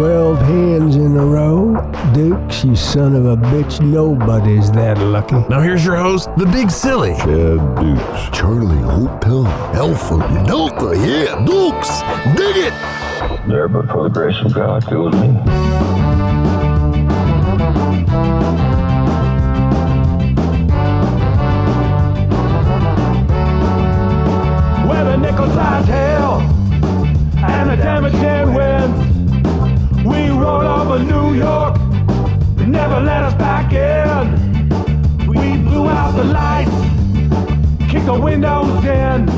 Twelve 0.00 0.38
hands 0.38 0.96
in 0.96 1.14
a 1.14 1.26
row? 1.26 1.74
Dukes, 2.14 2.64
you 2.64 2.74
son 2.74 3.14
of 3.14 3.26
a 3.26 3.36
bitch, 3.36 3.82
nobody's 3.82 4.72
that 4.72 4.96
lucky. 4.96 5.34
Now 5.50 5.60
here's 5.60 5.84
your 5.84 5.96
host, 5.96 6.30
the 6.38 6.46
Big 6.46 6.70
Silly. 6.70 7.12
Chad 7.16 7.58
Dukes. 7.76 8.30
Charlie 8.38 8.78
Hotel. 8.78 9.46
Alpha 9.76 10.16
Delta. 10.46 10.96
Yeah, 10.96 11.44
Dukes. 11.44 12.00
Dig 12.34 12.56
it. 12.56 12.72
There, 13.46 13.68
but 13.68 13.90
for 13.90 14.04
the 14.04 14.08
grace 14.08 14.40
of 14.42 14.54
God, 14.54 14.88
go 14.88 15.04
with 15.04 15.14
me. 15.16 15.28
Where 24.88 25.04
the 25.04 25.16
nickel 25.18 25.46
size 25.48 25.86
hell 25.88 26.40
and 27.36 27.68
the 27.68 27.76
damaging 27.76 28.54
wind. 28.54 29.09
We 30.04 30.30
rolled 30.30 30.64
over 30.64 30.98
New 30.98 31.34
York, 31.34 31.76
never 32.66 33.00
let 33.00 33.22
us 33.22 33.34
back 33.34 33.72
in. 33.72 34.68
We 35.26 35.58
blew 35.58 35.88
out 35.88 36.12
the 36.16 36.24
lights, 36.24 36.70
kicked 37.90 38.06
the 38.06 38.18
windows 38.18 38.84
in. 38.84 39.28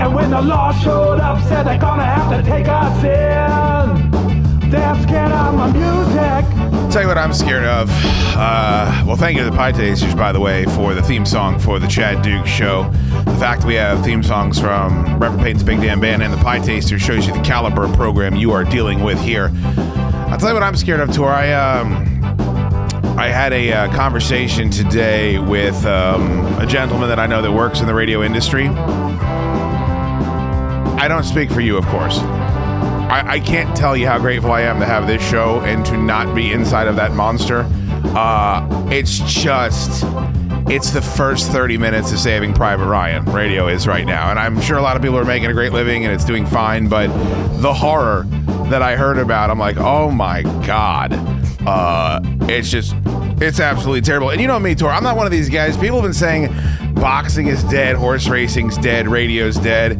And 0.00 0.14
when 0.14 0.30
the 0.30 0.40
law 0.40 0.72
showed 0.72 1.20
up, 1.20 1.40
said 1.48 1.64
they're 1.64 1.78
gonna 1.78 2.04
have 2.04 2.30
to 2.30 2.42
take 2.50 2.66
us 2.68 3.04
in. 3.04 4.70
They're 4.70 5.02
scared 5.02 5.32
of 5.32 5.54
my 5.54 5.72
music. 5.72 6.44
Tell 6.92 7.02
you 7.02 7.08
what 7.08 7.18
I'm 7.18 7.32
scared 7.32 7.64
of. 7.64 7.88
Uh, 8.36 9.04
well, 9.06 9.16
thank 9.16 9.36
you 9.36 9.44
to 9.44 9.50
the 9.50 9.56
Pietasters, 9.56 10.16
by 10.16 10.32
the 10.32 10.40
way, 10.40 10.64
for 10.64 10.94
the 10.94 11.02
theme 11.02 11.24
song 11.24 11.58
for 11.58 11.78
the 11.78 11.86
Chad 11.86 12.22
Duke 12.22 12.46
Show. 12.46 12.90
The 13.24 13.36
fact 13.38 13.64
we 13.64 13.74
have 13.74 14.04
theme 14.04 14.22
songs 14.22 14.58
from 14.58 15.18
Reverend 15.18 15.42
Peyton's 15.42 15.62
Big 15.62 15.80
Damn 15.80 16.00
Band 16.00 16.22
and 16.22 16.32
the 16.32 16.38
Pie 16.38 16.60
Taster 16.60 16.98
shows 16.98 17.26
you 17.26 17.32
the 17.32 17.42
caliber 17.42 17.84
of 17.84 17.92
program 17.94 18.34
you 18.36 18.52
are 18.52 18.64
dealing 18.64 19.02
with 19.02 19.20
here. 19.20 19.50
I'll 19.54 20.38
tell 20.38 20.48
you 20.48 20.54
what 20.54 20.62
I'm 20.62 20.76
scared 20.76 21.00
of, 21.00 21.12
Tor. 21.14 21.30
I 21.30 21.52
um, 21.52 22.18
I 23.18 23.28
had 23.28 23.52
a 23.52 23.72
uh, 23.72 23.92
conversation 23.92 24.70
today 24.70 25.38
with 25.38 25.84
um, 25.84 26.46
a 26.60 26.66
gentleman 26.66 27.08
that 27.08 27.18
I 27.18 27.26
know 27.26 27.42
that 27.42 27.50
works 27.50 27.80
in 27.80 27.86
the 27.86 27.94
radio 27.94 28.22
industry. 28.22 28.68
I 30.98 31.06
don't 31.08 31.24
speak 31.24 31.50
for 31.50 31.60
you, 31.60 31.76
of 31.76 31.84
course. 31.86 32.18
I, 32.18 33.24
I 33.26 33.40
can't 33.40 33.76
tell 33.76 33.96
you 33.96 34.06
how 34.06 34.18
grateful 34.18 34.52
I 34.52 34.60
am 34.60 34.78
to 34.80 34.86
have 34.86 35.06
this 35.06 35.22
show 35.22 35.60
and 35.62 35.84
to 35.86 35.96
not 35.96 36.34
be 36.34 36.52
inside 36.52 36.86
of 36.86 36.96
that 36.96 37.12
monster. 37.12 37.66
Uh, 38.14 38.88
it's 38.90 39.18
just, 39.20 40.04
it's 40.70 40.90
the 40.90 41.00
first 41.00 41.50
30 41.50 41.78
minutes 41.78 42.12
of 42.12 42.18
Saving 42.18 42.52
Private 42.52 42.86
Ryan. 42.86 43.24
Radio 43.24 43.68
is 43.68 43.86
right 43.86 44.04
now. 44.04 44.30
And 44.30 44.38
I'm 44.38 44.60
sure 44.60 44.76
a 44.76 44.82
lot 44.82 44.96
of 44.96 45.02
people 45.02 45.16
are 45.16 45.24
making 45.24 45.50
a 45.50 45.54
great 45.54 45.72
living 45.72 46.04
and 46.04 46.12
it's 46.12 46.24
doing 46.24 46.44
fine, 46.44 46.88
but 46.88 47.06
the 47.62 47.72
horror 47.72 48.24
that 48.68 48.82
I 48.82 48.94
heard 48.94 49.16
about, 49.16 49.48
I'm 49.48 49.58
like, 49.58 49.78
oh 49.78 50.10
my 50.10 50.42
God. 50.66 51.14
Uh, 51.66 52.20
it's 52.42 52.70
just, 52.70 52.94
it's 53.40 53.60
absolutely 53.60 54.02
terrible. 54.02 54.28
And 54.28 54.42
you 54.42 54.46
know 54.46 54.58
me, 54.58 54.74
Tor, 54.74 54.90
I'm 54.90 55.02
not 55.02 55.16
one 55.16 55.24
of 55.24 55.32
these 55.32 55.48
guys. 55.48 55.74
People 55.76 55.96
have 55.96 56.04
been 56.04 56.12
saying 56.12 56.54
boxing 56.94 57.46
is 57.46 57.64
dead, 57.64 57.96
horse 57.96 58.28
racing's 58.28 58.76
dead, 58.76 59.08
radio's 59.08 59.56
dead. 59.56 59.96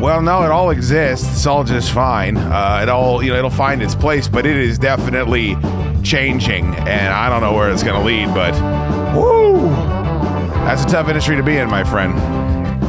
Well, 0.00 0.22
no, 0.22 0.44
it 0.44 0.50
all 0.50 0.70
exists. 0.70 1.28
It's 1.32 1.46
all 1.46 1.64
just 1.64 1.90
fine. 1.90 2.36
Uh, 2.36 2.80
it 2.82 2.88
all, 2.88 3.24
you 3.24 3.30
know, 3.30 3.38
it'll 3.38 3.50
find 3.50 3.82
its 3.82 3.96
place, 3.96 4.28
but 4.28 4.46
it 4.46 4.56
is 4.56 4.78
definitely 4.78 5.56
changing, 6.04 6.66
and 6.74 7.12
I 7.12 7.28
don't 7.28 7.40
know 7.40 7.54
where 7.54 7.70
it's 7.70 7.82
going 7.82 8.00
to 8.00 8.04
lead. 8.04 8.34
But 8.34 8.52
that's 10.64 10.84
a 10.84 10.86
tough 10.86 11.08
industry 11.08 11.36
to 11.36 11.42
be 11.42 11.56
in, 11.56 11.68
my 11.68 11.84
friend. 11.84 12.12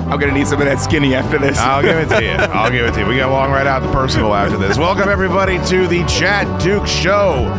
I'm 0.10 0.20
gonna 0.20 0.34
need 0.34 0.48
some 0.48 0.60
of 0.62 0.68
that 0.68 0.80
skinny 0.80 1.16
after 1.16 1.40
this. 1.40 1.58
I'll 1.58 1.82
give 1.82 1.98
it 1.98 2.10
to 2.16 2.24
you. 2.24 2.30
I'll 2.54 2.72
give 2.72 2.86
it 2.86 2.94
to 2.94 3.00
you. 3.00 3.08
We 3.08 3.18
got 3.18 3.32
long 3.32 3.50
right 3.52 3.66
out 3.66 3.82
the 3.82 3.92
personal 3.92 4.34
after 4.36 4.58
this. 4.58 4.78
Welcome 4.78 5.10
everybody 5.10 5.58
to 5.70 5.88
the 5.88 6.06
Chad 6.06 6.62
Duke 6.62 6.86
Show. 6.86 7.50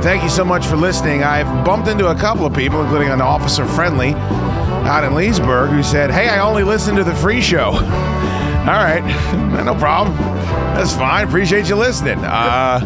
Thank 0.00 0.22
you 0.22 0.28
so 0.28 0.44
much 0.44 0.66
for 0.66 0.76
listening. 0.76 1.24
I've 1.24 1.64
bumped 1.64 1.88
into 1.88 2.08
a 2.08 2.14
couple 2.14 2.46
of 2.46 2.54
people, 2.54 2.82
including 2.82 3.08
an 3.08 3.20
officer 3.20 3.64
friendly 3.66 4.12
out 4.14 5.02
in 5.02 5.14
Leesburg, 5.14 5.70
who 5.70 5.82
said, 5.82 6.10
"Hey, 6.10 6.28
I 6.28 6.40
only 6.40 6.62
listen 6.62 6.94
to 6.96 7.04
the 7.04 7.14
free 7.14 7.40
show." 7.40 7.70
All 8.64 8.70
right, 8.80 9.02
no 9.64 9.74
problem. 9.74 10.16
That's 10.76 10.94
fine. 10.94 11.26
Appreciate 11.26 11.68
you 11.68 11.76
listening. 11.76 12.18
Uh, 12.24 12.80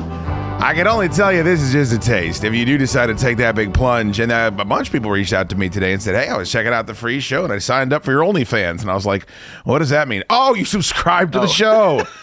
I 0.61 0.75
can 0.75 0.89
only 0.89 1.09
tell 1.09 1.33
you 1.33 1.45
this 1.45 1.63
is 1.63 1.73
just 1.73 1.93
a 1.93 1.99
taste. 1.99 2.43
If 2.43 2.53
you 2.53 2.65
do 2.67 2.77
decide 2.77 3.07
to 3.07 3.15
take 3.15 3.39
that 3.39 3.55
big 3.55 3.73
plunge, 3.73 4.19
and 4.19 4.33
uh, 4.33 4.51
a 4.59 4.65
bunch 4.65 4.89
of 4.89 4.93
people 4.93 5.11
reached 5.11 5.33
out 5.33 5.49
to 5.51 5.57
me 5.57 5.69
today 5.69 5.93
and 5.93 6.03
said, 6.03 6.17
"Hey, 6.17 6.29
I 6.29 6.37
was 6.37 6.51
checking 6.51 6.73
out 6.73 6.87
the 6.89 6.95
free 6.95 7.21
show 7.21 7.45
and 7.45 7.53
I 7.53 7.59
signed 7.59 7.93
up 7.93 8.05
for 8.05 8.11
your 8.11 8.23
OnlyFans," 8.23 8.81
and 8.81 8.91
I 8.91 8.95
was 8.95 9.07
like, 9.07 9.31
"What 9.65 9.79
does 9.79 9.91
that 9.91 10.09
mean?" 10.09 10.25
Oh, 10.29 10.55
you 10.55 10.65
subscribe 10.67 11.33
to 11.33 11.41
the 11.41 11.47
show. 11.47 12.05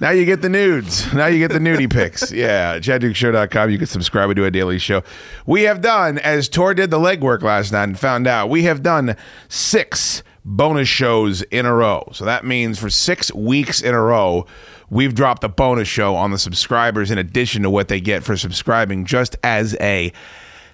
Now 0.00 0.10
you 0.10 0.24
get 0.24 0.42
the 0.42 0.48
nudes. 0.48 1.14
Now 1.14 1.26
you 1.26 1.38
get 1.38 1.52
the 1.52 1.60
nudie 1.60 1.88
pics. 1.88 2.32
Yeah, 2.32 2.80
ChadDukeShow.com. 2.80 3.70
You 3.70 3.78
can 3.78 3.86
subscribe. 3.86 4.34
Do 4.34 4.44
a 4.44 4.50
daily 4.50 4.80
show. 4.80 5.04
We 5.46 5.62
have 5.62 5.80
done, 5.80 6.18
as 6.18 6.48
Tor 6.48 6.74
did 6.74 6.90
the 6.90 6.98
legwork 6.98 7.42
last 7.42 7.70
night 7.70 7.84
and 7.84 7.96
found 7.96 8.26
out, 8.26 8.50
we 8.50 8.64
have 8.64 8.82
done 8.82 9.14
six 9.48 10.24
bonus 10.44 10.88
shows 10.88 11.42
in 11.42 11.66
a 11.66 11.74
row. 11.74 12.08
So 12.12 12.24
that 12.24 12.44
means 12.44 12.78
for 12.78 12.90
six 12.90 13.32
weeks 13.34 13.80
in 13.80 13.94
a 13.94 14.00
row, 14.00 14.46
we've 14.90 15.14
dropped 15.14 15.44
a 15.44 15.48
bonus 15.48 15.88
show 15.88 16.14
on 16.16 16.30
the 16.30 16.38
subscribers 16.38 17.10
in 17.10 17.18
addition 17.18 17.62
to 17.62 17.70
what 17.70 17.88
they 17.88 18.00
get 18.00 18.24
for 18.24 18.36
subscribing 18.36 19.04
just 19.04 19.36
as 19.44 19.76
a 19.80 20.12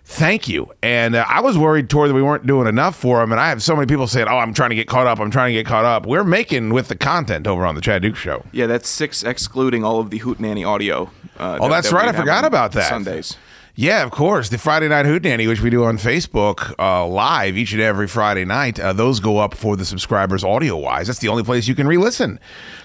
thank 0.04 0.48
you. 0.48 0.70
And 0.82 1.14
uh, 1.14 1.24
I 1.28 1.40
was 1.42 1.58
worried, 1.58 1.90
Tor, 1.90 2.08
that 2.08 2.14
we 2.14 2.22
weren't 2.22 2.46
doing 2.46 2.66
enough 2.66 2.96
for 2.96 3.20
them. 3.20 3.30
And 3.30 3.38
I 3.40 3.50
have 3.50 3.62
so 3.62 3.74
many 3.76 3.86
people 3.86 4.06
saying, 4.06 4.26
oh, 4.28 4.38
I'm 4.38 4.54
trying 4.54 4.70
to 4.70 4.76
get 4.76 4.88
caught 4.88 5.06
up. 5.06 5.20
I'm 5.20 5.30
trying 5.30 5.50
to 5.50 5.58
get 5.58 5.66
caught 5.66 5.84
up. 5.84 6.06
We're 6.06 6.24
making 6.24 6.70
with 6.72 6.88
the 6.88 6.96
content 6.96 7.46
over 7.46 7.66
on 7.66 7.74
the 7.74 7.82
Chad 7.82 8.00
Duke 8.02 8.16
Show. 8.16 8.44
Yeah, 8.52 8.66
that's 8.66 8.88
six 8.88 9.22
excluding 9.22 9.84
all 9.84 10.00
of 10.00 10.08
the 10.10 10.20
Hootenanny 10.20 10.66
audio. 10.66 11.10
Uh, 11.36 11.58
Oh, 11.60 11.68
that's 11.68 11.90
that 11.90 11.96
right. 11.96 12.08
I 12.08 12.12
forgot 12.18 12.44
about 12.46 12.72
that. 12.72 12.88
Sundays. 12.88 13.36
Yeah, 13.80 14.02
of 14.02 14.10
course. 14.10 14.48
The 14.48 14.58
Friday 14.58 14.88
Night 14.88 15.06
Hootenanny, 15.06 15.46
which 15.46 15.60
we 15.60 15.70
do 15.70 15.84
on 15.84 15.98
Facebook 15.98 16.74
uh, 16.80 17.06
live 17.06 17.56
each 17.56 17.70
and 17.70 17.80
every 17.80 18.08
Friday 18.08 18.44
night, 18.44 18.80
uh, 18.80 18.92
those 18.92 19.20
go 19.20 19.38
up 19.38 19.54
for 19.54 19.76
the 19.76 19.84
subscribers 19.84 20.42
audio 20.42 20.76
wise. 20.76 21.06
That's 21.06 21.20
the 21.20 21.28
only 21.28 21.44
place 21.44 21.68
you 21.68 21.76
can 21.76 21.86
re 21.86 21.96
listen 21.96 22.40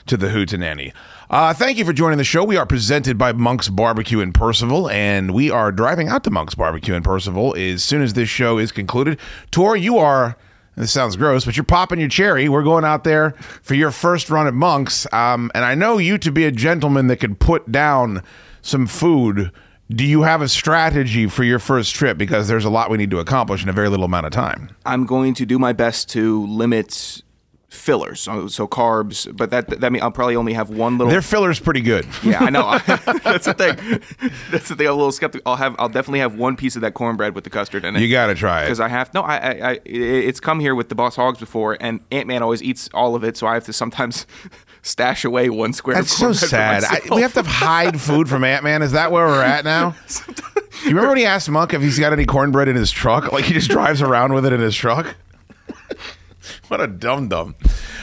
to 0.06 0.18
the 0.18 0.28
Hootenanny. 0.28 0.94
Uh, 1.32 1.52
thank 1.52 1.80
you 1.80 1.86
for 1.86 1.94
joining 1.94 2.20
the 2.20 2.24
show. 2.24 2.44
We 2.44 2.58
are 2.58 2.68
presented 2.68 3.18
by 3.18 3.34
Monk's 3.34 3.70
Barbecue 3.70 4.20
in 4.20 4.34
Purcellville, 4.34 4.94
and 4.94 5.34
we 5.34 5.50
are 5.50 5.72
driving 5.72 6.10
out 6.10 6.24
to 6.26 6.30
Monk's 6.30 6.54
Barbecue 6.54 6.94
in 6.94 7.02
Purcellville 7.02 7.58
as 7.58 7.84
soon 7.84 8.04
as 8.04 8.14
this 8.14 8.30
show 8.30 8.60
is 8.60 8.72
concluded. 8.72 9.20
Tor, 9.50 9.76
you 9.76 9.98
are. 9.98 10.38
This 10.76 10.92
sounds 10.92 11.16
gross, 11.16 11.44
but 11.44 11.58
you're 11.58 11.64
popping 11.64 12.02
your 12.02 12.10
cherry. 12.10 12.48
We're 12.48 12.62
going 12.62 12.86
out 12.86 13.04
there 13.04 13.32
for 13.64 13.74
your 13.74 13.90
first 13.90 14.30
run 14.30 14.46
at 14.46 14.54
Monk's, 14.54 15.12
um, 15.12 15.50
and 15.56 15.66
I 15.66 15.74
know 15.74 15.98
you 15.98 16.20
to 16.20 16.32
be 16.32 16.46
a 16.46 16.52
gentleman 16.52 17.08
that 17.08 17.18
could 17.18 17.40
put 17.40 17.72
down 17.72 18.22
some 18.62 18.86
food 18.86 19.52
do 19.94 20.06
you 20.06 20.24
have 20.24 20.42
a 20.42 20.48
strategy 20.48 21.28
for 21.28 21.44
your 21.44 21.60
first 21.60 21.96
trip? 21.96 22.18
Because 22.18 22.48
there's 22.48 22.66
a 22.66 22.70
lot 22.70 22.90
we 22.90 22.98
need 22.98 23.12
to 23.12 23.20
accomplish 23.20 23.64
in 23.64 23.70
a 23.70 23.74
very 23.74 23.90
little 23.90 24.06
amount 24.06 24.26
of 24.26 24.32
time. 24.32 24.76
I'm 24.86 25.06
going 25.06 25.34
to 25.36 25.46
do 25.46 25.60
my 25.60 25.74
best 25.74 26.10
to 26.12 26.46
limit 26.48 27.22
fillers, 27.74 28.22
so, 28.22 28.48
so 28.48 28.68
carbs. 28.68 29.36
But 29.36 29.50
that 29.50 29.82
that 29.82 29.92
means 29.92 30.04
I'll 30.04 30.12
probably 30.12 30.36
only 30.36 30.54
have 30.54 30.70
one 30.70 30.98
little. 30.98 31.12
Their 31.12 31.22
filler's 31.22 31.60
pretty 31.60 31.82
good. 31.82 32.06
Yeah, 32.24 32.40
I 32.40 32.50
know. 32.50 32.80
That's 33.24 33.46
the 33.46 33.54
thing. 33.54 33.76
That's 34.50 34.70
the 34.70 34.76
thing. 34.76 34.88
I'm 34.88 34.94
a 34.94 34.96
little 34.96 35.12
skeptical. 35.12 35.52
I'll 35.52 35.58
have. 35.58 35.76
I'll 35.78 35.90
definitely 35.90 36.20
have 36.20 36.36
one 36.36 36.56
piece 36.56 36.76
of 36.76 36.82
that 36.84 36.94
cornbread 36.94 37.36
with 37.36 37.44
the 37.44 37.50
custard 37.50 37.84
in 37.84 37.96
it. 37.96 38.02
You 38.02 38.10
got 38.10 38.28
to 38.28 38.36
try 38.36 38.62
it 38.62 38.66
because 38.66 38.80
I 38.80 38.88
have. 38.88 39.14
No, 39.14 39.22
I, 39.22 39.36
I, 39.36 39.72
I. 39.72 39.80
It's 39.86 40.40
come 40.40 40.60
here 40.62 40.74
with 40.74 40.90
the 40.90 40.96
Boss 40.96 41.16
Hogs 41.16 41.40
before, 41.40 41.78
and 41.82 42.00
Ant 42.12 42.28
Man 42.28 42.42
always 42.42 42.64
eats 42.64 42.90
all 42.94 43.16
of 43.16 43.24
it, 43.24 43.36
so 43.36 43.46
I 43.48 43.56
have 43.56 43.66
to 43.66 43.74
sometimes 43.74 44.26
stash 44.84 45.26
away 45.26 45.50
one 45.50 45.74
square. 45.74 45.96
That's 45.96 46.22
of 46.22 46.36
so 46.36 46.48
sad. 46.48 46.84
I, 46.84 47.02
we 47.14 47.24
have 47.24 47.34
to 47.34 47.42
hide 47.42 48.00
food 48.00 48.30
from 48.30 48.44
Ant 48.44 48.64
Man. 48.64 48.84
Is 48.84 48.92
that 48.92 49.12
where 49.12 49.26
we're 49.26 49.42
at 49.42 49.66
now? 49.66 49.96
you 50.84 50.90
remember 50.90 51.10
when 51.10 51.18
he 51.18 51.26
asked 51.26 51.50
Monk 51.50 51.74
if 51.74 51.82
he's 51.82 51.98
got 51.98 52.14
any 52.14 52.26
cornbread 52.26 52.68
in 52.68 52.76
his 52.76 52.92
truck? 52.92 53.32
Like 53.32 53.46
he 53.46 53.54
just 53.54 53.70
drives 53.70 54.02
around 54.02 54.34
with 54.34 54.46
it 54.46 54.54
in 54.54 54.60
his 54.60 54.76
truck. 54.76 55.16
what 56.68 56.82
a 56.82 56.88
dum 56.88 57.30
dum. 57.30 57.56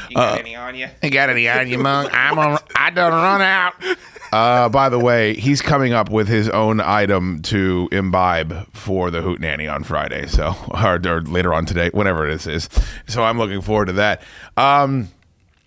You 0.08 0.16
got 0.16 0.40
any 0.40 0.56
on 0.56 0.74
you? 0.74 0.88
You 1.02 1.10
got 1.10 1.30
any 1.30 1.48
on 1.48 1.68
you, 1.68 1.78
Monk? 1.78 2.10
I'm 2.12 2.38
on. 2.38 2.58
I 2.74 2.90
done 2.90 3.12
run 3.12 3.42
out. 3.42 3.74
Uh, 4.32 4.68
by 4.68 4.88
the 4.88 4.98
way, 4.98 5.34
he's 5.34 5.60
coming 5.60 5.92
up 5.92 6.08
with 6.08 6.28
his 6.28 6.48
own 6.48 6.80
item 6.80 7.42
to 7.42 7.88
imbibe 7.90 8.72
for 8.72 9.10
the 9.10 9.20
Hootenanny 9.20 9.72
on 9.72 9.82
Friday. 9.82 10.26
So, 10.26 10.54
or, 10.70 11.00
or 11.06 11.20
later 11.22 11.52
on 11.52 11.66
today, 11.66 11.90
whenever 11.92 12.28
it 12.28 12.46
is. 12.46 12.68
So 13.06 13.22
I'm 13.22 13.38
looking 13.38 13.60
forward 13.60 13.86
to 13.86 13.92
that. 13.94 14.22
Um, 14.56 15.08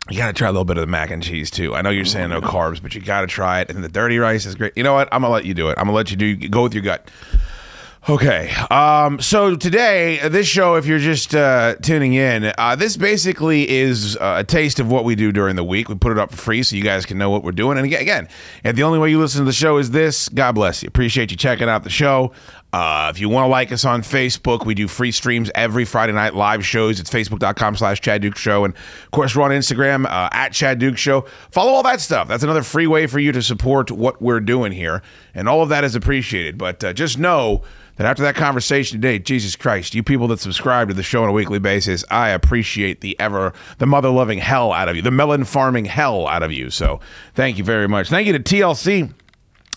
you 0.10 0.18
got 0.18 0.28
to 0.28 0.34
try 0.34 0.50
a 0.50 0.52
little 0.52 0.66
bit 0.66 0.78
of 0.78 0.82
the 0.82 0.88
mac 0.88 1.12
and 1.12 1.24
cheese 1.24 1.50
too. 1.50 1.76
I 1.76 1.82
know 1.82 1.90
you're 1.90 2.06
saying 2.06 2.30
no 2.30 2.42
carbs, 2.42 2.82
but 2.82 2.94
you 2.94 3.02
got 3.02 3.22
to 3.22 3.28
try 3.28 3.62
it. 3.62 3.70
And 3.70 3.84
the 3.84 3.90
dirty 3.90 4.18
rice 4.18 4.46
is 4.46 4.56
great. 4.56 4.74
You 4.76 4.84
know 4.84 4.94
what? 4.94 5.08
I'm 5.12 5.22
gonna 5.22 5.34
let 5.34 5.46
you 5.46 5.54
do 5.54 5.70
it. 5.70 5.78
I'm 5.78 5.86
gonna 5.86 5.96
let 5.96 6.12
you 6.12 6.18
do. 6.18 6.36
Go 6.50 6.64
with 6.64 6.74
your 6.74 6.84
gut. 6.84 7.10
Okay. 8.10 8.52
Um, 8.70 9.22
so 9.22 9.56
today, 9.56 10.20
this 10.28 10.46
show, 10.46 10.76
if 10.76 10.86
you're 10.86 11.00
just 11.00 11.34
uh, 11.34 11.76
tuning 11.82 12.16
in, 12.16 12.52
uh, 12.58 12.76
this 12.76 12.98
basically 12.98 13.70
is 13.70 14.18
uh, 14.18 14.36
a 14.40 14.44
taste 14.44 14.82
of 14.82 14.92
what 14.92 15.06
we 15.06 15.16
do 15.16 15.32
during 15.32 15.56
the 15.56 15.64
week. 15.64 15.88
We 15.88 15.96
put 15.96 16.12
it 16.12 16.18
up 16.18 16.32
for 16.32 16.36
free 16.36 16.64
so 16.64 16.76
you 16.76 16.84
guys 16.84 17.06
can 17.06 17.18
know 17.18 17.30
what 17.30 17.46
we're 17.46 17.54
doing. 17.54 17.78
And 17.78 17.86
again, 17.86 18.02
again, 18.02 18.28
if 18.66 18.76
the 18.76 18.84
only 18.84 19.00
way 19.00 19.10
you 19.10 19.20
listen 19.20 19.40
to 19.40 19.46
the 19.46 19.54
show 19.54 19.78
is 19.78 19.92
this, 19.92 20.28
God 20.28 20.52
bless 20.52 20.84
you. 20.84 20.88
Appreciate 20.88 21.32
you 21.32 21.38
checking 21.38 21.70
out 21.70 21.86
the 21.86 21.90
show. 21.90 22.34
Uh, 22.74 23.12
if 23.14 23.20
you 23.20 23.30
want 23.30 23.46
to 23.46 23.50
like 23.50 23.72
us 23.72 23.86
on 23.86 24.02
Facebook, 24.02 24.66
we 24.66 24.74
do 24.74 24.88
free 24.88 25.12
streams 25.12 25.52
every 25.54 25.86
Friday 25.86 26.12
night, 26.12 26.34
live 26.34 26.66
shows. 26.66 27.00
It's 27.00 27.10
facebook.com 27.10 27.76
slash 27.76 28.02
Chad 28.02 28.24
Duke 28.24 28.36
Show. 28.36 28.66
And 28.66 28.74
of 28.74 29.12
course, 29.12 29.36
we're 29.36 29.44
on 29.44 29.52
Instagram 29.52 30.08
uh, 30.08 30.30
at 30.32 30.54
Chad 30.54 30.80
Duke 30.80 30.98
Show. 30.98 31.22
Follow 31.52 31.72
all 31.72 31.84
that 31.84 32.02
stuff. 32.02 32.28
That's 32.28 32.42
another 32.42 32.64
free 32.64 32.88
way 32.88 33.06
for 33.06 33.20
you 33.20 33.32
to 33.32 33.44
support 33.44 33.92
what 33.92 34.20
we're 34.24 34.40
doing 34.40 34.72
here. 34.72 35.04
And 35.36 35.48
all 35.48 35.62
of 35.62 35.70
that 35.70 35.84
is 35.84 35.94
appreciated. 35.94 36.58
But 36.58 36.84
uh, 36.84 36.94
just 36.94 37.20
know 37.20 37.62
that 37.98 38.08
after 38.08 38.24
that 38.24 38.34
conversation 38.34 39.00
today, 39.00 39.20
Jesus 39.20 39.56
Christ, 39.56 39.94
you 39.94 40.02
people 40.02 40.28
that 40.30 40.40
subscribe 40.40 40.88
to 40.88 40.96
the 40.96 41.04
show 41.04 41.22
on 41.22 41.30
a 41.30 41.34
weekly 41.34 41.60
basis, 41.60 42.04
I 42.10 42.30
appreciate 42.30 43.02
the 43.02 43.20
ever, 43.20 43.54
the 43.78 43.86
mother 43.86 44.10
loving 44.10 44.40
hell 44.40 44.72
out 44.72 44.90
of 44.90 44.96
you, 44.96 45.04
the 45.04 45.12
melon 45.12 45.44
farming 45.44 45.86
hell 45.86 46.28
out 46.28 46.42
of 46.42 46.52
you. 46.52 46.72
So 46.72 47.00
thank 47.36 47.60
you 47.60 47.64
very 47.64 47.88
much. 47.88 48.10
Thank 48.10 48.26
you 48.26 48.34
to 48.34 48.40
TLC. 48.40 49.14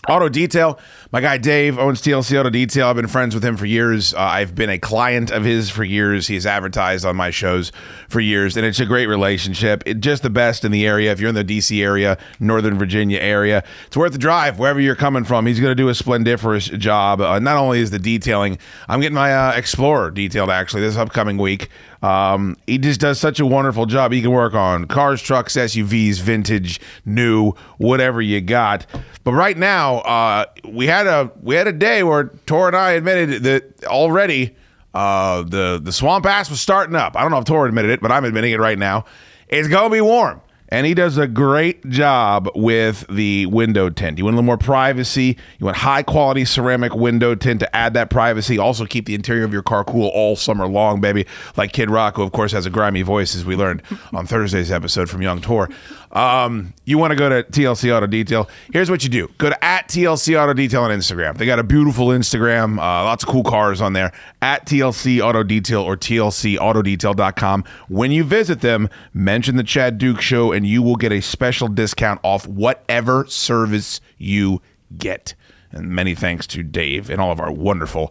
Auto 0.08 0.28
Detail. 0.28 0.78
My 1.12 1.20
guy 1.20 1.38
Dave 1.38 1.78
owns 1.78 2.02
TLC 2.02 2.36
Auto 2.38 2.50
Detail. 2.50 2.88
I've 2.88 2.96
been 2.96 3.06
friends 3.06 3.32
with 3.32 3.44
him 3.44 3.56
for 3.56 3.64
years. 3.64 4.12
Uh, 4.12 4.18
I've 4.18 4.56
been 4.56 4.70
a 4.70 4.78
client 4.78 5.30
of 5.30 5.44
his 5.44 5.70
for 5.70 5.84
years. 5.84 6.26
He's 6.26 6.44
advertised 6.44 7.04
on 7.04 7.14
my 7.14 7.30
shows 7.30 7.70
for 8.08 8.18
years, 8.18 8.56
and 8.56 8.66
it's 8.66 8.80
a 8.80 8.86
great 8.86 9.06
relationship. 9.06 9.84
It, 9.86 10.00
just 10.00 10.24
the 10.24 10.30
best 10.30 10.64
in 10.64 10.72
the 10.72 10.84
area. 10.84 11.12
If 11.12 11.20
you're 11.20 11.28
in 11.28 11.36
the 11.36 11.44
DC 11.44 11.80
area, 11.80 12.18
Northern 12.40 12.76
Virginia 12.76 13.20
area, 13.20 13.62
it's 13.86 13.96
worth 13.96 14.12
the 14.12 14.18
drive 14.18 14.58
wherever 14.58 14.80
you're 14.80 14.96
coming 14.96 15.22
from. 15.22 15.46
He's 15.46 15.60
going 15.60 15.70
to 15.70 15.76
do 15.76 15.88
a 15.88 15.94
splendiferous 15.94 16.66
job. 16.66 17.20
Uh, 17.20 17.38
not 17.38 17.56
only 17.56 17.78
is 17.78 17.92
the 17.92 18.00
detailing, 18.00 18.58
I'm 18.88 19.00
getting 19.00 19.14
my 19.14 19.32
uh, 19.32 19.52
Explorer 19.52 20.10
detailed 20.10 20.50
actually 20.50 20.82
this 20.82 20.96
upcoming 20.96 21.38
week. 21.38 21.68
Um, 22.02 22.56
he 22.66 22.78
just 22.78 23.00
does 23.00 23.18
such 23.18 23.40
a 23.40 23.46
wonderful 23.46 23.86
job. 23.86 24.12
He 24.12 24.20
can 24.20 24.30
work 24.30 24.54
on 24.54 24.86
cars, 24.86 25.22
trucks, 25.22 25.56
SUVs, 25.56 26.20
vintage, 26.20 26.80
new, 27.04 27.52
whatever 27.78 28.20
you 28.20 28.40
got. 28.40 28.86
But 29.24 29.32
right 29.32 29.56
now, 29.56 29.96
uh, 29.98 30.46
we 30.64 30.86
had 30.96 31.06
a 31.06 31.30
we 31.42 31.54
had 31.54 31.66
a 31.66 31.72
day 31.72 32.02
where 32.02 32.24
Tor 32.46 32.68
and 32.68 32.76
I 32.76 32.92
admitted 32.92 33.42
that 33.44 33.84
already 33.84 34.56
uh, 34.94 35.42
the 35.42 35.80
the 35.82 35.92
swamp 35.92 36.26
ass 36.26 36.50
was 36.50 36.60
starting 36.60 36.96
up. 36.96 37.16
I 37.16 37.22
don't 37.22 37.30
know 37.30 37.38
if 37.38 37.44
Tor 37.44 37.66
admitted 37.66 37.90
it, 37.90 38.00
but 38.00 38.10
I'm 38.10 38.24
admitting 38.24 38.52
it 38.52 38.60
right 38.60 38.78
now. 38.78 39.04
It's 39.48 39.68
gonna 39.68 39.90
be 39.90 40.00
warm. 40.00 40.40
And 40.68 40.84
he 40.84 40.94
does 40.94 41.16
a 41.16 41.28
great 41.28 41.88
job 41.90 42.48
with 42.56 43.06
the 43.08 43.46
window 43.46 43.88
tint. 43.88 44.18
You 44.18 44.24
want 44.24 44.34
a 44.34 44.36
little 44.38 44.46
more 44.46 44.58
privacy. 44.58 45.36
You 45.58 45.66
want 45.66 45.76
high 45.76 46.02
quality 46.02 46.44
ceramic 46.44 46.92
window 46.92 47.36
tint 47.36 47.60
to 47.60 47.76
add 47.76 47.94
that 47.94 48.10
privacy. 48.10 48.58
Also, 48.58 48.84
keep 48.84 49.06
the 49.06 49.14
interior 49.14 49.44
of 49.44 49.52
your 49.52 49.62
car 49.62 49.84
cool 49.84 50.08
all 50.08 50.34
summer 50.34 50.66
long, 50.66 51.00
baby. 51.00 51.24
Like 51.56 51.72
Kid 51.72 51.88
Rock, 51.88 52.16
who, 52.16 52.22
of 52.22 52.32
course, 52.32 52.50
has 52.50 52.66
a 52.66 52.70
grimy 52.70 53.02
voice, 53.02 53.36
as 53.36 53.44
we 53.44 53.54
learned 53.54 53.82
on 54.12 54.26
Thursday's 54.26 54.72
episode 54.72 55.08
from 55.08 55.22
Young 55.22 55.40
Tor. 55.40 55.70
Um, 56.16 56.72
you 56.86 56.96
want 56.96 57.10
to 57.10 57.14
go 57.14 57.28
to 57.28 57.42
TLC 57.42 57.94
Auto 57.94 58.06
Detail. 58.06 58.48
Here's 58.72 58.90
what 58.90 59.04
you 59.04 59.10
do 59.10 59.28
go 59.36 59.50
to 59.50 59.64
at 59.64 59.88
TLC 59.88 60.40
Auto 60.40 60.54
Detail 60.54 60.84
on 60.84 60.90
Instagram. 60.90 61.36
They 61.36 61.44
got 61.44 61.58
a 61.58 61.62
beautiful 61.62 62.06
Instagram, 62.06 62.78
uh, 62.78 63.04
lots 63.04 63.22
of 63.22 63.28
cool 63.28 63.44
cars 63.44 63.82
on 63.82 63.92
there. 63.92 64.12
At 64.40 64.64
TLC 64.64 65.20
Auto 65.20 65.42
Detail 65.42 65.82
or 65.82 65.94
TLCAutodetail.com. 65.94 67.64
When 67.88 68.12
you 68.12 68.24
visit 68.24 68.62
them, 68.62 68.88
mention 69.12 69.56
the 69.56 69.62
Chad 69.62 69.98
Duke 69.98 70.22
Show 70.22 70.52
and 70.52 70.66
you 70.66 70.82
will 70.82 70.96
get 70.96 71.12
a 71.12 71.20
special 71.20 71.68
discount 71.68 72.20
off 72.22 72.46
whatever 72.46 73.26
service 73.26 74.00
you 74.16 74.62
get. 74.96 75.34
And 75.70 75.88
many 75.88 76.14
thanks 76.14 76.46
to 76.48 76.62
Dave 76.62 77.10
and 77.10 77.20
all 77.20 77.30
of 77.30 77.40
our 77.40 77.52
wonderful 77.52 78.10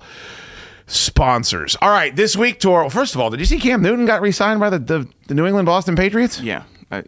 sponsors. 0.86 1.76
All 1.82 1.90
right, 1.90 2.16
this 2.16 2.36
week 2.36 2.60
Tor. 2.60 2.88
First 2.92 3.16
of 3.16 3.22
all, 3.22 3.32
did 3.32 3.40
you 3.40 3.48
see 3.48 3.60
Cam 3.60 3.82
Newton 3.82 4.06
got 4.06 4.22
re-signed 4.22 4.60
by 4.60 4.70
the, 4.70 4.78
the, 4.78 5.10
the 5.26 5.34
New 5.34 5.48
England 5.48 5.66
Boston 5.66 5.96
Patriots? 5.96 6.40
Yeah. 6.40 6.66
I, 6.92 7.04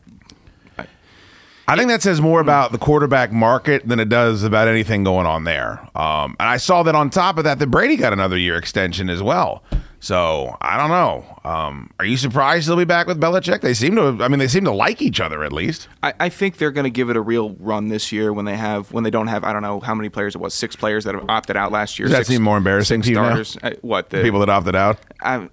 I 1.70 1.76
think 1.76 1.90
that 1.90 2.02
says 2.02 2.22
more 2.22 2.40
about 2.40 2.72
the 2.72 2.78
quarterback 2.78 3.32
market 3.34 3.86
than 3.86 4.00
it 4.00 4.08
does 4.08 4.44
about 4.44 4.70
anything 4.70 5.04
going 5.04 5.26
on 5.26 5.44
there. 5.44 5.82
Um, 5.96 6.36
and 6.40 6.48
I 6.48 6.58
saw 6.58 6.84
that 6.84 6.96
on 6.96 7.10
top 7.10 7.38
of 7.38 7.44
that, 7.44 7.60
that 7.60 7.68
Brady 7.68 7.98
got 7.98 8.14
another 8.14 8.38
year 8.38 8.56
extension 8.56 9.10
as 9.10 9.22
well. 9.22 9.64
So 10.00 10.56
I 10.62 10.78
don't 10.78 10.90
know. 10.90 11.40
Um, 11.44 11.90
are 12.00 12.06
you 12.06 12.18
surprised 12.18 12.70
they'll 12.70 12.78
be 12.78 12.86
back 12.86 13.08
with 13.08 13.20
Belichick? 13.20 13.62
They 13.62 13.74
seem 13.74 13.96
to. 13.96 14.24
I 14.24 14.28
mean, 14.28 14.40
they 14.40 14.48
seem 14.48 14.64
to 14.66 14.72
like 14.72 15.02
each 15.02 15.20
other 15.20 15.44
at 15.44 15.52
least. 15.52 15.88
I, 16.04 16.14
I 16.20 16.30
think 16.30 16.58
they're 16.58 16.72
going 16.72 16.86
to 16.86 16.92
give 16.92 17.10
it 17.10 17.18
a 17.18 17.22
real 17.22 17.56
run 17.60 17.88
this 17.90 18.12
year 18.12 18.32
when 18.32 18.46
they 18.46 18.56
have 18.56 18.92
when 18.92 19.04
they 19.04 19.10
don't 19.10 19.28
have 19.28 19.44
I 19.44 19.54
don't 19.54 19.64
know 19.64 19.80
how 19.80 19.96
many 19.96 20.10
players 20.10 20.36
it 20.36 20.38
was 20.38 20.54
six 20.54 20.76
players 20.76 21.04
that 21.06 21.16
have 21.16 21.26
opted 21.28 21.58
out 21.58 21.72
last 21.72 21.98
year. 21.98 22.08
Does 22.08 22.14
that 22.14 22.20
six, 22.20 22.30
seem 22.30 22.44
more 22.44 22.58
embarrassing 22.58 23.02
to 23.02 23.10
you 23.10 23.16
now? 23.16 23.24
starters. 23.24 23.58
Uh, 23.62 23.72
what 23.82 24.10
the 24.12 24.22
People 24.22 24.40
that 24.42 24.50
opted 24.50 24.76
out. 24.76 25.00
I, 25.22 25.50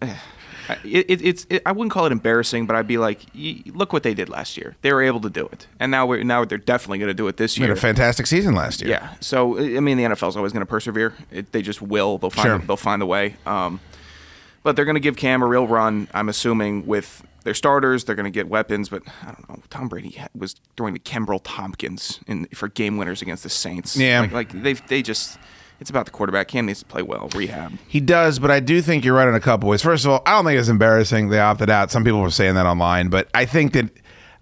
it, 0.84 1.06
it, 1.11 1.22
it's 1.22 1.46
it, 1.50 1.62
I 1.66 1.72
wouldn't 1.72 1.93
call 1.93 2.06
it 2.06 2.12
embarrassing, 2.12 2.66
but 2.66 2.76
I'd 2.76 2.87
be 2.87 2.99
like, 2.99 3.20
y- 3.34 3.62
look 3.66 3.93
what 3.93 4.02
they 4.02 4.14
did 4.14 4.28
last 4.28 4.56
year. 4.56 4.76
They 4.82 4.93
were 4.93 5.02
able 5.02 5.20
to 5.20 5.31
do 5.31 5.46
it, 5.52 5.66
and 5.81 5.90
now 5.90 6.06
we're 6.06 6.22
now 6.25 6.44
they're 6.44 6.58
definitely 6.58 6.99
going 6.99 7.08
to 7.08 7.14
do 7.14 7.26
it 7.28 7.37
this 7.37 7.55
They 7.55 7.62
had 7.62 7.66
year. 7.69 7.76
a 7.76 7.81
fantastic 7.81 8.26
season 8.26 8.55
last 8.55 8.81
year. 8.81 8.90
Yeah. 8.90 9.14
So 9.20 9.58
I 9.58 9.81
mean, 9.81 9.96
the 9.99 10.05
NFL's 10.05 10.37
always 10.37 10.52
going 10.52 10.62
to 10.62 10.66
persevere. 10.66 11.14
It, 11.31 11.52
they 11.52 11.62
just 11.62 11.82
will. 11.82 12.19
They'll 12.19 12.31
find. 12.31 12.46
Sure. 12.46 12.58
They'll 12.58 12.76
find 12.76 13.02
a 13.02 13.06
way. 13.06 13.37
Um, 13.46 13.81
but 14.62 14.76
they're 14.76 14.84
going 14.87 14.94
to 14.96 15.00
give 15.00 15.16
Cam 15.16 15.43
a 15.43 15.46
real 15.46 15.66
run. 15.66 16.08
I'm 16.14 16.28
assuming 16.28 16.87
with 16.87 17.22
their 17.44 17.52
starters, 17.55 18.05
they're 18.05 18.14
going 18.17 18.25
to 18.25 18.31
get 18.31 18.49
weapons. 18.49 18.88
But 18.88 19.02
I 19.22 19.26
don't 19.26 19.49
know. 19.49 19.62
Tom 19.69 19.88
Brady 19.88 20.19
was 20.34 20.56
throwing 20.76 20.94
to 20.94 21.00
Kenbrell 21.00 21.40
Thompkins 21.44 22.20
in 22.26 22.46
for 22.46 22.69
game 22.69 22.96
winners 22.96 23.20
against 23.22 23.43
the 23.43 23.50
Saints. 23.50 23.96
Yeah. 23.96 24.20
Like, 24.20 24.32
like 24.32 24.62
they 24.62 24.72
they 24.72 25.02
just. 25.02 25.38
It's 25.84 25.90
about 25.90 26.06
the 26.06 26.12
quarterback. 26.12 26.48
Cam 26.48 26.64
needs 26.64 26.78
to 26.78 26.86
play 26.86 27.02
well. 27.02 27.28
Rehab. 27.34 27.76
He 27.86 28.00
does, 28.00 28.38
but 28.38 28.50
I 28.50 28.58
do 28.58 28.81
think 28.81 29.04
you're 29.04 29.14
right 29.14 29.28
in 29.28 29.34
a 29.34 29.40
couple 29.40 29.69
ways. 29.69 29.82
First 29.82 30.06
of 30.06 30.12
all, 30.12 30.22
I 30.25 30.31
don't 30.31 30.46
think 30.46 30.58
it's 30.58 30.70
embarrassing 30.70 31.28
they 31.28 31.38
opted 31.38 31.69
out. 31.69 31.90
Some 31.90 32.04
people 32.04 32.22
were 32.22 32.31
saying 32.31 32.54
that 32.54 32.64
online, 32.64 33.10
but 33.10 33.28
I 33.34 33.44
think 33.44 33.75
that 33.75 33.90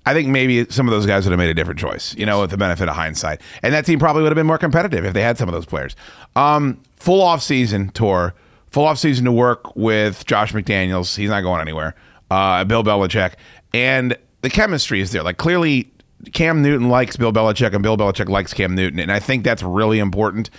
I 0.06 0.14
think 0.14 0.28
maybe 0.28 0.64
some 0.70 0.86
of 0.86 0.92
those 0.92 1.04
guys 1.04 1.24
would 1.24 1.32
have 1.32 1.38
made 1.38 1.50
a 1.50 1.54
different 1.54 1.80
choice, 1.80 2.14
you 2.14 2.26
know, 2.26 2.42
with 2.42 2.50
the 2.50 2.56
benefit 2.56 2.88
of 2.88 2.94
hindsight. 2.94 3.40
And 3.64 3.74
that 3.74 3.84
team 3.84 3.98
probably 3.98 4.22
would 4.22 4.30
have 4.30 4.36
been 4.36 4.46
more 4.46 4.56
competitive 4.56 5.04
if 5.04 5.14
they 5.14 5.22
had 5.22 5.36
some 5.36 5.48
of 5.48 5.52
those 5.52 5.66
players. 5.66 5.96
Um, 6.36 6.80
full 6.94 7.20
off 7.20 7.42
season 7.42 7.90
Tor, 7.90 8.34
full 8.70 8.84
off 8.84 8.98
season 8.98 9.24
to 9.24 9.32
work 9.32 9.74
with 9.74 10.24
Josh 10.24 10.52
McDaniels. 10.52 11.16
He's 11.16 11.30
not 11.30 11.40
going 11.40 11.60
anywhere. 11.60 11.96
Uh, 12.30 12.62
Bill 12.62 12.84
Belichick. 12.84 13.32
And 13.74 14.16
the 14.42 14.48
chemistry 14.48 15.00
is 15.00 15.10
there. 15.10 15.24
Like 15.24 15.38
clearly 15.38 15.90
Cam 16.32 16.62
Newton 16.62 16.88
likes 16.88 17.16
Bill 17.16 17.32
Belichick 17.32 17.74
and 17.74 17.82
Bill 17.82 17.96
Belichick 17.96 18.28
likes 18.28 18.54
Cam 18.54 18.76
Newton. 18.76 19.00
And 19.00 19.10
I 19.10 19.18
think 19.18 19.42
that's 19.42 19.62
really 19.62 19.98
important. 19.98 20.50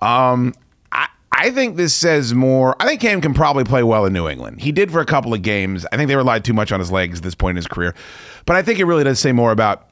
Um, 0.00 0.54
I, 0.92 1.08
I 1.32 1.50
think 1.50 1.76
this 1.76 1.94
says 1.94 2.34
more. 2.34 2.76
I 2.80 2.86
think 2.86 3.00
Cam 3.00 3.20
can 3.20 3.34
probably 3.34 3.64
play 3.64 3.82
well 3.82 4.04
in 4.06 4.12
New 4.12 4.28
England. 4.28 4.60
He 4.60 4.72
did 4.72 4.90
for 4.90 5.00
a 5.00 5.06
couple 5.06 5.32
of 5.34 5.42
games. 5.42 5.86
I 5.92 5.96
think 5.96 6.08
they 6.08 6.16
relied 6.16 6.44
too 6.44 6.54
much 6.54 6.72
on 6.72 6.80
his 6.80 6.90
legs 6.90 7.18
at 7.18 7.24
this 7.24 7.34
point 7.34 7.52
in 7.52 7.56
his 7.56 7.66
career. 7.66 7.94
But 8.46 8.56
I 8.56 8.62
think 8.62 8.78
it 8.78 8.84
really 8.84 9.04
does 9.04 9.20
say 9.20 9.32
more 9.32 9.52
about. 9.52 9.86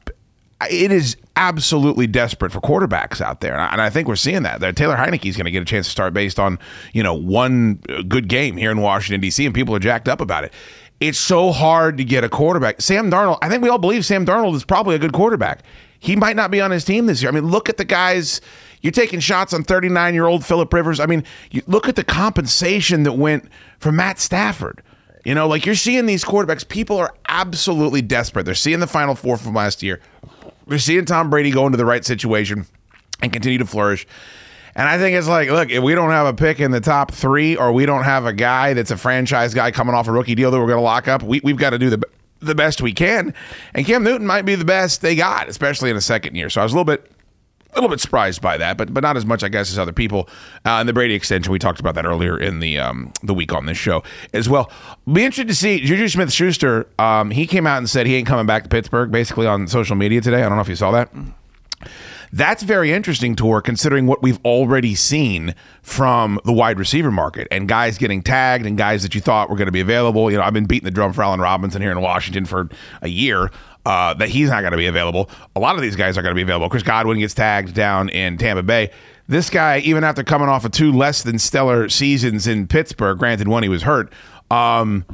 It 0.69 0.91
is 0.91 1.17
absolutely 1.37 2.09
desperate 2.09 2.50
for 2.50 2.61
quarterbacks 2.61 3.21
out 3.21 3.41
there, 3.41 3.57
and 3.57 3.81
I, 3.81 3.91
think 3.91 4.09
we're 4.09 4.17
seeing 4.17 4.43
that. 4.43 4.59
That 4.59 4.75
Taylor 4.75 4.97
Heinicke 4.97 5.27
is 5.27 5.37
going 5.37 5.45
to 5.45 5.53
get 5.53 5.62
a 5.62 5.65
chance 5.65 5.87
to 5.87 5.91
start 5.93 6.12
based 6.12 6.41
on 6.41 6.59
you 6.93 7.03
know 7.05 7.15
one 7.15 7.77
good 8.09 8.29
game 8.29 8.57
here 8.57 8.73
in 8.73 8.81
Washington 8.81 9.21
D.C. 9.21 9.47
and 9.47 9.55
people 9.55 9.73
are 9.77 9.79
jacked 9.79 10.09
up 10.09 10.21
about 10.21 10.43
it. 10.43 10.53
It's 10.99 11.19
so 11.19 11.53
hard 11.53 11.97
to 11.99 12.05
get 12.05 12.25
a 12.25 12.29
quarterback. 12.29 12.81
Sam 12.81 13.09
Darnold. 13.09 13.38
I 13.41 13.49
think 13.49 13.62
we 13.62 13.69
all 13.69 13.79
believe 13.79 14.05
Sam 14.05 14.27
Darnold 14.27 14.57
is 14.57 14.65
probably 14.65 14.97
a 14.97 14.99
good 14.99 15.12
quarterback. 15.12 15.62
He 15.99 16.17
might 16.17 16.37
not 16.37 16.50
be 16.50 16.61
on 16.61 16.71
his 16.71 16.85
team 16.85 17.07
this 17.07 17.23
year. 17.23 17.31
I 17.31 17.35
mean, 17.35 17.47
look 17.47 17.69
at 17.69 17.76
the 17.76 17.85
guys. 17.85 18.40
You're 18.81 18.93
taking 18.93 19.21
shots 19.21 19.52
on 19.52 19.64
39 19.64 20.14
year 20.14 20.26
old 20.26 20.45
Philip 20.45 20.73
Rivers. 20.73 21.00
I 21.00 21.07
mean, 21.07 21.25
you 21.50 21.62
look 21.67 21.88
at 21.88 21.97
the 21.97 22.05
compensation 22.05 23.02
that 23.02 23.12
went 23.12 23.49
for 23.78 23.90
Matt 23.90 24.19
Stafford. 24.19 24.83
You 25.25 25.35
know, 25.35 25.49
like 25.49 25.67
you're 25.67 25.75
seeing 25.75 26.07
these 26.07 26.25
quarterbacks, 26.25 26.67
people 26.67 26.97
are 26.97 27.14
absolutely 27.28 28.02
desperate. 28.02 28.45
They're 28.45 28.55
seeing 28.55 28.81
the 28.81 28.87
final 28.87 29.14
four 29.14 29.37
from 29.37 29.55
last 29.55 29.83
year. 29.83 30.00
They're 30.67 30.78
seeing 30.78 31.05
Tom 31.05 31.28
Brady 31.28 31.50
go 31.50 31.67
into 31.67 31.76
the 31.76 31.85
right 31.85 32.05
situation 32.05 32.67
and 33.21 33.33
continue 33.33 33.59
to 33.59 33.67
flourish. 33.67 34.07
And 34.75 34.88
I 34.88 34.97
think 34.97 35.17
it's 35.17 35.26
like, 35.26 35.50
look, 35.50 35.71
if 35.71 35.83
we 35.83 35.95
don't 35.95 36.11
have 36.11 36.28
a 36.28 36.35
pick 36.35 36.61
in 36.61 36.71
the 36.71 36.81
top 36.81 37.11
three, 37.11 37.57
or 37.57 37.73
we 37.73 37.85
don't 37.85 38.05
have 38.05 38.26
a 38.26 38.33
guy 38.33 38.75
that's 38.75 38.93
a 38.93 38.97
franchise 38.97 39.52
guy 39.52 39.73
coming 39.73 39.95
off 39.95 40.07
a 40.07 40.12
rookie 40.12 40.37
deal 40.37 40.52
that 40.52 40.59
we're 40.59 40.67
going 40.67 40.78
to 40.78 40.83
lock 40.83 41.09
up, 41.09 41.23
we, 41.23 41.40
we've 41.43 41.57
got 41.57 41.71
to 41.71 41.78
do 41.78 41.90
the 41.90 42.00
the 42.40 42.54
best 42.54 42.80
we 42.80 42.92
can. 42.92 43.35
And 43.75 43.87
Cam 43.87 44.02
Newton 44.04 44.26
might 44.26 44.42
be 44.42 44.54
the 44.54 44.64
best 44.64 45.02
they 45.02 45.14
got, 45.14 45.49
especially 45.49 45.90
in 45.90 45.97
the 45.97 46.02
second 46.02 46.35
year. 46.35 46.50
So 46.50 46.61
I 46.61 46.64
was 46.64 46.73
a 46.73 46.76
little 46.76 46.85
bit 46.85 47.11
a 47.73 47.75
little 47.75 47.90
bit 47.90 48.00
surprised 48.00 48.40
by 48.40 48.57
that, 48.57 48.78
but 48.78 48.92
but 48.95 49.02
not 49.02 49.16
as 49.16 49.26
much, 49.26 49.42
I 49.42 49.49
guess, 49.49 49.71
as 49.71 49.78
other 49.78 49.92
people. 49.92 50.28
Uh, 50.64 50.80
and 50.80 50.88
the 50.88 50.92
Brady 50.92 51.14
extension, 51.14 51.52
we 51.52 51.59
talked 51.59 51.80
about 51.80 51.95
that 51.97 52.07
earlier 52.07 52.38
in 52.38 52.61
the 52.61 52.78
um, 52.78 53.12
the 53.23 53.35
week 53.35 53.52
on 53.52 53.66
this 53.66 53.76
show 53.76 54.02
as 54.33 54.49
well. 54.49 54.71
Be 55.12 55.25
interested 55.25 55.49
to 55.49 55.54
see 55.54 55.80
Juju 55.80 56.09
Smith 56.09 56.33
Schuster. 56.33 56.88
Um, 56.99 57.30
he 57.30 57.47
came 57.47 57.66
out 57.66 57.78
and 57.78 57.88
said 57.88 58.07
he 58.07 58.14
ain't 58.14 58.26
coming 58.26 58.47
back 58.47 58.62
to 58.62 58.68
Pittsburgh, 58.68 59.11
basically 59.11 59.47
on 59.47 59.68
social 59.68 59.97
media 59.97 60.21
today. 60.21 60.42
I 60.42 60.49
don't 60.49 60.57
know 60.57 60.62
if 60.62 60.68
you 60.68 60.76
saw 60.76 60.90
that. 60.92 61.11
That's 62.32 62.62
very 62.62 62.92
interesting, 62.92 63.37
Tor, 63.37 63.62
considering 63.62 64.06
what 64.06 64.23
we've 64.23 64.38
already 64.44 64.94
seen 64.94 65.54
from 65.82 66.38
the 66.44 66.52
wide 66.52 66.78
receiver 66.78 67.11
market 67.11 67.49
and 67.50 67.68
guys 67.68 67.99
getting 67.99 68.23
tagged 68.23 68.66
and 68.66 68.76
guys 68.76 69.02
that 69.02 69.14
you 69.14 69.20
thought 69.20 69.49
were 69.50 69.56
going 69.56 69.66
to 69.66 69.73
be 69.73 69.80
available. 69.80 70.30
You 70.30 70.37
know, 70.37 70.42
I've 70.42 70.52
been 70.52 70.66
beating 70.66 70.85
the 70.85 70.90
drum 70.90 71.12
for 71.12 71.23
Allen 71.23 71.40
Robinson 71.40 71.80
here 71.80 71.90
in 71.90 72.00
Washington 72.00 72.44
for 72.44 72.68
a 73.02 73.08
year. 73.08 73.50
Uh, 73.87 74.12
that 74.14 74.28
he's 74.28 74.50
not 74.50 74.61
going 74.61 74.73
to 74.73 74.76
be 74.76 74.87
available. 74.87 75.30
A 75.56 75.61
lot 75.61 75.76
of 75.76 75.80
these 75.80 75.97
guys 75.97 76.18
are 76.18 76.23
going 76.23 76.32
to 76.32 76.37
be 76.37 76.42
available. 76.42 76.68
Chris 76.68 76.82
Godwin 76.82 77.20
gets 77.20 77.32
tagged 77.32 77.73
down 77.73 78.11
in 78.11 78.37
Tampa 78.37 78.62
Bay. 78.62 78.90
this 79.28 79.49
guy, 79.49 79.78
even 79.78 80.04
after 80.04 80.23
coming 80.23 80.49
off 80.49 80.66
of 80.66 80.73
two 80.73 80.92
less 80.92 81.23
than 81.23 81.38
stellar 81.38 81.88
seasons 81.88 82.47
in 82.47 82.66
Pittsburgh, 82.66 83.18
granted 83.18 83.49
one 83.49 83.62
he 83.62 83.68
was 83.70 83.82
hurt, 83.82 84.12
um, 84.50 85.06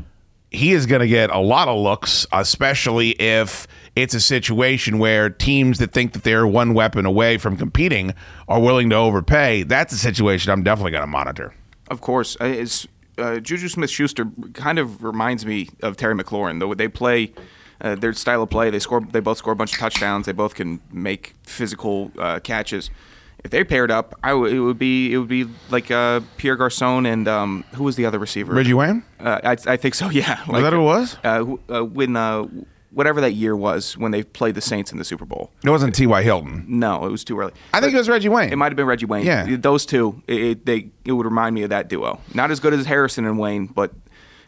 he 0.55 0.73
is 0.73 0.87
going 0.87 1.01
to 1.01 1.09
get 1.09 1.31
a 1.31 1.39
lot 1.39 1.69
of 1.69 1.79
looks, 1.79 2.27
especially 2.33 3.11
if 3.11 3.67
it's 3.97 4.15
a 4.15 4.21
situation 4.21 4.99
where 4.99 5.31
teams 5.31 5.79
that 5.79 5.93
think 5.93 6.13
that 6.13 6.23
they're 6.23 6.47
one 6.47 6.75
weapon 6.75 7.07
away 7.07 7.39
from 7.39 7.57
competing 7.57 8.15
are 8.49 8.61
willing 8.61 8.91
to 8.91 8.97
overpay. 8.97 9.63
That's 9.65 9.93
a 9.93 9.99
situation 9.99 10.53
I'm 10.53 10.63
definitely 10.63 10.93
going 10.93 11.03
to 11.03 11.07
monitor. 11.07 11.55
Of 11.91 12.01
course, 12.01 12.37
it's, 12.41 12.87
uh, 13.19 13.39
Juju 13.39 13.69
Smith-Schuster 13.69 14.27
kind 14.55 14.79
of 14.79 15.05
reminds 15.05 15.45
me 15.45 15.69
of 15.83 15.97
Terry 15.97 16.15
McLaurin. 16.15 16.59
Though 16.61 16.75
they 16.75 16.89
play, 16.89 17.33
uh, 17.81 17.95
their 17.95 18.13
style 18.15 18.43
of 18.43 18.51
play, 18.51 18.71
they 18.71 18.79
score. 18.79 19.01
They 19.01 19.21
both 19.21 19.39
score 19.39 19.53
a 19.53 19.57
bunch 19.57 19.75
of 19.75 19.79
touchdowns. 19.79 20.27
They 20.27 20.33
both 20.33 20.55
can 20.55 20.81
make 20.91 21.35
physical 21.43 22.11
uh, 22.19 22.41
catches. 22.41 22.91
If 23.45 23.51
they 23.51 23.63
paired 23.63 23.91
up, 23.91 24.19
I 24.23 24.31
w- 24.31 24.55
it 24.55 24.59
would 24.59 24.79
be 24.79 25.13
it 25.13 25.19
would 25.19 25.29
be 25.29 25.47
like 25.71 25.91
uh, 25.91 26.21
Pierre 26.39 26.57
Garcon 26.57 27.05
and 27.07 27.29
um, 27.29 27.65
who 27.75 27.85
was 27.85 27.95
the 27.97 28.07
other 28.07 28.19
receiver? 28.19 28.55
Reggie 28.55 28.73
Wayne? 28.75 29.05
Uh, 29.21 29.39
I, 29.45 29.57
I 29.67 29.77
think 29.77 29.95
so. 29.95 30.09
Yeah. 30.15 30.41
Was 30.49 30.63
that 30.63 30.73
it 30.73 30.79
was? 30.79 31.17
Uh, 31.23 31.57
uh, 31.69 31.85
when 31.85 32.17
uh, 32.17 32.45
whatever 32.91 33.21
that 33.21 33.33
year 33.33 33.55
was 33.55 33.99
when 33.99 34.13
they 34.13 34.23
played 34.23 34.55
the 34.55 34.61
Saints 34.61 34.93
in 34.93 34.99
the 34.99 35.05
Super 35.05 35.25
Bowl. 35.27 35.51
It 35.65 35.69
wasn't 35.71 35.95
T.Y. 35.95 36.23
Hilton. 36.23 36.65
No, 36.69 37.05
it 37.05 37.11
was 37.11 37.23
too 37.25 37.39
early. 37.39 37.53
I 37.75 37.81
think 37.81 37.93
it 37.93 37.99
was 37.99 38.09
Reggie 38.09 38.29
Wayne. 38.29 38.51
It 38.53 38.57
might 38.57 38.71
have 38.73 38.77
been 38.77 38.87
Reggie 38.87 39.07
Wayne. 39.07 39.27
Yeah. 39.27 39.57
those 39.59 39.85
two. 39.85 40.23
It, 40.27 40.43
it, 40.43 40.67
they 40.67 40.89
it 41.05 41.13
would 41.13 41.27
remind 41.27 41.55
me 41.55 41.63
of 41.65 41.71
that 41.71 41.89
duo. 41.89 42.21
Not 42.33 42.51
as 42.51 42.61
good 42.61 42.73
as 42.73 42.87
Harrison 42.87 43.27
and 43.27 43.39
Wayne, 43.39 43.67
but 43.67 43.93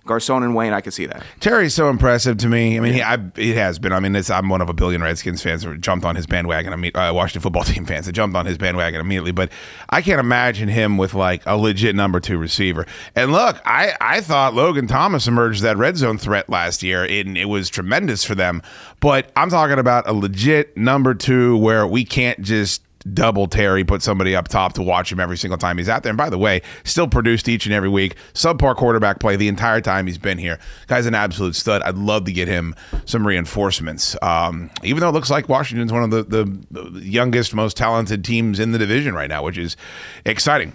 Garcon 0.07 0.43
and 0.43 0.55
Wayne, 0.55 0.73
I 0.73 0.81
could 0.81 0.95
see 0.95 1.07
that. 1.07 1.23
Terry's 1.41 1.75
so 1.75 1.89
impressive 1.89 2.39
to 2.39 2.49
me. 2.49 2.77
I 2.77 2.81
mean, 2.81 2.95
he, 2.95 3.03
I, 3.03 3.15
it 3.37 3.57
has 3.57 3.79
been. 3.79 3.93
I 3.93 4.01
mean, 4.01 4.17
it's, 4.17 4.31
I'm 4.31 4.49
one 4.49 4.61
of 4.61 4.69
a 4.69 4.73
billion 4.73 5.03
Redskins 5.03 5.43
fans 5.43 5.65
who 5.65 5.77
jumped 5.77 6.05
on 6.07 6.17
his 6.17 6.27
bandwagon. 6.27 6.73
I 6.73 6.77
mean, 6.77 6.93
uh, 6.95 7.13
Washington 7.13 7.43
football 7.43 7.65
team 7.65 7.85
fans 7.85 8.07
that 8.07 8.13
jumped 8.13 8.37
on 8.37 8.47
his 8.47 8.59
bandwagon 8.59 9.01
immediately. 9.01 9.33
But 9.33 9.51
I 9.91 10.03
can't 10.03 10.21
imagine 10.21 10.69
him 10.69 10.97
with 10.97 11.15
like 11.15 11.43
a 11.47 11.57
legit 11.57 11.95
number 11.95 12.21
two 12.21 12.39
receiver. 12.39 12.87
And 13.15 13.33
look, 13.33 13.61
I, 13.65 13.95
I 14.01 14.21
thought 14.21 14.55
Logan 14.55 14.87
Thomas 14.87 15.27
emerged 15.27 15.63
that 15.63 15.77
red 15.77 15.97
zone 15.97 16.19
threat 16.19 16.49
last 16.49 16.83
year, 16.83 17.05
and 17.05 17.37
it 17.37 17.47
was 17.47 17.69
tremendous 17.69 18.25
for 18.25 18.35
them. 18.35 18.63
But 19.01 19.31
I'm 19.37 19.51
talking 19.51 19.79
about 19.79 20.09
a 20.09 20.13
legit 20.13 20.77
number 20.77 21.15
two 21.15 21.57
where 21.57 21.87
we 21.87 22.05
can't 22.05 22.41
just 22.41 22.83
double 23.13 23.47
Terry, 23.47 23.85
put 23.85 24.03
somebody 24.03 24.35
up 24.35 24.49
top 24.49 24.73
to 24.75 24.83
watch 24.83 25.13
him 25.13 25.21
every 25.21 25.37
single 25.37 25.59
time 25.59 25.79
he's 25.79 25.89
out 25.89 26.03
there. 26.03 26.11
And 26.11 26.17
by 26.17 26.31
the 26.31 26.39
way, 26.39 26.63
still 26.85 27.09
produced 27.09 27.49
each 27.49 27.67
and 27.67 27.75
every 27.75 27.89
week. 27.89 28.17
Subpar 28.35 28.77
quarterback 28.77 29.21
play 29.21 29.37
the 29.37 29.49
entire 29.49 29.81
time 29.81 30.07
he's 30.07 30.19
been 30.19 30.39
here. 30.39 30.59
Guy's 30.87 31.07
an 31.07 31.15
absolute 31.15 31.57
stud. 31.57 31.83
I'd 31.83 31.97
love 31.97 32.25
to 32.25 32.33
get 32.33 32.49
him 32.49 32.75
some 33.05 33.27
reinforcements. 33.27 34.17
Um, 34.23 34.71
even 34.83 35.01
though 35.01 35.09
it 35.09 35.13
looks 35.13 35.31
like 35.31 35.49
Washington's 35.49 35.93
one 35.93 36.03
of 36.03 36.11
the, 36.11 36.23
the, 36.23 37.01
youngest, 37.01 37.55
most 37.55 37.77
talented 37.77 38.25
teams 38.25 38.59
in 38.59 38.73
the 38.73 38.79
division 38.79 39.15
right 39.15 39.29
now, 39.29 39.43
which 39.43 39.59
is 39.59 39.77
exciting. 40.25 40.75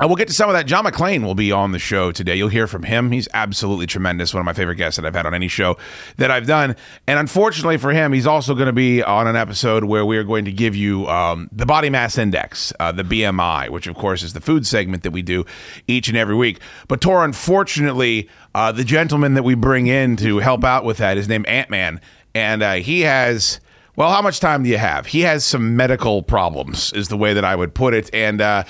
Uh, 0.00 0.06
we'll 0.06 0.14
get 0.14 0.28
to 0.28 0.34
some 0.34 0.48
of 0.48 0.54
that. 0.54 0.64
John 0.64 0.84
McClain 0.84 1.24
will 1.24 1.34
be 1.34 1.50
on 1.50 1.72
the 1.72 1.78
show 1.80 2.12
today. 2.12 2.36
You'll 2.36 2.48
hear 2.48 2.68
from 2.68 2.84
him. 2.84 3.10
He's 3.10 3.26
absolutely 3.34 3.86
tremendous. 3.86 4.32
One 4.32 4.38
of 4.40 4.44
my 4.44 4.52
favorite 4.52 4.76
guests 4.76 4.96
that 4.96 5.04
I've 5.04 5.14
had 5.14 5.26
on 5.26 5.34
any 5.34 5.48
show 5.48 5.76
that 6.18 6.30
I've 6.30 6.46
done. 6.46 6.76
And 7.08 7.18
unfortunately 7.18 7.78
for 7.78 7.90
him, 7.90 8.12
he's 8.12 8.26
also 8.26 8.54
going 8.54 8.66
to 8.68 8.72
be 8.72 9.02
on 9.02 9.26
an 9.26 9.34
episode 9.34 9.82
where 9.82 10.06
we 10.06 10.16
are 10.16 10.22
going 10.22 10.44
to 10.44 10.52
give 10.52 10.76
you 10.76 11.08
um, 11.08 11.48
the 11.50 11.66
body 11.66 11.90
mass 11.90 12.16
index, 12.16 12.72
uh, 12.78 12.92
the 12.92 13.02
BMI, 13.02 13.70
which 13.70 13.88
of 13.88 13.96
course 13.96 14.22
is 14.22 14.34
the 14.34 14.40
food 14.40 14.64
segment 14.64 15.02
that 15.02 15.10
we 15.10 15.20
do 15.20 15.44
each 15.88 16.06
and 16.06 16.16
every 16.16 16.36
week. 16.36 16.60
But 16.86 17.00
Tor, 17.00 17.24
unfortunately, 17.24 18.28
uh, 18.54 18.70
the 18.70 18.84
gentleman 18.84 19.34
that 19.34 19.42
we 19.42 19.56
bring 19.56 19.88
in 19.88 20.16
to 20.18 20.38
help 20.38 20.62
out 20.62 20.84
with 20.84 20.98
that 20.98 21.18
is 21.18 21.28
named 21.28 21.46
Ant 21.46 21.70
Man, 21.70 22.00
and 22.34 22.62
uh, 22.62 22.74
he 22.74 23.00
has. 23.00 23.58
Well, 23.96 24.12
how 24.12 24.22
much 24.22 24.38
time 24.38 24.62
do 24.62 24.68
you 24.68 24.78
have? 24.78 25.06
He 25.06 25.22
has 25.22 25.44
some 25.44 25.74
medical 25.74 26.22
problems, 26.22 26.92
is 26.92 27.08
the 27.08 27.16
way 27.16 27.34
that 27.34 27.44
I 27.44 27.56
would 27.56 27.74
put 27.74 27.94
it. 27.94 28.08
And 28.14 28.40
uh, 28.40 28.62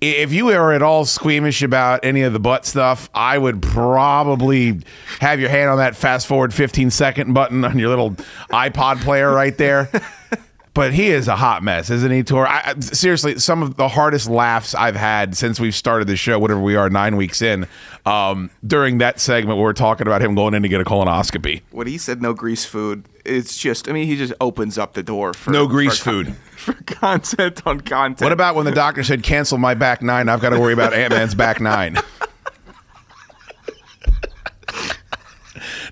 if 0.00 0.32
you 0.32 0.48
are 0.50 0.72
at 0.72 0.82
all 0.82 1.04
squeamish 1.04 1.62
about 1.62 2.04
any 2.04 2.22
of 2.22 2.32
the 2.32 2.40
butt 2.40 2.64
stuff, 2.64 3.10
I 3.14 3.36
would 3.36 3.60
probably 3.60 4.80
have 5.20 5.40
your 5.40 5.50
hand 5.50 5.68
on 5.70 5.78
that 5.78 5.94
fast 5.94 6.26
forward 6.26 6.54
15 6.54 6.90
second 6.90 7.34
button 7.34 7.64
on 7.64 7.78
your 7.78 7.90
little 7.90 8.12
iPod 8.50 9.02
player 9.02 9.30
right 9.30 9.56
there. 9.56 9.90
But 10.72 10.94
he 10.94 11.08
is 11.10 11.26
a 11.26 11.34
hot 11.34 11.64
mess, 11.64 11.90
isn't 11.90 12.12
he, 12.12 12.22
Tor? 12.22 12.46
I, 12.46 12.60
I- 12.76 12.80
seriously, 12.80 13.38
some 13.40 13.60
of 13.62 13.74
the 13.76 13.88
hardest 13.88 14.28
laughs 14.30 14.72
I've 14.74 14.94
had 14.94 15.36
since 15.36 15.58
we've 15.58 15.74
started 15.74 16.06
the 16.06 16.16
show, 16.16 16.38
whatever 16.38 16.60
we 16.60 16.76
are, 16.76 16.88
nine 16.88 17.16
weeks 17.16 17.42
in, 17.42 17.66
um, 18.06 18.50
during 18.64 18.98
that 18.98 19.18
segment 19.18 19.56
where 19.58 19.64
we're 19.64 19.72
talking 19.72 20.06
about 20.06 20.22
him 20.22 20.36
going 20.36 20.54
in 20.54 20.62
to 20.62 20.68
get 20.68 20.80
a 20.80 20.84
colonoscopy. 20.84 21.62
When 21.72 21.88
he 21.88 21.98
said 21.98 22.22
no 22.22 22.32
grease 22.34 22.64
food, 22.64 23.04
it's 23.24 23.58
just 23.58 23.88
I 23.88 23.92
mean 23.92 24.06
he 24.06 24.16
just 24.16 24.32
opens 24.40 24.78
up 24.78 24.94
the 24.94 25.02
door 25.02 25.34
for 25.34 25.50
No 25.50 25.66
grease 25.66 25.98
for 25.98 26.04
con- 26.04 26.24
food. 26.26 26.36
for 26.56 26.72
content 26.84 27.62
on 27.66 27.80
content. 27.80 28.20
What 28.22 28.32
about 28.32 28.54
when 28.54 28.64
the 28.64 28.70
doctor 28.72 29.02
said, 29.02 29.22
cancel 29.24 29.58
my 29.58 29.74
back 29.74 30.02
nine? 30.02 30.28
I've 30.28 30.40
got 30.40 30.50
to 30.50 30.60
worry 30.60 30.72
about 30.72 30.94
Ant 30.94 31.12
Man's 31.12 31.34
back 31.34 31.60
nine. 31.60 31.98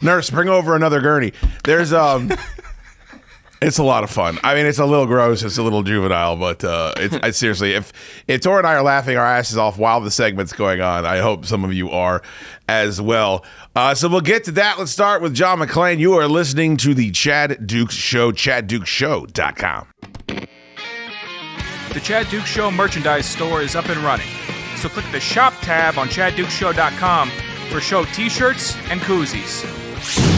Nurse, 0.01 0.31
bring 0.31 0.49
over 0.49 0.77
another 0.77 1.01
gurney. 1.01 1.33
There's 1.65 1.93
um, 1.93 2.31
it's 3.61 3.79
a 3.79 3.83
lot 3.83 4.05
of 4.05 4.11
fun. 4.11 4.39
I 4.43 4.55
mean, 4.55 4.67
it's 4.67 4.79
a 4.79 4.87
little 4.87 5.07
gross, 5.07 5.43
it's 5.43 5.59
a 5.59 5.63
little 5.63 5.83
juvenile, 5.83 6.37
but 6.37 6.63
uh, 6.65 6.93
it's 6.97 7.15
I, 7.23 7.31
seriously, 7.31 7.73
if 7.73 7.93
if 8.27 8.41
Tor 8.41 8.59
and 8.59 8.67
I 8.67 8.75
are 8.75 8.83
laughing 8.83 9.17
our 9.17 9.27
asses 9.27 9.57
off 9.57 9.79
while 9.79 10.01
the 10.01 10.11
segment's 10.11 10.53
going 10.53 10.81
on, 10.81 11.05
I 11.05 11.19
hope 11.19 11.45
some 11.45 11.65
of 11.65 11.73
you 11.73 11.91
are 11.91 12.23
as 12.69 13.01
well. 13.01 13.45
Uh, 13.75 13.95
so 13.95 14.09
we'll 14.09 14.21
get 14.21 14.45
to 14.45 14.53
that. 14.53 14.79
Let's 14.79 14.91
start 14.91 15.23
with 15.23 15.35
John 15.35 15.59
McClain. 15.59 15.99
You 15.99 16.15
are 16.15 16.29
listening 16.29 16.77
to 16.79 16.95
the 16.95 17.11
Chad 17.11 17.67
Dukes 17.67 17.95
Show, 17.95 18.33
ChadDukesShow.com. 18.33 19.89
The 21.95 22.01
Chad 22.01 22.29
Duke 22.29 22.47
Show 22.47 22.71
merchandise 22.71 23.27
store 23.27 23.63
is 23.63 23.75
up 23.75 23.89
and 23.89 23.99
running. 23.99 24.29
So 24.77 24.89
click 24.89 25.07
the 25.11 25.21
shop 25.21 25.55
tab 25.63 25.99
on 25.99 26.09
chaddukeshow.com 26.09 27.31
for 27.71 27.81
show 27.81 28.05
t-shirts 28.05 28.77
and 28.91 29.01
koozies. 29.01 30.38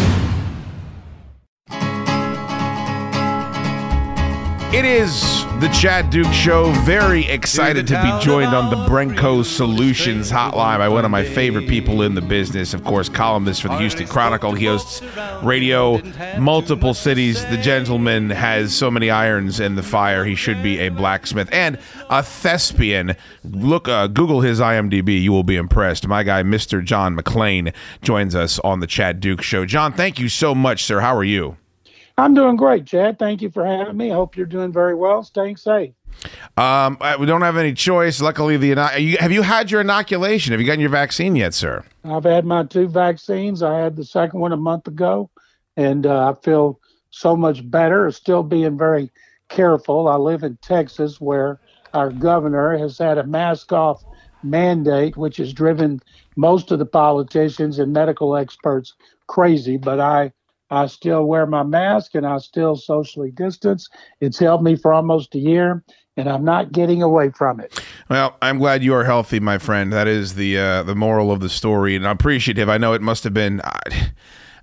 It 4.72 4.84
is 4.84 5.44
the 5.58 5.68
Chad 5.76 6.10
Duke 6.10 6.32
Show. 6.32 6.70
Very 6.84 7.26
excited 7.26 7.88
to 7.88 8.00
be 8.00 8.24
joined 8.24 8.54
on 8.54 8.70
the 8.70 8.76
Brenco 8.88 9.44
Solutions 9.44 10.30
hotline 10.30 10.78
by 10.78 10.88
one 10.88 11.04
of 11.04 11.10
my 11.10 11.24
favorite 11.24 11.68
people 11.68 12.02
in 12.02 12.14
the 12.14 12.20
business. 12.20 12.72
Of 12.72 12.84
course, 12.84 13.08
columnist 13.08 13.62
for 13.62 13.66
the 13.66 13.78
Houston 13.78 14.06
Chronicle. 14.06 14.52
He 14.52 14.66
hosts 14.66 15.02
radio, 15.42 16.00
multiple 16.38 16.94
cities. 16.94 17.44
The 17.46 17.56
gentleman 17.56 18.30
has 18.30 18.72
so 18.72 18.92
many 18.92 19.10
irons 19.10 19.58
in 19.58 19.74
the 19.74 19.82
fire. 19.82 20.24
He 20.24 20.36
should 20.36 20.62
be 20.62 20.78
a 20.78 20.88
blacksmith 20.90 21.48
and 21.52 21.76
a 22.08 22.22
thespian. 22.22 23.16
Look, 23.42 23.88
uh, 23.88 24.06
Google 24.06 24.40
his 24.42 24.60
IMDb. 24.60 25.20
You 25.20 25.32
will 25.32 25.42
be 25.42 25.56
impressed. 25.56 26.06
My 26.06 26.22
guy, 26.22 26.44
Mr. 26.44 26.82
John 26.82 27.16
McClain, 27.16 27.74
joins 28.02 28.36
us 28.36 28.60
on 28.60 28.78
the 28.78 28.86
Chad 28.86 29.18
Duke 29.18 29.42
Show. 29.42 29.66
John, 29.66 29.92
thank 29.92 30.20
you 30.20 30.28
so 30.28 30.54
much, 30.54 30.84
sir. 30.84 31.00
How 31.00 31.16
are 31.16 31.24
you? 31.24 31.56
I'm 32.20 32.34
doing 32.34 32.56
great, 32.56 32.86
Chad. 32.86 33.18
Thank 33.18 33.40
you 33.40 33.50
for 33.50 33.64
having 33.64 33.96
me. 33.96 34.10
I 34.10 34.14
hope 34.14 34.36
you're 34.36 34.46
doing 34.46 34.72
very 34.72 34.94
well, 34.94 35.22
staying 35.22 35.56
safe. 35.56 35.94
Um, 36.56 36.98
I- 37.00 37.16
we 37.18 37.24
don't 37.24 37.40
have 37.40 37.56
any 37.56 37.72
choice. 37.72 38.20
Luckily, 38.20 38.56
the 38.58 38.68
you, 38.98 39.16
have 39.18 39.32
you 39.32 39.42
had 39.42 39.70
your 39.70 39.80
inoculation? 39.80 40.52
Have 40.52 40.60
you 40.60 40.66
gotten 40.66 40.80
your 40.80 40.90
vaccine 40.90 41.34
yet, 41.34 41.54
sir? 41.54 41.82
I've 42.04 42.24
had 42.24 42.44
my 42.44 42.64
two 42.64 42.88
vaccines. 42.88 43.62
I 43.62 43.78
had 43.78 43.96
the 43.96 44.04
second 44.04 44.40
one 44.40 44.52
a 44.52 44.56
month 44.56 44.86
ago, 44.86 45.30
and 45.76 46.06
uh, 46.06 46.30
I 46.30 46.44
feel 46.44 46.78
so 47.10 47.34
much 47.34 47.68
better. 47.70 48.10
Still 48.10 48.42
being 48.42 48.76
very 48.76 49.10
careful. 49.48 50.08
I 50.08 50.16
live 50.16 50.42
in 50.42 50.58
Texas, 50.58 51.20
where 51.20 51.58
our 51.94 52.10
governor 52.10 52.76
has 52.76 52.98
had 52.98 53.16
a 53.16 53.24
mask 53.24 53.72
off 53.72 54.04
mandate, 54.42 55.16
which 55.16 55.38
has 55.38 55.52
driven 55.54 56.00
most 56.36 56.70
of 56.70 56.78
the 56.78 56.86
politicians 56.86 57.78
and 57.78 57.92
medical 57.92 58.36
experts 58.36 58.94
crazy. 59.26 59.78
But 59.78 60.00
I 60.00 60.32
I 60.70 60.86
still 60.86 61.24
wear 61.24 61.46
my 61.46 61.62
mask 61.62 62.14
and 62.14 62.26
I 62.26 62.38
still 62.38 62.76
socially 62.76 63.30
distance. 63.30 63.88
It's 64.20 64.38
helped 64.38 64.64
me 64.64 64.76
for 64.76 64.92
almost 64.92 65.34
a 65.34 65.38
year, 65.38 65.82
and 66.16 66.28
I'm 66.28 66.44
not 66.44 66.72
getting 66.72 67.02
away 67.02 67.30
from 67.30 67.60
it. 67.60 67.84
Well, 68.08 68.36
I'm 68.42 68.58
glad 68.58 68.82
you 68.82 68.94
are 68.94 69.04
healthy, 69.04 69.40
my 69.40 69.58
friend. 69.58 69.92
That 69.92 70.08
is 70.08 70.34
the 70.34 70.58
uh, 70.58 70.82
the 70.82 70.94
moral 70.94 71.32
of 71.32 71.40
the 71.40 71.48
story, 71.48 71.96
and 71.96 72.06
I'm 72.06 72.12
appreciative. 72.12 72.68
I 72.68 72.78
know 72.78 72.92
it 72.92 73.02
must 73.02 73.24
have 73.24 73.34
been. 73.34 73.60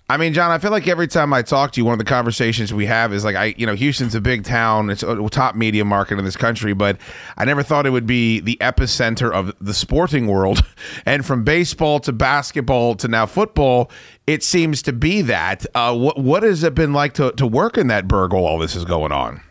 I 0.09 0.15
mean, 0.15 0.33
John, 0.33 0.51
I 0.51 0.57
feel 0.57 0.71
like 0.71 0.87
every 0.87 1.07
time 1.07 1.33
I 1.33 1.41
talk 1.41 1.73
to 1.73 1.81
you, 1.81 1.85
one 1.85 1.91
of 1.91 1.99
the 1.99 2.05
conversations 2.05 2.73
we 2.73 2.85
have 2.85 3.11
is 3.11 3.25
like, 3.25 3.35
I, 3.35 3.53
you 3.57 3.65
know, 3.65 3.75
Houston's 3.75 4.15
a 4.15 4.21
big 4.21 4.45
town. 4.45 4.89
It's 4.89 5.03
a 5.03 5.27
top 5.29 5.53
media 5.55 5.83
market 5.83 6.17
in 6.17 6.23
this 6.23 6.37
country, 6.37 6.73
but 6.73 6.97
I 7.35 7.43
never 7.43 7.61
thought 7.61 7.85
it 7.85 7.89
would 7.89 8.07
be 8.07 8.39
the 8.39 8.57
epicenter 8.61 9.29
of 9.29 9.53
the 9.59 9.73
sporting 9.73 10.27
world. 10.27 10.63
And 11.05 11.25
from 11.25 11.43
baseball 11.43 11.99
to 12.01 12.11
basketball 12.11 12.95
to 12.95 13.07
now 13.07 13.25
football, 13.25 13.89
it 14.25 14.43
seems 14.43 14.81
to 14.83 14.93
be 14.93 15.21
that. 15.23 15.65
Uh, 15.73 15.95
what 15.95 16.17
what 16.17 16.43
has 16.43 16.63
it 16.63 16.75
been 16.75 16.93
like 16.93 17.13
to, 17.15 17.31
to 17.33 17.47
work 17.47 17.77
in 17.77 17.87
that 17.87 18.07
burg 18.07 18.33
while 18.33 18.45
all 18.45 18.59
this 18.59 18.75
is 18.75 18.85
going 18.85 19.11
on? 19.11 19.41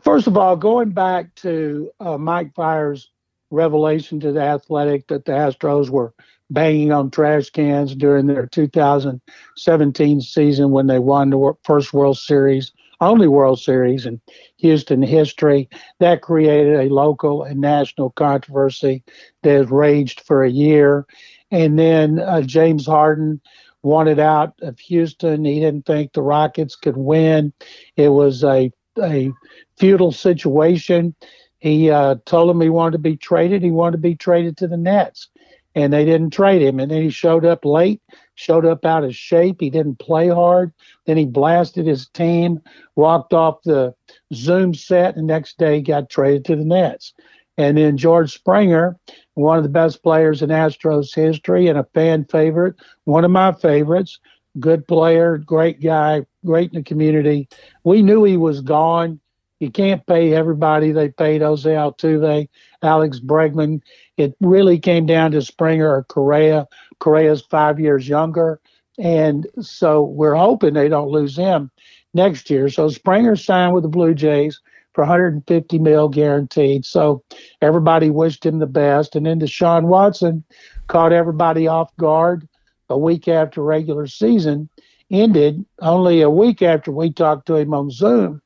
First 0.00 0.26
of 0.26 0.36
all, 0.36 0.56
going 0.56 0.90
back 0.90 1.34
to 1.36 1.90
uh, 2.00 2.18
Mike 2.18 2.54
Fiers' 2.54 3.10
revelation 3.50 4.20
to 4.20 4.32
the 4.32 4.40
Athletic 4.40 5.08
that 5.08 5.24
the 5.24 5.32
Astros 5.32 5.90
were 5.90 6.12
banging 6.52 6.92
on 6.92 7.10
trash 7.10 7.50
cans 7.50 7.94
during 7.94 8.26
their 8.26 8.46
2017 8.46 10.20
season 10.20 10.70
when 10.70 10.86
they 10.86 10.98
won 10.98 11.30
the 11.30 11.52
first 11.64 11.92
World 11.92 12.18
Series. 12.18 12.72
only 13.00 13.26
World 13.28 13.60
Series 13.60 14.06
in 14.06 14.20
Houston 14.58 15.02
history. 15.02 15.68
That 15.98 16.22
created 16.22 16.78
a 16.80 16.92
local 16.94 17.42
and 17.42 17.60
national 17.60 18.10
controversy 18.10 19.02
that 19.42 19.52
has 19.52 19.70
raged 19.70 20.20
for 20.20 20.44
a 20.44 20.50
year. 20.50 21.06
And 21.50 21.78
then 21.78 22.20
uh, 22.20 22.42
James 22.42 22.86
Harden 22.86 23.40
wanted 23.82 24.18
out 24.20 24.54
of 24.62 24.78
Houston. 24.78 25.44
He 25.44 25.60
didn't 25.60 25.86
think 25.86 26.12
the 26.12 26.22
Rockets 26.22 26.76
could 26.76 26.96
win. 26.96 27.52
It 27.96 28.08
was 28.10 28.44
a 28.44 28.72
a 29.02 29.32
feudal 29.78 30.12
situation. 30.12 31.14
He 31.58 31.90
uh, 31.90 32.16
told 32.26 32.50
him 32.50 32.60
he 32.60 32.68
wanted 32.68 32.92
to 32.92 32.98
be 32.98 33.16
traded. 33.16 33.62
He 33.62 33.70
wanted 33.70 33.92
to 33.92 33.98
be 34.02 34.14
traded 34.16 34.56
to 34.58 34.68
the 34.68 34.76
Nets, 34.76 35.28
and 35.74 35.92
they 35.92 36.04
didn't 36.04 36.30
trade 36.30 36.62
him. 36.62 36.80
And 36.80 36.90
then 36.90 37.02
he 37.02 37.10
showed 37.10 37.44
up 37.44 37.64
late, 37.64 38.00
showed 38.34 38.66
up 38.66 38.84
out 38.84 39.04
of 39.04 39.14
shape. 39.14 39.56
He 39.60 39.70
didn't 39.70 39.98
play 39.98 40.28
hard. 40.28 40.72
Then 41.06 41.16
he 41.16 41.24
blasted 41.24 41.86
his 41.86 42.08
team, 42.08 42.60
walked 42.96 43.32
off 43.32 43.62
the 43.62 43.94
Zoom 44.34 44.74
set, 44.74 45.16
and 45.16 45.26
next 45.26 45.58
day 45.58 45.80
got 45.80 46.10
traded 46.10 46.44
to 46.46 46.56
the 46.56 46.64
Nets. 46.64 47.14
And 47.58 47.76
then 47.76 47.96
George 47.96 48.32
Springer, 48.32 48.96
one 49.34 49.58
of 49.58 49.62
the 49.62 49.68
best 49.68 50.02
players 50.02 50.42
in 50.42 50.50
Astros 50.50 51.14
history 51.14 51.68
and 51.68 51.78
a 51.78 51.86
fan 51.94 52.24
favorite, 52.24 52.76
one 53.04 53.24
of 53.24 53.30
my 53.30 53.52
favorites, 53.52 54.18
good 54.58 54.86
player, 54.86 55.38
great 55.38 55.80
guy, 55.80 56.24
great 56.44 56.70
in 56.72 56.76
the 56.76 56.82
community. 56.82 57.48
We 57.84 58.02
knew 58.02 58.24
he 58.24 58.36
was 58.36 58.60
gone. 58.60 59.20
You 59.60 59.70
can't 59.70 60.04
pay 60.06 60.34
everybody. 60.34 60.92
They 60.92 61.10
paid 61.10 61.40
Jose 61.40 61.70
Altuve, 61.70 62.48
Alex 62.82 63.20
Bregman. 63.20 63.80
It 64.16 64.34
really 64.40 64.78
came 64.78 65.06
down 65.06 65.32
to 65.32 65.42
Springer 65.42 65.88
or 65.88 66.04
Correa. 66.04 66.68
Correa's 66.98 67.42
five 67.42 67.80
years 67.80 68.08
younger. 68.08 68.60
And 68.98 69.46
so 69.60 70.02
we're 70.02 70.34
hoping 70.34 70.74
they 70.74 70.88
don't 70.88 71.10
lose 71.10 71.36
him 71.36 71.70
next 72.14 72.50
year. 72.50 72.68
So 72.68 72.88
Springer 72.88 73.36
signed 73.36 73.72
with 73.74 73.82
the 73.82 73.88
Blue 73.88 74.14
Jays 74.14 74.60
for 74.92 75.02
150 75.02 75.78
mil 75.78 76.08
guaranteed. 76.08 76.84
So 76.84 77.24
everybody 77.62 78.10
wished 78.10 78.44
him 78.44 78.58
the 78.58 78.66
best. 78.66 79.16
And 79.16 79.24
then 79.24 79.40
Deshaun 79.40 79.84
Watson 79.84 80.44
caught 80.88 81.12
everybody 81.12 81.66
off 81.66 81.96
guard 81.96 82.46
a 82.90 82.98
week 82.98 83.28
after 83.28 83.62
regular 83.62 84.06
season 84.06 84.68
ended, 85.10 85.64
only 85.80 86.20
a 86.20 86.30
week 86.30 86.60
after 86.62 86.92
we 86.92 87.10
talked 87.10 87.46
to 87.46 87.56
him 87.56 87.72
on 87.72 87.90
Zoom 87.90 88.42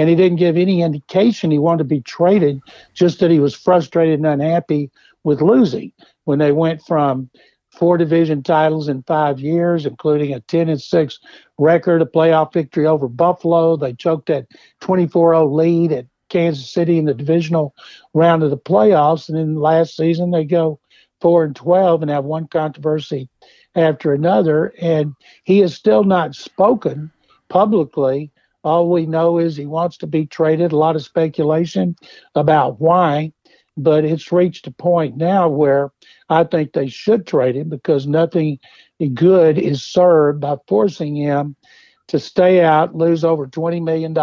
and 0.00 0.08
he 0.08 0.16
didn't 0.16 0.38
give 0.38 0.56
any 0.56 0.80
indication 0.80 1.50
he 1.50 1.58
wanted 1.58 1.78
to 1.78 1.84
be 1.84 2.00
traded, 2.00 2.58
just 2.94 3.20
that 3.20 3.30
he 3.30 3.38
was 3.38 3.54
frustrated 3.54 4.18
and 4.18 4.26
unhappy 4.26 4.90
with 5.24 5.42
losing 5.42 5.92
when 6.24 6.38
they 6.38 6.52
went 6.52 6.82
from 6.82 7.30
four 7.70 7.96
division 7.96 8.42
titles 8.42 8.88
in 8.88 9.02
five 9.04 9.38
years, 9.38 9.86
including 9.86 10.34
a 10.34 10.40
10 10.40 10.68
and 10.68 10.80
6 10.80 11.18
record, 11.58 12.02
a 12.02 12.06
playoff 12.06 12.52
victory 12.52 12.86
over 12.86 13.08
Buffalo. 13.08 13.76
They 13.76 13.92
choked 13.92 14.26
that 14.26 14.46
24 14.80 15.34
0 15.34 15.54
lead 15.54 15.92
at 15.92 16.06
Kansas 16.28 16.72
City 16.72 16.98
in 16.98 17.04
the 17.04 17.14
divisional 17.14 17.74
round 18.14 18.42
of 18.42 18.50
the 18.50 18.58
playoffs. 18.58 19.28
And 19.28 19.38
then 19.38 19.56
last 19.56 19.96
season, 19.96 20.30
they 20.30 20.44
go 20.44 20.80
4 21.20 21.44
and 21.44 21.56
12 21.56 22.02
and 22.02 22.10
have 22.10 22.24
one 22.24 22.48
controversy 22.48 23.28
after 23.74 24.12
another. 24.12 24.74
And 24.80 25.14
he 25.44 25.58
has 25.60 25.74
still 25.74 26.04
not 26.04 26.34
spoken 26.34 27.12
publicly 27.48 28.32
all 28.62 28.90
we 28.90 29.06
know 29.06 29.38
is 29.38 29.56
he 29.56 29.66
wants 29.66 29.96
to 29.98 30.06
be 30.06 30.26
traded. 30.26 30.72
A 30.72 30.76
lot 30.76 30.96
of 30.96 31.02
speculation 31.02 31.96
about 32.34 32.80
why, 32.80 33.32
but 33.76 34.04
it's 34.04 34.32
reached 34.32 34.66
a 34.66 34.70
point 34.70 35.16
now 35.16 35.48
where 35.48 35.90
I 36.28 36.44
think 36.44 36.72
they 36.72 36.88
should 36.88 37.26
trade 37.26 37.56
him 37.56 37.68
because 37.68 38.06
nothing 38.06 38.58
good 39.14 39.58
is 39.58 39.82
served 39.82 40.40
by 40.40 40.56
forcing 40.68 41.16
him 41.16 41.56
to 42.08 42.18
stay 42.18 42.62
out, 42.62 42.94
lose 42.94 43.24
over 43.24 43.46
$20 43.46 43.82
million, 43.82 44.14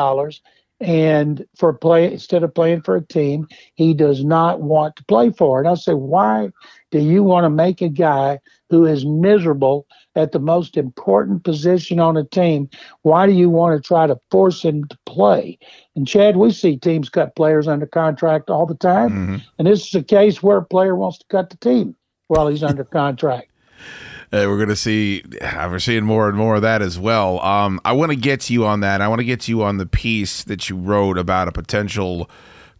and 0.79 1.45
for 1.57 1.73
play 1.73 2.11
instead 2.11 2.43
of 2.43 2.53
playing 2.53 2.81
for 2.81 2.95
a 2.95 3.01
team 3.01 3.47
he 3.75 3.93
does 3.93 4.23
not 4.23 4.61
want 4.61 4.95
to 4.95 5.05
play 5.05 5.31
for. 5.31 5.59
And 5.59 5.67
I 5.67 5.73
say, 5.73 5.93
why 5.93 6.49
do 6.91 6.99
you 6.99 7.23
want 7.23 7.45
to 7.45 7.49
make 7.49 7.81
a 7.81 7.89
guy 7.89 8.39
who 8.69 8.85
is 8.85 9.05
miserable 9.05 9.87
at 10.17 10.31
the 10.31 10.39
most 10.39 10.75
important 10.75 11.43
position 11.43 11.99
on 11.99 12.17
a 12.17 12.23
team? 12.23 12.69
Why 13.03 13.25
do 13.25 13.31
you 13.31 13.49
want 13.49 13.81
to 13.81 13.87
try 13.87 14.07
to 14.07 14.19
force 14.31 14.63
him 14.63 14.83
to 14.85 14.97
play? 15.05 15.57
And 15.95 16.07
Chad, 16.07 16.35
we 16.35 16.51
see 16.51 16.77
teams 16.77 17.09
cut 17.09 17.35
players 17.35 17.67
under 17.67 17.85
contract 17.85 18.49
all 18.49 18.65
the 18.65 18.75
time, 18.75 19.09
mm-hmm. 19.09 19.35
and 19.57 19.67
this 19.67 19.87
is 19.87 19.95
a 19.95 20.03
case 20.03 20.43
where 20.43 20.57
a 20.57 20.65
player 20.65 20.95
wants 20.95 21.19
to 21.19 21.25
cut 21.29 21.49
the 21.49 21.57
team 21.57 21.95
while 22.27 22.47
he's 22.47 22.63
under 22.63 22.83
contract. 22.99 23.49
Uh, 24.33 24.43
we're 24.49 24.57
going 24.57 24.67
to 24.67 24.75
see, 24.75 25.23
we're 25.41 25.79
seeing 25.79 26.03
more 26.03 26.27
and 26.27 26.37
more 26.37 26.55
of 26.57 26.61
that 26.61 26.81
as 26.81 26.99
well. 26.99 27.39
Um, 27.39 27.79
I 27.85 27.93
want 27.93 28.11
to 28.11 28.17
get 28.17 28.41
to 28.41 28.53
you 28.53 28.65
on 28.65 28.81
that. 28.81 28.99
I 28.99 29.07
want 29.07 29.19
to 29.19 29.25
get 29.25 29.39
to 29.41 29.51
you 29.51 29.63
on 29.63 29.77
the 29.77 29.85
piece 29.85 30.43
that 30.43 30.69
you 30.69 30.75
wrote 30.75 31.17
about 31.17 31.47
a 31.47 31.53
potential 31.53 32.29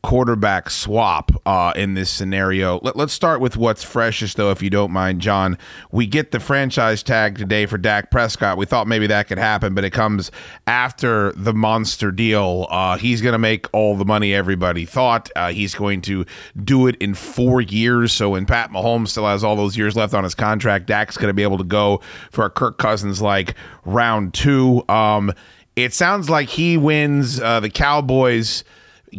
quarterback 0.04 0.70
swap 0.70 1.32
uh, 1.46 1.74
in 1.76 1.94
this 1.94 2.10
scenario. 2.10 2.80
Let, 2.84 2.96
us 2.98 3.14
start 3.14 3.42
with 3.42 3.58
what's 3.58 3.84
freshest, 3.84 4.38
though, 4.38 4.52
if 4.52 4.62
you 4.62 4.70
don't 4.70 4.92
mind, 4.92 5.22
John. 5.22 5.58
We 5.92 6.08
get 6.08 6.32
the 6.32 6.40
franchise 6.40 7.04
tag 7.04 7.38
today 7.38 7.66
for 7.66 7.78
Dak 7.78 8.12
Prescott. 8.12 8.58
We 8.58 8.66
thought 8.66 8.88
maybe 8.88 9.08
that 9.08 9.28
could 9.28 9.38
happen, 9.38 9.74
but 9.74 9.84
it 9.84 9.92
comes 9.92 10.32
after 10.66 11.32
the 11.34 11.54
monster 11.54 12.12
deal. 12.12 12.68
Uh, 12.70 12.98
he's 12.98 13.22
going 13.22 13.34
to 13.34 13.40
make 13.40 13.68
all 13.74 13.96
the 13.96 14.06
money 14.06 14.34
everybody 14.34 14.86
thought. 14.86 15.30
Uh, 15.36 15.52
he's 15.52 15.76
going 15.76 16.02
to 16.02 16.26
do 16.64 16.88
it 16.88 16.96
in 16.98 17.14
four 17.14 17.62
years. 17.62 18.14
So 18.14 18.32
when 18.32 18.46
Pat 18.46 18.72
Mahomes 18.72 19.10
still 19.10 19.26
has 19.26 19.44
all 19.44 19.56
those 19.56 19.78
years 19.78 19.96
left 19.96 20.14
on 20.14 20.24
his 20.24 20.36
contract, 20.36 20.86
Dak's 20.86 21.18
going 21.18 21.30
to 21.30 21.34
be 21.34 21.44
able 21.44 21.58
to 21.58 21.64
go 21.64 22.02
for 22.32 22.46
a 22.46 22.50
Kirk 22.50 22.78
Cousins 22.78 23.22
like 23.22 23.56
round 23.86 24.34
two. 24.34 24.84
Um, 24.90 25.34
it 25.76 25.94
sounds 25.94 26.30
like 26.30 26.50
he 26.50 26.76
wins 26.76 27.40
uh, 27.40 27.60
the 27.60 27.70
Cowboys 27.70 28.64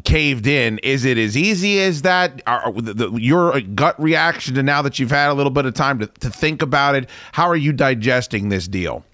caved 0.04 0.46
in. 0.46 0.78
Is 0.78 1.04
it 1.04 1.18
as 1.18 1.36
easy 1.36 1.80
as 1.80 2.02
that? 2.02 2.42
Are, 2.46 2.72
the, 2.72 2.94
the, 2.94 3.10
your 3.12 3.60
gut 3.60 4.00
reaction 4.00 4.54
to 4.54 4.62
now 4.62 4.82
that 4.82 4.98
you've 4.98 5.10
had 5.10 5.30
a 5.30 5.34
little 5.34 5.50
bit 5.50 5.66
of 5.66 5.74
time 5.74 5.98
to, 6.00 6.06
to 6.06 6.30
think 6.30 6.62
about 6.62 6.94
it, 6.94 7.08
how 7.32 7.48
are 7.48 7.56
you 7.56 7.72
digesting 7.72 8.48
this 8.48 8.68
deal? 8.68 9.04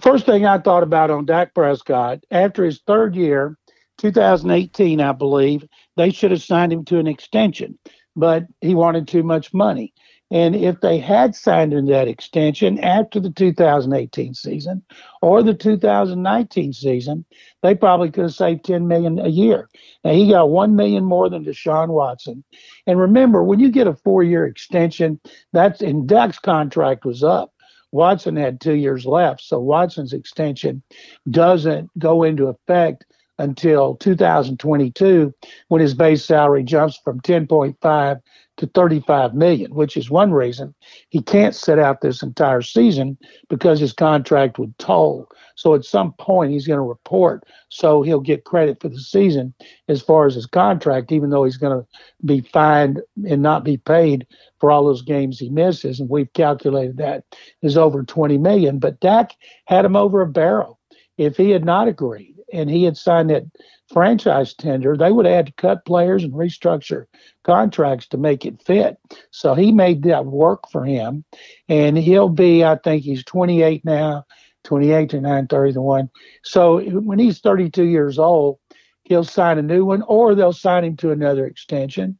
First 0.00 0.26
thing 0.26 0.44
I 0.44 0.58
thought 0.58 0.82
about 0.82 1.10
on 1.10 1.24
Dak 1.24 1.54
Prescott, 1.54 2.20
after 2.30 2.64
his 2.64 2.80
third 2.86 3.14
year, 3.14 3.56
2018, 3.98 5.00
I 5.00 5.12
believe, 5.12 5.66
they 5.96 6.10
should 6.10 6.30
have 6.30 6.42
signed 6.42 6.72
him 6.72 6.84
to 6.86 6.98
an 6.98 7.06
extension, 7.06 7.78
but 8.14 8.44
he 8.60 8.74
wanted 8.74 9.08
too 9.08 9.22
much 9.22 9.54
money. 9.54 9.94
And 10.30 10.56
if 10.56 10.80
they 10.80 10.98
had 10.98 11.36
signed 11.36 11.72
in 11.72 11.86
that 11.86 12.08
extension 12.08 12.80
after 12.80 13.20
the 13.20 13.30
2018 13.30 14.34
season 14.34 14.82
or 15.22 15.42
the 15.42 15.54
2019 15.54 16.72
season, 16.72 17.24
they 17.62 17.76
probably 17.76 18.10
could 18.10 18.24
have 18.24 18.34
saved 18.34 18.64
10 18.64 18.88
million 18.88 19.20
a 19.20 19.28
year. 19.28 19.68
Now 20.02 20.12
he 20.12 20.30
got 20.30 20.50
1 20.50 20.74
million 20.74 21.04
more 21.04 21.30
than 21.30 21.44
Deshaun 21.44 21.88
Watson. 21.88 22.42
And 22.88 22.98
remember, 22.98 23.44
when 23.44 23.60
you 23.60 23.70
get 23.70 23.86
a 23.86 23.94
four-year 23.94 24.46
extension, 24.46 25.20
that's 25.52 25.80
in 25.80 26.06
Dak's 26.06 26.40
contract 26.40 27.04
was 27.04 27.22
up. 27.22 27.52
Watson 27.92 28.34
had 28.36 28.60
two 28.60 28.74
years 28.74 29.06
left, 29.06 29.42
so 29.42 29.60
Watson's 29.60 30.12
extension 30.12 30.82
doesn't 31.30 31.88
go 31.98 32.24
into 32.24 32.48
effect 32.48 33.04
until 33.38 33.94
2022 33.96 35.32
when 35.68 35.80
his 35.80 35.94
base 35.94 36.24
salary 36.24 36.64
jumps 36.64 36.98
from 36.98 37.20
10.5 37.20 38.20
to 38.56 38.66
35 38.68 39.34
million, 39.34 39.74
which 39.74 39.96
is 39.96 40.10
one 40.10 40.32
reason 40.32 40.74
he 41.10 41.20
can't 41.20 41.54
sit 41.54 41.78
out 41.78 42.00
this 42.00 42.22
entire 42.22 42.62
season 42.62 43.18
because 43.48 43.78
his 43.78 43.92
contract 43.92 44.58
would 44.58 44.76
toll. 44.78 45.28
So 45.56 45.74
at 45.74 45.84
some 45.84 46.12
point 46.14 46.52
he's 46.52 46.66
going 46.66 46.78
to 46.78 46.82
report, 46.82 47.44
so 47.68 48.02
he'll 48.02 48.20
get 48.20 48.44
credit 48.44 48.80
for 48.80 48.88
the 48.88 48.98
season 48.98 49.54
as 49.88 50.02
far 50.02 50.26
as 50.26 50.34
his 50.34 50.46
contract, 50.46 51.12
even 51.12 51.30
though 51.30 51.44
he's 51.44 51.56
going 51.56 51.78
to 51.78 51.86
be 52.24 52.40
fined 52.40 53.00
and 53.28 53.42
not 53.42 53.64
be 53.64 53.76
paid 53.76 54.26
for 54.58 54.70
all 54.70 54.84
those 54.84 55.02
games 55.02 55.38
he 55.38 55.50
misses. 55.50 56.00
And 56.00 56.08
we've 56.08 56.32
calculated 56.32 56.96
that 56.98 57.24
is 57.62 57.76
over 57.76 58.02
20 58.02 58.38
million. 58.38 58.78
But 58.78 59.00
Dak 59.00 59.32
had 59.66 59.84
him 59.84 59.96
over 59.96 60.22
a 60.22 60.26
barrel. 60.26 60.78
If 61.18 61.36
he 61.36 61.50
had 61.50 61.64
not 61.64 61.88
agreed 61.88 62.35
and 62.56 62.70
he 62.70 62.84
had 62.84 62.96
signed 62.96 63.30
that 63.30 63.44
franchise 63.92 64.54
tender, 64.54 64.96
they 64.96 65.12
would 65.12 65.26
have 65.26 65.34
had 65.34 65.46
to 65.46 65.52
cut 65.52 65.84
players 65.84 66.24
and 66.24 66.32
restructure 66.32 67.06
contracts 67.44 68.08
to 68.08 68.16
make 68.16 68.44
it 68.44 68.62
fit. 68.62 68.98
So 69.30 69.54
he 69.54 69.72
made 69.72 70.02
that 70.04 70.26
work 70.26 70.68
for 70.70 70.84
him. 70.84 71.24
And 71.68 71.96
he'll 71.96 72.28
be, 72.28 72.64
I 72.64 72.76
think 72.76 73.02
he's 73.02 73.24
28 73.24 73.84
now, 73.84 74.24
28 74.64 75.10
to 75.10 75.20
931. 75.20 76.10
So 76.42 76.80
when 76.80 77.18
he's 77.18 77.38
32 77.40 77.84
years 77.84 78.18
old, 78.18 78.58
he'll 79.04 79.24
sign 79.24 79.58
a 79.58 79.62
new 79.62 79.84
one 79.84 80.02
or 80.02 80.34
they'll 80.34 80.52
sign 80.52 80.84
him 80.84 80.96
to 80.96 81.12
another 81.12 81.46
extension. 81.46 82.18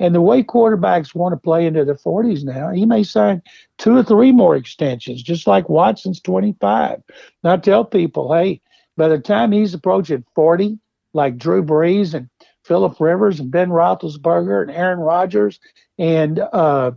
And 0.00 0.12
the 0.12 0.20
way 0.20 0.42
quarterbacks 0.42 1.14
want 1.14 1.34
to 1.34 1.36
play 1.36 1.66
into 1.66 1.84
their 1.84 1.94
40s 1.94 2.42
now, 2.42 2.70
he 2.70 2.84
may 2.84 3.04
sign 3.04 3.42
two 3.78 3.96
or 3.96 4.02
three 4.02 4.32
more 4.32 4.56
extensions, 4.56 5.22
just 5.22 5.46
like 5.46 5.68
Watson's 5.68 6.20
25. 6.20 7.00
And 7.44 7.52
I 7.52 7.56
tell 7.58 7.84
people, 7.84 8.34
hey, 8.34 8.60
by 8.96 9.08
the 9.08 9.18
time 9.18 9.52
he's 9.52 9.74
approaching 9.74 10.24
40, 10.34 10.78
like 11.12 11.38
Drew 11.38 11.62
Brees 11.62 12.14
and 12.14 12.28
Philip 12.64 12.98
Rivers 13.00 13.40
and 13.40 13.50
Ben 13.50 13.68
Roethlisberger 13.68 14.62
and 14.62 14.70
Aaron 14.70 14.98
Rodgers 14.98 15.60
and 15.98 16.38
uh, 16.38 16.92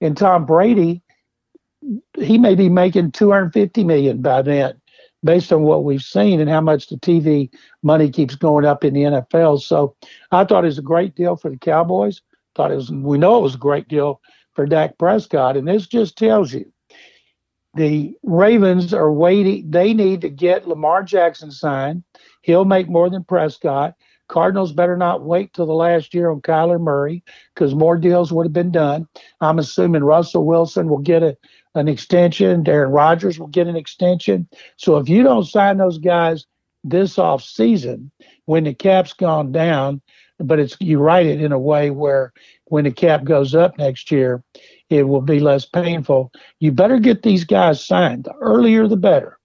and 0.00 0.16
Tom 0.16 0.46
Brady, 0.46 1.02
he 2.18 2.38
may 2.38 2.54
be 2.54 2.68
making 2.68 3.12
250 3.12 3.84
million 3.84 4.22
by 4.22 4.42
then. 4.42 4.80
based 5.22 5.52
on 5.52 5.62
what 5.62 5.84
we've 5.84 6.02
seen 6.02 6.40
and 6.40 6.48
how 6.48 6.60
much 6.60 6.88
the 6.88 6.96
TV 6.96 7.50
money 7.82 8.10
keeps 8.10 8.34
going 8.34 8.64
up 8.64 8.84
in 8.84 8.94
the 8.94 9.02
NFL. 9.02 9.60
So 9.60 9.94
I 10.30 10.44
thought 10.44 10.64
it 10.64 10.68
was 10.68 10.78
a 10.78 10.82
great 10.82 11.14
deal 11.14 11.36
for 11.36 11.50
the 11.50 11.58
Cowboys. 11.58 12.22
Thought 12.54 12.72
it 12.72 12.76
was 12.76 12.90
we 12.90 13.18
know 13.18 13.38
it 13.38 13.42
was 13.42 13.54
a 13.54 13.58
great 13.58 13.88
deal 13.88 14.20
for 14.54 14.66
Dak 14.66 14.98
Prescott. 14.98 15.56
And 15.56 15.68
this 15.68 15.86
just 15.86 16.16
tells 16.16 16.52
you 16.52 16.72
the 17.74 18.14
Ravens 18.22 18.92
are 18.92 19.12
waiting. 19.12 19.70
They 19.70 19.94
need 19.94 20.22
to 20.22 20.28
get 20.28 20.66
Lamar 20.66 21.02
Jackson 21.02 21.50
signed. 21.50 22.02
He'll 22.42 22.64
make 22.64 22.88
more 22.88 23.08
than 23.08 23.24
Prescott. 23.24 23.94
Cardinals 24.28 24.72
better 24.72 24.96
not 24.96 25.24
wait 25.24 25.52
till 25.52 25.66
the 25.66 25.72
last 25.72 26.14
year 26.14 26.30
on 26.30 26.40
Kyler 26.40 26.80
Murray 26.80 27.24
because 27.54 27.74
more 27.74 27.96
deals 27.96 28.32
would 28.32 28.46
have 28.46 28.52
been 28.52 28.70
done. 28.70 29.08
I'm 29.40 29.58
assuming 29.58 30.04
Russell 30.04 30.46
Wilson 30.46 30.88
will 30.88 30.98
get 30.98 31.24
a, 31.24 31.36
an 31.74 31.88
extension. 31.88 32.66
Aaron 32.68 32.92
Rodgers 32.92 33.40
will 33.40 33.48
get 33.48 33.66
an 33.66 33.76
extension. 33.76 34.48
So 34.76 34.98
if 34.98 35.08
you 35.08 35.24
don't 35.24 35.44
sign 35.44 35.78
those 35.78 35.98
guys 35.98 36.46
this 36.84 37.18
off 37.18 37.42
season, 37.42 38.12
when 38.44 38.64
the 38.64 38.74
cap's 38.74 39.12
gone 39.12 39.50
down, 39.50 40.00
but 40.40 40.58
it's 40.58 40.76
you 40.80 40.98
write 40.98 41.26
it 41.26 41.40
in 41.40 41.52
a 41.52 41.58
way 41.58 41.90
where 41.90 42.32
when 42.66 42.84
the 42.84 42.90
cap 42.90 43.24
goes 43.24 43.54
up 43.54 43.76
next 43.78 44.10
year, 44.10 44.42
it 44.88 45.04
will 45.04 45.20
be 45.20 45.40
less 45.40 45.64
painful. 45.64 46.32
You 46.58 46.72
better 46.72 46.98
get 46.98 47.22
these 47.22 47.44
guys 47.44 47.84
signed. 47.84 48.24
The 48.24 48.34
earlier, 48.34 48.88
the 48.88 48.96
better. 48.96 49.38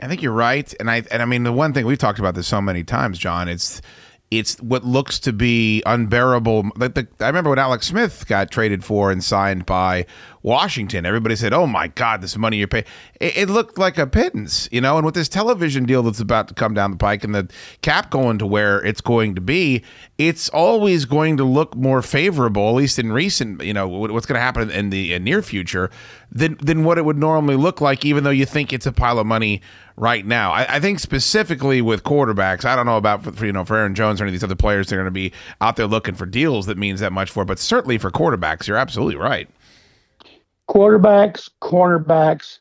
I 0.00 0.06
think 0.06 0.22
you're 0.22 0.32
right, 0.32 0.72
and 0.78 0.90
I 0.90 1.02
and 1.10 1.22
I 1.22 1.24
mean 1.24 1.42
the 1.42 1.52
one 1.52 1.72
thing 1.72 1.84
we've 1.84 1.98
talked 1.98 2.18
about 2.18 2.34
this 2.34 2.46
so 2.46 2.60
many 2.60 2.84
times, 2.84 3.18
John. 3.18 3.48
It's 3.48 3.82
it's 4.30 4.60
what 4.60 4.84
looks 4.84 5.18
to 5.20 5.32
be 5.32 5.82
unbearable. 5.86 6.70
Like 6.76 6.94
the, 6.94 7.08
I 7.20 7.28
remember 7.28 7.50
when 7.50 7.58
Alex 7.58 7.86
Smith 7.86 8.26
got 8.28 8.50
traded 8.50 8.84
for 8.84 9.10
and 9.10 9.24
signed 9.24 9.64
by 9.64 10.04
Washington. 10.42 11.06
Everybody 11.06 11.34
said, 11.34 11.54
"Oh 11.54 11.66
my 11.66 11.88
God, 11.88 12.20
this 12.20 12.36
money 12.36 12.58
you're 12.58 12.68
paying." 12.68 12.84
It, 13.20 13.36
it, 13.36 13.48
looked 13.48 13.78
like 13.78 13.96
a 13.96 14.06
pittance, 14.06 14.68
you 14.70 14.82
know. 14.82 14.96
And 14.96 15.06
with 15.06 15.14
this 15.14 15.30
television 15.30 15.86
deal 15.86 16.02
that's 16.02 16.20
about 16.20 16.48
to 16.48 16.54
come 16.54 16.74
down 16.74 16.90
the 16.90 16.98
pike 16.98 17.24
and 17.24 17.34
the 17.34 17.48
cap 17.80 18.10
going 18.10 18.38
to 18.38 18.46
where 18.46 18.84
it's 18.84 19.00
going 19.00 19.34
to 19.34 19.40
be, 19.40 19.82
it's 20.18 20.50
always 20.50 21.06
going 21.06 21.38
to 21.38 21.44
look 21.44 21.74
more 21.74 22.02
favorable, 22.02 22.68
at 22.68 22.74
least 22.74 22.98
in 22.98 23.12
recent, 23.12 23.62
you 23.62 23.72
know, 23.72 23.88
what's 23.88 24.26
going 24.26 24.38
to 24.38 24.42
happen 24.42 24.70
in 24.70 24.90
the 24.90 25.18
near 25.20 25.40
future 25.40 25.90
than 26.30 26.58
than 26.60 26.84
what 26.84 26.98
it 26.98 27.06
would 27.06 27.18
normally 27.18 27.56
look 27.56 27.80
like, 27.80 28.04
even 28.04 28.24
though 28.24 28.30
you 28.30 28.44
think 28.44 28.74
it's 28.74 28.86
a 28.86 28.92
pile 28.92 29.18
of 29.18 29.26
money 29.26 29.62
right 29.98 30.24
now. 30.24 30.52
I, 30.52 30.76
I 30.76 30.80
think 30.80 31.00
specifically 31.00 31.82
with 31.82 32.04
quarterbacks, 32.04 32.64
I 32.64 32.76
don't 32.76 32.86
know 32.86 32.96
about 32.96 33.22
for, 33.36 33.46
you 33.46 33.52
know 33.52 33.64
for 33.64 33.76
Aaron 33.76 33.94
Jones 33.94 34.20
or 34.20 34.24
any 34.24 34.30
of 34.30 34.32
these 34.32 34.44
other 34.44 34.56
players, 34.56 34.88
they're 34.88 34.98
going 34.98 35.06
to 35.06 35.10
be 35.10 35.32
out 35.60 35.76
there 35.76 35.86
looking 35.86 36.14
for 36.14 36.26
deals 36.26 36.66
that 36.66 36.78
means 36.78 37.00
that 37.00 37.12
much 37.12 37.30
for. 37.30 37.44
But 37.44 37.58
certainly 37.58 37.98
for 37.98 38.10
quarterbacks, 38.10 38.66
you're 38.66 38.76
absolutely 38.76 39.16
right. 39.16 39.48
Quarterbacks, 40.68 41.48
cornerbacks, 41.62 42.58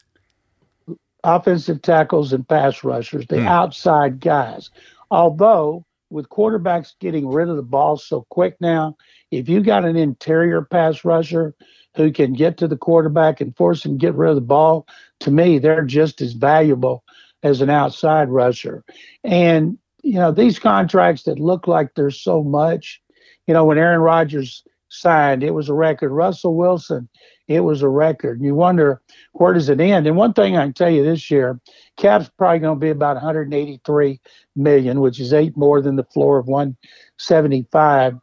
offensive 1.23 1.81
tackles, 1.81 2.33
and 2.33 2.47
pass 2.47 2.83
rushers, 2.83 3.25
the 3.27 3.41
hmm. 3.41 3.47
outside 3.47 4.19
guys. 4.19 4.69
Although 5.11 5.85
with 6.09 6.29
quarterbacks 6.29 6.93
getting 6.99 7.27
rid 7.27 7.49
of 7.49 7.57
the 7.57 7.63
ball 7.63 7.97
so 7.97 8.25
quick 8.29 8.55
now, 8.61 8.95
if 9.31 9.49
you 9.49 9.61
got 9.61 9.85
an 9.85 9.97
interior 9.97 10.61
pass 10.61 11.03
rusher 11.03 11.53
who 11.95 12.11
can 12.11 12.33
get 12.33 12.57
to 12.57 12.67
the 12.67 12.77
quarterback 12.77 13.41
and 13.41 13.55
force 13.57 13.83
him 13.83 13.93
to 13.93 13.97
get 13.97 14.15
rid 14.15 14.29
of 14.29 14.35
the 14.35 14.41
ball, 14.41 14.87
to 15.19 15.31
me, 15.31 15.59
they're 15.59 15.83
just 15.83 16.21
as 16.21 16.33
valuable 16.33 17.03
as 17.43 17.61
an 17.61 17.69
outside 17.69 18.29
rusher. 18.29 18.83
And, 19.23 19.77
you 20.03 20.15
know, 20.15 20.31
these 20.31 20.59
contracts 20.59 21.23
that 21.23 21.39
look 21.39 21.67
like 21.67 21.93
there's 21.95 22.19
so 22.19 22.43
much, 22.43 23.01
you 23.45 23.53
know, 23.53 23.65
when 23.65 23.77
Aaron 23.77 24.01
Rodgers 24.01 24.63
signed, 24.89 25.43
it 25.43 25.53
was 25.53 25.69
a 25.69 25.73
record. 25.73 26.09
Russell 26.11 26.55
Wilson, 26.55 27.09
it 27.47 27.61
was 27.61 27.81
a 27.81 27.89
record. 27.89 28.41
You 28.41 28.55
wonder 28.55 29.01
where 29.33 29.53
does 29.53 29.69
it 29.69 29.79
end? 29.79 30.07
And 30.07 30.17
one 30.17 30.33
thing 30.33 30.57
I 30.57 30.63
can 30.63 30.73
tell 30.73 30.89
you 30.89 31.03
this 31.03 31.29
year, 31.29 31.59
cap's 31.97 32.29
probably 32.37 32.59
going 32.59 32.75
to 32.75 32.79
be 32.79 32.89
about 32.89 33.15
183 33.15 34.19
million, 34.55 34.99
which 34.99 35.19
is 35.19 35.33
eight 35.33 35.55
more 35.55 35.81
than 35.81 35.95
the 35.95 36.03
floor 36.03 36.37
of 36.37 36.47
175. 36.47 38.17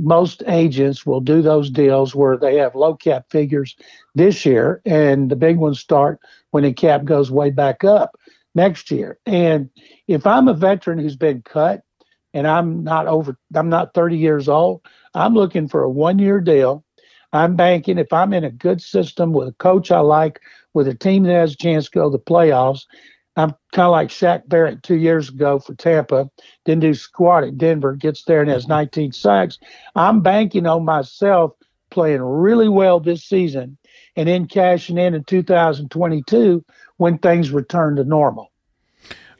Most 0.00 0.44
agents 0.46 1.04
will 1.04 1.20
do 1.20 1.42
those 1.42 1.70
deals 1.70 2.14
where 2.14 2.36
they 2.36 2.56
have 2.56 2.76
low 2.76 2.94
cap 2.94 3.26
figures 3.30 3.74
this 4.14 4.46
year, 4.46 4.80
and 4.84 5.28
the 5.28 5.36
big 5.36 5.56
ones 5.56 5.80
start 5.80 6.20
when 6.52 6.62
the 6.62 6.72
cap 6.72 7.04
goes 7.04 7.32
way 7.32 7.50
back 7.50 7.82
up 7.82 8.16
next 8.58 8.90
year. 8.90 9.18
And 9.24 9.70
if 10.08 10.26
I'm 10.26 10.48
a 10.48 10.52
veteran 10.52 10.98
who's 10.98 11.16
been 11.16 11.42
cut 11.42 11.82
and 12.34 12.46
I'm 12.46 12.82
not 12.82 13.06
over, 13.06 13.38
I'm 13.54 13.68
not 13.68 13.94
30 13.94 14.16
years 14.16 14.48
old, 14.48 14.82
I'm 15.14 15.32
looking 15.32 15.68
for 15.68 15.84
a 15.84 15.90
one 15.90 16.18
year 16.18 16.40
deal. 16.40 16.84
I'm 17.32 17.54
banking 17.56 17.98
if 17.98 18.12
I'm 18.12 18.32
in 18.32 18.44
a 18.44 18.50
good 18.50 18.82
system 18.82 19.32
with 19.32 19.48
a 19.48 19.52
coach 19.52 19.92
I 19.92 20.00
like, 20.00 20.40
with 20.74 20.88
a 20.88 20.94
team 20.94 21.22
that 21.24 21.34
has 21.34 21.52
a 21.52 21.56
chance 21.56 21.84
to 21.84 21.90
go 21.92 22.10
to 22.10 22.16
the 22.16 22.22
playoffs. 22.22 22.84
I'm 23.36 23.50
kind 23.72 23.86
of 23.86 23.92
like 23.92 24.08
Shaq 24.08 24.48
Barrett 24.48 24.82
two 24.82 24.96
years 24.96 25.28
ago 25.28 25.60
for 25.60 25.74
Tampa. 25.74 26.28
Didn't 26.64 26.80
do 26.80 26.94
squat 26.94 27.44
at 27.44 27.58
Denver, 27.58 27.94
gets 27.94 28.24
there 28.24 28.40
and 28.40 28.50
has 28.50 28.64
mm-hmm. 28.64 28.72
19 28.72 29.12
sacks. 29.12 29.58
I'm 29.94 30.20
banking 30.20 30.66
on 30.66 30.84
myself 30.84 31.52
playing 31.90 32.22
really 32.22 32.68
well 32.68 32.98
this 32.98 33.24
season 33.24 33.77
and 34.18 34.28
then 34.28 34.48
cashing 34.48 34.98
in 34.98 35.14
in 35.14 35.22
2022 35.22 36.64
when 36.96 37.18
things 37.18 37.52
return 37.52 37.94
to 37.94 38.02
normal. 38.02 38.50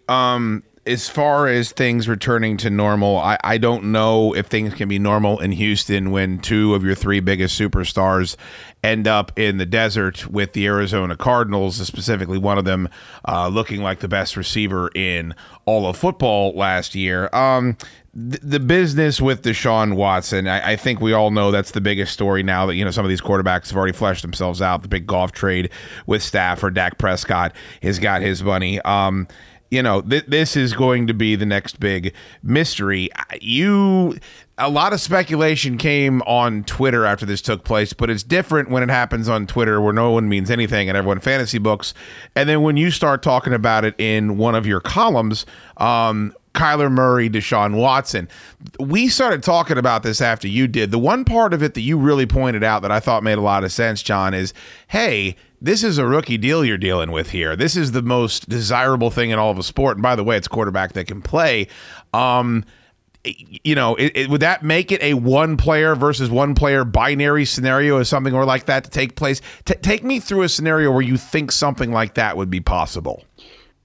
Um, 0.09 0.63
as 0.87 1.09
far 1.09 1.49
as 1.49 1.73
things 1.73 2.09
returning 2.09 2.57
to 2.59 2.71
normal, 2.71 3.19
I, 3.19 3.39
I 3.43 3.59
don't 3.59 3.91
know 3.91 4.33
if 4.35 4.47
things 4.47 4.73
can 4.75 4.89
be 4.89 5.01
normal 5.01 5.41
in 5.41 5.51
Houston 5.51 6.13
when 6.13 6.39
two 6.39 6.77
of 6.77 6.85
your 6.85 6.95
three 6.95 7.19
biggest 7.19 7.61
superstars 7.61 8.37
end 8.85 9.09
up 9.09 9.37
in 9.37 9.57
the 9.59 9.67
desert 9.67 10.29
with 10.29 10.53
the 10.53 10.67
Arizona 10.67 11.17
Cardinals, 11.17 11.85
specifically 11.85 12.39
one 12.39 12.57
of 12.57 12.65
them 12.65 12.89
uh, 13.27 13.49
looking 13.49 13.83
like 13.83 13.99
the 13.99 14.09
best 14.09 14.37
receiver 14.37 14.93
in 14.95 15.35
all 15.65 15.89
of 15.89 15.97
football 15.97 16.53
last 16.53 16.95
year. 16.95 17.29
Um, 17.33 17.77
the 18.19 18.59
business 18.59 19.21
with 19.21 19.43
Deshaun 19.43 19.95
Watson, 19.95 20.49
I, 20.49 20.73
I, 20.73 20.77
think 20.77 21.01
we 21.01 21.13
all 21.13 21.31
know 21.31 21.53
that's 21.53 21.71
the 21.71 21.81
biggest 21.81 22.13
story 22.13 22.43
now 22.43 22.67
that, 22.67 22.75
you 22.75 22.85
know, 22.85 22.91
some 22.91 23.05
of 23.05 23.09
these 23.09 23.21
quarterbacks 23.21 23.69
have 23.69 23.77
already 23.77 23.93
fleshed 23.93 24.23
themselves 24.23 24.61
out. 24.61 24.83
The 24.83 24.89
big 24.89 25.07
Goff 25.07 25.31
trade 25.31 25.71
with 26.07 26.23
Stafford, 26.23 26.69
or 26.69 26.71
Dak 26.73 26.99
Prescott 26.99 27.55
has 27.81 28.01
got 28.01 28.23
his 28.23 28.43
money. 28.43 28.81
Um, 28.81 29.29
you 29.71 29.83
know, 29.83 30.01
th- 30.01 30.27
this 30.27 30.57
is 30.57 30.73
going 30.73 31.07
to 31.07 31.15
be 31.15 31.37
the 31.37 31.47
next 31.47 31.79
big 31.79 32.13
mystery. 32.43 33.11
You, 33.41 34.19
a 34.57 34.69
lot 34.69 34.93
of 34.93 35.01
speculation 35.01 35.79
came 35.79 36.23
on 36.23 36.65
Twitter 36.65 37.05
after 37.05 37.25
this 37.27 37.41
took 37.41 37.63
place, 37.65 37.93
but 37.93 38.11
it's 38.11 38.23
different 38.23 38.71
when 38.71 38.83
it 38.83 38.89
happens 38.89 39.29
on 39.29 39.47
Twitter 39.47 39.81
where 39.81 39.93
no 39.93 40.11
one 40.11 40.29
means 40.29 40.51
anything 40.51 40.89
and 40.89 40.97
everyone 40.97 41.21
fantasy 41.21 41.59
books. 41.59 41.95
And 42.35 42.49
then 42.49 42.63
when 42.63 42.77
you 42.77 42.91
start 42.91 43.23
talking 43.23 43.53
about 43.53 43.85
it 43.85 43.95
in 43.99 44.39
one 44.39 44.55
of 44.55 44.67
your 44.67 44.81
columns, 44.81 45.47
um, 45.77 46.35
Kyler 46.59 46.91
Murray, 46.91 47.31
Deshaun 47.31 47.77
Watson. 47.77 48.29
We 48.81 49.07
started 49.07 49.45
talking 49.45 49.79
about 49.79 50.03
this 50.03 50.21
after 50.21 50.49
you 50.49 50.67
did. 50.67 50.91
The 50.91 50.99
one 50.99 51.25
part 51.25 51.55
of 51.55 51.63
it 51.63 51.75
that 51.75 51.83
you 51.83 51.97
really 51.97 52.27
pointed 52.27 52.65
out 52.65 52.83
that 52.83 52.91
I 52.91 52.99
thought 52.99 53.23
made 53.23 53.39
a 53.39 53.43
lot 53.43 53.63
of 53.63 53.71
sense, 53.71 54.03
John, 54.03 54.35
is 54.35 54.53
hey, 54.89 55.37
this 55.61 55.85
is 55.85 55.99
a 55.99 56.07
rookie 56.07 56.37
deal 56.37 56.65
you're 56.65 56.77
dealing 56.77 57.13
with 57.13 57.31
here. 57.31 57.55
This 57.55 57.77
is 57.77 57.93
the 57.93 58.03
most 58.03 58.49
desirable 58.49 59.11
thing 59.11 59.31
in 59.31 59.39
all 59.39 59.53
of 59.53 59.59
a 59.59 59.63
sport. 59.63 59.97
And 59.97 60.03
by 60.03 60.17
the 60.17 60.25
way, 60.25 60.37
it's 60.37 60.49
quarterback 60.49 60.95
that 60.95 61.07
can 61.07 61.23
play. 61.23 61.69
Um, 62.13 62.65
you 63.25 63.75
know, 63.77 63.95
it, 63.95 64.13
it, 64.17 64.31
would 64.31 64.41
that 64.41 64.65
make 64.65 64.91
it 64.91 65.01
a 65.03 65.15
one 65.15 65.57
player 65.57 65.95
versus 65.95 66.29
one 66.29 66.57
player 66.57 66.85
binary 66.85 67.45
scenario 67.45 67.97
or 67.97 68.05
something 68.05 68.35
or 68.35 68.45
like 68.45 68.67
that 68.67 68.83
to 68.83 68.91
take 68.91 69.15
place? 69.15 69.41
T- 69.65 69.75
take 69.75 70.03
me 70.03 70.19
through 70.19 70.43
a 70.43 70.49
scenario 70.49 70.91
where 70.91 71.03
you 71.03 71.17
think 71.17 71.53
something 71.53 71.93
like 71.93 72.15
that 72.15 72.37
would 72.37 72.51
be 72.51 72.61
possible. 72.61 73.23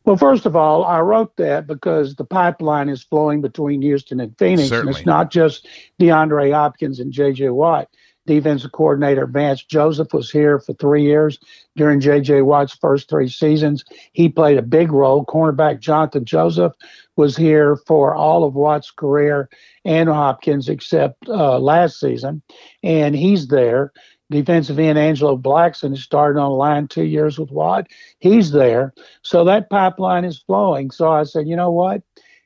Well, 0.06 0.18
first 0.18 0.46
of 0.46 0.56
all, 0.56 0.84
I 0.84 1.00
wrote 1.00 1.36
that 1.38 1.66
because 1.66 2.16
the 2.16 2.26
pipeline 2.26 2.90
is 2.90 3.04
flowing 3.04 3.42
between 3.42 3.82
Houston 3.82 4.20
and 4.20 4.38
Phoenix. 4.38 4.70
Certainly. 4.70 4.90
And 4.90 4.98
it's 4.98 5.06
not 5.06 5.32
just 5.32 5.68
DeAndre 6.00 6.54
Hopkins 6.54 7.00
and 7.00 7.12
J.J. 7.12 7.50
Watt 7.50 7.90
defensive 8.26 8.72
coordinator 8.72 9.26
Vance 9.26 9.64
Joseph 9.64 10.14
was 10.14 10.32
here 10.32 10.60
for 10.60 10.74
three 10.74 11.04
years 11.04 11.40
during 11.76 12.00
J.J. 12.00 12.42
Watt's 12.44 12.74
first 12.74 13.10
three 13.10 13.28
seasons. 13.28 13.84
He 14.14 14.30
played 14.30 14.58
a 14.58 14.62
big 14.62 14.92
role. 14.92 15.26
Cornerback 15.26 15.82
Johnathan 15.82 16.24
Joseph 16.24 16.74
was 17.16 17.36
here 17.36 17.76
for 17.86 18.16
all 18.16 18.44
of 18.44 18.56
Watt's 18.56 18.92
career 18.92 19.50
and 19.86 20.08
Hopkins 20.10 20.70
except 20.70 21.28
uh, 21.28 21.60
last 21.60 22.00
season, 22.00 22.42
and 22.82 23.16
he's 23.16 23.48
there. 23.48 23.92
Defensive 24.34 24.80
end 24.80 24.98
Angelo 24.98 25.38
Blackson 25.38 25.98
started 25.98 26.40
on 26.40 26.50
the 26.50 26.56
line 26.56 26.88
two 26.88 27.06
years 27.06 27.40
with 27.40 27.52
Watt. 27.52 27.88
He's 28.20 28.52
there. 28.52 28.94
So 29.22 29.44
that 29.46 29.70
pipeline 29.70 30.26
is 30.26 30.40
flowing. 30.40 30.92
So 30.92 31.10
I 31.10 31.24
said, 31.24 31.48
you 31.48 31.56
know 31.56 31.72
what? 31.72 32.02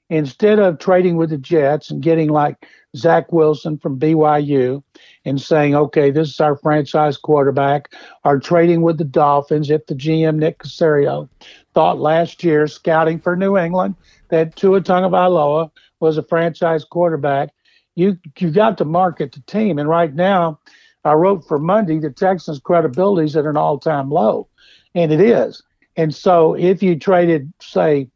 Instead 0.10 0.60
of 0.60 0.80
trading 0.80 1.18
with 1.18 1.32
the 1.32 1.38
Jets 1.38 1.92
and 1.92 2.02
getting 2.02 2.30
like 2.30 2.66
Zach 2.96 3.32
Wilson 3.32 3.78
from 3.78 4.00
BYU 4.00 4.82
and 5.26 5.42
saying, 5.42 5.76
okay, 5.76 6.12
this 6.12 6.30
is 6.30 6.40
our 6.40 6.56
franchise 6.58 7.18
quarterback, 7.18 7.94
or 8.24 8.40
trading 8.40 8.82
with 8.82 8.98
the 8.98 9.04
Dolphins 9.04 9.70
if 9.70 9.86
the 9.86 9.96
GM 9.96 10.38
Nick 10.38 10.60
Caserio 10.60 11.30
thought 11.74 12.00
last 12.00 12.44
year, 12.44 12.68
scouting 12.68 13.20
for 13.20 13.36
New 13.36 13.58
England, 13.58 13.96
that 14.30 14.56
Tua 14.56 14.82
Tagovailoa 14.82 15.72
was 16.00 16.18
a 16.18 16.24
franchise 16.24 16.84
quarterback. 16.84 17.50
You 17.96 18.18
you 18.38 18.52
got 18.52 18.78
to 18.78 18.86
market 18.86 19.32
the 19.32 19.42
team, 19.42 19.80
and 19.80 19.90
right 19.90 20.14
now, 20.14 20.60
I 21.08 21.14
wrote 21.14 21.48
for 21.48 21.58
Monday 21.58 22.00
the 22.00 22.12
Texans' 22.12 22.60
credibility 22.60 23.26
is 23.26 23.36
at 23.36 23.46
an 23.46 23.58
all-time 23.58 24.10
low, 24.10 24.48
and 24.94 25.12
it 25.12 25.22
is. 25.22 25.64
And 25.96 26.14
so 26.14 26.54
if 26.54 26.84
you 26.84 26.98
traded, 26.98 27.52
say, 27.62 28.10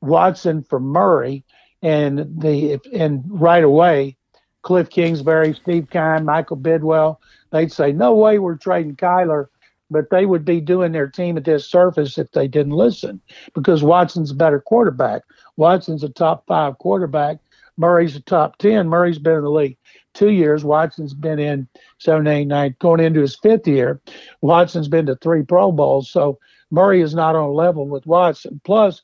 Watson 0.00 0.62
for 0.62 0.80
Murray, 0.80 1.44
and 1.82 2.18
the 2.40 2.80
and 2.92 3.22
right 3.28 3.62
away, 3.62 4.16
Cliff 4.62 4.88
Kingsbury, 4.90 5.54
Steve 5.54 5.88
Keim, 5.90 6.24
Michael 6.24 6.56
Bidwill, 6.56 7.18
they'd 7.50 7.72
say, 7.72 7.92
no 7.92 8.14
way 8.14 8.38
we're 8.38 8.56
trading 8.56 8.96
Kyler, 8.96 9.46
but 9.90 10.10
they 10.10 10.26
would 10.26 10.44
be 10.44 10.60
doing 10.60 10.92
their 10.92 11.08
team 11.08 11.36
a 11.36 11.40
disservice 11.40 12.18
if 12.18 12.30
they 12.32 12.48
didn't 12.48 12.72
listen 12.72 13.20
because 13.54 13.82
Watson's 13.82 14.32
a 14.32 14.34
better 14.34 14.60
quarterback. 14.60 15.22
Watson's 15.56 16.02
a 16.02 16.08
top 16.08 16.44
five 16.46 16.78
quarterback. 16.78 17.38
Murray's 17.76 18.16
a 18.16 18.20
top 18.20 18.56
10. 18.58 18.88
Murray's 18.88 19.18
been 19.18 19.36
in 19.36 19.44
the 19.44 19.50
league 19.50 19.76
two 20.16 20.30
years. 20.30 20.64
Watson's 20.64 21.14
been 21.14 21.38
in 21.38 21.68
seven, 21.98 22.26
eight, 22.26 22.46
nine, 22.46 22.74
going 22.80 23.00
into 23.00 23.20
his 23.20 23.36
fifth 23.36 23.68
year. 23.68 24.00
Watson's 24.40 24.88
been 24.88 25.06
to 25.06 25.16
three 25.16 25.42
Pro 25.42 25.70
Bowls. 25.70 26.10
So 26.10 26.38
Murray 26.70 27.00
is 27.02 27.14
not 27.14 27.36
on 27.36 27.44
a 27.44 27.52
level 27.52 27.86
with 27.86 28.06
Watson. 28.06 28.60
Plus, 28.64 29.02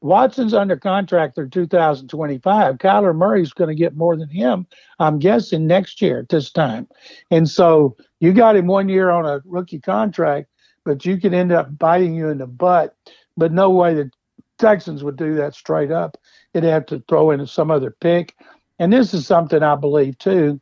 Watson's 0.00 0.54
under 0.54 0.76
contract 0.76 1.34
through 1.34 1.50
2025. 1.50 2.76
Kyler 2.78 3.14
Murray's 3.14 3.52
going 3.52 3.68
to 3.68 3.74
get 3.74 3.96
more 3.96 4.16
than 4.16 4.28
him, 4.28 4.66
I'm 4.98 5.18
guessing, 5.18 5.66
next 5.66 6.00
year 6.00 6.20
at 6.20 6.28
this 6.28 6.50
time. 6.50 6.88
And 7.30 7.48
so 7.48 7.96
you 8.20 8.32
got 8.32 8.56
him 8.56 8.66
one 8.66 8.88
year 8.88 9.10
on 9.10 9.26
a 9.26 9.40
rookie 9.44 9.80
contract, 9.80 10.48
but 10.84 11.04
you 11.04 11.18
could 11.18 11.34
end 11.34 11.52
up 11.52 11.76
biting 11.78 12.14
you 12.14 12.28
in 12.28 12.38
the 12.38 12.46
butt. 12.46 12.96
But 13.36 13.52
no 13.52 13.70
way 13.70 13.94
the 13.94 14.10
Texans 14.58 15.02
would 15.02 15.16
do 15.16 15.34
that 15.36 15.54
straight 15.54 15.90
up. 15.90 16.16
They'd 16.52 16.64
have 16.64 16.86
to 16.86 17.02
throw 17.08 17.30
in 17.32 17.44
some 17.46 17.70
other 17.70 17.94
pick. 18.00 18.34
And 18.78 18.92
this 18.92 19.12
is 19.14 19.26
something 19.26 19.62
I 19.62 19.74
believe, 19.74 20.18
too, 20.18 20.60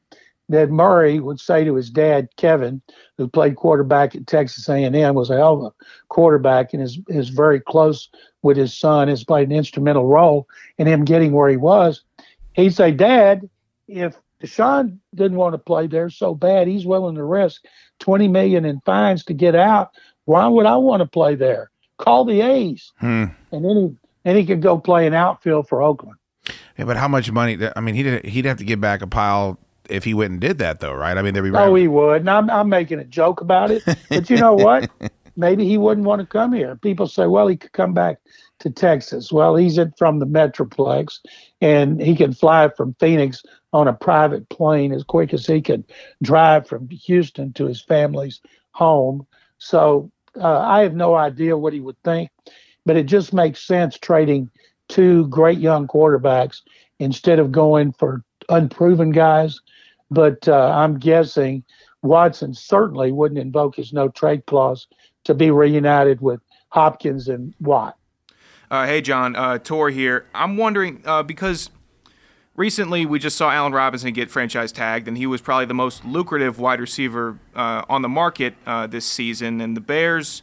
that 0.48 0.70
Murray 0.70 1.18
would 1.20 1.40
say 1.40 1.64
to 1.64 1.74
his 1.74 1.90
dad, 1.90 2.28
Kevin, 2.36 2.80
who 3.18 3.28
played 3.28 3.56
quarterback 3.56 4.14
at 4.14 4.26
Texas 4.26 4.68
A&M, 4.68 5.14
was 5.14 5.30
a 5.30 5.36
hell 5.36 5.66
of 5.66 5.72
a 5.72 5.84
quarterback 6.08 6.72
and 6.72 6.82
is, 6.82 6.98
is 7.08 7.28
very 7.28 7.60
close 7.60 8.08
with 8.42 8.56
his 8.56 8.72
son, 8.72 9.08
has 9.08 9.24
played 9.24 9.48
an 9.50 9.56
instrumental 9.56 10.06
role 10.06 10.46
in 10.78 10.86
him 10.86 11.04
getting 11.04 11.32
where 11.32 11.48
he 11.48 11.56
was. 11.56 12.02
He'd 12.54 12.74
say, 12.74 12.90
Dad, 12.92 13.48
if 13.88 14.16
Deshaun 14.40 14.98
didn't 15.14 15.36
want 15.36 15.54
to 15.54 15.58
play 15.58 15.86
there 15.86 16.10
so 16.10 16.34
bad, 16.34 16.68
he's 16.68 16.86
willing 16.86 17.16
to 17.16 17.24
risk 17.24 17.64
20 17.98 18.28
million 18.28 18.64
in 18.64 18.80
fines 18.80 19.24
to 19.24 19.34
get 19.34 19.54
out. 19.54 19.90
Why 20.26 20.46
would 20.46 20.66
I 20.66 20.76
want 20.76 21.00
to 21.00 21.06
play 21.06 21.34
there? 21.34 21.70
Call 21.98 22.24
the 22.24 22.42
A's, 22.42 22.92
Hmm. 22.98 23.24
and 23.52 23.64
then 23.64 23.76
he 23.76 23.96
and 24.26 24.36
he 24.36 24.44
could 24.44 24.60
go 24.60 24.76
play 24.76 25.06
an 25.06 25.14
outfield 25.14 25.68
for 25.68 25.82
Oakland. 25.82 26.18
Yeah, 26.78 26.84
but 26.84 26.96
how 26.96 27.08
much 27.08 27.30
money? 27.30 27.58
I 27.74 27.80
mean, 27.80 27.94
he'd 27.94 28.24
he'd 28.24 28.44
have 28.44 28.58
to 28.58 28.64
give 28.64 28.80
back 28.80 29.02
a 29.02 29.06
pile 29.06 29.58
if 29.88 30.04
he 30.04 30.14
went 30.14 30.32
and 30.32 30.40
did 30.40 30.58
that, 30.58 30.80
though, 30.80 30.94
right? 30.94 31.16
I 31.16 31.22
mean, 31.22 31.34
there'd 31.34 31.44
be 31.44 31.50
Right. 31.50 31.68
Oh, 31.68 31.74
he 31.74 31.88
would. 31.88 32.22
And 32.22 32.30
I'm, 32.30 32.50
I'm 32.50 32.68
making 32.68 32.98
a 32.98 33.04
joke 33.04 33.40
about 33.40 33.70
it. 33.70 33.82
But 34.08 34.30
you 34.30 34.36
know 34.36 34.54
what? 34.54 34.90
Maybe 35.36 35.66
he 35.66 35.78
wouldn't 35.78 36.06
want 36.06 36.20
to 36.20 36.26
come 36.26 36.52
here. 36.52 36.76
People 36.76 37.06
say, 37.06 37.26
well, 37.26 37.46
he 37.46 37.56
could 37.56 37.72
come 37.72 37.92
back 37.92 38.18
to 38.60 38.70
Texas. 38.70 39.30
Well, 39.30 39.54
he's 39.54 39.76
in 39.76 39.92
from 39.98 40.18
the 40.18 40.26
Metroplex 40.26 41.20
and 41.60 42.00
he 42.00 42.16
can 42.16 42.32
fly 42.32 42.70
from 42.74 42.96
Phoenix 42.98 43.42
on 43.72 43.86
a 43.86 43.92
private 43.92 44.48
plane 44.48 44.92
as 44.92 45.04
quick 45.04 45.34
as 45.34 45.46
he 45.46 45.60
could 45.60 45.84
drive 46.22 46.66
from 46.66 46.88
Houston 46.88 47.52
to 47.52 47.66
his 47.66 47.82
family's 47.82 48.40
home. 48.70 49.26
So 49.58 50.10
uh, 50.40 50.60
I 50.60 50.80
have 50.80 50.94
no 50.94 51.14
idea 51.14 51.58
what 51.58 51.74
he 51.74 51.80
would 51.80 52.02
think, 52.02 52.30
but 52.86 52.96
it 52.96 53.04
just 53.04 53.34
makes 53.34 53.62
sense 53.62 53.98
trading 53.98 54.50
two 54.88 55.26
great 55.28 55.58
young 55.58 55.86
quarterbacks 55.86 56.62
instead 56.98 57.38
of 57.38 57.52
going 57.52 57.92
for 57.92 58.22
unproven 58.48 59.12
guys. 59.12 59.60
But 60.10 60.46
uh, 60.48 60.70
I'm 60.74 60.98
guessing 60.98 61.64
Watson 62.02 62.54
certainly 62.54 63.12
wouldn't 63.12 63.40
invoke 63.40 63.76
his 63.76 63.92
no 63.92 64.08
trade 64.08 64.46
clause 64.46 64.86
to 65.24 65.34
be 65.34 65.50
reunited 65.50 66.20
with 66.20 66.40
Hopkins 66.68 67.28
and 67.28 67.54
Watt. 67.60 67.96
Uh, 68.70 68.86
hey, 68.86 69.00
John, 69.00 69.36
uh, 69.36 69.58
Tor 69.58 69.90
here. 69.90 70.26
I'm 70.34 70.56
wondering 70.56 71.02
uh, 71.04 71.22
because 71.22 71.70
recently 72.56 73.06
we 73.06 73.18
just 73.18 73.36
saw 73.36 73.50
Allen 73.50 73.72
Robinson 73.72 74.12
get 74.12 74.30
franchise 74.30 74.72
tagged, 74.72 75.06
and 75.06 75.16
he 75.16 75.26
was 75.26 75.40
probably 75.40 75.66
the 75.66 75.74
most 75.74 76.04
lucrative 76.04 76.58
wide 76.58 76.80
receiver 76.80 77.38
uh, 77.54 77.82
on 77.88 78.02
the 78.02 78.08
market 78.08 78.54
uh, 78.66 78.86
this 78.86 79.04
season. 79.04 79.60
And 79.60 79.76
the 79.76 79.80
Bears, 79.80 80.42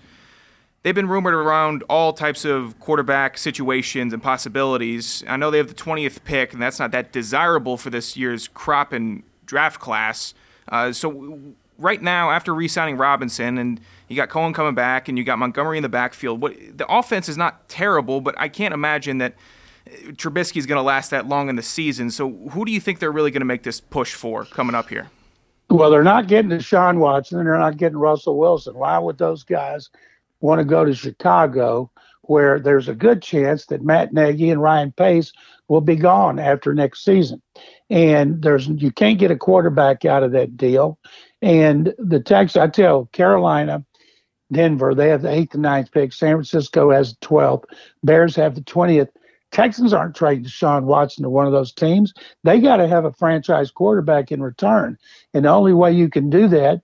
they've 0.83 0.93
been 0.93 1.07
rumored 1.07 1.33
around 1.33 1.83
all 1.89 2.13
types 2.13 2.45
of 2.45 2.79
quarterback 2.79 3.37
situations 3.37 4.13
and 4.13 4.21
possibilities. 4.21 5.23
I 5.27 5.37
know 5.37 5.49
they 5.49 5.57
have 5.57 5.69
the 5.69 5.73
20th 5.73 6.23
pick, 6.23 6.53
and 6.53 6.61
that's 6.61 6.79
not 6.79 6.91
that 6.91 7.11
desirable 7.11 7.77
for 7.77 7.89
this 7.89 8.15
year's 8.15 8.47
crop 8.47 8.93
and 8.93 9.23
draft 9.45 9.79
class. 9.79 10.33
Uh, 10.69 10.91
so 10.91 11.39
right 11.77 12.01
now, 12.01 12.31
after 12.31 12.53
re-signing 12.53 12.97
Robinson, 12.97 13.57
and 13.57 13.79
you 14.07 14.15
got 14.15 14.29
Cohen 14.29 14.53
coming 14.53 14.75
back, 14.75 15.07
and 15.07 15.17
you 15.17 15.23
got 15.23 15.39
Montgomery 15.39 15.77
in 15.77 15.83
the 15.83 15.89
backfield, 15.89 16.41
what 16.41 16.55
the 16.77 16.85
offense 16.87 17.27
is 17.27 17.37
not 17.37 17.67
terrible, 17.69 18.21
but 18.21 18.35
I 18.37 18.49
can't 18.49 18.73
imagine 18.73 19.17
that 19.17 19.35
Trubisky 19.87 20.57
is 20.57 20.65
going 20.65 20.77
to 20.77 20.83
last 20.83 21.11
that 21.11 21.27
long 21.27 21.49
in 21.49 21.55
the 21.55 21.63
season. 21.63 22.09
So 22.09 22.31
who 22.51 22.65
do 22.65 22.71
you 22.71 22.79
think 22.79 22.99
they're 22.99 23.11
really 23.11 23.31
going 23.31 23.41
to 23.41 23.45
make 23.45 23.63
this 23.63 23.81
push 23.81 24.13
for 24.13 24.45
coming 24.45 24.75
up 24.75 24.89
here? 24.89 25.09
Well, 25.69 25.89
they're 25.89 26.03
not 26.03 26.27
getting 26.27 26.51
Deshaun 26.51 26.99
Watson 26.99 27.39
and 27.39 27.47
they're 27.47 27.57
not 27.57 27.77
getting 27.77 27.97
Russell 27.97 28.37
Wilson. 28.37 28.75
Why 28.75 28.97
would 28.99 29.17
those 29.17 29.43
guys 29.43 29.89
want 30.43 30.59
to 30.59 30.65
go 30.65 30.83
to 30.85 30.93
Chicago 30.93 31.89
where 32.23 32.59
there's 32.59 32.87
a 32.87 32.95
good 32.95 33.21
chance 33.21 33.65
that 33.65 33.83
Matt 33.83 34.13
Nagy 34.13 34.49
and 34.49 34.61
Ryan 34.61 34.91
Pace 34.91 35.31
will 35.67 35.81
be 35.81 35.95
gone 35.95 36.37
after 36.37 36.73
next 36.73 37.03
season? 37.03 37.41
And 37.89 38.41
there's 38.41 38.67
you 38.67 38.91
can't 38.91 39.19
get 39.19 39.31
a 39.31 39.37
quarterback 39.37 40.05
out 40.05 40.23
of 40.23 40.33
that 40.33 40.55
deal. 40.57 40.99
And 41.41 41.93
the 41.97 42.19
Texans, 42.19 42.61
I 42.61 42.67
tell 42.67 43.05
Carolina, 43.07 43.85
Denver, 44.51 44.93
they 44.93 45.09
have 45.09 45.21
the 45.21 45.31
eighth 45.31 45.53
and 45.53 45.63
ninth 45.63 45.91
pick. 45.91 46.13
San 46.13 46.35
Francisco 46.35 46.91
has 46.91 47.13
the 47.13 47.25
12th. 47.25 47.63
Bears 48.03 48.35
have 48.35 48.55
the 48.55 48.61
20th. 48.61 49.09
Texans 49.51 49.93
aren't 49.93 50.15
trading 50.15 50.45
Deshaun 50.45 50.83
Watson 50.83 51.23
to 51.23 51.29
one 51.29 51.45
of 51.45 51.51
those 51.51 51.73
teams. 51.73 52.13
They 52.43 52.59
got 52.59 52.77
to 52.77 52.87
have 52.87 53.05
a 53.05 53.13
franchise 53.13 53.71
quarterback 53.71 54.31
in 54.31 54.41
return. 54.41 54.97
And 55.33 55.45
the 55.45 55.49
only 55.49 55.73
way 55.73 55.91
you 55.91 56.09
can 56.09 56.29
do 56.29 56.47
that 56.47 56.81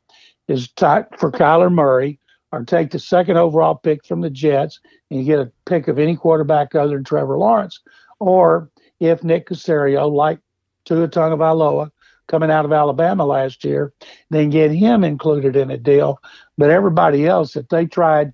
is 0.48 0.68
for 0.78 1.32
Kyler 1.32 1.72
Murray 1.72 2.20
or 2.52 2.64
take 2.64 2.92
the 2.92 3.00
second 3.00 3.38
overall 3.38 3.76
pick 3.76 4.06
from 4.06 4.22
the 4.22 4.30
Jets 4.30 4.80
and 5.10 5.20
you 5.20 5.26
get 5.26 5.40
a 5.40 5.52
pick 5.66 5.88
of 5.88 6.00
any 6.00 6.16
quarterback 6.16 6.76
other 6.76 6.96
than 6.96 7.04
Trevor 7.04 7.38
Lawrence. 7.38 7.80
Or 8.20 8.70
if 9.00 9.24
Nick 9.24 9.48
Caserio, 9.48 10.12
like 10.12 10.40
Tua 10.86 11.08
Tagovailoa, 11.08 11.92
coming 12.28 12.52
out 12.52 12.66
of 12.66 12.72
Alabama 12.72 13.26
last 13.26 13.64
year, 13.64 13.94
then 14.30 14.50
get 14.50 14.72
him 14.72 15.04
included 15.04 15.56
in 15.56 15.72
a 15.72 15.78
deal. 15.78 16.22
But 16.58 16.70
everybody 16.70 17.28
else, 17.28 17.56
if 17.56 17.68
they 17.70 17.86
tried, 17.86 18.34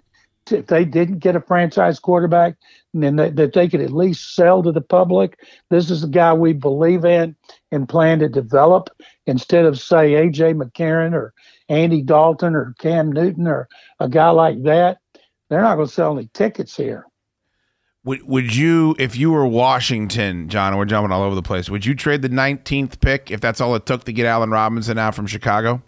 if 0.52 0.68
they 0.68 0.86
didn't 0.86 1.20
get 1.20 1.36
a 1.36 1.42
franchise 1.42 2.00
quarterback, 2.00 2.56
then 3.04 3.16
that, 3.18 3.36
that 3.36 3.54
they 3.54 3.68
could 3.68 3.82
at 3.82 3.92
least 3.92 4.36
sell 4.36 4.64
to 4.64 4.72
the 4.72 4.82
public. 4.82 5.40
This 5.70 5.90
is 5.90 6.04
a 6.04 6.08
guy 6.08 6.34
we 6.34 6.54
believe 6.54 7.06
in 7.06 7.36
and 7.72 7.90
plan 7.90 8.20
to 8.20 8.30
develop 8.30 8.90
instead 9.26 9.66
of 9.66 9.80
say 9.80 10.12
AJ 10.12 10.62
McCarron 10.62 11.14
or 11.14 11.34
Andy 11.70 12.02
Dalton 12.02 12.56
or 12.56 12.76
Cam 12.80 13.12
Newton 13.12 13.48
or 13.48 13.68
a 14.00 14.08
guy 14.08 14.30
like 14.30 14.64
that. 14.64 15.00
They're 15.50 15.62
not 15.62 15.76
going 15.76 15.88
to 15.88 15.94
sell 15.94 16.18
any 16.18 16.30
tickets 16.34 16.76
here. 16.76 17.06
Would 18.06 18.22
would 18.28 18.56
you, 18.56 18.96
if 19.00 19.16
you 19.16 19.32
were 19.32 19.48
Washington, 19.48 20.48
John, 20.48 20.78
we're 20.78 20.86
jumping 20.86 21.12
all 21.12 21.24
over 21.24 21.34
the 21.34 21.42
place, 21.42 21.72
would 21.72 21.86
you 21.86 21.96
trade 21.96 22.22
the 22.22 22.30
19th 22.30 23.00
pick 23.00 23.32
if 23.32 23.42
that's 23.42 23.60
all 23.60 23.74
it 23.76 23.88
took 23.88 24.04
to 24.04 24.14
get 24.14 24.28
Allen 24.28 24.52
Robinson 24.52 25.00
out 25.00 25.16
from 25.16 25.26
Chicago? 25.26 25.82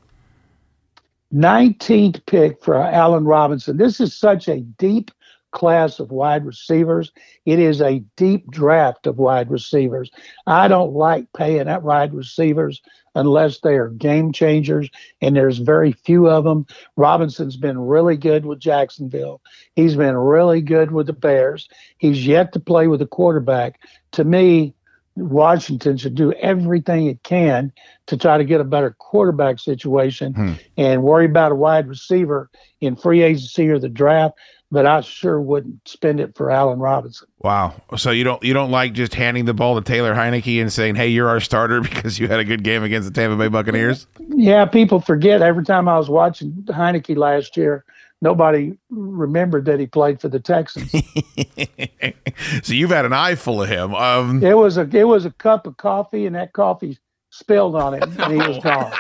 19th 1.34 2.26
pick 2.26 2.63
for 2.63 2.76
Allen 2.76 3.26
Robinson. 3.26 3.78
This 3.78 4.00
is 4.00 4.15
such 4.15 4.48
a 4.48 4.62
deep 4.62 5.12
class 5.51 5.99
of 5.99 6.12
wide 6.12 6.45
receivers. 6.45 7.12
It 7.45 7.60
is 7.60 7.81
a 7.81 7.99
deep 8.15 8.49
draft 8.51 9.07
of 9.07 9.17
wide 9.17 9.49
receivers. 9.49 10.12
I 10.45 10.67
don't 10.67 10.93
like 10.93 11.31
paying 11.33 11.67
at 11.67 11.83
wide 11.83 12.13
receivers 12.13 12.81
unless 13.15 13.60
they 13.62 13.75
are 13.75 13.89
game 13.89 14.31
changers, 14.31 14.89
and 15.21 15.36
there's 15.36 15.57
very 15.57 15.91
few 15.91 16.27
of 16.29 16.43
them. 16.43 16.67
Robinson's 16.97 17.57
been 17.57 17.79
really 17.79 18.15
good 18.17 18.45
with 18.45 18.60
Jacksonville. 18.60 19.41
He's 19.75 19.95
been 19.95 20.15
really 20.15 20.62
good 20.62 20.91
with 20.91 21.07
the 21.07 21.13
Bears. 21.13 21.67
He's 21.97 22.27
yet 22.27 22.53
to 22.53 22.60
play 22.60 22.88
with 22.88 23.01
a 23.01 23.07
quarterback. 23.07 23.79
To 24.12 24.23
me, 24.23 24.73
Washington 25.15 25.97
should 25.97 26.13
do 26.13 26.31
everything 26.33 27.07
it 27.07 27.23
can 27.23 27.71
to 28.05 28.17
try 28.17 28.38
to 28.38 28.43
get 28.43 28.62
a 28.62 28.63
better 28.63 28.91
quarterback 28.99 29.57
situation 29.57 30.33
Hmm. 30.33 30.53
and 30.77 31.01
worry 31.01 31.25
about 31.25 31.51
a 31.51 31.55
wide 31.55 31.88
receiver 31.88 32.49
in 32.81 32.95
free 32.95 33.23
agency 33.23 33.67
or 33.69 33.79
the 33.79 33.89
draft. 33.89 34.36
But 34.69 34.86
I 34.86 34.99
sure 34.99 35.39
wouldn't 35.39 35.88
spend 35.88 36.19
it 36.19 36.36
for 36.36 36.51
Allen 36.51 36.80
Robinson. 36.80 37.30
Wow. 37.39 37.82
So 37.95 38.12
you 38.12 38.25
don't 38.25 38.43
you 38.43 38.53
don't 38.53 38.69
like 38.71 38.91
just 38.91 39.13
handing 39.13 39.45
the 39.45 39.53
ball 39.53 39.75
to 39.75 39.82
Taylor 39.82 40.13
Heinicke 40.13 40.60
and 40.60 40.71
saying, 40.71 40.95
"Hey, 40.95 41.08
you're 41.08 41.30
our 41.30 41.39
starter 41.39 41.80
because 41.82 42.19
you 42.19 42.27
had 42.27 42.39
a 42.39 42.43
good 42.43 42.63
game 42.63 42.84
against 42.84 43.08
the 43.08 43.13
Tampa 43.13 43.38
Bay 43.38 43.47
Buccaneers"? 43.47 44.08
Yeah, 44.30 44.65
people 44.65 44.99
forget 44.99 45.41
every 45.41 45.63
time 45.63 45.88
I 45.88 45.97
was 45.97 46.10
watching 46.10 46.51
Heinicke 46.67 47.15
last 47.15 47.56
year, 47.56 47.86
nobody 48.21 48.77
remembered 48.89 49.65
that 49.65 49.80
he 49.80 49.88
played 49.88 50.19
for 50.19 50.27
the 50.30 50.39
Texans. 50.39 50.91
so 52.63 52.73
you've 52.73 52.89
had 52.89 53.06
an 53.06 53.13
eye 53.13 53.36
full 53.36 53.62
of 53.62 53.69
him. 53.69 53.95
Um, 53.95 54.43
it 54.43 54.58
was 54.58 54.77
a 54.77 54.89
it 54.93 55.08
was 55.08 55.25
a 55.25 55.32
cup 55.32 55.67
of 55.67 55.77
coffee, 55.77 56.25
and 56.25 56.36
that 56.36 56.53
coffee 56.53 56.97
spilled 57.30 57.75
on 57.75 57.95
him, 57.95 58.19
and 58.19 58.34
he 58.34 58.47
was 58.47 58.58
gone. 58.63 58.91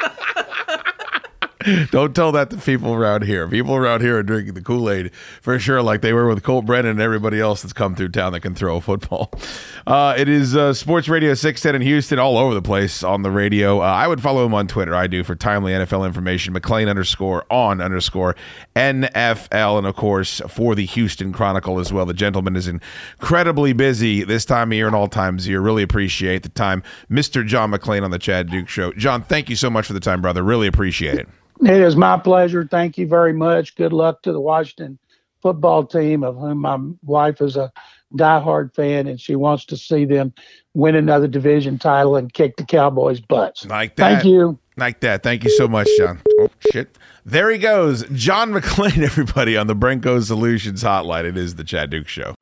Don't 1.91 2.15
tell 2.15 2.31
that 2.31 2.49
to 2.51 2.57
people 2.57 2.93
around 2.93 3.23
here. 3.23 3.47
People 3.47 3.75
around 3.75 4.01
here 4.01 4.17
are 4.17 4.23
drinking 4.23 4.53
the 4.53 4.61
Kool 4.61 4.89
Aid 4.89 5.13
for 5.41 5.57
sure, 5.59 5.81
like 5.81 6.01
they 6.01 6.13
were 6.13 6.27
with 6.27 6.43
Colt 6.43 6.65
Brennan 6.65 6.91
and 6.91 7.01
everybody 7.01 7.39
else 7.39 7.61
that's 7.61 7.73
come 7.73 7.95
through 7.95 8.09
town 8.09 8.31
that 8.33 8.41
can 8.41 8.55
throw 8.55 8.77
a 8.77 8.81
football. 8.81 9.31
Uh, 9.87 10.13
it 10.17 10.27
is 10.27 10.53
uh, 10.53 10.73
Sports 10.73 11.07
Radio 11.07 11.33
610 11.33 11.81
in 11.81 11.81
Houston, 11.81 12.19
all 12.19 12.37
over 12.37 12.53
the 12.53 12.61
place 12.61 13.03
on 13.03 13.21
the 13.21 13.31
radio. 13.31 13.79
Uh, 13.79 13.85
I 13.85 14.05
would 14.05 14.21
follow 14.21 14.45
him 14.45 14.53
on 14.53 14.67
Twitter. 14.67 14.93
I 14.93 15.07
do 15.07 15.23
for 15.23 15.33
timely 15.33 15.71
NFL 15.71 16.05
information. 16.05 16.53
McClain 16.53 16.89
underscore 16.89 17.45
on 17.49 17.79
underscore 17.79 18.35
NFL. 18.75 19.77
And 19.77 19.87
of 19.87 19.95
course, 19.95 20.41
for 20.49 20.75
the 20.75 20.85
Houston 20.85 21.31
Chronicle 21.31 21.79
as 21.79 21.93
well. 21.93 22.05
The 22.05 22.13
gentleman 22.13 22.57
is 22.57 22.67
incredibly 22.67 23.71
busy 23.71 24.25
this 24.25 24.43
time 24.43 24.73
of 24.73 24.75
year 24.75 24.87
and 24.87 24.95
all 24.95 25.07
times 25.07 25.45
of 25.45 25.51
year. 25.51 25.61
Really 25.61 25.83
appreciate 25.83 26.43
the 26.43 26.49
time. 26.49 26.83
Mr. 27.09 27.47
John 27.47 27.71
McClain 27.71 28.03
on 28.03 28.11
the 28.11 28.19
Chad 28.19 28.49
Duke 28.49 28.67
Show. 28.67 28.91
John, 28.91 29.23
thank 29.23 29.49
you 29.49 29.55
so 29.55 29.69
much 29.69 29.87
for 29.87 29.93
the 29.93 30.01
time, 30.01 30.21
brother. 30.21 30.43
Really 30.43 30.67
appreciate 30.67 31.17
it. 31.17 31.29
It 31.61 31.81
is 31.81 31.95
my 31.95 32.17
pleasure. 32.17 32.67
Thank 32.69 32.97
you 32.97 33.07
very 33.07 33.33
much. 33.33 33.75
Good 33.75 33.93
luck 33.93 34.21
to 34.23 34.31
the 34.31 34.39
Washington 34.39 34.99
football 35.41 35.85
team, 35.85 36.23
of 36.23 36.35
whom 36.35 36.59
my 36.59 36.77
wife 37.03 37.41
is 37.41 37.57
a 37.57 37.71
diehard 38.15 38.73
fan, 38.73 39.07
and 39.07 39.19
she 39.19 39.35
wants 39.35 39.65
to 39.65 39.77
see 39.77 40.05
them 40.05 40.33
win 40.73 40.95
another 40.95 41.27
division 41.27 41.77
title 41.77 42.15
and 42.15 42.33
kick 42.33 42.57
the 42.57 42.63
Cowboys' 42.63 43.19
butts. 43.19 43.65
Like 43.65 43.95
that. 43.95 44.21
Thank 44.21 44.25
you. 44.25 44.59
Like 44.77 44.99
that. 45.01 45.23
Thank 45.23 45.43
you 45.43 45.49
so 45.49 45.67
much, 45.67 45.87
John. 45.97 46.21
Oh, 46.39 46.49
shit. 46.71 46.97
There 47.25 47.49
he 47.49 47.57
goes. 47.57 48.07
John 48.13 48.51
McClain, 48.53 49.03
everybody, 49.03 49.57
on 49.57 49.67
the 49.67 49.75
Brenco 49.75 50.23
Solutions 50.23 50.83
hotline. 50.83 51.25
It 51.25 51.37
is 51.37 51.55
the 51.55 51.63
Chad 51.63 51.89
Dukes 51.89 52.11
Show. 52.11 52.35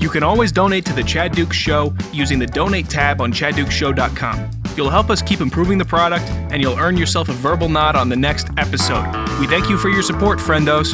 You 0.00 0.10
can 0.10 0.22
always 0.22 0.52
donate 0.52 0.84
to 0.86 0.92
the 0.92 1.02
Chad 1.02 1.32
Dukes 1.32 1.56
Show 1.56 1.94
using 2.12 2.38
the 2.38 2.46
donate 2.46 2.88
tab 2.88 3.20
on 3.20 3.32
chaddukeshow.com. 3.32 4.55
You'll 4.76 4.90
help 4.90 5.08
us 5.08 5.22
keep 5.22 5.40
improving 5.40 5.78
the 5.78 5.84
product, 5.84 6.24
and 6.52 6.62
you'll 6.62 6.78
earn 6.78 6.98
yourself 6.98 7.30
a 7.30 7.32
verbal 7.32 7.68
nod 7.68 7.96
on 7.96 8.10
the 8.10 8.16
next 8.16 8.48
episode. 8.58 9.06
We 9.40 9.46
thank 9.46 9.70
you 9.70 9.78
for 9.78 9.88
your 9.88 10.02
support, 10.02 10.38
friendos. 10.38 10.92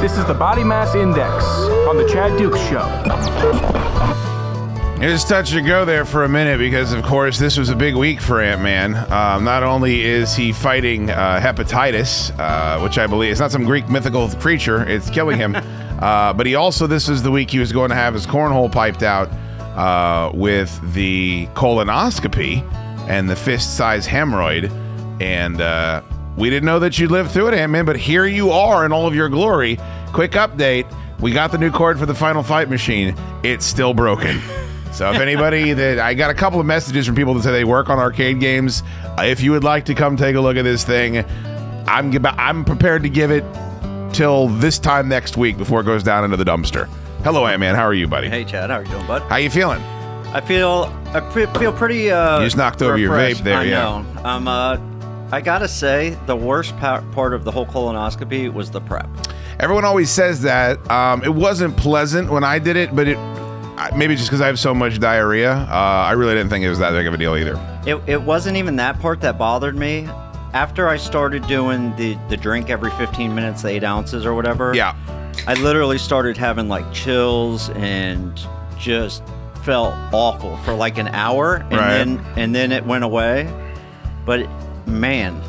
This 0.00 0.16
is 0.16 0.24
the 0.24 0.34
Body 0.34 0.64
Mass 0.64 0.94
Index 0.94 1.44
on 1.88 1.96
the 1.96 2.08
Chad 2.08 2.38
Dukes 2.38 2.58
Show. 2.68 2.88
Just 5.02 5.28
touch 5.28 5.52
and 5.52 5.66
go 5.66 5.84
there 5.84 6.04
for 6.04 6.22
a 6.22 6.28
minute 6.28 6.58
because, 6.58 6.92
of 6.92 7.02
course, 7.02 7.36
this 7.36 7.58
was 7.58 7.70
a 7.70 7.74
big 7.74 7.96
week 7.96 8.20
for 8.20 8.40
Ant 8.40 8.62
Man. 8.62 8.94
Um, 9.12 9.42
not 9.42 9.64
only 9.64 10.04
is 10.04 10.36
he 10.36 10.52
fighting 10.52 11.10
uh, 11.10 11.40
hepatitis, 11.40 12.30
uh, 12.38 12.80
which 12.80 12.98
I 12.98 13.08
believe 13.08 13.32
is 13.32 13.40
not 13.40 13.50
some 13.50 13.64
Greek 13.64 13.88
mythical 13.88 14.28
creature, 14.28 14.88
it's 14.88 15.10
killing 15.10 15.38
him, 15.38 15.54
uh, 16.02 16.32
but 16.32 16.46
he 16.46 16.54
also, 16.54 16.86
this 16.86 17.08
is 17.08 17.22
the 17.22 17.30
week 17.30 17.50
he 17.50 17.58
was 17.58 17.72
going 17.72 17.90
to 17.90 17.94
have 17.94 18.12
his 18.12 18.26
cornhole 18.26 18.70
piped 18.70 19.02
out 19.02 19.30
uh, 19.76 20.32
with 20.34 20.92
the 20.92 21.46
colonoscopy 21.54 22.62
and 23.08 23.30
the 23.30 23.36
fist 23.36 23.76
size 23.76 24.06
hemorrhoid. 24.06 24.70
And 25.20 25.60
uh, 25.60 26.02
we 26.36 26.50
didn't 26.50 26.66
know 26.66 26.80
that 26.80 26.98
you'd 26.98 27.10
live 27.10 27.30
through 27.30 27.48
it, 27.48 27.54
Ant 27.54 27.70
Man, 27.70 27.84
but 27.84 27.96
here 27.96 28.26
you 28.26 28.50
are 28.50 28.84
in 28.84 28.92
all 28.92 29.06
of 29.06 29.14
your 29.14 29.28
glory. 29.28 29.78
Quick 30.12 30.32
update 30.32 30.92
we 31.22 31.30
got 31.30 31.52
the 31.52 31.58
new 31.58 31.70
cord 31.70 32.00
for 32.00 32.04
the 32.04 32.16
Final 32.16 32.42
Fight 32.42 32.68
machine, 32.68 33.14
it's 33.44 33.64
still 33.64 33.94
broken. 33.94 34.40
So 34.92 35.10
if 35.10 35.18
anybody 35.20 35.72
that 35.72 35.98
I 36.00 36.12
got 36.12 36.30
a 36.30 36.34
couple 36.34 36.60
of 36.60 36.66
messages 36.66 37.06
from 37.06 37.16
people 37.16 37.32
that 37.32 37.42
say 37.42 37.50
they 37.50 37.64
work 37.64 37.88
on 37.88 37.98
arcade 37.98 38.40
games, 38.40 38.82
if 39.20 39.40
you 39.40 39.50
would 39.52 39.64
like 39.64 39.86
to 39.86 39.94
come 39.94 40.18
take 40.18 40.36
a 40.36 40.40
look 40.42 40.58
at 40.58 40.64
this 40.64 40.84
thing, 40.84 41.24
I'm 41.86 42.14
I'm 42.26 42.62
prepared 42.66 43.02
to 43.04 43.08
give 43.08 43.30
it 43.30 43.42
till 44.12 44.48
this 44.48 44.78
time 44.78 45.08
next 45.08 45.36
week 45.36 45.56
before 45.58 45.80
it 45.80 45.84
goes 45.84 46.02
down 46.02 46.24
into 46.24 46.36
the 46.36 46.44
dumpster. 46.44 46.88
Hello, 47.24 47.46
Ant 47.46 47.60
Man. 47.60 47.74
How 47.74 47.84
are 47.84 47.94
you, 47.94 48.08
buddy? 48.08 48.28
Hey, 48.28 48.44
Chad. 48.44 48.70
How 48.70 48.78
are 48.78 48.84
you 48.84 48.90
doing, 48.90 49.06
bud? 49.06 49.22
How 49.22 49.36
you 49.36 49.50
feeling? 49.50 49.80
I 50.34 50.40
feel 50.40 50.84
I 51.14 51.20
fe- 51.32 51.46
feel 51.58 51.72
pretty. 51.72 52.10
Uh, 52.10 52.38
You 52.40 52.46
just 52.46 52.56
knocked 52.56 52.80
over 52.82 52.96
your 52.96 53.10
refreshed. 53.12 53.40
vape 53.42 53.44
there, 53.44 53.58
I 53.58 53.62
yeah. 53.64 53.78
know. 53.82 54.06
Um, 54.24 54.48
uh, 54.48 54.78
I 55.30 55.40
gotta 55.40 55.68
say, 55.68 56.16
the 56.26 56.36
worst 56.36 56.76
pa- 56.78 57.02
part 57.12 57.32
of 57.34 57.44
the 57.44 57.50
whole 57.50 57.66
colonoscopy 57.66 58.52
was 58.52 58.70
the 58.70 58.80
prep. 58.80 59.08
Everyone 59.60 59.84
always 59.84 60.10
says 60.10 60.42
that. 60.42 60.90
Um, 60.90 61.22
it 61.22 61.32
wasn't 61.34 61.76
pleasant 61.76 62.30
when 62.30 62.44
I 62.44 62.58
did 62.58 62.76
it, 62.76 62.94
but 62.96 63.08
it 63.08 63.18
maybe 63.96 64.14
just 64.14 64.28
because 64.28 64.40
I 64.40 64.46
have 64.46 64.58
so 64.58 64.72
much 64.74 64.98
diarrhea, 65.00 65.52
uh, 65.52 65.66
I 65.74 66.12
really 66.12 66.34
didn't 66.34 66.50
think 66.50 66.64
it 66.64 66.68
was 66.68 66.78
that 66.78 66.92
big 66.92 67.06
of 67.06 67.14
a 67.14 67.18
deal 67.18 67.36
either. 67.36 67.58
It, 67.86 68.00
it 68.06 68.20
wasn't 68.22 68.56
even 68.56 68.76
that 68.76 68.98
part 69.00 69.20
that 69.22 69.38
bothered 69.38 69.76
me. 69.76 70.08
After 70.52 70.88
I 70.88 70.96
started 70.98 71.46
doing 71.46 71.94
the, 71.96 72.18
the 72.28 72.36
drink 72.36 72.68
every 72.68 72.90
15 72.92 73.34
minutes, 73.34 73.62
the 73.62 73.68
eight 73.70 73.84
ounces 73.84 74.26
or 74.26 74.34
whatever. 74.34 74.74
Yeah. 74.74 74.94
I 75.46 75.54
literally 75.54 75.96
started 75.98 76.36
having 76.36 76.68
like 76.68 76.90
chills 76.92 77.70
and 77.70 78.38
just 78.78 79.22
felt 79.64 79.94
awful 80.12 80.56
for 80.58 80.74
like 80.74 80.98
an 80.98 81.08
hour, 81.08 81.56
and 81.56 81.72
Right. 81.72 81.88
then 81.90 82.24
and 82.36 82.54
then 82.54 82.70
it 82.72 82.84
went 82.84 83.04
away. 83.04 83.48
But 84.26 84.46
man, 84.86 85.40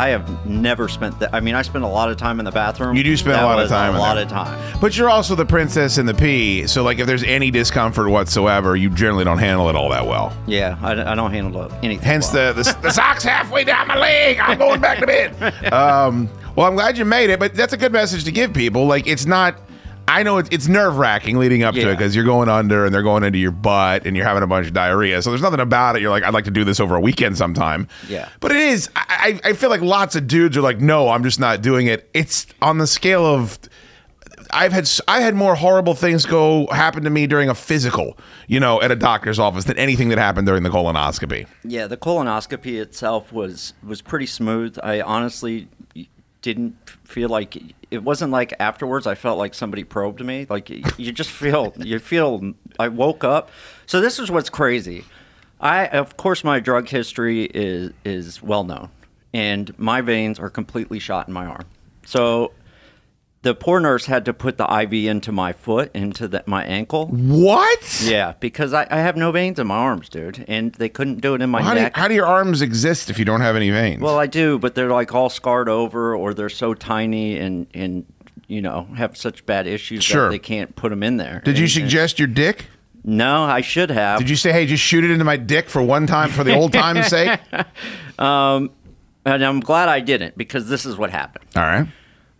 I 0.00 0.08
have 0.08 0.46
never 0.46 0.88
spent 0.88 1.18
that. 1.20 1.34
I 1.34 1.40
mean, 1.40 1.54
I 1.54 1.60
spent 1.60 1.84
a 1.84 1.88
lot 1.88 2.10
of 2.10 2.16
time 2.16 2.38
in 2.38 2.46
the 2.46 2.50
bathroom. 2.50 2.96
You 2.96 3.02
do 3.04 3.14
spend 3.18 3.34
That 3.34 3.42
a 3.44 3.46
lot 3.46 3.60
of 3.62 3.68
time 3.68 3.92
A 3.92 3.96
in 3.96 3.98
lot 4.00 4.14
there. 4.14 4.24
of 4.24 4.30
time. 4.30 4.80
But 4.80 4.96
you're 4.96 5.10
also 5.10 5.34
the 5.34 5.44
princess 5.44 5.98
in 5.98 6.06
the 6.06 6.14
pea, 6.14 6.66
so 6.66 6.82
like 6.82 6.98
if 6.98 7.06
there's 7.06 7.22
any 7.24 7.50
discomfort 7.50 8.08
whatsoever, 8.08 8.76
you 8.76 8.88
generally 8.88 9.24
don't 9.24 9.36
handle 9.36 9.68
it 9.68 9.76
all 9.76 9.90
that 9.90 10.06
well. 10.06 10.34
Yeah, 10.46 10.78
I, 10.80 11.12
I 11.12 11.14
don't 11.14 11.30
handle 11.32 11.70
anything. 11.82 11.98
Hence 12.06 12.32
well. 12.32 12.54
the, 12.54 12.62
the 12.62 12.78
the 12.80 12.90
socks 12.90 13.24
halfway 13.24 13.62
down 13.64 13.88
my 13.88 13.98
leg. 13.98 14.38
I'm 14.40 14.56
going 14.56 14.80
back 14.80 15.00
to 15.00 15.06
bed. 15.06 15.36
Um, 15.72 16.30
well, 16.56 16.66
I'm 16.66 16.74
glad 16.74 16.96
you 16.96 17.04
made 17.04 17.28
it, 17.30 17.38
but 17.38 17.54
that's 17.54 17.74
a 17.74 17.76
good 17.76 17.92
message 17.92 18.24
to 18.24 18.32
give 18.32 18.54
people. 18.54 18.86
Like 18.86 19.06
it's 19.06 19.26
not. 19.26 19.56
I 20.10 20.24
know 20.24 20.38
it's, 20.38 20.48
it's 20.50 20.66
nerve 20.66 20.98
wracking 20.98 21.38
leading 21.38 21.62
up 21.62 21.74
to 21.74 21.88
it 21.88 21.96
because 21.96 22.16
you're 22.16 22.24
going 22.24 22.48
under 22.48 22.84
and 22.84 22.92
they're 22.92 23.02
going 23.02 23.22
into 23.22 23.38
your 23.38 23.52
butt 23.52 24.06
and 24.06 24.16
you're 24.16 24.26
having 24.26 24.42
a 24.42 24.46
bunch 24.46 24.66
of 24.66 24.72
diarrhea. 24.72 25.22
So 25.22 25.30
there's 25.30 25.40
nothing 25.40 25.60
about 25.60 25.94
it. 25.94 26.02
You're 26.02 26.10
like, 26.10 26.24
I'd 26.24 26.34
like 26.34 26.46
to 26.46 26.50
do 26.50 26.64
this 26.64 26.80
over 26.80 26.96
a 26.96 27.00
weekend 27.00 27.38
sometime. 27.38 27.86
Yeah. 28.08 28.28
But 28.40 28.50
it 28.50 28.56
is. 28.56 28.90
I, 28.96 29.40
I 29.44 29.52
feel 29.52 29.70
like 29.70 29.82
lots 29.82 30.16
of 30.16 30.26
dudes 30.26 30.56
are 30.56 30.62
like, 30.62 30.80
no, 30.80 31.10
I'm 31.10 31.22
just 31.22 31.38
not 31.38 31.62
doing 31.62 31.86
it. 31.86 32.10
It's 32.12 32.46
on 32.60 32.78
the 32.78 32.86
scale 32.86 33.24
of. 33.24 33.58
I've 34.52 34.72
had 34.72 34.90
I 35.06 35.20
had 35.20 35.36
more 35.36 35.54
horrible 35.54 35.94
things 35.94 36.26
go 36.26 36.66
happen 36.72 37.04
to 37.04 37.10
me 37.10 37.28
during 37.28 37.48
a 37.48 37.54
physical, 37.54 38.18
you 38.48 38.58
know, 38.58 38.82
at 38.82 38.90
a 38.90 38.96
doctor's 38.96 39.38
office 39.38 39.62
than 39.62 39.78
anything 39.78 40.08
that 40.08 40.18
happened 40.18 40.48
during 40.48 40.64
the 40.64 40.70
colonoscopy. 40.70 41.46
Yeah, 41.62 41.86
the 41.86 41.96
colonoscopy 41.96 42.80
itself 42.80 43.32
was 43.32 43.74
was 43.86 44.02
pretty 44.02 44.26
smooth. 44.26 44.76
I 44.82 45.02
honestly 45.02 45.68
didn't 46.42 46.76
feel 47.04 47.28
like 47.28 47.56
it 47.90 48.02
wasn't 48.02 48.32
like 48.32 48.54
afterwards. 48.58 49.06
I 49.06 49.14
felt 49.14 49.38
like 49.38 49.54
somebody 49.54 49.84
probed 49.84 50.24
me. 50.24 50.46
Like 50.48 50.70
you 50.70 51.12
just 51.12 51.30
feel 51.30 51.74
you 51.78 51.98
feel. 51.98 52.54
I 52.78 52.88
woke 52.88 53.24
up. 53.24 53.50
So 53.86 54.00
this 54.00 54.18
is 54.18 54.30
what's 54.30 54.50
crazy. 54.50 55.04
I 55.60 55.86
of 55.88 56.16
course 56.16 56.44
my 56.44 56.60
drug 56.60 56.88
history 56.88 57.44
is 57.44 57.92
is 58.04 58.42
well 58.42 58.64
known, 58.64 58.88
and 59.34 59.76
my 59.78 60.00
veins 60.00 60.38
are 60.38 60.50
completely 60.50 60.98
shot 60.98 61.28
in 61.28 61.34
my 61.34 61.46
arm. 61.46 61.66
So. 62.04 62.52
The 63.42 63.54
poor 63.54 63.80
nurse 63.80 64.04
had 64.04 64.26
to 64.26 64.34
put 64.34 64.58
the 64.58 64.64
IV 64.70 64.92
into 64.92 65.32
my 65.32 65.54
foot, 65.54 65.90
into 65.94 66.28
the, 66.28 66.44
my 66.46 66.62
ankle. 66.64 67.06
What? 67.06 68.02
Yeah, 68.04 68.34
because 68.38 68.74
I, 68.74 68.86
I 68.90 68.98
have 68.98 69.16
no 69.16 69.32
veins 69.32 69.58
in 69.58 69.66
my 69.66 69.76
arms, 69.76 70.10
dude, 70.10 70.44
and 70.46 70.72
they 70.74 70.90
couldn't 70.90 71.22
do 71.22 71.34
it 71.34 71.40
in 71.40 71.48
my 71.48 71.62
how, 71.62 71.70
do 71.72 71.78
you, 71.78 71.84
neck. 71.84 71.96
how 71.96 72.06
do 72.06 72.14
your 72.14 72.26
arms 72.26 72.60
exist 72.60 73.08
if 73.08 73.18
you 73.18 73.24
don't 73.24 73.40
have 73.40 73.56
any 73.56 73.70
veins? 73.70 74.02
Well, 74.02 74.18
I 74.18 74.26
do, 74.26 74.58
but 74.58 74.74
they're 74.74 74.90
like 74.90 75.14
all 75.14 75.30
scarred 75.30 75.70
over, 75.70 76.14
or 76.14 76.34
they're 76.34 76.50
so 76.50 76.74
tiny 76.74 77.38
and 77.38 77.66
and 77.72 78.04
you 78.46 78.60
know 78.60 78.84
have 78.96 79.16
such 79.16 79.46
bad 79.46 79.66
issues 79.66 80.04
Sure. 80.04 80.24
that 80.24 80.30
they 80.32 80.38
can't 80.38 80.76
put 80.76 80.90
them 80.90 81.02
in 81.02 81.16
there. 81.16 81.40
Did 81.42 81.56
you 81.56 81.64
And- 81.64 81.72
suggest 81.72 82.18
your 82.18 82.28
dick? 82.28 82.66
No, 83.02 83.44
I 83.44 83.62
should 83.62 83.88
have. 83.88 84.18
Did 84.18 84.28
you 84.28 84.36
say, 84.36 84.52
hey, 84.52 84.66
just 84.66 84.82
shoot 84.82 85.02
it 85.02 85.10
into 85.10 85.24
my 85.24 85.38
dick 85.38 85.70
for 85.70 85.80
one 85.80 86.06
time, 86.06 86.28
for 86.28 86.44
the 86.44 86.54
old 86.54 86.74
time's 86.74 87.06
sake? 87.06 87.40
Um, 88.18 88.70
and 89.24 89.42
I'm 89.42 89.60
glad 89.60 89.88
I 89.88 90.00
didn't 90.00 90.36
because 90.36 90.68
this 90.68 90.84
is 90.84 90.98
what 90.98 91.08
happened. 91.10 91.46
All 91.56 91.62
right. 91.62 91.86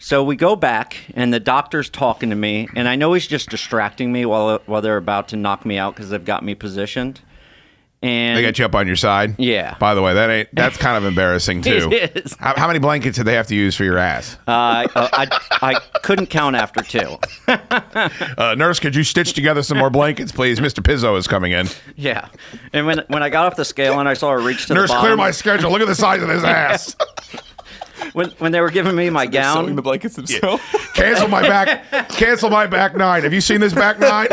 So 0.02 0.24
we 0.24 0.34
go 0.34 0.56
back, 0.56 0.96
and 1.14 1.32
the 1.32 1.38
doctor's 1.38 1.90
talking 1.90 2.30
to 2.30 2.36
me, 2.36 2.68
and 2.74 2.88
I 2.88 2.96
know 2.96 3.12
he's 3.12 3.26
just 3.26 3.50
distracting 3.50 4.10
me 4.10 4.24
while 4.24 4.60
while 4.64 4.80
they're 4.80 4.96
about 4.96 5.28
to 5.28 5.36
knock 5.36 5.66
me 5.66 5.76
out 5.76 5.94
because 5.94 6.08
they've 6.08 6.24
got 6.24 6.42
me 6.42 6.54
positioned. 6.54 7.20
And 8.02 8.38
They 8.38 8.40
got 8.40 8.58
you 8.58 8.64
up 8.64 8.74
on 8.74 8.86
your 8.86 8.96
side. 8.96 9.34
Yeah. 9.38 9.76
By 9.78 9.94
the 9.94 10.00
way, 10.00 10.14
that 10.14 10.30
ain't 10.30 10.48
that's 10.54 10.78
kind 10.78 10.96
of 10.96 11.04
embarrassing 11.04 11.60
too. 11.64 11.90
It 11.92 12.16
is. 12.16 12.34
How, 12.40 12.54
how 12.56 12.66
many 12.66 12.78
blankets 12.78 13.18
did 13.18 13.24
they 13.26 13.34
have 13.34 13.46
to 13.48 13.54
use 13.54 13.76
for 13.76 13.84
your 13.84 13.98
ass? 13.98 14.38
Uh, 14.48 14.88
I, 14.96 15.38
I 15.60 15.74
couldn't 16.02 16.28
count 16.28 16.56
after 16.56 16.82
two. 16.82 17.18
Uh, 18.38 18.54
nurse, 18.56 18.80
could 18.80 18.94
you 18.96 19.02
stitch 19.04 19.34
together 19.34 19.62
some 19.62 19.76
more 19.76 19.90
blankets, 19.90 20.32
please? 20.32 20.60
Mr. 20.60 20.80
Pizzo 20.82 21.18
is 21.18 21.26
coming 21.26 21.52
in. 21.52 21.66
Yeah, 21.96 22.28
and 22.72 22.86
when 22.86 23.04
when 23.08 23.22
I 23.22 23.28
got 23.28 23.46
off 23.46 23.56
the 23.56 23.64
scale 23.64 23.98
and 24.00 24.08
I 24.08 24.14
saw 24.14 24.30
her 24.30 24.38
reach 24.38 24.66
to 24.66 24.74
Nurse, 24.74 24.88
the 24.88 24.94
bottom, 24.94 25.02
Nurse, 25.02 25.08
clear 25.08 25.16
my 25.16 25.30
schedule. 25.30 25.70
Look 25.70 25.82
at 25.82 25.88
the 25.88 25.94
size 25.94 26.22
of 26.22 26.28
his 26.30 26.42
ass. 26.44 26.96
When 28.12 28.30
when 28.38 28.52
they 28.52 28.60
were 28.60 28.70
giving 28.70 28.94
me 28.96 29.10
my 29.10 29.26
gown, 29.26 29.64
Sewing 29.64 29.76
the 29.76 29.82
blankets 29.82 30.16
themselves. 30.16 30.62
Cancel 30.94 31.28
my 31.28 31.42
back. 31.42 32.08
Cancel 32.10 32.50
my 32.50 32.66
back 32.66 32.96
nine. 32.96 33.22
Have 33.22 33.32
you 33.32 33.40
seen 33.40 33.60
this 33.60 33.72
back 33.72 33.98
nine? 33.98 34.28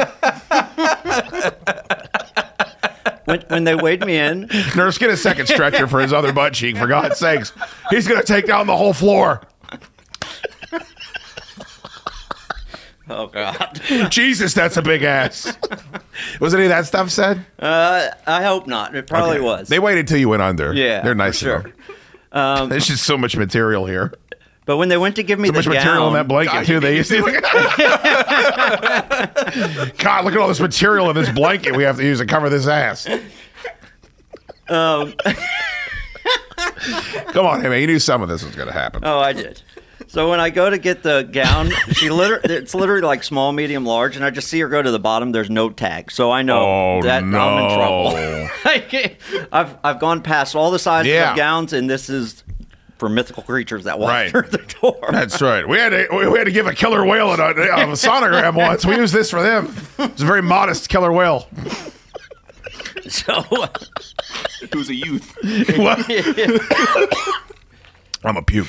when, 3.26 3.42
when 3.48 3.64
they 3.64 3.76
weighed 3.76 4.06
me 4.06 4.18
in, 4.18 4.50
Nurse, 4.76 4.98
get 4.98 5.10
a 5.10 5.18
second 5.18 5.48
stretcher 5.48 5.88
for 5.88 6.00
his 6.00 6.14
other 6.14 6.32
butt 6.34 6.54
cheek. 6.54 6.78
For 6.78 6.88
God's 6.88 7.18
sakes, 7.18 7.52
he's 7.90 8.08
gonna 8.08 8.24
take 8.24 8.46
down 8.48 8.68
the 8.68 8.78
whole 8.78 8.94
floor. 8.94 9.42
Oh 13.10 13.28
God. 13.28 13.80
Jesus, 14.10 14.54
that's 14.54 14.76
a 14.76 14.82
big 14.82 15.02
ass. 15.04 15.58
was 16.42 16.54
any 16.54 16.64
of 16.64 16.70
that 16.70 16.86
stuff 16.88 17.10
said? 17.10 17.46
Uh, 17.58 18.10
I 18.26 18.44
hope 18.44 18.68
not. 18.68 18.94
It 18.96 19.08
probably 19.08 19.38
Okay. 19.38 19.46
was. 19.46 19.70
They 19.70 19.80
waited 19.80 20.10
till 20.10 20.18
you 20.18 20.28
went 20.28 20.42
under. 20.42 20.74
Yeah, 20.74 21.02
they're 21.04 21.16
nice. 21.16 21.40
for 21.40 21.46
sure. 21.46 21.72
Know. 22.38 22.68
There's 22.68 22.88
just 22.88 23.04
so 23.04 23.18
much 23.18 23.36
material 23.36 23.86
here. 23.86 24.14
But 24.66 24.78
when 24.78 24.90
they 24.90 24.98
went 24.98 25.16
to 25.16 25.24
give 25.24 25.40
me 25.40 25.48
So 25.48 25.54
the 25.54 25.58
much 25.60 25.68
material 25.68 26.08
in 26.10 26.14
that 26.16 26.28
blanket 26.28 26.66
too. 26.66 26.82
They 26.82 26.98
used 26.98 27.10
to. 27.10 27.22
God, 30.00 30.26
look 30.26 30.34
at 30.34 30.40
all 30.40 30.50
this 30.50 30.60
material 30.60 31.10
in 31.10 31.16
this 31.16 31.30
blanket 31.30 31.74
we 31.76 31.84
have 31.84 31.96
to 31.98 32.04
use 32.04 32.20
to 32.20 32.26
cover 32.26 32.50
this 32.50 32.68
ass. 32.68 33.08
Um, 34.68 35.14
Come 37.32 37.46
on, 37.46 37.62
hey 37.62 37.70
man, 37.70 37.80
you 37.80 37.88
knew 37.88 38.00
some 38.00 38.22
of 38.22 38.28
this 38.28 38.44
was 38.44 38.56
going 38.56 38.68
to 38.68 38.74
happen. 38.74 39.04
oh, 39.06 39.20
I 39.20 39.32
did. 39.32 39.62
So 40.10 40.30
when 40.30 40.40
I 40.40 40.50
go 40.50 40.70
to 40.70 40.78
get 40.78 41.04
the 41.04 41.24
gown, 41.24 41.70
she 41.92 42.10
literally 42.10 42.42
it's 42.56 42.74
literally 42.74 43.02
like 43.02 43.24
small, 43.24 43.52
medium, 43.52 43.86
large, 43.86 44.16
and 44.16 44.24
I 44.24 44.30
just 44.30 44.48
see 44.48 44.60
her 44.62 44.70
go 44.70 44.82
to 44.82 44.90
the 44.92 45.00
bottom. 45.00 45.32
There's 45.34 45.50
no 45.50 45.70
tag, 45.70 46.12
so 46.12 46.32
I 46.32 46.42
know 46.44 46.60
Oh, 46.98 47.02
that 47.04 47.24
I'm 47.24 47.34
in 47.34 47.76
trouble. 47.76 49.48
I've 49.52 49.78
I've 49.84 50.00
gone 50.00 50.22
past 50.22 50.56
all 50.56 50.72
the 50.72 50.80
sizes 50.80 51.12
Yeah. 51.12 51.32
of 51.32 51.38
gowns, 51.38 51.74
and 51.74 51.90
this 51.90 52.10
is 52.10 52.44
for 52.98 53.10
mythical 53.10 53.44
creatures 53.44 53.84
that 53.84 54.00
walk 54.00 54.10
Right. 54.10 54.32
through 54.32 54.44
the 54.50 54.58
door. 54.82 54.98
That's 55.12 55.42
right. 55.42 55.68
We 55.68 55.78
had 55.78 55.90
to 55.90 56.08
we 56.12 56.28
we 56.28 56.38
had 56.38 56.46
to 56.46 56.52
give 56.52 56.68
a 56.68 56.74
killer 56.74 57.06
whale 57.06 57.30
a, 57.32 57.34
a 57.34 57.54
sonogram 57.94 58.56
once. 58.68 58.86
We 58.86 58.96
used 58.96 59.14
this 59.14 59.30
for 59.30 59.42
them. 59.44 59.76
It's 60.00 60.22
a 60.22 60.26
very 60.26 60.42
modest 60.42 60.88
killer 60.90 61.12
whale. 61.12 61.48
So 63.10 63.34
uh, 63.52 63.68
He 64.72 64.78
was 64.78 64.90
a 64.90 64.96
youth. 64.96 65.36
What? 65.78 66.06
I'm 68.24 68.36
a 68.38 68.42
puke. 68.42 68.68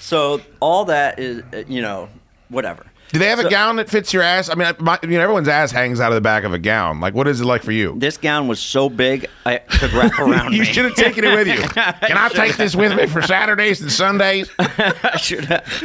So 0.00 0.40
all 0.58 0.86
that 0.86 1.18
is 1.20 1.42
uh, 1.52 1.62
you 1.68 1.80
know 1.82 2.08
whatever. 2.48 2.84
Do 3.12 3.18
they 3.18 3.26
have 3.26 3.40
a 3.40 3.50
gown 3.50 3.76
that 3.76 3.88
fits 3.90 4.12
your 4.12 4.22
ass? 4.22 4.48
I 4.48 4.54
mean, 4.54 4.72
my, 4.78 4.96
you 5.02 5.08
know, 5.08 5.20
everyone's 5.20 5.48
ass 5.48 5.72
hangs 5.72 5.98
out 6.00 6.12
of 6.12 6.14
the 6.14 6.20
back 6.20 6.44
of 6.44 6.52
a 6.52 6.60
gown. 6.60 7.00
Like, 7.00 7.12
what 7.12 7.26
is 7.26 7.40
it 7.40 7.44
like 7.44 7.64
for 7.64 7.72
you? 7.72 7.96
This 7.98 8.16
gown 8.16 8.46
was 8.46 8.60
so 8.60 8.88
big 8.88 9.28
I 9.44 9.58
could 9.58 9.92
wrap 9.92 10.16
around 10.20 10.52
You 10.52 10.64
should 10.64 10.84
have 10.84 10.94
taken 10.94 11.24
it 11.24 11.34
with 11.34 11.48
you. 11.48 11.58
Can 11.68 12.16
I 12.16 12.28
take 12.28 12.56
this 12.56 12.76
with 12.76 12.94
me 12.96 13.08
for 13.08 13.20
Saturdays 13.20 13.80
and 13.80 13.90
Sundays? 13.90 14.48
I 14.60 15.16
should 15.16 15.44
have. 15.46 15.82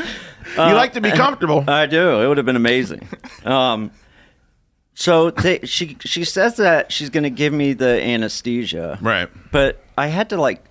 You 0.55 0.73
like 0.75 0.93
to 0.93 1.01
be 1.01 1.09
comfortable. 1.11 1.63
I 1.67 1.87
do. 1.87 2.21
It 2.21 2.27
would 2.27 2.37
have 2.37 2.45
been 2.45 2.55
amazing. 2.55 3.07
Um, 3.43 3.89
so 4.93 5.31
they, 5.31 5.59
she 5.63 5.97
she 6.01 6.23
says 6.23 6.57
that 6.57 6.91
she's 6.91 7.09
going 7.09 7.23
to 7.23 7.29
give 7.31 7.51
me 7.51 7.73
the 7.73 8.01
anesthesia, 8.01 8.99
Right. 9.01 9.29
But 9.51 9.83
I 9.97 10.07
had 10.07 10.29
to 10.29 10.37
like 10.37 10.63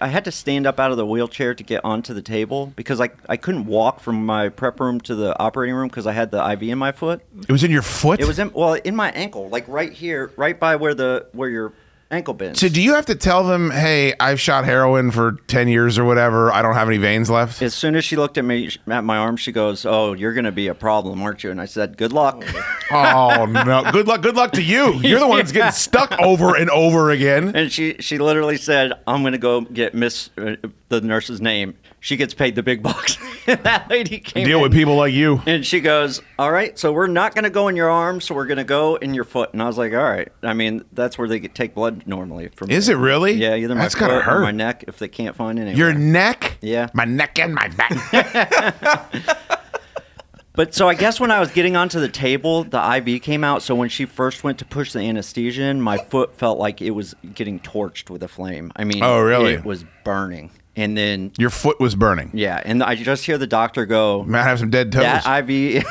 I 0.00 0.06
had 0.06 0.24
to 0.26 0.32
stand 0.32 0.66
up 0.66 0.78
out 0.78 0.90
of 0.90 0.96
the 0.96 1.06
wheelchair 1.06 1.54
to 1.54 1.62
get 1.64 1.84
onto 1.84 2.14
the 2.14 2.22
table 2.22 2.72
because 2.76 3.00
I 3.00 3.10
I 3.28 3.36
couldn't 3.36 3.66
walk 3.66 4.00
from 4.00 4.24
my 4.24 4.48
prep 4.50 4.78
room 4.78 5.00
to 5.02 5.14
the 5.14 5.38
operating 5.38 5.74
room 5.74 5.88
because 5.88 6.06
I 6.06 6.12
had 6.12 6.30
the 6.30 6.48
IV 6.52 6.62
in 6.62 6.78
my 6.78 6.92
foot. 6.92 7.20
It 7.48 7.52
was 7.52 7.64
in 7.64 7.70
your 7.70 7.82
foot. 7.82 8.20
It 8.20 8.26
was 8.26 8.38
in 8.38 8.52
well 8.52 8.74
in 8.74 8.94
my 8.94 9.10
ankle, 9.10 9.48
like 9.48 9.66
right 9.66 9.92
here, 9.92 10.30
right 10.36 10.58
by 10.58 10.76
where 10.76 10.94
the 10.94 11.26
where 11.32 11.48
your 11.48 11.72
ankle 12.10 12.34
bends. 12.34 12.60
So, 12.60 12.68
do 12.68 12.80
you 12.80 12.94
have 12.94 13.06
to 13.06 13.14
tell 13.14 13.44
them, 13.44 13.70
"Hey, 13.70 14.14
I've 14.18 14.40
shot 14.40 14.64
heroin 14.64 15.10
for 15.10 15.32
ten 15.46 15.68
years 15.68 15.98
or 15.98 16.04
whatever. 16.04 16.52
I 16.52 16.62
don't 16.62 16.74
have 16.74 16.88
any 16.88 16.98
veins 16.98 17.30
left"? 17.30 17.60
As 17.62 17.74
soon 17.74 17.94
as 17.96 18.04
she 18.04 18.16
looked 18.16 18.38
at 18.38 18.44
me 18.44 18.70
at 18.88 19.04
my 19.04 19.16
arm, 19.16 19.36
she 19.36 19.52
goes, 19.52 19.84
"Oh, 19.84 20.12
you're 20.14 20.34
going 20.34 20.44
to 20.44 20.52
be 20.52 20.68
a 20.68 20.74
problem, 20.74 21.22
aren't 21.22 21.44
you?" 21.44 21.50
And 21.50 21.60
I 21.60 21.66
said, 21.66 21.96
"Good 21.96 22.12
luck." 22.12 22.44
Oh 22.90 23.44
no! 23.44 23.84
Good 23.92 24.06
luck. 24.08 24.22
Good 24.22 24.34
luck 24.34 24.52
to 24.52 24.62
you. 24.62 24.94
You're 25.00 25.20
the 25.20 25.26
one 25.26 25.36
that's 25.40 25.52
getting 25.52 25.72
stuck 25.88 26.18
over 26.22 26.56
and 26.56 26.70
over 26.70 27.10
again. 27.10 27.54
And 27.54 27.70
she 27.70 27.96
she 28.00 28.16
literally 28.16 28.56
said, 28.56 28.94
"I'm 29.06 29.20
going 29.20 29.32
to 29.32 29.38
go 29.38 29.60
get 29.60 29.94
Miss 29.94 30.30
uh, 30.38 30.56
the 30.88 31.02
nurse's 31.02 31.42
name. 31.42 31.74
She 32.00 32.16
gets 32.16 32.34
paid 32.34 32.54
the 32.54 32.62
big 32.62 32.82
bucks." 32.82 33.16
that 33.46 33.88
lady 33.88 34.18
came 34.18 34.44
Deal 34.46 34.58
in, 34.58 34.62
with 34.62 34.72
people 34.72 34.96
like 34.96 35.12
you. 35.14 35.40
and 35.46 35.64
she 35.64 35.80
goes, 35.80 36.20
"All 36.38 36.52
right, 36.52 36.78
so 36.78 36.92
we're 36.92 37.06
not 37.06 37.34
going 37.34 37.44
to 37.44 37.50
go 37.50 37.68
in 37.68 37.76
your 37.76 37.90
arm, 37.90 38.20
so 38.20 38.34
we're 38.34 38.46
going 38.46 38.58
to 38.58 38.64
go 38.64 38.96
in 38.96 39.14
your 39.14 39.24
foot." 39.24 39.52
And 39.52 39.62
I 39.62 39.66
was 39.66 39.78
like, 39.78 39.92
"All 39.92 39.98
right." 40.02 40.28
I 40.42 40.52
mean, 40.54 40.84
that's 40.92 41.16
where 41.18 41.26
they 41.28 41.38
get, 41.40 41.54
take 41.54 41.74
blood 41.74 42.04
normally 42.06 42.48
from. 42.48 42.70
Is 42.70 42.88
it 42.88 42.96
really? 42.96 43.32
Yeah, 43.34 43.56
either 43.56 43.74
my 43.74 43.82
That's 43.82 43.94
foot 43.94 44.10
or 44.10 44.20
hurt. 44.20 44.42
my 44.42 44.50
neck 44.50 44.84
if 44.86 44.98
they 44.98 45.08
can't 45.08 45.34
find 45.34 45.58
it. 45.58 45.76
Your 45.76 45.92
neck? 45.94 46.58
Yeah. 46.60 46.88
My 46.94 47.04
neck 47.04 47.38
and 47.38 47.54
my 47.54 47.68
back. 47.68 49.38
But 50.54 50.74
so 50.74 50.88
I 50.88 50.94
guess 50.94 51.20
when 51.20 51.30
I 51.30 51.38
was 51.38 51.52
getting 51.52 51.76
onto 51.76 52.00
the 52.00 52.08
table, 52.08 52.64
the 52.64 52.80
IV 52.96 53.22
came 53.22 53.44
out. 53.44 53.62
So 53.62 53.76
when 53.76 53.88
she 53.88 54.06
first 54.06 54.42
went 54.42 54.58
to 54.58 54.64
push 54.64 54.92
the 54.92 54.98
anesthesia 54.98 55.62
in, 55.62 55.80
my 55.80 55.98
foot 55.98 56.34
felt 56.34 56.58
like 56.58 56.82
it 56.82 56.90
was 56.90 57.14
getting 57.32 57.60
torched 57.60 58.10
with 58.10 58.24
a 58.24 58.28
flame. 58.28 58.72
I 58.74 58.82
mean, 58.82 59.00
Oh, 59.04 59.20
really? 59.20 59.52
It 59.54 59.64
was 59.64 59.84
burning. 60.02 60.50
And 60.78 60.96
then, 60.96 61.32
Your 61.38 61.50
foot 61.50 61.80
was 61.80 61.96
burning. 61.96 62.30
yeah, 62.34 62.62
and 62.64 62.84
I 62.84 62.94
just 62.94 63.26
hear 63.26 63.36
the 63.36 63.48
doctor 63.48 63.84
go, 63.84 64.22
Might 64.22 64.44
have 64.44 64.60
some 64.60 64.70
dead 64.70 64.92
toes. 64.92 65.02
that 65.02 65.26
IV, 65.50 65.84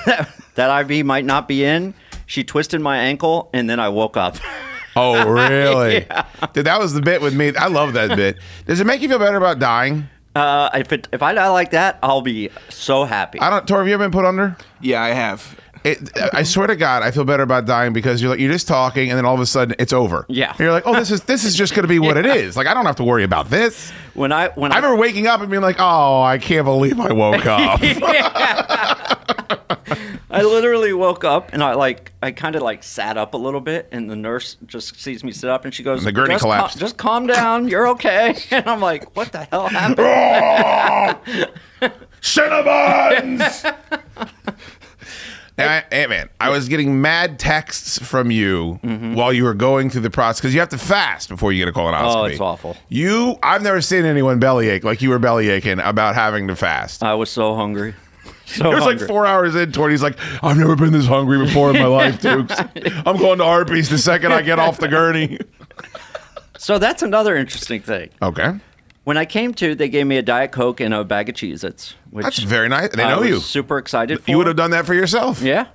that 0.55 0.89
IV 0.89 1.05
might 1.05 1.25
not 1.25 1.45
be 1.45 1.65
in. 1.65 1.93
She 2.25 2.45
twisted 2.45 2.79
my 2.79 2.97
ankle, 2.97 3.49
and 3.53 3.69
then 3.69 3.81
I 3.81 3.89
woke 3.89 4.15
up. 4.15 4.37
Oh, 4.95 5.29
really? 5.29 6.07
Dude, 6.53 6.65
that 6.65 6.79
was 6.79 6.93
the 6.93 7.01
bit 7.01 7.21
with 7.21 7.35
me. 7.35 7.53
I 7.55 7.67
love 7.67 7.93
that 7.93 8.15
bit. 8.15 8.37
Does 8.65 8.79
it 8.79 8.87
make 8.87 9.01
you 9.01 9.09
feel 9.09 9.19
better 9.19 9.35
about 9.37 9.59
dying? 9.59 10.07
Uh, 10.33 10.69
if 10.75 10.93
it, 10.93 11.07
if 11.11 11.21
I 11.21 11.33
die 11.33 11.49
like 11.49 11.71
that, 11.71 11.99
I'll 12.01 12.21
be 12.21 12.49
so 12.69 13.03
happy. 13.03 13.39
I 13.41 13.49
don't. 13.49 13.67
Tor, 13.67 13.79
have 13.79 13.87
you 13.89 13.93
ever 13.93 14.05
been 14.05 14.11
put 14.11 14.23
under? 14.23 14.55
Yeah, 14.79 15.01
I 15.01 15.09
have. 15.09 15.59
It, 15.83 16.09
I 16.33 16.43
swear 16.43 16.67
to 16.67 16.75
God, 16.75 17.01
I 17.03 17.11
feel 17.11 17.23
better 17.23 17.43
about 17.43 17.65
dying 17.65 17.93
because 17.93 18.21
you're 18.21 18.31
like 18.31 18.39
you're 18.39 18.51
just 18.51 18.67
talking, 18.67 19.09
and 19.09 19.17
then 19.17 19.25
all 19.25 19.33
of 19.35 19.39
a 19.39 19.45
sudden 19.45 19.75
it's 19.79 19.93
over. 19.93 20.25
Yeah. 20.27 20.51
And 20.51 20.59
you're 20.59 20.71
like, 20.71 20.83
oh, 20.85 20.93
this 20.95 21.11
is 21.11 21.21
this 21.23 21.43
is 21.43 21.55
just 21.55 21.73
going 21.75 21.83
to 21.83 21.87
be 21.87 21.99
what 21.99 22.17
it 22.17 22.25
is. 22.37 22.57
Like 22.57 22.67
I 22.67 22.73
don't 22.73 22.85
have 22.85 22.97
to 22.97 23.03
worry 23.03 23.23
about 23.23 23.49
this. 23.49 23.91
When 24.17 24.31
I 24.31 24.47
when 24.49 24.71
I 24.71 24.75
I, 24.75 24.77
remember 24.79 24.99
waking 24.99 25.27
up 25.27 25.41
and 25.41 25.49
being 25.51 25.61
like, 25.61 25.75
oh, 25.79 26.23
I 26.23 26.39
can't 26.39 26.65
believe 26.65 26.99
I 26.99 27.13
woke 27.13 27.45
up. 27.45 27.79
I 30.29 30.41
literally 30.41 30.91
woke 30.91 31.23
up 31.23 31.53
and 31.53 31.63
I 31.63 31.75
like 31.75 32.11
I 32.23 32.31
kind 32.31 32.55
of 32.55 32.63
like 32.63 32.83
sat 32.83 33.15
up 33.15 33.35
a 33.35 33.37
little 33.37 33.61
bit, 33.61 33.87
and 33.91 34.09
the 34.09 34.15
nurse 34.15 34.57
just 34.65 34.99
sees 34.99 35.23
me 35.23 35.31
sit 35.31 35.51
up, 35.51 35.65
and 35.65 35.73
she 35.73 35.83
goes, 35.83 35.99
And 35.99 36.07
the 36.07 36.11
gurney 36.11 36.33
just 36.33 36.41
cal- 36.43 36.51
collapsed. 36.51 36.79
just 36.79 36.97
calm 36.97 37.27
down, 37.27 37.67
you're 37.67 37.87
okay." 37.89 38.35
And 38.51 38.67
I'm 38.67 38.81
like, 38.81 39.15
"What 39.15 39.31
the 39.31 39.43
hell 39.45 39.67
happened?" 39.67 41.51
Cinnabons! 42.21 43.75
I- 45.59 45.83
hey 45.91 46.07
man, 46.07 46.29
I 46.39 46.49
was 46.49 46.67
getting 46.69 47.01
mad 47.01 47.39
texts 47.39 47.97
from 47.99 48.29
you 48.31 48.79
Mm-hmm. 48.83 49.15
while 49.15 49.33
you 49.33 49.43
were 49.43 49.53
going 49.53 49.89
through 49.89 50.01
the 50.01 50.09
process 50.09 50.39
because 50.41 50.53
you 50.53 50.59
have 50.59 50.69
to 50.69 50.77
fast 50.77 51.29
before 51.29 51.51
you 51.51 51.63
get 51.65 51.69
a 51.69 51.77
colonoscopy. 51.77 52.15
Oh, 52.15 52.23
it's 52.25 52.39
awful. 52.39 52.77
You, 52.89 53.37
I've 53.41 53.63
never 53.63 53.81
seen 53.81 54.05
anyone 54.05 54.39
bellyache 54.39 54.83
like 54.83 55.01
you 55.01 55.09
were 55.09 55.19
bellyaching 55.19 55.83
about 55.87 56.15
having 56.15 56.47
to 56.49 56.55
fast. 56.55 57.01
I 57.03 57.15
was 57.15 57.29
so 57.29 57.55
hungry. 57.55 57.95
So 58.45 58.71
It 58.71 58.75
was 58.75 58.85
like 58.85 58.99
four 58.99 59.25
hours 59.25 59.55
into 59.55 59.83
it. 59.85 59.91
He's 59.91 60.03
like, 60.03 60.17
I've 60.43 60.57
never 60.57 60.75
been 60.75 60.91
this 60.93 61.07
hungry 61.07 61.37
before 61.39 61.71
in 61.71 61.77
my 61.77 61.85
life, 61.85 62.21
Dukes. 62.21 62.55
I'm 63.05 63.17
going 63.17 63.39
to 63.39 63.43
Arby's 63.43 63.89
the 63.89 63.97
second 63.97 64.31
I 64.33 64.41
get 64.41 64.59
off 64.59 64.77
the 64.79 64.87
gurney. 64.87 65.37
So 66.57 66.79
that's 66.79 67.03
another 67.03 67.35
interesting 67.35 67.81
thing. 67.81 68.09
Okay. 68.21 68.53
When 69.07 69.15
I 69.15 69.23
came 69.23 69.53
to, 69.53 69.73
they 69.73 69.87
gave 69.87 70.05
me 70.05 70.17
a 70.17 70.21
diet 70.21 70.51
coke 70.51 70.81
and 70.81 70.93
a 70.93 71.01
bag 71.05 71.29
of 71.29 71.35
Cheez-Its, 71.35 71.93
which 72.11 72.25
That's 72.25 72.39
very 72.39 72.67
nice. 72.67 72.89
They 72.89 73.03
I 73.03 73.11
know 73.11 73.21
was 73.21 73.29
you. 73.29 73.39
Super 73.39 73.77
excited 73.77 74.21
for. 74.21 74.29
You 74.29 74.35
would 74.37 74.47
have 74.47 74.57
done 74.57 74.71
that 74.71 74.85
for 74.85 74.93
yourself. 74.93 75.41
Yeah. 75.41 75.67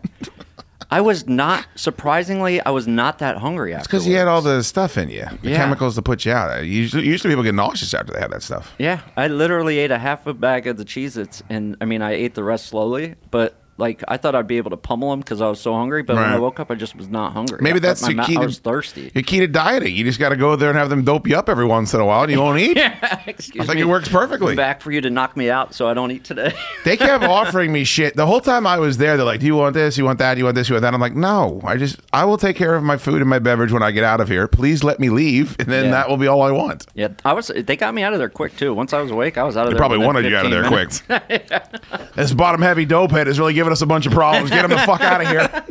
I 0.91 1.01
was 1.01 1.27
not 1.27 1.67
surprisingly. 1.75 2.61
I 2.61 2.69
was 2.69 2.87
not 2.87 3.21
that 3.21 3.39
hungry 3.39 3.73
after. 3.73 3.89
Because 3.89 4.07
you 4.07 4.17
had 4.17 4.29
all 4.29 4.43
the 4.43 4.63
stuff 4.63 4.99
in 4.99 5.09
you, 5.09 5.25
the 5.41 5.49
Yeah. 5.49 5.57
chemicals 5.57 5.95
to 5.95 6.03
put 6.03 6.27
you 6.27 6.33
out. 6.33 6.63
Usually, 6.67 7.07
usually 7.07 7.31
people 7.33 7.43
get 7.43 7.55
nauseous 7.55 7.95
after 7.95 8.13
they 8.13 8.21
have 8.21 8.33
that 8.33 8.43
stuff. 8.43 8.75
Yeah, 8.79 9.01
I 9.17 9.29
literally 9.29 9.79
ate 9.79 9.91
a 9.91 9.99
half 9.99 10.27
a 10.27 10.35
bag 10.35 10.67
of 10.67 10.77
the 10.77 10.85
Cheez-Its, 10.85 11.43
and 11.49 11.79
I 11.81 11.87
mean, 11.87 12.03
I 12.03 12.13
ate 12.13 12.35
the 12.35 12.45
rest 12.45 12.67
slowly, 12.67 13.15
but 13.31 13.62
like 13.83 14.03
I 14.09 14.17
thought 14.17 14.35
I'd 14.35 14.47
be 14.47 14.57
able 14.57 14.71
to 14.71 14.77
pummel 14.79 15.11
them 15.11 15.21
because 15.21 15.41
I 15.43 15.49
was 15.49 15.61
so 15.61 15.75
hungry. 15.75 16.03
But 16.03 16.17
when 16.17 16.25
I 16.25 16.39
woke 16.39 16.59
up, 16.61 16.71
I 16.71 16.75
just 16.77 16.97
was 16.97 17.09
not 17.09 17.33
hungry. 17.35 17.59
Maybe 17.61 17.77
I 17.77 17.81
that's 17.81 18.09
your 18.09 18.25
key. 18.25 18.37
I 18.37 18.41
to, 18.41 18.47
was 18.47 18.59
thirsty. 18.61 19.11
Your 19.15 19.23
key 19.25 19.41
to 19.41 19.47
dieting. 19.49 19.95
You 19.95 20.05
just 20.05 20.19
got 20.21 20.31
to 20.31 20.37
go 20.37 20.57
there 20.57 20.71
and 20.71 20.79
have 20.79 20.89
them 20.89 21.05
dope 21.05 21.27
you 21.29 21.37
up 21.37 21.49
every 21.51 21.67
once 21.67 21.93
in 21.93 22.01
a 22.01 22.07
while, 22.07 22.23
and 22.23 22.33
you 22.33 22.41
won't 22.41 22.59
eat. 22.61 22.77
Excuse 23.27 23.63
I 23.63 23.67
think 23.67 23.77
me. 23.77 23.83
it 23.83 23.89
works 23.89 24.09
perfectly. 24.09 24.55
Back 24.55 24.81
for 24.81 24.93
you 24.93 25.01
to 25.03 25.11
knock 25.11 25.37
me 25.37 25.51
out, 25.51 25.75
so 25.75 25.89
I 25.89 25.95
don't 25.95 26.11
eat 26.13 26.25
today. 26.25 26.55
They 26.85 26.97
kept 26.97 27.23
offering 27.23 27.71
me 27.73 27.85
shit 27.85 28.17
the 28.17 28.27
whole 28.27 28.41
time 28.41 28.67
I 28.67 28.79
was 28.79 28.99
there. 28.99 29.17
They're 29.17 29.25
like, 29.27 29.39
"Do 29.41 29.47
you 29.47 29.55
want 29.55 29.75
this? 29.75 29.97
You 29.99 30.05
want 30.05 30.19
that? 30.19 30.37
You 30.39 30.45
want 30.45 30.57
this? 30.57 30.69
You 30.69 30.75
want 30.75 30.83
that?" 30.83 30.95
I'm 30.95 31.01
like, 31.01 31.15
"No, 31.15 31.61
I 31.65 31.77
just 31.77 32.01
I 32.13 32.25
will 32.25 32.39
take 32.39 32.57
care 32.57 32.75
of 32.75 32.83
my 32.83 32.97
food 32.97 33.21
and 33.21 33.31
my 33.31 33.39
beverage 33.39 33.71
when 33.73 33.83
I 33.85 33.91
get 33.93 34.03
out 34.05 34.21
of 34.21 34.29
here. 34.29 34.49
Please 34.49 34.83
let 34.83 34.99
me 34.99 35.09
leave, 35.09 35.55
and 35.61 35.69
then 35.69 35.87
Yeah. 35.87 35.91
that 35.93 36.09
will 36.09 36.17
be 36.17 36.27
all 36.27 36.43
I 36.43 36.51
want." 36.51 36.87
yeah, 36.95 37.09
I 37.25 37.33
was. 37.35 37.53
They 37.55 37.77
got 37.77 37.95
me 37.95 38.03
out 38.03 38.13
of 38.13 38.19
there 38.19 38.29
quick 38.29 38.57
too. 38.57 38.75
Once 38.75 38.93
I 38.93 39.01
was 39.01 39.11
awake, 39.11 39.39
I 39.39 39.45
was 39.45 39.57
out 39.57 39.67
of 39.67 39.71
They 39.71 39.75
there. 39.75 39.79
probably 39.81 39.99
wanted 39.99 40.25
you 40.25 40.37
out 40.37 40.45
of 40.45 40.51
there 40.51 40.65
15 40.69 41.07
quick. 41.07 41.63
This 42.17 42.33
bottom 42.35 42.61
heavy 42.63 42.85
dope 42.85 43.11
head 43.13 43.27
is 43.29 43.39
really 43.39 43.55
giving 43.55 43.72
us 43.73 43.83
a 43.83 43.87
bunch 43.87 44.07
of 44.07 44.13
problems. 44.13 44.51
Get 44.51 44.65
him 44.65 44.71
the 44.71 44.79
fuck 44.79 45.01
out 45.01 45.21
of 45.23 45.29
here. 45.29 45.65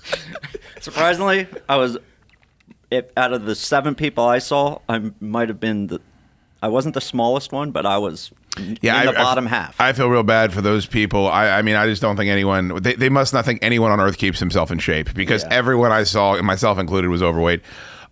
Surprisingly, 0.80 1.46
I 1.68 1.76
was. 1.76 1.98
If 2.90 3.06
out 3.16 3.32
of 3.32 3.44
the 3.44 3.54
seven 3.54 3.94
people 3.94 4.24
I 4.24 4.38
saw, 4.38 4.78
I 4.88 5.10
might 5.20 5.48
have 5.48 5.58
been 5.60 5.86
the. 5.88 6.00
I 6.62 6.68
wasn't 6.68 6.94
the 6.94 7.00
smallest 7.00 7.52
one, 7.52 7.70
but 7.72 7.84
I 7.86 7.98
was 7.98 8.30
in 8.56 8.78
the 8.80 8.90
I- 8.90 9.02
I- 9.08 9.12
bottom 9.12 9.46
half. 9.46 9.80
I 9.80 9.92
feel 9.92 10.08
real 10.08 10.22
bad 10.22 10.52
for 10.52 10.60
those 10.62 10.86
people. 10.86 11.26
I, 11.28 11.48
I 11.50 11.62
mean, 11.62 11.76
I 11.76 11.86
just 11.86 12.00
don't 12.02 12.16
think 12.16 12.30
anyone. 12.30 12.80
They, 12.82 12.94
they 12.94 13.08
must 13.08 13.32
not 13.34 13.44
think 13.44 13.58
anyone 13.62 13.90
on 13.90 14.00
earth 14.00 14.16
keeps 14.18 14.38
himself 14.38 14.70
in 14.70 14.78
shape 14.78 15.12
because 15.14 15.42
Yeah. 15.42 15.48
everyone 15.52 15.92
I 15.92 16.04
saw, 16.04 16.40
myself 16.42 16.78
included, 16.78 17.08
was 17.08 17.22
overweight. 17.22 17.62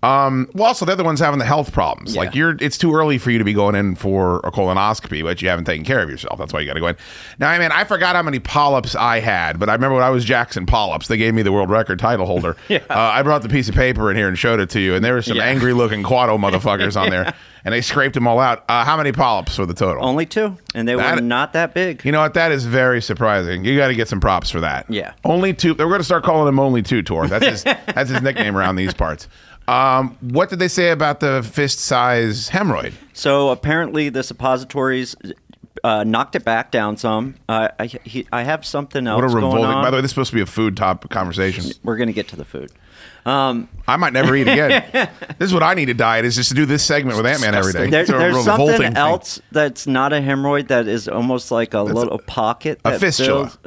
Um, 0.02 0.48
well, 0.52 0.66
also 0.66 0.84
they're 0.84 0.96
the 0.96 1.04
ones 1.04 1.20
having 1.20 1.38
the 1.38 1.44
health 1.44 1.72
problems. 1.72 2.16
Like 2.16 2.34
you're, 2.34 2.56
it's 2.60 2.76
too 2.76 2.92
early 2.94 3.18
for 3.18 3.30
you 3.30 3.38
to 3.38 3.44
be 3.44 3.52
going 3.52 3.74
in 3.76 3.94
for 3.94 4.38
a 4.38 4.50
colonoscopy, 4.50 5.22
but 5.22 5.40
you 5.40 5.48
haven't 5.48 5.64
taken 5.64 5.84
care 5.84 6.02
of 6.02 6.10
yourself. 6.10 6.38
That's 6.38 6.52
why 6.52 6.60
you 6.60 6.66
got 6.66 6.74
to 6.74 6.80
go 6.80 6.88
in. 6.88 6.96
Now, 7.38 7.50
I 7.50 7.58
mean, 7.58 7.70
I 7.70 7.84
forgot 7.84 8.16
how 8.16 8.22
many 8.22 8.40
polyps 8.40 8.96
I 8.96 9.20
had, 9.20 9.60
but 9.60 9.68
I 9.68 9.74
remember 9.74 9.94
when 9.94 10.04
I 10.04 10.10
was 10.10 10.24
Jackson 10.24 10.66
Polyps, 10.66 11.06
they 11.06 11.16
gave 11.16 11.34
me 11.34 11.42
the 11.42 11.52
world 11.52 11.70
record 11.70 11.98
title 12.00 12.26
holder. 12.26 12.56
yeah. 12.68 12.78
Uh, 12.90 12.94
I 12.98 13.22
brought 13.22 13.42
the 13.42 13.48
piece 13.48 13.68
of 13.68 13.74
paper 13.76 14.10
in 14.10 14.16
here 14.16 14.26
and 14.26 14.36
showed 14.36 14.58
it 14.58 14.70
to 14.70 14.80
you, 14.80 14.94
and 14.94 15.04
there 15.04 15.14
were 15.14 15.22
some 15.22 15.36
Yeah. 15.36 15.44
angry 15.44 15.72
looking 15.72 16.02
Quado 16.02 16.36
motherfuckers 16.50 17.00
on 17.00 17.10
there, 17.10 17.32
and 17.64 17.72
they 17.72 17.80
scraped 17.80 18.14
them 18.14 18.26
all 18.26 18.40
out. 18.40 18.64
Uh, 18.68 18.84
how 18.84 18.96
many 18.96 19.12
polyps 19.12 19.56
were 19.56 19.66
the 19.66 19.74
total? 19.74 20.04
Only 20.04 20.26
two, 20.26 20.56
and 20.74 20.88
they 20.88 20.96
were 20.96 21.20
not 21.20 21.52
that 21.52 21.74
big. 21.74 22.04
You 22.04 22.10
know 22.10 22.20
what? 22.22 22.34
That 22.34 22.50
is 22.50 22.64
very 22.66 23.00
surprising. 23.00 23.64
You 23.64 23.76
got 23.76 23.86
to 23.88 23.94
get 23.94 24.08
some 24.08 24.20
props 24.20 24.50
for 24.50 24.60
that. 24.60 24.86
Yeah. 24.90 25.12
Only 25.24 25.54
two. 25.54 25.74
We're 25.74 25.86
going 25.86 26.00
to 26.00 26.04
start 26.04 26.24
calling 26.24 26.48
him 26.48 26.58
Only 26.58 26.82
Two 26.82 27.02
Tor. 27.02 27.28
That's 27.28 27.46
his. 27.46 27.62
that's 27.94 28.10
his 28.10 28.20
nickname 28.20 28.56
around 28.56 28.74
these 28.74 28.94
parts. 28.94 29.28
Um, 29.68 30.16
what 30.20 30.50
did 30.50 30.58
they 30.58 30.68
say 30.68 30.90
about 30.90 31.20
the 31.20 31.42
fist 31.42 31.78
size 31.80 32.50
hemorrhoid? 32.50 32.92
So 33.12 33.50
apparently, 33.50 34.08
the 34.08 34.22
suppositories 34.22 35.14
uh, 35.84 36.04
knocked 36.04 36.36
it 36.36 36.44
back 36.44 36.70
down 36.70 36.96
some. 36.96 37.34
Uh, 37.48 37.68
I, 37.78 37.86
he, 37.86 38.26
I 38.32 38.42
have 38.42 38.64
something 38.64 39.06
else 39.06 39.16
What 39.20 39.24
a 39.24 39.28
going 39.28 39.44
revolting. 39.44 39.64
on. 39.64 39.82
By 39.84 39.90
the 39.90 39.96
way, 39.96 40.00
this 40.02 40.10
is 40.10 40.14
supposed 40.14 40.30
to 40.30 40.36
be 40.36 40.42
a 40.42 40.46
food 40.46 40.76
top 40.76 41.08
conversation. 41.10 41.70
We're 41.82 41.96
going 41.96 42.08
to 42.08 42.12
get 42.12 42.28
to 42.28 42.36
the 42.36 42.44
food. 42.44 42.72
Um, 43.24 43.68
I 43.86 43.96
might 43.96 44.12
never 44.12 44.34
eat 44.34 44.48
again. 44.48 44.84
this 45.38 45.48
is 45.48 45.54
what 45.54 45.62
I 45.62 45.74
need 45.74 45.86
to 45.86 45.94
diet 45.94 46.24
is 46.24 46.34
just 46.34 46.48
to 46.48 46.54
do 46.54 46.66
this 46.66 46.84
segment 46.84 47.16
with 47.16 47.26
Ant 47.26 47.40
Man 47.40 47.54
every 47.54 47.72
day. 47.72 47.88
There, 47.88 48.04
there's 48.04 48.44
something 48.44 48.76
thing. 48.76 48.96
else 48.96 49.40
that's 49.52 49.86
not 49.86 50.12
a 50.12 50.16
hemorrhoid 50.16 50.68
that 50.68 50.88
is 50.88 51.08
almost 51.08 51.50
like 51.50 51.72
a 51.74 51.82
little 51.82 52.18
pocket. 52.18 52.80
a 52.84 52.98
fistula. 52.98 53.46
fills- 53.48 53.58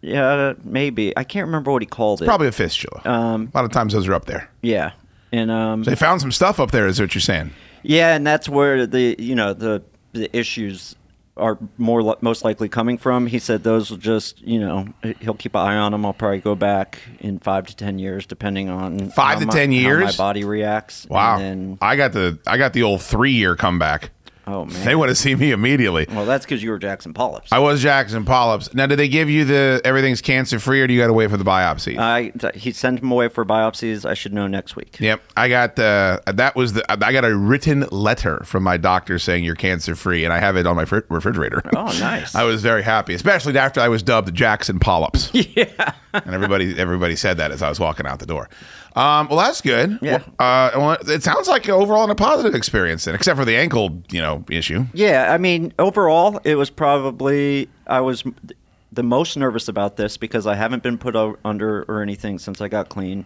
yeah, 0.00 0.54
maybe. 0.64 1.16
I 1.16 1.22
can't 1.24 1.46
remember 1.46 1.70
what 1.70 1.80
he 1.80 1.86
called 1.86 2.22
it. 2.22 2.24
Probably 2.24 2.48
a 2.48 2.52
fistula. 2.52 3.00
Um, 3.04 3.50
a 3.54 3.58
lot 3.58 3.64
of 3.64 3.70
times 3.70 3.92
those 3.92 4.08
are 4.08 4.14
up 4.14 4.24
there. 4.24 4.50
Yeah, 4.60 4.92
and 5.32 5.50
um, 5.50 5.82
They 5.82 5.96
found 5.96 6.20
some 6.20 6.32
stuff 6.32 6.60
up 6.60 6.70
there. 6.70 6.86
Is 6.86 7.00
what 7.00 7.14
you're 7.14 7.20
saying? 7.22 7.50
Yeah, 7.82 8.14
and 8.14 8.26
that's 8.26 8.48
where 8.48 8.86
the 8.86 9.16
you 9.18 9.34
know 9.34 9.54
the 9.54 9.82
the 10.12 10.34
issues 10.36 10.94
are 11.36 11.58
more 11.78 12.02
li- 12.02 12.14
most 12.20 12.44
likely 12.44 12.68
coming 12.68 12.98
from. 12.98 13.26
He 13.26 13.38
said 13.38 13.64
those 13.64 13.90
will 13.90 13.96
just 13.96 14.40
you 14.42 14.60
know 14.60 14.86
he'll 15.20 15.34
keep 15.34 15.54
an 15.54 15.62
eye 15.62 15.76
on 15.76 15.92
them. 15.92 16.04
I'll 16.04 16.12
probably 16.12 16.40
go 16.40 16.54
back 16.54 16.98
in 17.20 17.38
five 17.38 17.66
to 17.68 17.76
ten 17.76 17.98
years, 17.98 18.26
depending 18.26 18.68
on 18.68 19.10
Five 19.10 19.40
to 19.40 19.46
my- 19.46 19.52
10 19.52 19.72
how 19.72 19.98
my 20.00 20.12
body 20.12 20.44
reacts. 20.44 21.06
Wow. 21.08 21.38
And 21.38 21.42
then, 21.42 21.78
I 21.80 21.96
got 21.96 22.12
the 22.12 22.38
I 22.46 22.58
got 22.58 22.72
the 22.74 22.82
old 22.82 23.02
three 23.02 23.32
year 23.32 23.56
comeback. 23.56 24.10
Oh 24.46 24.64
man. 24.64 24.84
They 24.84 24.94
want 24.94 25.08
to 25.10 25.14
see 25.14 25.34
me 25.34 25.52
immediately. 25.52 26.06
well, 26.08 26.26
that's 26.26 26.44
because 26.44 26.62
you 26.62 26.70
were 26.70 26.78
Jackson 26.78 27.12
Polyps. 27.14 27.52
I 27.52 27.58
was 27.58 27.82
Jackson 27.82 28.24
Polyps. 28.24 28.72
Now, 28.74 28.86
did 28.86 28.98
they 28.98 29.08
give 29.08 29.28
you 29.30 29.44
the 29.44 29.80
everything's 29.84 30.20
cancer 30.20 30.58
free, 30.58 30.80
or 30.80 30.86
do 30.86 30.94
you 30.94 31.00
got 31.00 31.06
to 31.08 31.12
wait 31.12 31.30
for 31.30 31.36
the 31.36 31.44
biopsy? 31.44 31.98
I 31.98 32.32
he 32.56 32.72
sent 32.72 33.00
him 33.00 33.10
away 33.10 33.28
for 33.28 33.44
biopsies. 33.44 34.08
I 34.08 34.14
should 34.14 34.32
know 34.32 34.46
next 34.46 34.76
week. 34.76 34.98
Yep, 35.00 35.20
I 35.36 35.48
got 35.48 35.78
uh, 35.78 36.20
that 36.26 36.56
was 36.56 36.72
the 36.74 36.84
I 36.90 37.12
got 37.12 37.24
a 37.24 37.36
written 37.36 37.86
letter 37.90 38.42
from 38.44 38.62
my 38.62 38.76
doctor 38.76 39.18
saying 39.18 39.44
you're 39.44 39.54
cancer 39.54 39.94
free, 39.94 40.24
and 40.24 40.32
I 40.32 40.38
have 40.38 40.56
it 40.56 40.66
on 40.66 40.76
my 40.76 40.84
fri- 40.84 41.02
refrigerator. 41.08 41.62
Oh, 41.76 41.84
nice. 41.98 42.34
I 42.34 42.44
was 42.44 42.62
very 42.62 42.82
happy, 42.82 43.14
especially 43.14 43.56
after 43.58 43.80
I 43.80 43.88
was 43.88 44.02
dubbed 44.02 44.34
Jackson 44.34 44.78
Polyps. 44.78 45.30
yeah, 45.34 45.92
and 46.12 46.34
everybody 46.34 46.78
everybody 46.78 47.16
said 47.16 47.36
that 47.38 47.50
as 47.50 47.62
I 47.62 47.68
was 47.68 47.78
walking 47.80 48.06
out 48.06 48.18
the 48.18 48.26
door. 48.26 48.48
Um, 48.94 49.28
well, 49.28 49.38
that's 49.38 49.60
good. 49.60 49.98
Yeah. 50.02 50.22
Uh, 50.38 50.70
well, 50.76 50.96
it 51.08 51.22
sounds 51.22 51.48
like 51.48 51.68
overall 51.68 52.04
in 52.04 52.10
a 52.10 52.14
positive 52.14 52.54
experience, 52.54 53.04
then, 53.04 53.14
except 53.14 53.38
for 53.38 53.44
the 53.44 53.56
ankle, 53.56 54.02
you 54.10 54.20
know, 54.20 54.44
issue. 54.50 54.84
Yeah, 54.92 55.32
I 55.32 55.38
mean, 55.38 55.72
overall, 55.78 56.40
it 56.44 56.56
was 56.56 56.70
probably 56.70 57.68
I 57.86 58.00
was 58.00 58.24
the 58.92 59.02
most 59.02 59.36
nervous 59.36 59.68
about 59.68 59.96
this 59.96 60.16
because 60.16 60.46
I 60.46 60.54
haven't 60.54 60.82
been 60.82 60.98
put 60.98 61.16
under 61.16 61.82
or 61.84 62.02
anything 62.02 62.38
since 62.38 62.60
I 62.60 62.68
got 62.68 62.90
clean, 62.90 63.24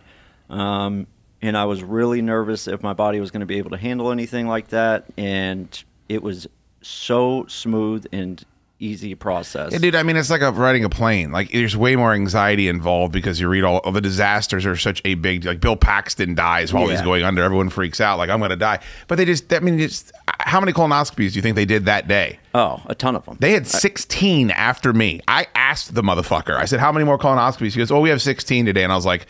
um, 0.49 1.07
and 1.43 1.57
I 1.57 1.65
was 1.65 1.83
really 1.83 2.23
nervous 2.23 2.69
if 2.69 2.83
my 2.83 2.93
body 2.93 3.19
was 3.19 3.31
going 3.31 3.41
to 3.41 3.47
be 3.47 3.59
able 3.59 3.71
to 3.71 3.77
handle 3.77 4.13
anything 4.13 4.47
like 4.47 4.69
that. 4.69 5.07
And 5.17 5.83
it 6.09 6.23
was 6.23 6.47
so 6.83 7.45
smooth 7.49 8.07
and 8.13 8.45
easy 8.79 9.15
process. 9.15 9.73
Yeah, 9.73 9.79
dude, 9.79 9.95
I 9.95 10.03
mean, 10.03 10.17
it's 10.17 10.31
like 10.31 10.43
a, 10.43 10.53
riding 10.53 10.85
a 10.85 10.89
plane. 10.89 11.33
Like, 11.33 11.51
there's 11.53 11.77
way 11.77 11.97
more 11.97 12.13
anxiety 12.13 12.69
involved 12.69 13.13
because 13.13 13.41
you 13.41 13.49
read 13.49 13.65
all, 13.65 13.79
all 13.79 13.93
the 13.93 14.01
disasters 14.01 14.67
are 14.67 14.77
such 14.77 15.01
a 15.05 15.15
big. 15.15 15.45
Like, 15.45 15.61
Bill 15.61 15.77
Paxton 15.77 16.35
dies 16.35 16.73
while 16.73 16.89
he's 16.89 17.03
going 17.03 17.23
under. 17.25 17.43
Everyone 17.43 17.71
freaks 17.71 18.01
out. 18.01 18.19
Like, 18.19 18.31
I'm 18.31 18.39
going 18.39 18.51
to 18.51 18.57
die. 18.57 18.81
But 19.09 19.17
they 19.17 19.25
just, 19.25 19.53
I 19.53 19.61
mean, 19.61 19.79
just 19.79 20.13
how 20.41 20.61
many 20.61 20.73
colonoscopies 20.73 21.33
do 21.33 21.37
you 21.37 21.43
think 21.43 21.57
they 21.57 21.65
did 21.65 21.87
that 21.87 22.09
day? 22.09 22.39
Oh, 22.55 22.83
a 22.87 22.95
ton 22.95 23.17
of 23.17 23.25
them. 23.25 23.37
They 23.41 23.53
had 23.53 23.67
16 23.67 24.51
after 24.51 24.93
me. 24.93 25.21
I 25.29 25.47
asked 25.55 25.95
the 25.95 26.03
motherfucker. 26.03 26.57
I 26.57 26.65
said, 26.65 26.81
"How 26.81 26.91
many 26.91 27.05
more 27.05 27.19
colonoscopies?" 27.19 27.73
He 27.73 27.79
goes, 27.79 27.91
"Oh, 27.91 28.01
we 28.01 28.09
have 28.09 28.23
16 28.23 28.65
today." 28.65 28.83
And 28.83 28.93
I 28.93 28.97
was 28.97 29.05
like, 29.05 29.27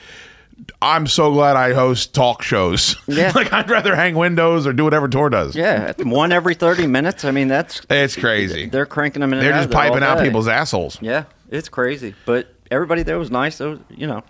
"I'm 0.81 1.07
so 1.07 1.33
glad 1.33 1.57
I 1.57 1.73
host 1.73 2.15
talk 2.15 2.43
shows. 2.43 2.97
Yeah. 3.07 3.33
like 3.35 3.53
I'd 3.53 3.71
rather 3.71 3.95
hang 3.95 4.15
windows 4.15 4.67
or 4.67 4.73
do 4.73 4.85
whatever 4.85 5.09
Tor 5.09 5.31
does. 5.31 5.57
Yeah, 5.57 5.93
one 5.99 6.33
every 6.33 6.55
thirty 6.55 6.87
minutes. 6.87 7.25
I 7.25 7.31
mean, 7.31 7.49
that's 7.49 7.81
It's 7.91 8.17
crazy. 8.17 8.67
they're 8.67 8.87
cranking 8.87 9.21
them 9.21 9.33
in. 9.33 9.41
They're 9.41 9.53
just 9.53 9.71
piping 9.71 10.03
out 10.03 10.21
people's 10.21 10.49
assholes. 10.49 10.99
Yeah, 11.01 11.25
it's 11.51 11.69
crazy. 11.69 12.15
But 12.25 12.53
everybody 12.71 13.03
there 13.03 13.19
was 13.19 13.31
nice. 13.31 13.61
Was, 13.61 13.79
you 13.91 14.07
know, 14.07 14.23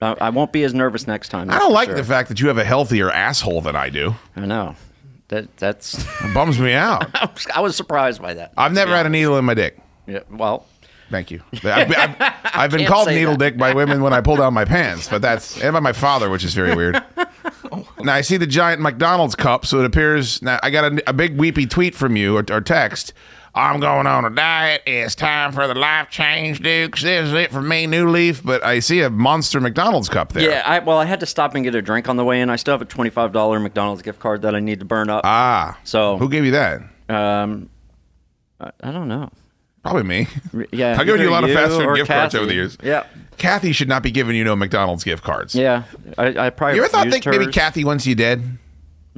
I, 0.00 0.14
I 0.20 0.30
won't 0.30 0.52
be 0.52 0.64
as 0.64 0.74
nervous 0.74 1.06
next 1.06 1.28
time. 1.30 1.50
I 1.50 1.58
don't 1.58 1.72
like 1.72 1.88
sure. 1.88 1.96
the 1.96 2.04
fact 2.04 2.28
that 2.28 2.40
you 2.40 2.48
have 2.48 2.58
a 2.58 2.64
healthier 2.64 3.10
asshole 3.10 3.60
than 3.62 3.76
I 3.76 3.90
do. 3.90 4.14
I 4.36 4.46
know 4.46 4.76
that 5.28 5.56
that's. 5.56 5.98
It 6.22 6.34
bums 6.34 6.58
me 6.58 6.72
out. 6.72 7.08
I 7.14 7.26
was, 7.32 7.46
I 7.56 7.60
was 7.60 7.76
surprised 7.76 8.20
by 8.20 8.34
that. 8.34 8.52
I've 8.56 8.72
never 8.72 8.94
had 8.94 9.06
a 9.06 9.10
needle 9.10 9.36
in 9.38 9.44
my 9.44 9.54
dick. 9.54 9.78
Yeah, 10.06 10.20
well, 10.30 10.66
Thank 11.10 11.30
you. 11.30 11.42
I've, 11.64 11.90
I've, 11.96 12.16
I've 12.44 12.70
been 12.70 12.86
called 12.86 13.08
needle 13.08 13.32
that. 13.32 13.38
dick 13.52 13.56
by 13.58 13.72
women 13.72 14.02
when 14.02 14.12
I 14.12 14.20
pull 14.20 14.36
down 14.36 14.52
my 14.54 14.64
pants, 14.64 15.08
but 15.08 15.22
that's 15.22 15.60
and 15.60 15.72
by 15.72 15.80
my 15.80 15.92
father, 15.92 16.28
which 16.28 16.44
is 16.44 16.54
very 16.54 16.74
weird. 16.74 17.02
Now 18.00 18.14
I 18.14 18.20
see 18.22 18.36
the 18.36 18.46
giant 18.46 18.80
McDonald's 18.80 19.34
cup, 19.34 19.66
so 19.66 19.80
it 19.80 19.84
appears. 19.84 20.40
Now 20.42 20.58
I 20.62 20.70
got 20.70 20.92
a, 20.92 21.10
a 21.10 21.12
big 21.12 21.36
weepy 21.36 21.66
tweet 21.66 21.94
from 21.94 22.16
you 22.16 22.36
or, 22.36 22.44
or 22.50 22.60
text. 22.60 23.12
I'm 23.54 23.80
going 23.80 24.06
on 24.06 24.24
a 24.24 24.30
diet. 24.30 24.82
It's 24.86 25.14
time 25.14 25.52
for 25.52 25.66
the 25.66 25.74
life 25.74 26.08
change, 26.08 26.60
Dukes. 26.60 27.02
This 27.02 27.28
is 27.28 27.34
it 27.34 27.50
for 27.50 27.60
me, 27.60 27.86
New 27.86 28.08
Leaf. 28.08 28.42
But 28.42 28.64
I 28.64 28.78
see 28.78 29.00
a 29.02 29.10
monster 29.10 29.60
McDonald's 29.60 30.08
cup 30.08 30.32
there. 30.32 30.48
yeah. 30.48 30.62
I, 30.64 30.78
well, 30.78 30.98
I 30.98 31.04
had 31.04 31.20
to 31.20 31.26
stop 31.26 31.54
and 31.54 31.64
get 31.64 31.74
a 31.74 31.82
drink 31.82 32.08
on 32.08 32.16
the 32.16 32.24
way 32.24 32.40
in. 32.40 32.50
I 32.50 32.56
still 32.56 32.72
have 32.74 32.82
a 32.82 32.86
twenty-five 32.86 33.32
dollar 33.32 33.58
McDonald's 33.60 34.02
gift 34.02 34.20
card 34.20 34.42
that 34.42 34.54
I 34.54 34.60
need 34.60 34.78
to 34.78 34.84
burn 34.86 35.10
up. 35.10 35.22
Ah. 35.24 35.78
So 35.84 36.16
Who 36.18 36.28
gave 36.28 36.44
you 36.44 36.52
that? 36.52 36.82
Um, 37.08 37.68
I, 38.60 38.70
I 38.82 38.92
don't 38.92 39.08
know. 39.08 39.30
Probably 39.90 40.02
me. 40.02 40.28
Yeah, 40.72 40.96
I've 40.98 41.06
given 41.06 41.20
you 41.22 41.30
a 41.30 41.32
lot 41.32 41.44
of 41.44 41.50
fast 41.50 41.72
food 41.72 41.96
gift 41.96 42.08
cards 42.08 42.34
over 42.34 42.46
the 42.46 42.54
years. 42.54 42.76
Yeah. 42.82 43.06
Kathy 43.38 43.72
should 43.72 43.88
not 43.88 44.02
be 44.02 44.10
giving 44.10 44.36
you 44.36 44.44
no 44.44 44.56
McDonald's 44.56 45.04
gift 45.04 45.22
cards. 45.22 45.54
Yeah, 45.54 45.84
I, 46.18 46.46
I 46.46 46.50
probably. 46.50 46.76
You 46.76 46.84
ever 46.84 46.90
thought 46.90 47.26
maybe. 47.26 47.46
Kathy 47.52 47.84
wants 47.84 48.04
you 48.06 48.14
dead? 48.14 48.58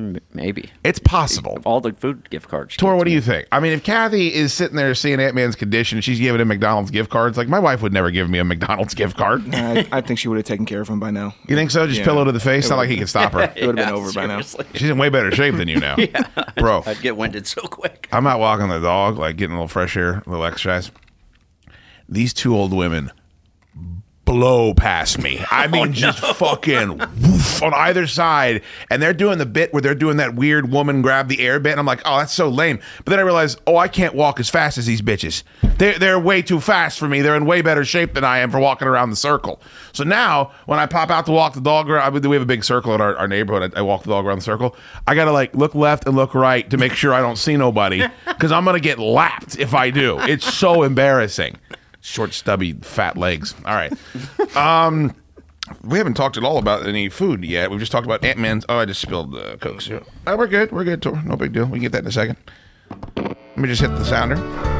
M- 0.01 0.19
Maybe 0.33 0.71
It's 0.83 0.99
possible. 0.99 1.59
all 1.67 1.81
the 1.83 1.93
food 1.93 2.31
gift 2.31 2.49
cards. 2.49 2.75
Tor, 2.77 2.97
what 2.97 3.05
do 3.05 3.11
me. 3.11 3.15
you 3.17 3.21
think? 3.21 3.47
I 3.53 3.61
mean, 3.61 3.73
if 3.73 3.83
Kathy 3.85 4.33
is 4.33 4.53
sitting 4.55 4.75
there 4.77 4.95
seeing 4.95 5.21
Ant 5.21 5.35
Man's 5.35 5.57
condition, 5.57 6.01
she's 6.01 6.19
giving 6.19 6.41
him 6.41 6.49
McDonald's 6.49 6.91
gift 6.91 7.11
cards. 7.11 7.37
Like 7.37 7.49
my 7.49 7.59
wife 7.59 7.83
would 7.83 7.93
never 7.93 8.11
give 8.11 8.31
me 8.31 8.39
a 8.39 8.45
McDonald's 8.45 8.95
gift 8.95 9.17
card. 9.19 9.43
I, 9.55 9.87
I 9.93 10.01
think 10.01 10.19
she 10.19 10.29
would 10.29 10.37
have 10.39 10.47
taken 10.47 10.65
care 10.65 10.81
of 10.81 10.89
him 10.89 10.99
by 11.01 11.11
now. 11.11 11.35
You 11.49 11.55
think 11.57 11.71
so? 11.71 11.87
Just 11.87 11.99
Yeah. 11.99 12.07
pillow 12.07 12.25
to 12.25 12.33
the 12.33 12.41
face. 12.41 12.67
It 12.67 12.71
Not 12.71 12.77
like 12.77 12.89
he 12.89 12.97
can 12.97 13.07
stop 13.07 13.33
her. 13.33 13.41
It 13.57 13.67
would 13.67 13.77
have 13.79 13.89
Yeah, 13.89 13.93
been 13.95 14.03
over 14.03 14.13
by 14.13 14.27
now. 14.27 14.41
She's 14.41 14.89
in 14.89 14.97
way 14.97 15.11
better 15.11 15.31
shape 15.33 15.57
than 15.57 15.69
you 15.69 15.79
now, 15.79 15.97
bro. 16.57 16.83
I'd 16.87 17.03
get 17.03 17.17
winded 17.19 17.47
so 17.47 17.61
quick. 17.63 18.09
I'm 18.11 18.27
out 18.27 18.41
walking 18.41 18.69
the 18.69 18.79
dog, 18.81 19.19
like 19.19 19.37
getting 19.37 19.53
a 19.55 19.59
little 19.59 19.69
fresh 19.69 19.97
air, 19.97 20.23
a 20.27 20.31
little 20.31 20.45
exercise. 20.47 20.91
These 22.09 22.33
two 22.35 22.57
old 22.57 22.73
women 22.73 23.11
blow 24.31 24.73
past 24.73 25.19
me. 25.19 25.45
I 25.51 25.67
mean, 25.67 25.89
oh, 25.89 25.93
just 25.93 26.21
fucking 26.21 26.99
woof 26.99 27.63
on 27.65 27.75
either 27.75 28.07
side. 28.07 28.63
And 28.89 29.03
they're 29.03 29.13
doing 29.13 29.39
the 29.39 29.47
bit 29.47 29.73
where 29.73 29.83
they're 29.83 29.95
doing 29.95 30.19
that 30.19 30.37
weird 30.37 30.71
woman 30.71 31.03
grab 31.03 31.27
the 31.27 31.41
air 31.41 31.59
bit. 31.59 31.73
And 31.73 31.81
I'm 31.81 31.87
like, 31.87 32.03
oh, 32.05 32.19
that's 32.19 32.33
so 32.33 32.49
lame. 32.49 32.79
But 32.99 33.07
then 33.11 33.19
I 33.19 33.23
realize, 33.23 33.57
oh, 33.67 33.77
I 33.77 33.89
can't 33.89 34.15
walk 34.15 34.39
as 34.39 34.49
fast 34.49 34.79
as 34.79 34.87
these 34.87 35.03
bitches. 35.03 35.43
They're, 35.79 35.99
they're 35.99 36.19
way 36.21 36.43
too 36.43 36.61
fast 36.61 36.99
for 36.99 37.09
me. 37.09 37.23
They're 37.23 37.35
in 37.35 37.45
way 37.45 37.61
better 37.61 37.85
shape 37.85 38.15
than 38.15 38.23
I 38.23 38.39
am 38.39 38.53
for 38.53 38.61
walking 38.61 38.87
around 38.87 39.11
the 39.11 39.17
circle. 39.17 39.61
So 39.93 40.05
now, 40.05 40.53
when 40.67 40.79
I 40.79 40.87
pop 40.87 41.11
out 41.11 41.27
to 41.27 41.33
walk 41.33 41.55
the 41.55 41.61
dog 41.61 41.91
around, 41.91 42.13
we 42.15 42.37
have 42.37 42.43
a 42.43 42.47
big 42.47 42.63
circle 42.63 42.95
in 42.95 43.01
our, 43.01 43.17
our 43.17 43.27
neighborhood. 43.27 43.75
I, 43.75 43.81
I 43.81 43.83
walk 43.83 44.05
the 44.05 44.11
dog 44.11 44.27
around 44.27 44.39
the 44.39 44.45
circle. 44.45 44.77
I 45.09 45.17
got 45.17 45.25
to 45.25 45.33
like 45.33 45.57
look 45.57 45.75
left 45.75 46.07
and 46.07 46.15
look 46.15 46.37
right 46.37 46.71
to 46.71 46.77
make 46.77 46.93
sure 46.93 47.13
I 47.13 47.21
don't 47.21 47.37
see 47.37 47.57
nobody 47.57 48.05
because 48.29 48.53
I'm 48.53 48.63
going 48.65 48.75
to 48.75 48.81
get 48.81 49.01
lapped 49.01 49.59
if 49.59 49.75
I 49.75 49.91
do. 49.91 50.21
It's 50.21 50.55
so 50.55 50.85
embarrassing. 50.85 51.57
Short, 52.01 52.33
stubby, 52.33 52.73
fat 52.73 53.17
legs. 53.17 53.55
All 53.65 53.75
right. 53.75 53.93
Um, 54.57 55.15
we 55.83 55.99
haven't 55.99 56.15
talked 56.15 56.37
at 56.37 56.45
all 56.45 56.59
about 56.59 56.87
any 56.87 57.09
food 57.09 57.45
yet. 57.45 57.71
We've 57.71 57.79
just 57.79 57.93
talked 57.93 58.07
about 58.07 58.25
Ant 58.25 58.39
Man's. 58.39 58.65
Oh, 58.69 58.79
I 58.79 58.85
just 58.87 59.01
spilled 59.01 59.35
uh, 59.35 59.57
Coke. 59.59 59.83
Oh, 60.27 60.37
we're 60.37 60.47
good. 60.47 60.73
We're 60.73 60.85
good. 60.85 61.05
No 61.25 61.37
big 61.37 61.53
deal. 61.53 61.67
We 61.67 61.73
can 61.73 61.83
get 61.83 61.93
that 61.93 62.03
in 62.03 62.07
a 62.07 62.13
second. 62.13 62.37
Let 63.17 63.57
me 63.57 63.69
just 63.69 63.81
hit 63.81 63.89
the 63.89 64.05
sounder. 64.05 64.80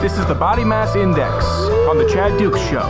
This 0.00 0.18
is 0.18 0.26
the 0.26 0.34
Body 0.34 0.64
Mass 0.64 0.96
Index 0.96 1.44
on 1.88 1.96
the 1.96 2.08
Chad 2.08 2.38
Dukes 2.38 2.60
Show. 2.62 2.88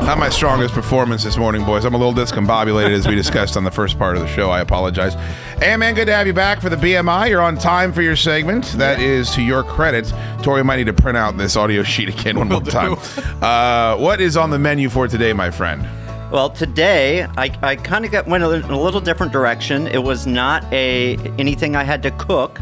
Not 0.00 0.18
my 0.18 0.28
strongest 0.28 0.74
performance 0.74 1.22
this 1.22 1.36
morning, 1.36 1.64
boys. 1.64 1.84
I'm 1.84 1.94
a 1.94 1.98
little 1.98 2.12
discombobulated 2.12 2.90
as 2.90 3.06
we 3.06 3.14
discussed 3.14 3.56
on 3.56 3.64
the 3.64 3.70
first 3.70 3.98
part 3.98 4.16
of 4.16 4.22
the 4.22 4.28
show. 4.28 4.50
I 4.50 4.60
apologize. 4.60 5.14
Hey, 5.62 5.76
man, 5.76 5.94
good 5.94 6.06
to 6.06 6.12
have 6.12 6.26
you 6.26 6.32
back 6.32 6.60
for 6.60 6.68
the 6.68 6.76
BMI. 6.76 7.28
You're 7.28 7.40
on 7.40 7.56
time 7.56 7.92
for 7.92 8.02
your 8.02 8.16
segment. 8.16 8.66
That 8.72 8.98
is 9.00 9.30
to 9.32 9.42
your 9.42 9.62
credit. 9.62 10.12
Tori 10.42 10.64
might 10.64 10.76
need 10.76 10.86
to 10.86 10.92
print 10.92 11.16
out 11.16 11.36
this 11.36 11.56
audio 11.56 11.82
sheet 11.82 12.08
again 12.08 12.38
one 12.38 12.48
more 12.50 12.60
time. 12.62 12.96
Uh, 13.40 13.96
what 13.96 14.20
is 14.20 14.36
on 14.36 14.50
the 14.50 14.58
menu 14.58 14.88
for 14.88 15.06
today, 15.06 15.32
my 15.32 15.50
friend? 15.50 15.86
Well, 16.32 16.50
today 16.50 17.24
I, 17.36 17.56
I 17.62 17.76
kind 17.76 18.04
of 18.04 18.12
got 18.12 18.26
went 18.28 18.44
in 18.44 18.62
a 18.70 18.80
little 18.80 19.00
different 19.00 19.32
direction. 19.32 19.86
It 19.88 20.02
was 20.02 20.26
not 20.26 20.64
a 20.72 21.16
anything 21.38 21.74
I 21.74 21.82
had 21.82 22.02
to 22.04 22.12
cook, 22.12 22.60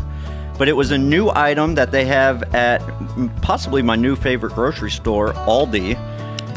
but 0.59 0.68
it 0.68 0.72
was 0.72 0.90
a 0.90 0.98
new 0.98 1.30
item 1.34 1.76
that 1.76 1.92
they 1.92 2.04
have 2.04 2.42
at 2.54 2.82
possibly 3.40 3.80
my 3.80 3.96
new 3.96 4.16
favorite 4.16 4.54
grocery 4.54 4.90
store, 4.90 5.32
Aldi. 5.32 5.96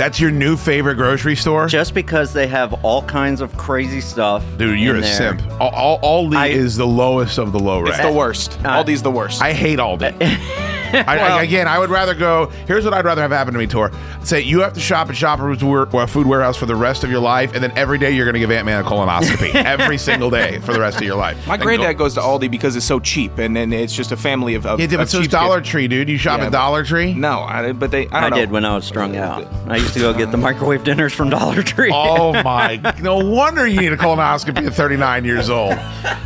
That's 0.01 0.19
your 0.19 0.31
new 0.31 0.57
favorite 0.57 0.95
grocery 0.95 1.35
store? 1.35 1.67
Just 1.67 1.93
because 1.93 2.33
they 2.33 2.47
have 2.47 2.73
all 2.83 3.03
kinds 3.03 3.39
of 3.39 3.55
crazy 3.55 4.01
stuff. 4.01 4.43
Dude, 4.57 4.79
you're 4.79 4.95
in 4.95 5.03
a 5.03 5.05
there. 5.05 5.37
simp. 5.37 5.43
All, 5.61 5.99
all, 6.01 6.27
Aldi 6.31 6.49
is 6.49 6.75
the 6.75 6.87
lowest 6.87 7.37
of 7.37 7.51
the 7.51 7.59
low 7.59 7.85
It's 7.85 7.99
rate. 7.99 8.07
the 8.07 8.11
worst. 8.11 8.57
Uh, 8.65 8.83
Aldi's 8.83 9.03
the 9.03 9.11
worst. 9.11 9.43
I 9.43 9.53
hate 9.53 9.77
Aldi. 9.77 10.15
I, 10.93 11.03
I, 11.19 11.43
again, 11.43 11.69
I 11.69 11.79
would 11.79 11.89
rather 11.89 12.13
go. 12.13 12.47
Here's 12.67 12.83
what 12.83 12.93
I'd 12.93 13.05
rather 13.05 13.21
have 13.21 13.31
happen 13.31 13.53
to 13.53 13.59
me, 13.59 13.65
Tor. 13.65 13.91
Say 14.25 14.41
you 14.41 14.59
have 14.59 14.73
to 14.73 14.81
shop 14.81 15.09
at 15.09 15.15
Shoppers 15.15 15.63
Wa- 15.63 16.05
Food 16.05 16.27
Warehouse 16.27 16.57
for 16.57 16.65
the 16.65 16.75
rest 16.75 17.05
of 17.05 17.09
your 17.09 17.21
life, 17.21 17.53
and 17.53 17.63
then 17.63 17.71
every 17.77 17.97
day 17.97 18.11
you're 18.11 18.25
going 18.25 18.33
to 18.33 18.41
give 18.41 18.51
Ant 18.51 18.65
Man 18.65 18.83
a 18.83 18.85
colonoscopy 18.85 19.55
every 19.65 19.97
single 19.97 20.29
day 20.29 20.59
for 20.59 20.73
the 20.73 20.81
rest 20.81 20.97
of 20.97 21.03
your 21.03 21.15
life. 21.15 21.47
My 21.47 21.53
And 21.53 21.63
granddad 21.63 21.97
go- 21.97 22.03
goes 22.03 22.15
to 22.15 22.19
Aldi 22.19 22.51
because 22.51 22.75
it's 22.75 22.85
so 22.85 22.99
cheap, 22.99 23.37
and 23.37 23.55
then 23.55 23.71
it's 23.71 23.95
just 23.95 24.11
a 24.11 24.17
family 24.17 24.53
of. 24.55 24.65
of 24.65 24.81
Yeah, 24.81 24.87
but 24.87 24.99
of 25.01 25.09
so 25.09 25.19
is 25.21 25.27
cheapskates. 25.27 25.31
Dollar 25.31 25.61
Tree, 25.61 25.87
dude. 25.87 26.09
You 26.09 26.17
shop 26.17 26.39
Yeah, 26.39 26.47
at 26.47 26.51
but- 26.51 26.57
Dollar 26.57 26.83
Tree? 26.83 27.13
No, 27.13 27.39
I, 27.39 27.71
but 27.71 27.91
they. 27.91 28.09
I, 28.09 28.17
I, 28.17 28.21
don't 28.21 28.31
know. 28.31 28.35
did 28.35 28.51
when 28.51 28.65
I 28.65 28.75
was 28.75 28.83
strung 28.83 29.15
uh, 29.15 29.21
out. 29.23 29.47
I 29.69 29.77
used 29.77 29.90
to 29.93 29.99
go 29.99 30.13
get 30.13 30.31
the 30.31 30.37
microwave 30.37 30.83
dinners 30.83 31.13
from 31.13 31.29
Dollar 31.29 31.61
Tree. 31.63 31.91
Oh 31.93 32.33
my! 32.43 32.77
No 33.01 33.17
wonder 33.17 33.65
you 33.67 33.79
need 33.79 33.91
a 33.93 33.97
colonoscopy 33.97 34.65
at 34.67 34.73
39 34.73 35.25
years 35.25 35.49
old. 35.49 35.77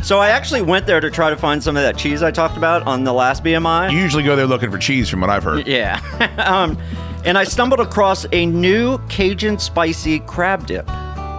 So 0.02 0.18
I 0.18 0.28
actually 0.30 0.62
went 0.62 0.86
there 0.86 1.00
to 1.00 1.10
try 1.10 1.30
to 1.30 1.36
find 1.36 1.62
some 1.62 1.76
of 1.76 1.82
that 1.82 1.96
cheese 1.96 2.22
I 2.22 2.30
talked 2.30 2.56
about 2.56 2.82
on 2.86 3.04
the 3.04 3.12
last 3.12 3.42
BMI. 3.44 3.92
You 3.92 3.98
usually 3.98 4.22
go 4.22 4.36
there 4.36 4.46
looking 4.46 4.70
for 4.70 4.78
cheese, 4.78 5.08
from 5.08 5.20
what 5.20 5.30
I've 5.30 5.42
heard. 5.44 5.66
Yeah. 5.66 6.00
um, 6.46 6.78
and 7.24 7.36
I 7.36 7.44
stumbled 7.44 7.80
across 7.80 8.24
a 8.32 8.46
new 8.46 8.98
Cajun 9.08 9.58
spicy 9.58 10.20
crab 10.20 10.66
dip 10.66 10.88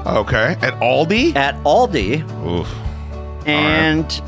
Okay, 0.06 0.56
at 0.62 0.74
Aldi. 0.82 1.36
at 1.36 1.56
Aldi, 1.64 2.22
Oof. 2.46 2.68
and 3.48 4.22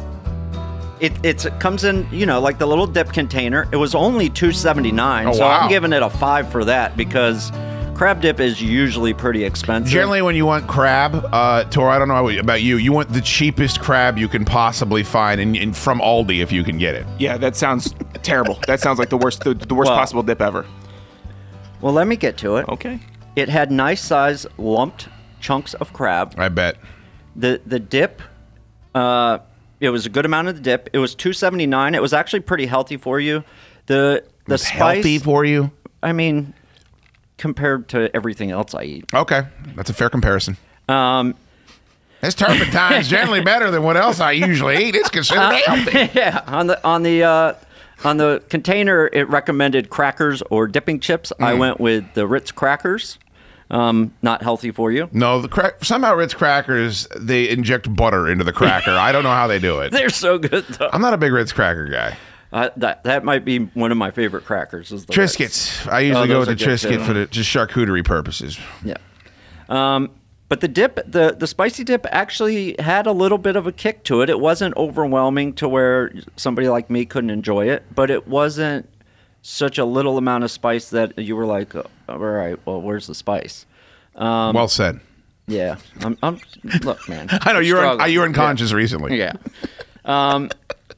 it 1.00 1.14
it's, 1.24 1.46
it 1.46 1.58
comes 1.62 1.86
in 1.86 2.06
you 2.12 2.26
know 2.26 2.40
like 2.42 2.60
the 2.60 2.66
little 2.68 2.88
dip 2.88 3.12
container. 3.14 3.68
It 3.72 3.78
was 3.78 3.96
only 3.96 4.30
two 4.30 4.52
seventy 4.52 4.92
nine, 4.92 5.28
Oh, 5.28 5.34
so 5.34 5.42
wow. 5.42 5.60
I'm 5.62 5.70
giving 5.70 5.94
it 5.94 6.02
a 6.04 6.10
five 6.10 6.52
for 6.52 6.66
that 6.66 6.98
because 6.98 7.52
crab 8.00 8.22
dip 8.22 8.40
is 8.40 8.62
usually 8.62 9.14
pretty 9.14 9.44
expensive. 9.44 9.92
Generally, 9.92 10.22
when 10.22 10.34
you 10.34 10.46
want 10.46 10.66
crab, 10.70 11.22
uh, 11.34 11.66
Tor, 11.66 11.90
I 11.90 12.00
don't 12.00 12.08
know 12.08 12.30
about 12.30 12.62
you. 12.62 12.78
You 12.78 12.94
want 12.94 13.12
the 13.12 13.20
cheapest 13.20 13.82
crab 13.82 14.18
you 14.18 14.30
can 14.30 14.46
possibly 14.46 15.04
find, 15.04 15.42
and, 15.42 15.54
and 15.58 15.76
from 15.76 16.00
Aldi 16.00 16.42
if 16.42 16.50
you 16.50 16.64
can 16.64 16.78
get 16.78 16.96
it. 16.96 17.06
Yeah, 17.20 17.36
that 17.38 17.58
sounds 17.58 17.94
terrible. 18.24 18.58
That 18.68 18.80
sounds 18.80 19.00
like 19.00 19.10
the 19.10 19.18
worst, 19.18 19.44
the, 19.44 19.54
the 19.54 19.76
worst 19.76 19.90
Well- 19.90 19.98
possible 19.98 20.24
dip 20.24 20.42
ever. 20.42 20.66
well, 21.82 21.92
let 21.92 22.08
me 22.08 22.16
get 22.16 22.38
to 22.38 22.56
it. 22.56 22.70
Okay. 22.70 23.02
It 23.36 23.50
had 23.50 23.70
nice 23.70 24.02
size 24.02 24.48
lumped 24.58 25.10
chunks 25.42 25.74
of 25.74 25.92
crab. 25.92 26.36
I 26.38 26.48
bet. 26.48 26.78
The 27.36 27.62
the 27.66 27.80
dip, 27.80 28.22
uh, 28.96 29.40
it 29.82 29.90
was 29.90 30.06
a 30.06 30.10
good 30.10 30.26
amount 30.26 30.48
of 30.48 30.56
the 30.56 30.62
dip. 30.62 30.90
It 30.94 31.00
was 31.00 31.16
two 31.16 31.34
seventy 31.34 31.66
nine. 31.68 31.96
It 31.96 32.02
was 32.02 32.14
actually 32.14 32.42
pretty 32.42 32.66
healthy 32.66 32.96
for 32.96 33.20
you. 33.20 33.44
The 33.88 34.24
the 34.46 34.54
It's 34.54 34.64
spice, 34.66 34.78
healthy 34.78 35.20
for 35.20 35.44
you. 35.44 35.72
I 36.02 36.14
mean, 36.14 36.54
compared 37.40 37.88
to 37.90 38.16
everything 38.16 38.52
else 38.52 38.76
I 38.76 38.84
eat. 38.84 39.06
Okay, 39.14 39.42
that's 39.76 39.90
a 39.90 39.94
fair 39.94 40.10
comparison. 40.10 40.58
Um, 40.88 41.36
This 42.22 42.36
turpentine's 42.36 43.08
generally 43.18 43.42
better 43.42 43.72
than 43.72 43.82
what 43.82 43.98
else 43.98 44.20
I 44.20 44.32
usually 44.34 44.84
eat. 44.86 44.96
It's 44.96 45.10
considered 45.10 45.54
healthy. 45.66 46.12
yeah, 46.20 46.44
on 46.46 46.68
the 46.68 46.84
on 46.86 47.04
the 47.04 47.24
uh, 47.24 47.54
on 48.04 48.18
the 48.18 48.44
container, 48.50 49.10
it 49.12 49.28
recommended 49.30 49.90
crackers 49.90 50.42
or 50.52 50.68
dipping 50.68 51.00
chips. 51.00 51.32
I 51.40 51.54
Mm. 51.54 51.58
went 51.60 51.80
with 51.80 52.14
the 52.14 52.28
Ritz 52.28 52.52
crackers. 52.52 53.18
Um, 53.72 54.14
not 54.24 54.42
healthy 54.42 54.72
for 54.72 54.92
you. 54.92 55.10
No, 55.12 55.42
the 55.42 55.48
crack 55.48 55.86
somehow 55.86 56.16
Ritz 56.16 56.34
crackers 56.34 57.08
they 57.16 57.48
inject 57.50 57.94
butter 57.96 58.28
into 58.28 58.44
the 58.44 58.52
cracker. 58.54 58.92
I 58.92 59.12
don't 59.12 59.24
know 59.24 59.30
how 59.30 59.46
they 59.48 59.60
do 59.60 59.80
it. 59.82 59.92
They're 59.94 60.10
so 60.10 60.40
good 60.40 60.66
though. 60.70 60.90
I'm 60.92 61.02
not 61.02 61.14
a 61.14 61.18
big 61.18 61.32
Ritz 61.32 61.52
cracker 61.54 61.86
guy. 61.86 62.18
Uh, 62.52 62.70
that 62.78 63.04
that 63.04 63.24
might 63.24 63.46
be 63.46 63.60
one 63.60 63.92
of 63.92 63.98
my 63.98 64.10
favorite 64.12 64.44
crackers. 64.46 64.92
Is 64.92 65.06
the 65.06 65.14
Ritz. 65.16 65.36
Triscuits. 65.36 65.88
I 65.92 66.00
usually 66.00 66.24
Oh, 66.24 66.28
go 66.28 66.40
with 66.40 66.48
the 66.50 66.56
Triscuit 66.56 67.06
for 67.06 67.14
the 67.14 67.26
just 67.28 67.50
charcuterie 67.50 68.04
purposes. 68.04 68.58
Yeah. 68.84 68.96
Um, 69.68 70.10
but 70.48 70.62
the 70.62 70.68
dip, 70.68 70.96
the 71.06 71.36
the 71.38 71.46
spicy 71.46 71.84
dip, 71.84 72.08
actually 72.10 72.76
had 72.80 73.06
a 73.06 73.12
little 73.12 73.38
bit 73.38 73.56
of 73.56 73.68
a 73.68 73.72
kick 73.72 74.04
to 74.06 74.22
it. 74.22 74.30
It 74.32 74.40
wasn't 74.40 74.76
overwhelming 74.78 75.54
to 75.54 75.70
where 75.70 76.12
somebody 76.38 76.68
like 76.70 76.90
me 76.90 77.06
couldn't 77.06 77.30
enjoy 77.30 77.70
it, 77.70 77.84
but 77.94 78.10
it 78.10 78.28
wasn't 78.28 78.90
such 79.44 79.78
a 79.78 79.86
little 79.86 80.18
amount 80.18 80.44
of 80.44 80.50
spice 80.50 80.90
that 80.90 81.18
you 81.20 81.36
were 81.36 81.46
like, 81.46 81.76
"Oh, 81.76 81.86
all 82.10 82.18
right, 82.18 82.58
well, 82.66 82.82
where's 82.82 83.06
the 83.06 83.14
spice? 83.16 83.68
Um, 84.16 84.56
well 84.56 84.68
said. 84.68 85.00
Yeah, 85.46 85.78
I'm. 86.02 86.18
I'm 86.24 86.40
look, 86.84 87.08
man. 87.08 87.28
I 87.44 87.54
know 87.54 87.60
you're, 87.60 87.78
struggling. 87.78 88.12
you 88.12 88.20
were 88.20 88.26
Yeah. 88.26 88.30
unconscious 88.30 88.74
recently. 88.74 89.18
Yeah. 89.20 89.34
Um, 90.06 90.50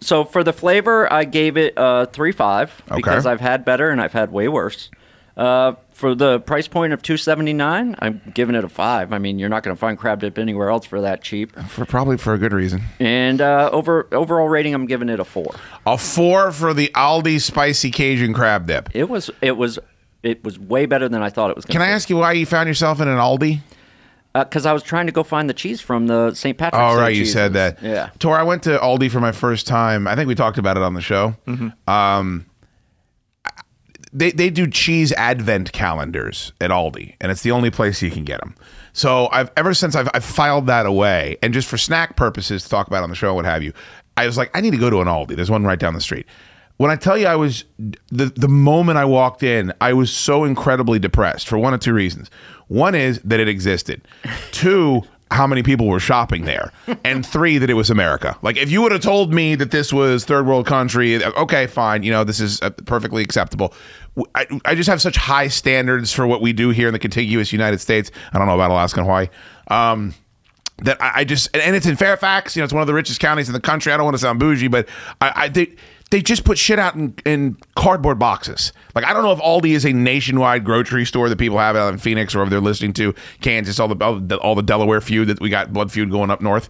so 0.02 0.26
for 0.26 0.44
the 0.44 0.54
flavor, 0.54 1.12
I 1.12 1.24
gave 1.24 1.58
it 1.58 1.74
a 1.78 2.08
three 2.08 2.32
five 2.32 2.82
Okay. 2.88 2.98
because 2.98 3.26
I've 3.26 3.42
had 3.42 3.64
better 3.66 3.90
and 3.90 4.02
I've 4.02 4.14
had 4.14 4.32
way 4.32 4.48
worse. 4.48 4.90
Uh, 5.38 5.76
for 5.94 6.14
the 6.14 6.40
price 6.42 6.68
point 6.68 6.92
of 6.92 7.02
two 7.02 7.16
seventy 7.16 7.54
nine, 7.54 7.96
I'm 8.00 8.22
giving 8.34 8.54
it 8.56 8.64
a 8.66 8.70
five. 8.70 9.14
I 9.14 9.18
mean, 9.18 9.40
you're 9.40 9.50
not 9.50 9.64
going 9.64 9.76
to 9.76 9.80
find 9.80 9.98
crab 9.98 10.20
dip 10.20 10.38
anywhere 10.38 10.70
else 10.70 10.86
for 10.86 11.02
that 11.02 11.24
cheap. 11.24 11.58
For 11.70 11.86
probably 11.86 12.18
for 12.18 12.34
a 12.34 12.38
good 12.38 12.52
reason. 12.52 12.82
And 13.00 13.40
uh, 13.40 13.70
over 13.72 14.08
overall 14.12 14.50
rating, 14.50 14.74
I'm 14.74 14.88
giving 14.88 15.08
it 15.08 15.20
a 15.20 15.26
four. 15.26 15.56
A 15.86 15.98
four 15.98 16.52
for 16.52 16.74
the 16.74 16.92
Aldi 16.96 17.40
spicy 17.40 17.92
Cajun 17.92 18.34
crab 18.34 18.68
dip. 18.68 18.90
It 18.94 19.08
was 19.10 19.30
it 19.42 19.56
was 19.56 19.80
it 20.22 20.44
was 20.44 20.60
way 20.60 20.86
better 20.86 21.08
than 21.08 21.24
I 21.24 21.30
thought 21.30 21.50
it 21.50 21.56
was 21.56 21.66
going 21.66 21.74
Can. 21.74 21.82
I 21.82 21.92
ask 21.92 22.10
you 22.10 22.18
why 22.18 22.34
you 22.34 22.46
found 22.46 22.68
yourself 22.68 23.00
in 23.00 23.08
an 23.08 23.18
Aldi? 23.18 23.60
Because 24.34 24.66
I 24.66 24.72
was 24.72 24.82
trying 24.82 25.08
to 25.08 25.12
go 25.12 25.24
find 25.24 25.50
the 25.50 25.54
cheese 25.54 25.82
from 25.82 26.08
the 26.08 26.34
St. 26.34 26.58
Patrick's. 26.58 26.82
Oh, 26.82 26.98
right, 26.98 27.10
you 27.10 27.24
cheeses. 27.24 27.34
said 27.34 27.54
that. 27.54 27.82
Yeah. 27.82 28.12
Tor, 28.20 28.38
I 28.38 28.44
went 28.44 28.64
to 28.64 28.78
Aldi 28.78 29.12
for 29.12 29.20
my 29.20 29.34
first 29.34 29.68
time. 29.68 30.08
I 30.08 30.16
think 30.16 30.28
we 30.28 30.36
talked 30.36 30.58
about 30.58 30.78
it 30.78 30.84
on 30.84 30.94
the 30.94 31.02
show. 31.02 31.36
Um, 31.88 32.46
they 34.14 34.32
they 34.32 34.50
do 34.50 34.68
cheese 34.68 35.12
advent 35.14 35.72
calendars 35.72 36.52
at 36.60 36.70
Aldi, 36.70 37.16
and 37.22 37.32
it's 37.32 37.44
the 37.44 37.52
only 37.52 37.72
place 37.72 38.02
you 38.02 38.12
can 38.12 38.24
get 38.24 38.40
them. 38.40 38.56
So 38.94 39.30
I've 39.32 39.52
ever 39.56 39.74
since 39.74 39.96
I've, 39.96 40.10
I've 40.14 40.26
filed 40.26 40.68
that 40.68 40.86
away, 40.86 41.38
and 41.42 41.54
just 41.54 41.68
for 41.68 41.78
snack 41.78 42.16
purposes 42.18 42.64
to 42.64 42.70
talk 42.70 42.88
about 42.88 43.04
on 43.04 43.10
the 43.10 43.16
show, 43.16 43.34
what 43.34 43.46
have 43.46 43.64
you. 43.64 43.74
I 44.18 44.26
was 44.26 44.38
like, 44.38 44.52
I 44.56 44.62
need 44.62 44.72
to 44.72 44.78
go 44.78 44.90
to 44.90 45.00
an 45.02 45.08
Aldi. 45.08 45.36
There's 45.36 45.52
one 45.52 45.64
right 45.64 45.80
down 45.80 45.94
the 45.94 46.02
street. 46.02 46.26
When 46.76 46.92
I 46.92 46.96
tell 46.96 47.18
you, 47.18 47.28
I 47.28 47.36
was 47.36 47.64
the 48.10 48.26
the 48.26 48.50
moment 48.50 48.98
I 48.98 49.06
walked 49.06 49.44
in, 49.44 49.72
I 49.80 49.94
was 49.94 50.12
so 50.12 50.44
incredibly 50.44 51.00
depressed 51.00 51.48
for 51.48 51.58
one 51.58 51.74
of 51.74 51.80
two 51.80 51.94
reasons. 51.94 52.30
One 52.72 52.96
is 52.96 53.20
that 53.26 53.42
it 53.42 53.50
existed. 53.50 54.02
Two, 54.52 55.02
how 55.30 55.46
many 55.46 55.62
people 55.62 55.88
were 55.88 56.00
shopping 56.00 56.46
there, 56.46 56.72
and 57.04 57.26
three, 57.26 57.58
that 57.58 57.70
it 57.70 57.74
was 57.74 57.90
America. 57.90 58.38
Like 58.42 58.56
if 58.56 58.72
you 58.72 58.82
would 58.82 58.94
have 58.94 59.02
told 59.02 59.34
me 59.34 59.56
that 59.56 59.72
this 59.72 59.92
was 59.92 60.24
third 60.24 60.46
world 60.46 60.68
country, 60.68 61.22
okay, 61.24 61.68
fine, 61.68 62.04
you 62.04 62.12
know, 62.12 62.24
this 62.24 62.40
is 62.40 62.62
uh, 62.62 62.70
perfectly 62.70 63.24
acceptable. 63.24 63.74
I, 64.36 64.48
I 64.64 64.76
just 64.76 64.90
have 64.90 65.02
such 65.02 65.18
high 65.18 65.50
standards 65.50 66.14
for 66.14 66.26
what 66.26 66.42
we 66.42 66.54
do 66.54 66.70
here 66.70 66.88
in 66.88 66.94
the 66.94 67.00
contiguous 67.00 67.52
United 67.52 67.82
States. 67.82 68.10
I 68.32 68.38
don't 68.38 68.48
know 68.48 68.56
about 68.56 68.72
Alaska 68.72 69.02
and 69.02 69.06
Hawaii. 69.06 69.28
Um, 69.68 70.14
that 70.78 71.02
I, 71.02 71.12
I 71.16 71.24
just 71.26 71.54
and, 71.54 71.76
it's 71.76 71.86
in 71.86 71.98
Fairfax. 71.98 72.56
You 72.56 72.62
know, 72.62 72.64
it's 72.64 72.74
one 72.74 72.82
of 72.82 72.88
the 72.88 72.94
richest 72.94 73.20
counties 73.20 73.50
in 73.50 73.54
the 73.54 73.60
country. 73.60 73.92
I 73.92 73.98
don't 73.98 74.06
want 74.06 74.16
to 74.16 74.22
sound 74.22 74.40
bougie, 74.40 74.70
but 74.70 74.88
I, 75.20 75.34
I 75.36 75.48
they 75.50 75.76
they 76.12 76.22
just 76.22 76.44
put 76.44 76.58
shit 76.58 76.78
out 76.78 76.94
in, 76.96 77.16
in 77.26 77.58
cardboard 77.76 78.20
boxes. 78.20 78.74
Like 78.94 79.06
I 79.06 79.14
don't 79.14 79.24
know 79.24 79.32
if 79.32 79.40
Aldi 79.40 79.72
is 79.72 79.86
a 79.86 79.94
nationwide 79.94 80.64
grocery 80.64 81.06
store 81.06 81.30
that 81.30 81.38
people 81.38 81.58
have 81.58 81.76
out 81.76 81.92
in 81.92 82.00
Phoenix 82.00 82.36
or 82.36 82.44
if 82.44 82.50
they're 82.50 82.60
listening 82.60 82.94
to 82.94 83.16
Kansas, 83.40 83.80
all 83.80 83.88
the 83.88 84.06
all 84.06 84.20
the, 84.20 84.38
all 84.38 84.54
the 84.54 84.62
Delaware 84.62 85.02
feud 85.02 85.30
that 85.30 85.40
we 85.40 85.50
got 85.50 85.74
blood 85.74 85.92
feud 85.92 86.12
going 86.12 86.30
up 86.30 86.42
north. 86.42 86.70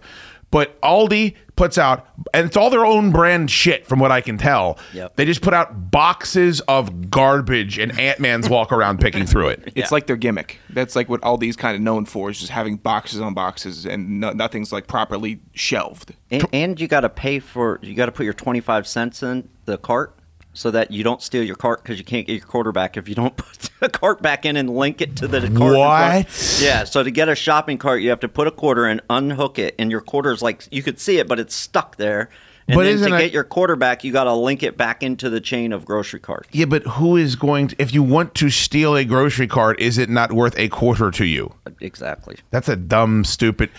But 0.52 0.80
Aldi 0.82 1.34
puts 1.56 1.78
out, 1.78 2.06
and 2.32 2.46
it's 2.46 2.56
all 2.56 2.70
their 2.70 2.84
own 2.84 3.10
brand 3.10 3.50
shit, 3.50 3.86
from 3.86 3.98
what 3.98 4.12
I 4.12 4.20
can 4.20 4.36
tell. 4.36 4.78
Yep. 4.92 5.16
They 5.16 5.24
just 5.24 5.40
put 5.40 5.54
out 5.54 5.90
boxes 5.90 6.60
of 6.68 7.10
garbage, 7.10 7.78
and 7.78 7.98
Ant 7.98 8.20
Man's 8.20 8.48
walk 8.48 8.70
around 8.70 9.00
picking 9.00 9.26
through 9.26 9.48
it. 9.48 9.72
It's 9.74 9.90
like 9.90 10.06
their 10.06 10.16
gimmick. 10.16 10.58
That's 10.68 10.94
like 10.94 11.08
what 11.08 11.22
Aldi's 11.22 11.56
kind 11.56 11.74
of 11.74 11.80
known 11.80 12.04
for 12.04 12.30
is 12.30 12.38
just 12.38 12.52
having 12.52 12.76
boxes 12.76 13.20
on 13.20 13.32
boxes 13.32 13.86
and 13.86 14.20
no, 14.20 14.30
nothing's 14.32 14.72
like 14.72 14.86
properly 14.86 15.40
shelved. 15.54 16.14
And, 16.30 16.46
and 16.52 16.80
you 16.80 16.86
got 16.86 17.00
to 17.00 17.08
pay 17.08 17.38
for 17.38 17.78
you 17.82 17.94
got 17.94 18.06
to 18.06 18.12
put 18.12 18.24
your 18.24 18.34
25 18.34 18.86
cents 18.86 19.22
in 19.22 19.48
the 19.64 19.78
cart 19.78 20.14
so 20.54 20.70
that 20.70 20.90
you 20.90 21.02
don't 21.02 21.22
steal 21.22 21.42
your 21.42 21.56
cart 21.56 21.82
because 21.82 21.98
you 21.98 22.04
can't 22.04 22.26
get 22.26 22.34
your 22.34 22.46
quarter 22.46 22.72
back 22.72 22.96
if 22.96 23.08
you 23.08 23.14
don't 23.14 23.36
put 23.36 23.70
the 23.80 23.88
cart 23.88 24.20
back 24.22 24.44
in 24.44 24.56
and 24.56 24.70
link 24.70 25.00
it 25.00 25.16
to 25.16 25.28
the 25.28 25.40
cart. 25.50 25.76
What? 25.76 26.58
Yeah, 26.60 26.84
so 26.84 27.02
to 27.02 27.10
get 27.10 27.28
a 27.28 27.34
shopping 27.34 27.78
cart, 27.78 28.02
you 28.02 28.10
have 28.10 28.20
to 28.20 28.28
put 28.28 28.46
a 28.46 28.50
quarter 28.50 28.86
and 28.86 29.00
unhook 29.10 29.58
it, 29.58 29.74
and 29.78 29.90
your 29.90 30.00
quarter 30.00 30.32
is 30.32 30.42
like 30.42 30.66
you 30.70 30.82
could 30.82 31.00
see 31.00 31.18
it, 31.18 31.28
but 31.28 31.40
it's 31.40 31.54
stuck 31.54 31.96
there. 31.96 32.28
And 32.68 32.76
But 32.76 32.84
then 32.84 33.10
to 33.10 33.18
get 33.18 33.32
your 33.32 33.44
quarter 33.44 33.74
back, 33.74 34.04
you 34.04 34.12
got 34.12 34.24
to 34.24 34.32
link 34.32 34.62
it 34.62 34.76
back 34.76 35.02
into 35.02 35.28
the 35.28 35.40
chain 35.40 35.72
of 35.72 35.84
grocery 35.84 36.20
carts. 36.20 36.48
Yeah, 36.52 36.66
but 36.66 36.84
who 36.84 37.16
is 37.16 37.34
going 37.34 37.68
to, 37.68 37.76
if 37.78 37.92
you 37.92 38.04
want 38.04 38.34
to 38.36 38.50
steal 38.50 38.94
a 38.96 39.04
grocery 39.04 39.48
cart, 39.48 39.80
is 39.80 39.98
it 39.98 40.08
not 40.08 40.32
worth 40.32 40.56
a 40.56 40.68
quarter 40.68 41.10
to 41.10 41.24
you? 41.24 41.54
Exactly. 41.80 42.36
That's 42.50 42.68
a 42.68 42.76
dumb, 42.76 43.24
stupid. 43.24 43.70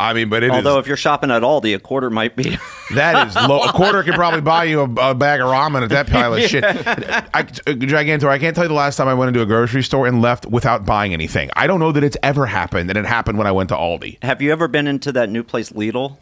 I 0.00 0.14
mean, 0.14 0.28
but 0.28 0.42
it 0.42 0.46
is 0.46 0.52
Although 0.52 0.78
if 0.78 0.86
you're 0.86 0.96
shopping 0.96 1.30
at 1.30 1.42
Aldi, 1.42 1.74
a 1.74 1.78
quarter 1.78 2.10
might 2.10 2.34
be. 2.36 2.56
that 2.94 3.28
is 3.28 3.34
low. 3.36 3.62
A 3.62 3.72
quarter 3.72 4.02
could 4.02 4.14
probably 4.14 4.40
buy 4.40 4.64
you 4.64 4.80
a, 4.80 5.10
a 5.10 5.14
bag 5.14 5.40
of 5.40 5.48
ramen 5.48 5.82
at 5.82 5.90
that 5.90 6.08
pile 6.08 6.34
of 6.34 6.42
shit. 6.42 6.64
I, 6.64 6.70
uh, 6.72 7.42
Gigantor, 7.42 8.28
I 8.28 8.38
can't 8.38 8.54
tell 8.54 8.64
you 8.64 8.68
the 8.68 8.74
last 8.74 8.96
time 8.96 9.08
I 9.08 9.14
went 9.14 9.28
into 9.28 9.42
a 9.42 9.46
grocery 9.46 9.82
store 9.82 10.06
and 10.06 10.22
left 10.22 10.46
without 10.46 10.84
buying 10.86 11.12
anything. 11.12 11.50
I 11.54 11.66
don't 11.66 11.80
know 11.80 11.92
that 11.92 12.02
it's 12.02 12.16
ever 12.22 12.46
happened, 12.46 12.90
and 12.90 12.98
it 12.98 13.04
happened 13.06 13.38
when 13.38 13.46
I 13.46 13.52
went 13.52 13.68
to 13.68 13.76
Aldi. 13.76 14.22
Have 14.22 14.40
you 14.42 14.50
ever 14.52 14.68
been 14.68 14.86
into 14.86 15.12
that 15.12 15.28
new 15.28 15.42
place 15.42 15.70
Lidl? 15.70 16.16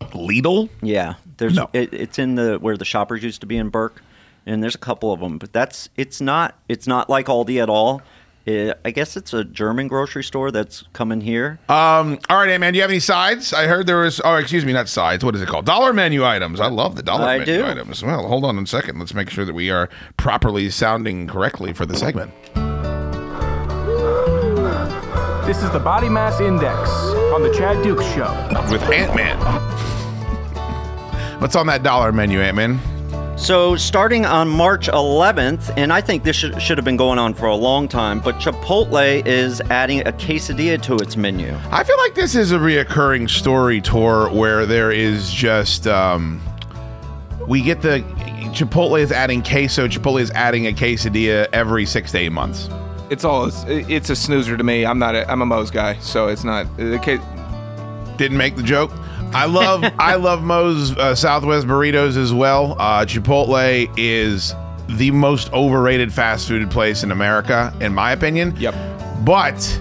Lidl? 0.00 0.68
Yeah, 0.80 1.14
there's 1.36 1.54
No. 1.54 1.68
it, 1.72 1.92
it's 1.92 2.18
in 2.18 2.34
the 2.34 2.58
where 2.58 2.76
the 2.76 2.84
shoppers 2.84 3.22
used 3.22 3.40
to 3.42 3.46
be 3.46 3.56
in 3.56 3.68
Burke, 3.68 4.02
and 4.46 4.62
there's 4.62 4.74
a 4.74 4.78
couple 4.78 5.12
of 5.12 5.20
them. 5.20 5.38
But 5.38 5.52
that's 5.52 5.88
it's 5.96 6.20
not 6.20 6.58
it's 6.68 6.86
not 6.86 7.08
like 7.08 7.26
Aldi 7.26 7.62
at 7.62 7.68
all. 7.68 8.02
It, 8.44 8.78
I 8.84 8.90
guess 8.90 9.16
it's 9.16 9.32
a 9.32 9.44
German 9.44 9.86
grocery 9.86 10.24
store 10.24 10.50
that's 10.50 10.82
coming 10.92 11.20
here. 11.20 11.60
Um, 11.68 12.18
all 12.28 12.38
right, 12.38 12.48
Ant 12.50 12.60
man. 12.60 12.72
Do 12.72 12.78
you 12.78 12.82
have 12.82 12.90
any 12.90 12.98
sides? 13.00 13.52
I 13.52 13.66
heard 13.66 13.86
there 13.86 13.98
was. 13.98 14.20
Oh, 14.24 14.34
excuse 14.36 14.64
me, 14.64 14.72
not 14.72 14.88
sides. 14.88 15.24
What 15.24 15.34
is 15.36 15.42
it 15.42 15.48
called? 15.48 15.64
Dollar 15.64 15.92
menu 15.92 16.24
items. 16.24 16.58
I 16.60 16.66
love 16.68 16.96
the 16.96 17.02
dollar 17.04 17.24
I 17.24 17.38
menu 17.38 17.58
do. 17.58 17.64
items. 17.64 18.02
Well, 18.02 18.26
hold 18.26 18.44
on 18.44 18.58
a 18.58 18.66
second. 18.66 18.98
Let's 18.98 19.14
make 19.14 19.30
sure 19.30 19.44
that 19.44 19.54
we 19.54 19.70
are 19.70 19.88
properly 20.16 20.70
sounding 20.70 21.28
correctly 21.28 21.72
for 21.72 21.86
the 21.86 21.96
segment. 21.96 22.32
This 25.46 25.62
is 25.62 25.70
the 25.70 25.80
Body 25.80 26.08
Mass 26.08 26.40
Index 26.40 26.88
on 27.34 27.42
the 27.42 27.52
Chad 27.52 27.82
Dukes 27.84 28.04
Show. 28.14 28.30
with 28.70 28.82
Ant 28.82 29.14
Man. 29.14 29.38
What's 31.40 31.56
on 31.56 31.66
that 31.66 31.82
dollar 31.82 32.12
menu, 32.12 32.40
Ant 32.40 32.56
Man? 32.56 32.80
So 33.36 33.74
starting 33.76 34.24
on 34.24 34.48
March 34.48 34.86
11th, 34.88 35.72
and 35.76 35.92
I 35.92 36.00
think 36.00 36.22
this 36.22 36.36
should, 36.36 36.62
should 36.62 36.78
have 36.78 36.84
been 36.84 36.96
going 36.96 37.18
on 37.18 37.34
for 37.34 37.46
a 37.46 37.54
long 37.56 37.88
time, 37.88 38.20
but 38.20 38.36
Chipotle 38.36 39.26
is 39.26 39.60
adding 39.62 40.06
a 40.06 40.12
quesadilla 40.12 40.80
to 40.82 40.96
its 40.96 41.16
menu. 41.16 41.58
I 41.70 41.82
feel 41.82 41.96
like 41.98 42.14
this 42.14 42.36
is 42.36 42.52
a 42.52 42.58
reoccurring 42.58 43.28
story 43.28 43.80
Tor 43.80 44.28
where 44.30 44.64
there 44.64 44.92
is 44.92 45.32
just 45.32 45.88
um, 45.88 46.40
we 47.48 47.62
get 47.62 47.82
the 47.82 48.00
Chipotle 48.52 49.00
is 49.00 49.10
adding 49.10 49.42
queso. 49.42 49.88
Chipotle 49.88 50.20
is 50.20 50.30
adding 50.32 50.66
a 50.68 50.72
quesadilla 50.72 51.48
every 51.52 51.84
six 51.86 52.12
to 52.12 52.18
eight 52.18 52.32
months. 52.32 52.68
It's 53.10 53.24
all 53.24 53.46
it's, 53.46 53.64
it's 53.66 54.10
a 54.10 54.16
snoozer 54.16 54.56
to 54.56 54.62
me. 54.62 54.86
I'm 54.86 54.98
not 54.98 55.16
a, 55.16 55.28
I'm 55.28 55.42
a 55.42 55.46
Moe's 55.46 55.70
guy, 55.70 55.98
so 55.98 56.28
it's 56.28 56.44
not. 56.44 56.76
The 56.76 56.98
case, 56.98 57.20
Didn't 58.18 58.38
make 58.38 58.56
the 58.56 58.62
joke. 58.62 58.92
I 59.34 59.46
love 59.46 59.82
I 59.98 60.14
love 60.16 60.42
Moe's 60.42 60.96
uh, 60.96 61.14
Southwest 61.14 61.66
burritos 61.66 62.16
as 62.16 62.32
well. 62.32 62.76
Uh, 62.78 63.04
Chipotle 63.04 63.92
is 63.96 64.54
the 64.88 65.10
most 65.10 65.52
overrated 65.52 66.12
fast 66.12 66.48
food 66.48 66.70
place 66.70 67.02
in 67.02 67.10
America, 67.12 67.72
in 67.80 67.94
my 67.94 68.12
opinion. 68.12 68.54
Yep. 68.58 68.74
But 69.24 69.80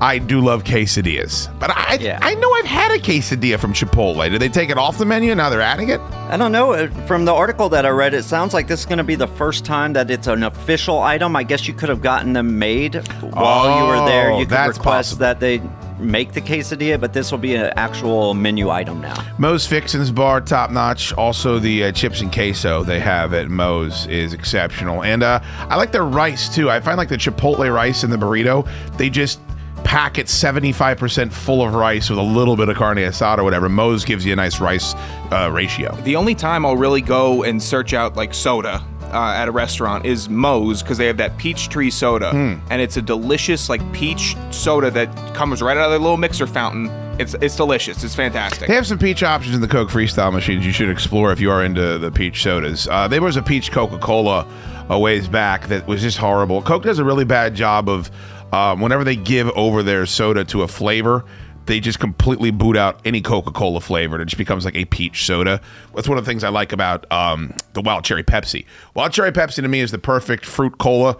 I 0.00 0.18
do 0.18 0.40
love 0.40 0.62
quesadillas. 0.64 1.48
But 1.58 1.70
I 1.70 1.98
Yeah. 2.00 2.18
I 2.22 2.34
know 2.34 2.52
I've 2.52 2.66
had 2.66 2.92
a 2.92 2.98
quesadilla 2.98 3.58
from 3.58 3.72
Chipotle. 3.72 4.28
Did 4.30 4.40
they 4.40 4.48
take 4.48 4.68
it 4.70 4.76
off 4.78 4.98
the 4.98 5.04
menu? 5.06 5.34
Now 5.34 5.48
they're 5.50 5.60
adding 5.62 5.88
it. 5.88 6.00
I 6.28 6.36
don't 6.36 6.52
know. 6.52 6.72
uh, 6.72 6.88
From 7.06 7.24
the 7.24 7.32
article 7.34 7.68
that 7.70 7.84
I 7.86 7.88
read, 7.90 8.12
it 8.14 8.22
sounds 8.24 8.52
like 8.54 8.68
this 8.68 8.80
is 8.80 8.86
going 8.86 8.98
to 8.98 9.04
be 9.04 9.14
the 9.14 9.26
first 9.28 9.64
time 9.64 9.92
that 9.94 10.10
it's 10.10 10.26
an 10.26 10.42
official 10.42 11.00
item. 11.00 11.34
I 11.34 11.42
guess 11.44 11.66
you 11.66 11.72
could 11.74 11.88
have 11.88 12.02
gotten 12.02 12.32
them 12.34 12.58
made 12.58 12.94
while 13.20 13.78
you 13.80 13.86
were 13.86 14.06
there. 14.06 14.32
Oh, 14.32 14.38
You 14.40 14.46
could 14.46 14.52
request 14.58 14.82
possible. 14.82 15.20
that 15.20 15.40
they 15.40 15.60
make 15.98 16.32
the 16.32 16.40
quesadilla, 16.40 17.00
but 17.00 17.12
this 17.12 17.30
will 17.30 17.38
be 17.38 17.54
an 17.54 17.72
actual 17.76 18.34
menu 18.34 18.70
item 18.70 19.00
now. 19.00 19.14
Moe's 19.38 19.66
Fixins 19.66 20.10
Bar, 20.10 20.40
top 20.40 20.70
notch. 20.70 21.12
Also, 21.14 21.58
the 21.58 21.84
uh, 21.84 21.92
chips 21.92 22.20
and 22.20 22.32
queso 22.32 22.82
they 22.82 23.00
have 23.00 23.34
at 23.34 23.48
Moe's 23.48 24.06
is 24.06 24.32
exceptional. 24.32 25.02
And 25.02 25.22
uh, 25.22 25.40
I 25.68 25.76
like 25.76 25.92
their 25.92 26.04
rice 26.04 26.54
too. 26.54 26.70
I 26.70 26.80
find 26.80 26.98
like 26.98 27.08
the 27.08 27.16
Chipotle 27.16 27.72
rice 27.72 28.04
in 28.04 28.10
the 28.10 28.16
burrito, 28.16 28.68
they 28.96 29.10
just 29.10 29.40
pack 29.84 30.18
it 30.18 30.26
75% 30.26 31.32
full 31.32 31.62
of 31.62 31.74
rice 31.74 32.10
with 32.10 32.18
a 32.18 32.22
little 32.22 32.56
bit 32.56 32.68
of 32.68 32.76
carne 32.76 32.96
asada 32.96 33.38
or 33.38 33.44
whatever. 33.44 33.68
Moe's 33.68 34.04
gives 34.04 34.26
you 34.26 34.32
a 34.32 34.36
nice 34.36 34.60
rice 34.60 34.94
uh, 35.30 35.48
ratio. 35.52 35.94
the 36.02 36.16
only 36.16 36.34
time 36.34 36.66
I'll 36.66 36.76
really 36.76 37.00
go 37.00 37.44
and 37.44 37.62
search 37.62 37.94
out 37.94 38.16
like 38.16 38.34
soda 38.34 38.84
uh, 39.12 39.32
at 39.34 39.48
a 39.48 39.52
restaurant 39.52 40.06
is 40.06 40.28
Moe's 40.28 40.82
because 40.82 40.98
they 40.98 41.06
have 41.06 41.16
that 41.18 41.36
peach 41.38 41.68
tree 41.68 41.90
soda, 41.90 42.30
and 42.70 42.82
it's 42.82 42.96
a 42.96 43.02
delicious 43.02 43.68
like 43.68 43.80
peach 43.92 44.36
soda 44.50 44.90
that 44.90 45.34
comes 45.34 45.62
right 45.62 45.76
out 45.76 45.84
of 45.84 45.90
their 45.90 45.98
little 45.98 46.16
mixer 46.16 46.46
fountain. 46.46 46.86
It's 47.18 47.34
it's 47.34 47.56
delicious. 47.56 48.04
It's 48.04 48.14
fantastic. 48.14 48.68
They 48.68 48.74
have 48.74 48.86
some 48.86 48.98
peach 48.98 49.22
options 49.22 49.54
in 49.54 49.62
the 49.62 49.68
Coke 49.68 49.88
Freestyle 49.88 50.32
machines 50.32 50.66
you 50.66 50.72
should 50.72 50.90
explore 50.90 51.32
if 51.32 51.40
you 51.40 51.50
are 51.50 51.64
into 51.64 51.98
the 51.98 52.10
peach 52.10 52.42
sodas. 52.42 52.86
Uh, 52.88 53.08
there 53.08 53.22
was 53.22 53.36
a 53.36 53.42
peach 53.42 53.72
Coca 53.72 53.98
Cola 53.98 54.46
a 54.88 54.98
ways 54.98 55.26
back 55.26 55.66
that 55.68 55.86
was 55.86 56.02
just 56.02 56.18
horrible. 56.18 56.62
Coke 56.62 56.82
does 56.84 56.98
a 56.98 57.04
really 57.04 57.24
bad 57.24 57.54
job 57.54 57.88
of 57.88 58.10
um, 58.52 58.80
whenever 58.80 59.02
they 59.02 59.16
give 59.16 59.48
over 59.50 59.82
their 59.82 60.06
soda 60.06 60.44
to 60.44 60.62
a 60.62 60.68
flavor, 60.68 61.24
they 61.66 61.80
just 61.80 61.98
completely 62.00 62.50
boot 62.50 62.76
out 62.76 63.00
any 63.04 63.20
Coca 63.20 63.50
Cola 63.50 63.80
flavor. 63.80 64.16
and 64.16 64.22
It 64.22 64.26
just 64.26 64.38
becomes 64.38 64.64
like 64.64 64.76
a 64.76 64.84
peach 64.86 65.24
soda. 65.26 65.60
That's 65.94 66.08
one 66.08 66.18
of 66.18 66.24
the 66.24 66.30
things 66.30 66.44
I 66.44 66.48
like 66.48 66.72
about 66.72 67.10
um, 67.12 67.54
the 67.74 67.80
Wild 67.82 68.04
Cherry 68.04 68.22
Pepsi. 68.24 68.64
Wild 68.94 69.12
Cherry 69.12 69.32
Pepsi 69.32 69.56
to 69.62 69.68
me 69.68 69.80
is 69.80 69.90
the 69.90 69.98
perfect 69.98 70.44
fruit 70.44 70.78
cola 70.78 71.16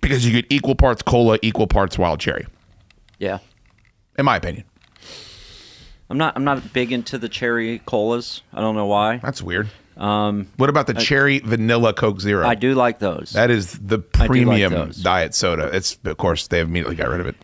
because 0.00 0.24
you 0.26 0.32
get 0.32 0.50
equal 0.50 0.74
parts 0.74 1.02
cola, 1.02 1.38
equal 1.42 1.66
parts 1.66 1.98
wild 1.98 2.20
cherry, 2.20 2.46
Yeah. 3.18 3.38
in 4.18 4.24
my 4.24 4.36
opinion. 4.36 4.64
I'm 6.08 6.18
not. 6.18 6.34
I'm 6.36 6.42
not 6.44 6.72
big 6.72 6.90
into 6.90 7.18
the 7.18 7.28
cherry 7.28 7.80
colas. 7.86 8.42
I 8.52 8.60
don't 8.60 8.74
know 8.74 8.86
why. 8.86 9.18
That's 9.18 9.42
weird. 9.42 9.68
Um, 10.00 10.48
What 10.56 10.70
about 10.70 10.86
the 10.86 10.94
cherry 10.94 11.40
vanilla 11.40 11.92
Coke 11.92 12.20
Zero? 12.20 12.46
I 12.46 12.54
do 12.54 12.74
like 12.74 12.98
those. 13.00 13.32
That 13.34 13.50
is 13.50 13.78
the 13.78 13.98
I 13.98 13.98
do 13.98 14.18
like 14.18 14.26
premium 14.28 14.90
diet 15.02 15.34
soda. 15.34 15.68
It's 15.76 15.98
of 16.04 16.16
course 16.16 16.46
they 16.48 16.60
immediately 16.60 16.96
got 16.96 17.08
rid 17.10 17.20
of 17.20 17.26
it. 17.26 17.36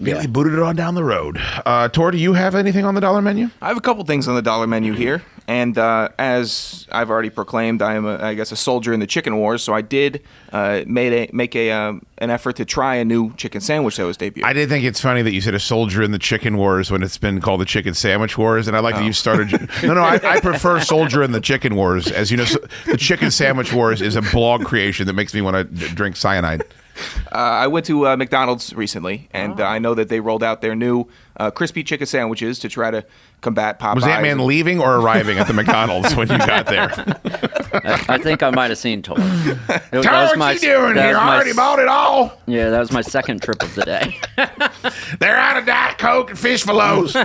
Immediately 0.00 0.28
booted 0.28 0.54
it 0.54 0.58
on 0.60 0.74
down 0.76 0.94
the 0.94 1.04
road. 1.04 1.38
Uh, 1.66 1.88
Tor, 1.88 2.10
do 2.10 2.16
you 2.18 2.32
have 2.32 2.54
anything 2.54 2.86
on 2.86 2.94
the 2.94 3.00
dollar 3.02 3.20
menu? 3.20 3.50
I 3.60 3.68
have 3.68 3.76
a 3.76 3.82
couple 3.82 4.02
things 4.04 4.26
on 4.26 4.34
the 4.34 4.40
dollar 4.42 4.66
menu 4.66 4.94
here, 4.94 5.22
and 5.50 5.76
uh, 5.76 6.10
as 6.16 6.86
I've 6.92 7.10
already 7.10 7.28
proclaimed, 7.28 7.82
I 7.82 7.94
am, 7.94 8.06
a, 8.06 8.18
I 8.18 8.34
guess, 8.34 8.52
a 8.52 8.56
soldier 8.56 8.92
in 8.92 9.00
the 9.00 9.06
chicken 9.08 9.36
wars. 9.36 9.64
So 9.64 9.74
I 9.74 9.80
did 9.80 10.22
uh, 10.52 10.82
made 10.86 11.12
a, 11.12 11.34
make 11.34 11.56
a 11.56 11.72
um, 11.72 12.06
an 12.18 12.30
effort 12.30 12.54
to 12.56 12.64
try 12.64 12.94
a 12.94 13.04
new 13.04 13.34
chicken 13.34 13.60
sandwich 13.60 13.96
that 13.96 14.04
was 14.04 14.16
debuted. 14.16 14.44
I 14.44 14.52
did 14.52 14.68
think 14.68 14.84
it's 14.84 15.00
funny 15.00 15.22
that 15.22 15.32
you 15.32 15.40
said 15.40 15.54
a 15.54 15.58
soldier 15.58 16.04
in 16.04 16.12
the 16.12 16.20
chicken 16.20 16.56
wars 16.56 16.92
when 16.92 17.02
it's 17.02 17.18
been 17.18 17.40
called 17.40 17.60
the 17.60 17.64
chicken 17.64 17.94
sandwich 17.94 18.38
wars, 18.38 18.68
and 18.68 18.76
I 18.76 18.80
like 18.80 18.94
that 18.94 19.04
you 19.04 19.12
started. 19.12 19.68
no, 19.82 19.94
no, 19.94 20.02
I, 20.02 20.20
I 20.22 20.38
prefer 20.38 20.78
soldier 20.78 21.20
in 21.24 21.32
the 21.32 21.40
chicken 21.40 21.74
wars. 21.74 22.12
As 22.12 22.30
you 22.30 22.36
know, 22.36 22.44
so, 22.44 22.60
the 22.86 22.96
chicken 22.96 23.32
sandwich 23.32 23.72
wars 23.72 24.00
is 24.00 24.14
a 24.14 24.22
blog 24.22 24.64
creation 24.64 25.08
that 25.08 25.14
makes 25.14 25.34
me 25.34 25.40
want 25.40 25.56
to 25.56 25.64
d- 25.64 25.92
drink 25.96 26.14
cyanide. 26.14 26.62
Uh, 27.32 27.36
I 27.36 27.66
went 27.68 27.86
to 27.86 28.06
uh, 28.08 28.16
McDonald's 28.16 28.74
recently, 28.74 29.28
and 29.32 29.60
uh, 29.60 29.64
I 29.66 29.78
know 29.78 29.94
that 29.94 30.08
they 30.08 30.20
rolled 30.20 30.42
out 30.42 30.60
their 30.60 30.74
new 30.74 31.06
uh, 31.36 31.50
crispy 31.50 31.82
chicken 31.84 32.06
sandwiches 32.06 32.58
to 32.60 32.68
try 32.68 32.90
to 32.90 33.04
combat 33.40 33.78
Popeyes. 33.78 33.94
Was 33.96 34.06
Ant 34.06 34.22
Man 34.22 34.46
leaving 34.46 34.80
or 34.80 34.96
arriving 34.96 35.38
at 35.38 35.46
the 35.46 35.52
McDonald's 35.54 36.14
when 36.16 36.28
you 36.28 36.38
got 36.38 36.66
there? 36.66 36.90
I, 36.92 38.04
I 38.10 38.18
think 38.18 38.42
I 38.42 38.50
might 38.50 38.70
have 38.70 38.78
seen 38.78 39.02
Tor. 39.02 39.16
That 39.90 39.92
was 39.92 40.04
Tell 40.04 40.26
what 40.26 40.38
my- 40.38 40.52
you 40.52 40.58
doing 40.60 40.96
here? 40.96 41.16
I 41.16 41.34
already 41.36 41.50
s- 41.50 41.56
bought 41.56 41.78
it 41.78 41.88
all. 41.88 42.32
Yeah, 42.46 42.70
that 42.70 42.78
was 42.78 42.92
my 42.92 43.00
second 43.02 43.42
trip 43.42 43.62
of 43.62 43.74
the 43.74 43.82
day. 43.82 44.18
They're 45.20 45.36
out 45.36 45.56
of 45.56 45.66
Diet 45.66 45.98
Coke 45.98 46.30
and 46.30 46.38
fish 46.38 46.62
fillets. 46.64 47.16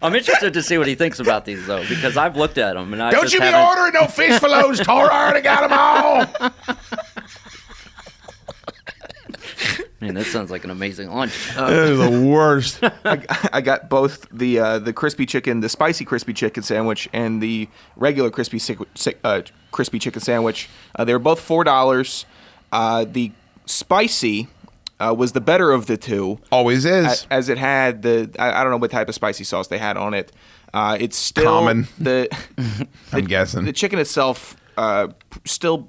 I'm 0.00 0.14
interested 0.14 0.54
to 0.54 0.62
see 0.62 0.78
what 0.78 0.86
he 0.86 0.94
thinks 0.94 1.18
about 1.18 1.44
these 1.44 1.66
though, 1.66 1.82
because 1.88 2.16
I've 2.16 2.36
looked 2.36 2.56
at 2.58 2.74
them 2.74 2.92
and 2.92 3.02
I 3.02 3.10
Don't 3.10 3.22
just 3.22 3.34
you 3.34 3.40
be 3.40 3.46
haven't- 3.46 3.66
ordering 3.68 3.94
no 3.94 4.06
fish 4.06 4.38
fillets, 4.38 4.78
Tor. 4.84 5.10
I 5.10 5.24
already 5.24 5.40
got 5.40 5.68
them 5.68 5.78
all. 5.78 6.76
Man, 10.00 10.14
that 10.14 10.26
sounds 10.26 10.50
like 10.50 10.62
an 10.64 10.70
amazing 10.70 11.10
lunch. 11.10 11.52
That 11.56 11.72
is 11.72 11.98
the 11.98 12.20
worst. 12.28 12.78
I, 13.04 13.24
I 13.52 13.60
got 13.60 13.88
both 13.88 14.26
the 14.30 14.60
uh, 14.60 14.78
the 14.78 14.92
crispy 14.92 15.26
chicken, 15.26 15.58
the 15.60 15.68
spicy 15.68 16.04
crispy 16.04 16.32
chicken 16.32 16.62
sandwich, 16.62 17.08
and 17.12 17.42
the 17.42 17.68
regular 17.96 18.30
crispy 18.30 18.60
sick, 18.60 18.78
sick, 18.94 19.18
uh, 19.24 19.42
crispy 19.72 19.98
chicken 19.98 20.20
sandwich. 20.20 20.68
Uh, 20.94 21.04
they 21.04 21.12
were 21.12 21.18
both 21.18 21.40
four 21.40 21.64
dollars. 21.64 22.26
Uh, 22.70 23.06
the 23.08 23.32
spicy 23.66 24.46
uh, 25.00 25.12
was 25.18 25.32
the 25.32 25.40
better 25.40 25.72
of 25.72 25.86
the 25.86 25.96
two. 25.96 26.38
Always 26.52 26.84
is. 26.84 27.24
a- 27.24 27.32
as 27.32 27.48
it 27.48 27.58
had 27.58 28.02
the 28.02 28.30
I, 28.38 28.60
I 28.60 28.62
don't 28.62 28.70
know 28.70 28.78
what 28.78 28.92
type 28.92 29.08
of 29.08 29.16
spicy 29.16 29.42
sauce 29.42 29.66
they 29.66 29.78
had 29.78 29.96
on 29.96 30.14
it. 30.14 30.30
Uh, 30.72 30.96
it's 31.00 31.16
still 31.16 31.44
Common. 31.44 31.88
the 31.98 32.28
I'm 33.12 33.24
guessing. 33.24 33.64
the 33.64 33.72
chicken 33.72 33.98
itself 33.98 34.54
uh, 34.76 35.08
still 35.44 35.88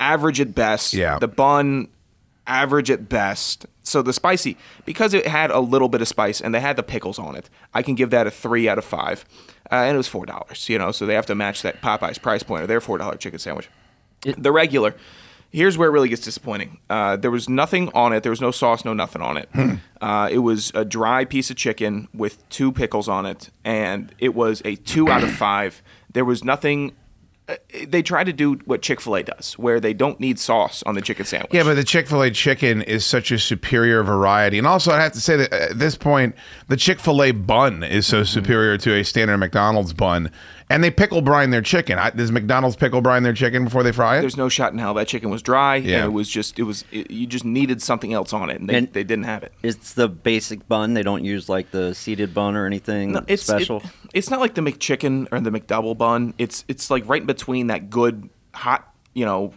average 0.00 0.40
at 0.40 0.54
best. 0.54 0.92
Yeah. 0.92 1.18
The 1.18 1.28
bun 1.28 1.88
average 2.46 2.90
at 2.90 3.08
best. 3.08 3.66
So 3.82 4.02
the 4.02 4.12
spicy 4.12 4.56
because 4.84 5.14
it 5.14 5.26
had 5.26 5.50
a 5.50 5.60
little 5.60 5.88
bit 5.88 6.00
of 6.02 6.08
spice 6.08 6.40
and 6.40 6.54
they 6.54 6.60
had 6.60 6.76
the 6.76 6.82
pickles 6.82 7.18
on 7.18 7.36
it. 7.36 7.48
I 7.72 7.82
can 7.82 7.94
give 7.94 8.10
that 8.10 8.26
a 8.26 8.30
three 8.30 8.68
out 8.68 8.78
of 8.78 8.84
five, 8.84 9.24
uh, 9.70 9.76
and 9.76 9.94
it 9.94 9.96
was 9.96 10.08
four 10.08 10.26
dollars. 10.26 10.68
You 10.68 10.78
know, 10.78 10.90
so 10.92 11.06
they 11.06 11.14
have 11.14 11.26
to 11.26 11.34
match 11.34 11.62
that 11.62 11.80
Popeyes 11.82 12.20
price 12.20 12.42
point 12.42 12.62
or 12.64 12.66
their 12.66 12.80
four 12.80 12.98
dollar 12.98 13.16
chicken 13.16 13.38
sandwich. 13.38 13.68
the 14.22 14.50
regular. 14.52 14.94
Here's 15.52 15.78
where 15.78 15.88
it 15.88 15.92
really 15.92 16.08
gets 16.08 16.22
disappointing. 16.22 16.78
Uh, 16.90 17.16
there 17.16 17.30
was 17.30 17.48
nothing 17.48 17.88
on 17.94 18.12
it. 18.12 18.22
There 18.24 18.30
was 18.30 18.40
no 18.40 18.50
sauce, 18.50 18.84
no 18.84 18.92
nothing 18.92 19.22
on 19.22 19.36
it. 19.38 19.48
Uh, 20.00 20.28
it 20.30 20.38
was 20.38 20.70
a 20.74 20.84
dry 20.84 21.24
piece 21.24 21.48
of 21.50 21.56
chicken 21.56 22.08
with 22.12 22.46
two 22.50 22.72
pickles 22.72 23.08
on 23.08 23.24
it, 23.24 23.48
and 23.64 24.12
it 24.18 24.34
was 24.34 24.60
a 24.64 24.74
two 24.74 25.08
out 25.08 25.22
of 25.22 25.30
five. 25.30 25.82
There 26.12 26.24
was 26.24 26.42
nothing 26.44 26.94
Uh, 27.48 27.54
they 27.86 28.02
try 28.02 28.24
to 28.24 28.32
do 28.32 28.54
what 28.64 28.82
Chick 28.82 29.00
Fil 29.00 29.16
A 29.16 29.22
does, 29.22 29.54
where 29.54 29.78
they 29.78 29.94
don't 29.94 30.18
need 30.18 30.38
sauce 30.38 30.82
on 30.82 30.96
the 30.96 31.00
chicken 31.00 31.24
sandwich. 31.24 31.52
Yeah, 31.54 31.62
but 31.62 31.74
the 31.74 31.84
Chick 31.84 32.08
fil 32.08 32.22
A 32.22 32.30
chicken 32.30 32.82
is 32.82 33.06
such 33.06 33.30
a 33.30 33.38
superior 33.38 34.02
variety. 34.02 34.58
And 34.58 34.66
also, 34.66 34.90
I 34.90 35.00
have 35.00 35.12
to 35.12 35.20
say 35.20 35.36
that 35.36 35.52
at 35.52 35.78
this 35.78 35.96
point, 35.96 36.34
the 36.66 36.76
Chick 36.76 36.98
fil 36.98 37.22
A 37.22 37.30
bun 37.30 37.84
is 37.84 38.04
so 38.06 38.24
superior 38.24 38.76
to 38.78 38.94
a 38.94 39.04
standard 39.04 39.38
McDonald's 39.38 39.92
bun. 39.92 40.32
And 40.68 40.82
they 40.82 40.90
pickle 40.90 41.22
brine 41.22 41.50
their 41.50 41.62
chicken. 41.62 41.96
I, 41.96 42.10
does 42.10 42.32
McDonald's 42.32 42.74
pickle 42.74 43.00
brine 43.00 43.22
their 43.22 43.32
chicken 43.32 43.64
before 43.64 43.84
they 43.84 43.92
fry 43.92 44.18
it? 44.18 44.20
There's 44.22 44.36
no 44.36 44.48
shot 44.48 44.72
in 44.72 44.78
hell 44.80 44.94
that 44.94 45.06
chicken 45.06 45.30
was 45.30 45.40
dry, 45.40 45.76
Yeah. 45.76 45.98
and 45.98 46.04
it 46.06 46.08
was 46.08 46.28
just 46.28 46.58
it 46.58 46.64
was 46.64 46.84
it, 46.90 47.08
you 47.10 47.26
just 47.28 47.44
needed 47.44 47.80
something 47.80 48.12
else 48.12 48.32
on 48.32 48.50
it, 48.50 48.58
and 48.60 48.68
they, 48.68 48.74
And- 48.78 48.92
they 48.92 49.04
didn't 49.04 49.26
have 49.26 49.44
it. 49.44 49.52
It's 49.62 49.94
the 49.94 50.08
basic 50.08 50.66
bun. 50.66 50.94
They 50.94 51.04
don't 51.04 51.24
use 51.24 51.48
like 51.48 51.70
the 51.70 51.94
seeded 51.94 52.34
bun 52.34 52.56
or 52.56 52.66
anything 52.66 53.12
No, 53.12 53.22
it's 53.28 53.44
special. 53.44 53.78
it- 53.78 53.86
it's 54.12 54.28
not 54.30 54.40
like 54.40 54.54
the 54.54 54.60
McChicken 54.60 55.28
or 55.30 55.40
the 55.40 55.50
McDouble 55.50 55.96
bun. 55.96 56.34
It's 56.36 56.64
it's 56.66 56.90
like 56.90 57.08
right 57.08 57.20
in 57.20 57.26
between 57.28 57.68
that 57.68 57.88
good 57.88 58.28
hot 58.52 58.92
you 59.14 59.24
know 59.24 59.52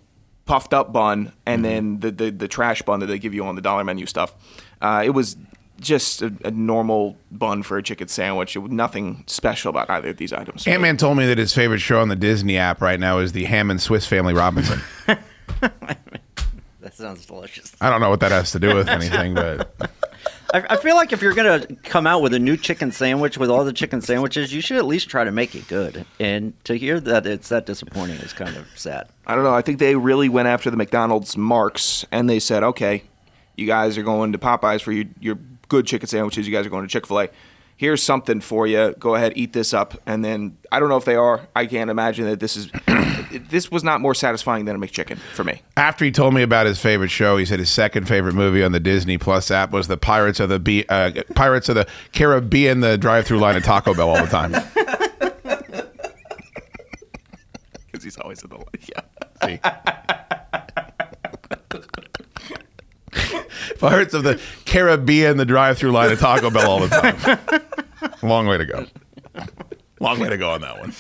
puffed 0.46 0.74
up 0.74 0.92
bun 0.94 1.32
and 1.46 1.64
then 1.66 2.00
the, 2.02 2.12
the 2.12 2.30
the 2.32 2.48
trash 2.48 2.82
bun 2.84 3.00
that 3.00 3.06
they 3.08 3.18
give 3.20 3.34
you 3.34 3.46
on 3.46 3.56
the 3.56 3.62
dollar 3.62 3.84
menu 3.84 4.06
stuff. 4.06 4.36
Uh, 4.82 5.02
it 5.06 5.10
was 5.12 5.38
just 5.80 6.22
a, 6.22 6.34
a 6.44 6.52
normal 6.52 7.18
bun 7.32 7.64
for 7.64 7.78
a 7.78 7.84
chicken 7.84 8.08
sandwich. 8.08 8.58
Nothing 8.58 9.24
special 9.28 9.70
about 9.70 9.90
either 9.90 10.10
of 10.10 10.18
these 10.18 10.34
items. 10.34 10.68
Ant 10.68 10.82
Man 10.82 10.98
told 10.98 11.18
me 11.18 11.26
that 11.28 11.38
his 11.38 11.54
favorite 11.54 11.80
show 11.80 12.02
on 12.02 12.10
the 12.10 12.16
Disney 12.16 12.58
app 12.58 12.82
right 12.82 13.00
now 13.00 13.20
is 13.20 13.32
the 13.32 13.46
Hammond 13.46 13.82
Swiss 13.82 14.06
Family 14.06 14.34
Robinson. 14.34 14.82
that 15.08 16.94
sounds 16.94 17.26
delicious. 17.26 17.76
I 17.82 17.90
don't 17.90 18.02
know 18.02 18.10
what 18.10 18.20
that 18.22 18.32
has 18.32 18.52
to 18.52 18.60
do 18.60 18.76
with 18.76 18.90
anything, 18.90 19.34
but 19.34 19.74
I, 20.54 20.66
I 20.72 20.78
feel 20.78 20.96
like 20.96 21.14
if 21.14 21.22
you're 21.22 21.34
gonna 21.34 21.66
come 21.84 22.08
out 22.08 22.22
with 22.22 22.34
a 22.34 22.40
new 22.40 22.58
chicken 22.58 22.92
sandwich 22.92 23.38
with 23.38 23.50
all 23.50 23.64
the 23.64 23.74
chicken 23.74 24.02
sandwiches, 24.02 24.54
you 24.54 24.62
should 24.62 24.78
at 24.78 24.86
least 24.86 25.10
try 25.10 25.24
to 25.24 25.32
make 25.32 25.56
it 25.56 25.68
good. 25.68 26.06
And 26.20 26.54
to 26.66 26.76
hear 26.76 27.00
that 27.02 27.26
it's 27.26 27.50
that 27.50 27.66
disappointing 27.66 28.18
is 28.18 28.34
kind 28.34 28.56
of 28.56 28.68
sad. 28.76 29.08
I 29.28 29.36
don't 29.36 29.44
know. 29.44 29.54
I 29.54 29.62
think 29.62 29.80
they 29.80 29.96
really 29.96 30.30
went 30.30 30.48
after 30.48 30.70
the 30.70 30.78
McDonald's 30.78 31.38
marks 31.38 32.06
and 32.12 32.30
they 32.30 32.40
said, 32.40 32.64
okay, 32.64 33.04
you 33.56 33.68
guys 33.68 33.98
are 33.98 34.04
going 34.04 34.32
to 34.32 34.38
Popeyes 34.38 34.82
for 34.82 34.92
your, 34.92 35.06
your 35.20 35.38
good 35.70 35.86
chicken 35.88 36.08
sandwiches. 36.08 36.48
You 36.48 36.54
guys 36.54 36.66
are 36.66 36.70
going 36.70 36.84
to 36.86 36.92
Chick 36.92 37.08
fil 37.08 37.22
A. 37.22 37.30
Here's 37.78 38.04
something 38.04 38.42
for 38.42 38.68
you. 38.68 38.94
Go 39.00 39.16
ahead, 39.16 39.34
eat 39.38 39.54
this 39.54 39.74
up. 39.74 39.98
And 40.06 40.26
then 40.26 40.58
I 40.70 40.82
don't 40.82 40.90
know 40.90 40.98
if 40.98 41.06
they 41.06 41.16
are. 41.16 41.48
I 41.56 41.66
can't 41.66 41.90
imagine 41.90 42.26
that 42.26 42.42
this 42.42 42.58
is. 42.58 42.70
this 43.50 43.72
was 43.72 43.84
not 43.86 44.02
more 44.02 44.14
satisfying 44.14 44.66
than 44.66 44.76
a 44.76 44.80
McChicken 44.80 45.18
for 45.18 45.44
me. 45.46 45.62
after 45.78 46.04
he 46.04 46.12
told 46.12 46.34
me 46.34 46.42
about 46.42 46.66
his 46.66 46.80
favorite 46.82 47.10
show, 47.10 47.38
he 47.38 47.46
said 47.46 47.60
his 47.60 47.70
second 47.70 48.06
favorite 48.08 48.34
movie 48.36 48.64
on 48.64 48.74
the 48.74 48.80
Disney 48.82 49.18
Plus 49.18 49.50
app 49.52 49.72
was 49.72 49.88
the 49.88 49.98
Pirates 49.98 50.40
of 50.42 50.50
the 50.50 50.60
Be- 50.60 50.90
uh, 50.90 51.24
Pirates 51.36 51.70
of 51.70 51.76
the 51.76 51.88
Caribbean, 52.12 52.82
the 52.82 52.98
drive-through 52.98 53.38
line 53.40 53.56
at 53.56 53.64
Taco 53.64 53.94
Bell 53.94 54.10
all 54.10 54.26
the 54.26 54.30
time. 54.30 54.52
Because 57.92 58.04
he's 58.04 58.18
always 58.18 58.42
in 58.44 58.50
the 58.50 58.60
yeah. 58.88 59.02
See? 59.46 60.76
Pirates 63.80 64.14
of 64.14 64.24
the 64.24 64.40
Caribbean, 64.66 65.38
the 65.38 65.46
drive-through 65.46 65.92
line 65.92 66.12
at 66.12 66.20
Taco 66.20 66.50
Bell 66.50 66.70
all 66.70 66.80
the 66.80 66.88
time. 66.90 68.20
Long 68.22 68.48
way 68.48 68.58
to 68.58 68.66
go. 68.66 68.86
Long 70.00 70.20
way 70.20 70.30
to 70.30 70.38
go 70.38 70.52
on 70.52 70.62
that 70.62 70.80
one. 70.80 70.94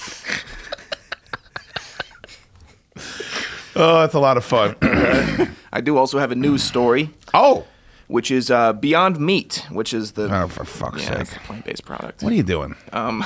Oh, 3.75 4.01
that's 4.01 4.13
a 4.13 4.19
lot 4.19 4.35
of 4.37 4.43
fun. 4.43 4.75
I 5.71 5.81
do 5.81 5.97
also 5.97 6.19
have 6.19 6.31
a 6.31 6.35
news 6.35 6.63
story. 6.63 7.11
Oh, 7.33 7.65
which 8.07 8.31
is 8.31 8.49
uh, 8.51 8.73
Beyond 8.73 9.19
Meat, 9.19 9.65
which 9.71 9.93
is 9.93 10.13
the 10.13 10.23
oh 10.35 10.47
for 10.47 10.65
fuck's 10.65 11.03
yeah, 11.03 11.21
it's 11.21 11.29
sake, 11.29 11.43
plant-based 11.43 11.85
product. 11.85 12.23
what 12.23 12.33
are 12.33 12.35
you 12.35 12.43
doing? 12.43 12.75
Um, 12.91 13.23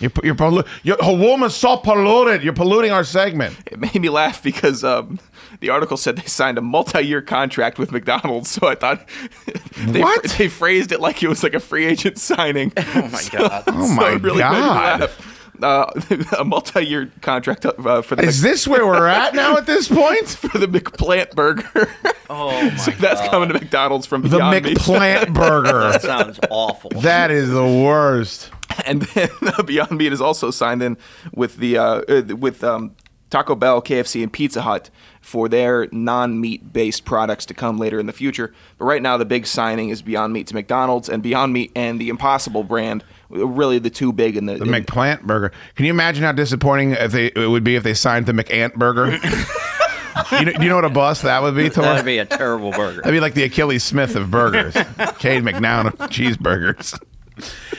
You're 0.00 0.10
you're, 0.22 0.34
pollu- 0.34 0.66
you're 0.82 0.98
a 1.00 1.12
woman 1.14 1.48
so 1.50 1.76
polluted. 1.78 2.42
You're 2.42 2.52
polluting 2.52 2.90
our 2.92 3.04
segment. 3.04 3.56
it 3.66 3.78
made 3.78 3.94
me 4.00 4.08
laugh 4.10 4.42
because 4.42 4.84
um, 4.84 5.18
the 5.60 5.70
article 5.70 5.96
said 5.96 6.16
they 6.16 6.26
signed 6.26 6.58
a 6.58 6.60
multi-year 6.62 7.22
contract 7.22 7.78
with 7.78 7.92
McDonald's. 7.92 8.50
So 8.50 8.66
I 8.66 8.74
thought 8.74 9.08
they, 9.78 10.00
What? 10.02 10.24
they 10.38 10.48
phrased 10.48 10.92
it 10.92 11.00
like 11.00 11.22
it 11.22 11.28
was 11.28 11.42
like 11.42 11.54
a 11.54 11.60
free 11.60 11.86
agent 11.86 12.18
signing. 12.18 12.72
Oh 12.94 13.08
my 13.08 13.22
god! 13.32 13.64
Oh 13.68 13.86
So 13.88 13.94
my 13.94 14.12
it 14.12 14.22
really 14.22 14.38
God. 14.40 14.52
Made 14.52 14.60
me 14.60 14.66
laugh. 15.06 15.32
Uh, 15.62 15.90
a 16.38 16.44
multi-year 16.44 17.10
contract 17.22 17.64
uh, 17.64 18.02
for 18.02 18.14
the 18.16 18.22
Is 18.22 18.42
this 18.42 18.68
where 18.68 18.86
we're 18.86 19.06
at 19.06 19.34
now 19.34 19.56
at 19.56 19.64
this 19.64 19.88
point? 19.88 20.28
for 20.28 20.58
the 20.58 20.66
McPlant 20.68 21.34
burger. 21.34 21.88
Oh 22.28 22.50
my 22.62 22.76
so 22.76 22.90
that's 22.90 23.22
god! 23.22 23.30
coming 23.30 23.48
to 23.48 23.54
McDonald's 23.54 24.04
from 24.06 24.20
The 24.22 24.38
McPlant 24.38 25.32
burger. 25.32 25.80
That 25.92 26.02
sounds 26.02 26.38
awful. 26.50 26.90
That 27.00 27.30
is 27.30 27.48
the 27.48 27.64
worst. 27.64 28.50
and 28.86 29.02
then 29.02 29.30
uh, 29.42 29.62
Beyond 29.62 29.92
Meat 29.92 30.12
is 30.12 30.20
also 30.20 30.50
signed 30.50 30.82
in 30.82 30.96
with 31.32 31.56
the 31.56 31.78
uh, 31.78 32.02
uh, 32.08 32.36
with 32.36 32.62
um, 32.64 32.94
Taco 33.30 33.54
Bell, 33.54 33.82
KFC, 33.82 34.22
and 34.22 34.32
Pizza 34.32 34.62
Hut 34.62 34.90
for 35.20 35.48
their 35.48 35.88
non-meat 35.90 36.72
based 36.72 37.04
products 37.04 37.44
to 37.46 37.54
come 37.54 37.78
later 37.78 37.98
in 37.98 38.06
the 38.06 38.12
future. 38.12 38.54
But 38.78 38.84
right 38.84 39.02
now, 39.02 39.16
the 39.16 39.24
big 39.24 39.46
signing 39.46 39.88
is 39.88 40.02
Beyond 40.02 40.32
Meat 40.32 40.46
to 40.48 40.54
McDonald's, 40.54 41.08
and 41.08 41.22
Beyond 41.22 41.52
Meat 41.52 41.72
and 41.74 42.00
the 42.00 42.08
Impossible 42.08 42.62
brand, 42.62 43.04
really 43.28 43.78
the 43.78 43.90
two 43.90 44.12
big 44.12 44.36
in 44.36 44.46
the. 44.46 44.54
The 44.54 44.64
in- 44.64 44.84
McPlant 44.84 45.22
burger. 45.22 45.52
Can 45.74 45.86
you 45.86 45.90
imagine 45.90 46.22
how 46.22 46.32
disappointing 46.32 46.92
if 46.92 47.12
they 47.12 47.26
it 47.26 47.50
would 47.50 47.64
be 47.64 47.76
if 47.76 47.82
they 47.82 47.94
signed 47.94 48.26
the 48.26 48.32
McAnt 48.32 48.74
burger? 48.74 49.18
you 50.32 50.44
know, 50.44 50.52
you 50.62 50.68
know 50.68 50.76
what 50.76 50.84
a 50.84 50.90
bust 50.90 51.22
that 51.22 51.42
would 51.42 51.56
be, 51.56 51.68
Tor? 51.68 51.84
That'd 51.84 52.04
be 52.04 52.18
a 52.18 52.24
terrible 52.24 52.70
burger. 52.70 53.02
That'd 53.02 53.12
be 53.12 53.20
like 53.20 53.34
the 53.34 53.48
Akili 53.48 53.80
Smith 53.80 54.16
of 54.16 54.30
burgers. 54.30 54.74
Cade 55.18 55.42
McNown 55.42 55.86
of 55.86 55.94
cheeseburgers. 56.10 56.98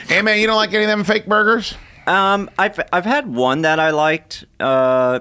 Hey 0.06 0.22
man, 0.22 0.38
you 0.38 0.46
don't 0.46 0.56
like 0.56 0.72
any 0.72 0.84
of 0.84 0.88
them 0.88 1.04
fake 1.04 1.26
burgers? 1.26 1.74
Um, 2.06 2.50
I've 2.58 2.80
I've 2.92 3.04
had 3.04 3.26
one 3.26 3.62
that 3.62 3.78
I 3.80 3.90
liked. 3.90 4.44
Uh, 4.58 5.20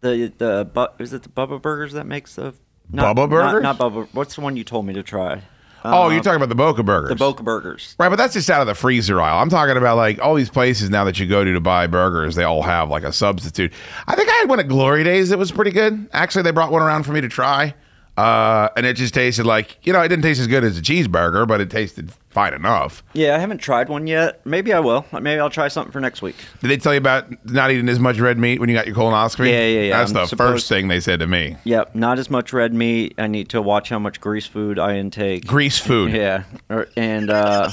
the 0.00 0.32
the 0.36 0.70
bu- 0.72 1.02
is 1.02 1.12
it 1.12 1.22
the 1.22 1.28
Bubba 1.28 1.60
Burgers 1.60 1.92
that 1.92 2.06
makes 2.06 2.34
the 2.34 2.54
not, 2.90 3.16
Bubba 3.16 3.30
Burgers? 3.30 3.62
Not, 3.62 3.78
not 3.78 3.92
Bubba. 3.92 4.08
What's 4.12 4.34
the 4.34 4.40
one 4.40 4.56
you 4.56 4.64
told 4.64 4.86
me 4.86 4.94
to 4.94 5.02
try? 5.02 5.42
oh, 5.84 6.10
you're 6.10 6.22
talking 6.22 6.36
about 6.36 6.48
the 6.48 6.54
Boca 6.54 6.82
burgers. 6.82 7.08
The 7.08 7.16
Boca 7.16 7.42
Burgers. 7.42 7.94
Right, 7.98 8.08
but 8.08 8.16
that's 8.16 8.34
just 8.34 8.50
out 8.50 8.60
of 8.60 8.66
the 8.66 8.74
freezer 8.74 9.20
aisle. 9.20 9.40
I'm 9.40 9.48
talking 9.48 9.76
about 9.76 9.96
like 9.96 10.18
all 10.20 10.34
these 10.34 10.50
places 10.50 10.90
now 10.90 11.04
that 11.04 11.18
you 11.18 11.26
go 11.26 11.44
to 11.44 11.52
to 11.52 11.60
buy 11.60 11.86
burgers, 11.86 12.34
they 12.34 12.44
all 12.44 12.62
have 12.62 12.90
like 12.90 13.02
a 13.02 13.12
substitute. 13.12 13.72
I 14.06 14.14
think 14.16 14.28
I 14.28 14.32
had 14.32 14.48
one 14.48 14.60
at 14.60 14.68
Glory 14.68 15.04
Days 15.04 15.30
that 15.30 15.38
was 15.38 15.50
pretty 15.50 15.70
good. 15.70 16.08
Actually, 16.12 16.42
they 16.42 16.50
brought 16.50 16.72
one 16.72 16.82
around 16.82 17.04
for 17.04 17.12
me 17.12 17.20
to 17.20 17.28
try. 17.28 17.74
Uh, 18.16 18.68
and 18.76 18.84
it 18.84 18.94
just 18.94 19.14
tasted 19.14 19.46
like, 19.46 19.78
you 19.82 19.92
know, 19.92 20.00
it 20.02 20.08
didn't 20.08 20.22
taste 20.22 20.40
as 20.40 20.46
good 20.46 20.62
as 20.64 20.76
a 20.76 20.82
cheeseburger, 20.82 21.48
but 21.48 21.60
it 21.60 21.70
tasted 21.70 22.12
fine 22.28 22.52
enough. 22.52 23.02
Yeah, 23.14 23.34
I 23.34 23.38
haven't 23.38 23.58
tried 23.58 23.88
one 23.88 24.06
yet. 24.06 24.44
Maybe 24.44 24.72
I 24.74 24.80
will. 24.80 25.06
Maybe 25.12 25.40
I'll 25.40 25.48
try 25.48 25.68
something 25.68 25.90
for 25.90 26.00
next 26.00 26.20
week. 26.20 26.36
Did 26.60 26.68
they 26.68 26.76
tell 26.76 26.92
you 26.92 26.98
about 26.98 27.26
not 27.46 27.70
eating 27.70 27.88
as 27.88 27.98
much 27.98 28.18
red 28.18 28.38
meat 28.38 28.60
when 28.60 28.68
you 28.68 28.74
got 28.74 28.86
your 28.86 28.94
colonoscopy? 28.94 29.48
Yeah, 29.50 29.66
yeah, 29.66 29.80
yeah. 29.82 29.98
That's 29.98 30.10
I'm 30.10 30.14
the 30.14 30.26
supposed- 30.26 30.52
first 30.52 30.68
thing 30.68 30.88
they 30.88 31.00
said 31.00 31.20
to 31.20 31.26
me. 31.26 31.56
Yep, 31.64 31.94
not 31.94 32.18
as 32.18 32.28
much 32.28 32.52
red 32.52 32.74
meat. 32.74 33.14
I 33.16 33.26
need 33.26 33.48
to 33.50 33.62
watch 33.62 33.88
how 33.88 33.98
much 33.98 34.20
grease 34.20 34.46
food 34.46 34.78
I 34.78 34.96
intake. 34.96 35.46
Grease 35.46 35.78
food. 35.78 36.12
Yeah, 36.20 36.42
or, 36.68 36.88
and 36.96 37.30
uh, 37.30 37.70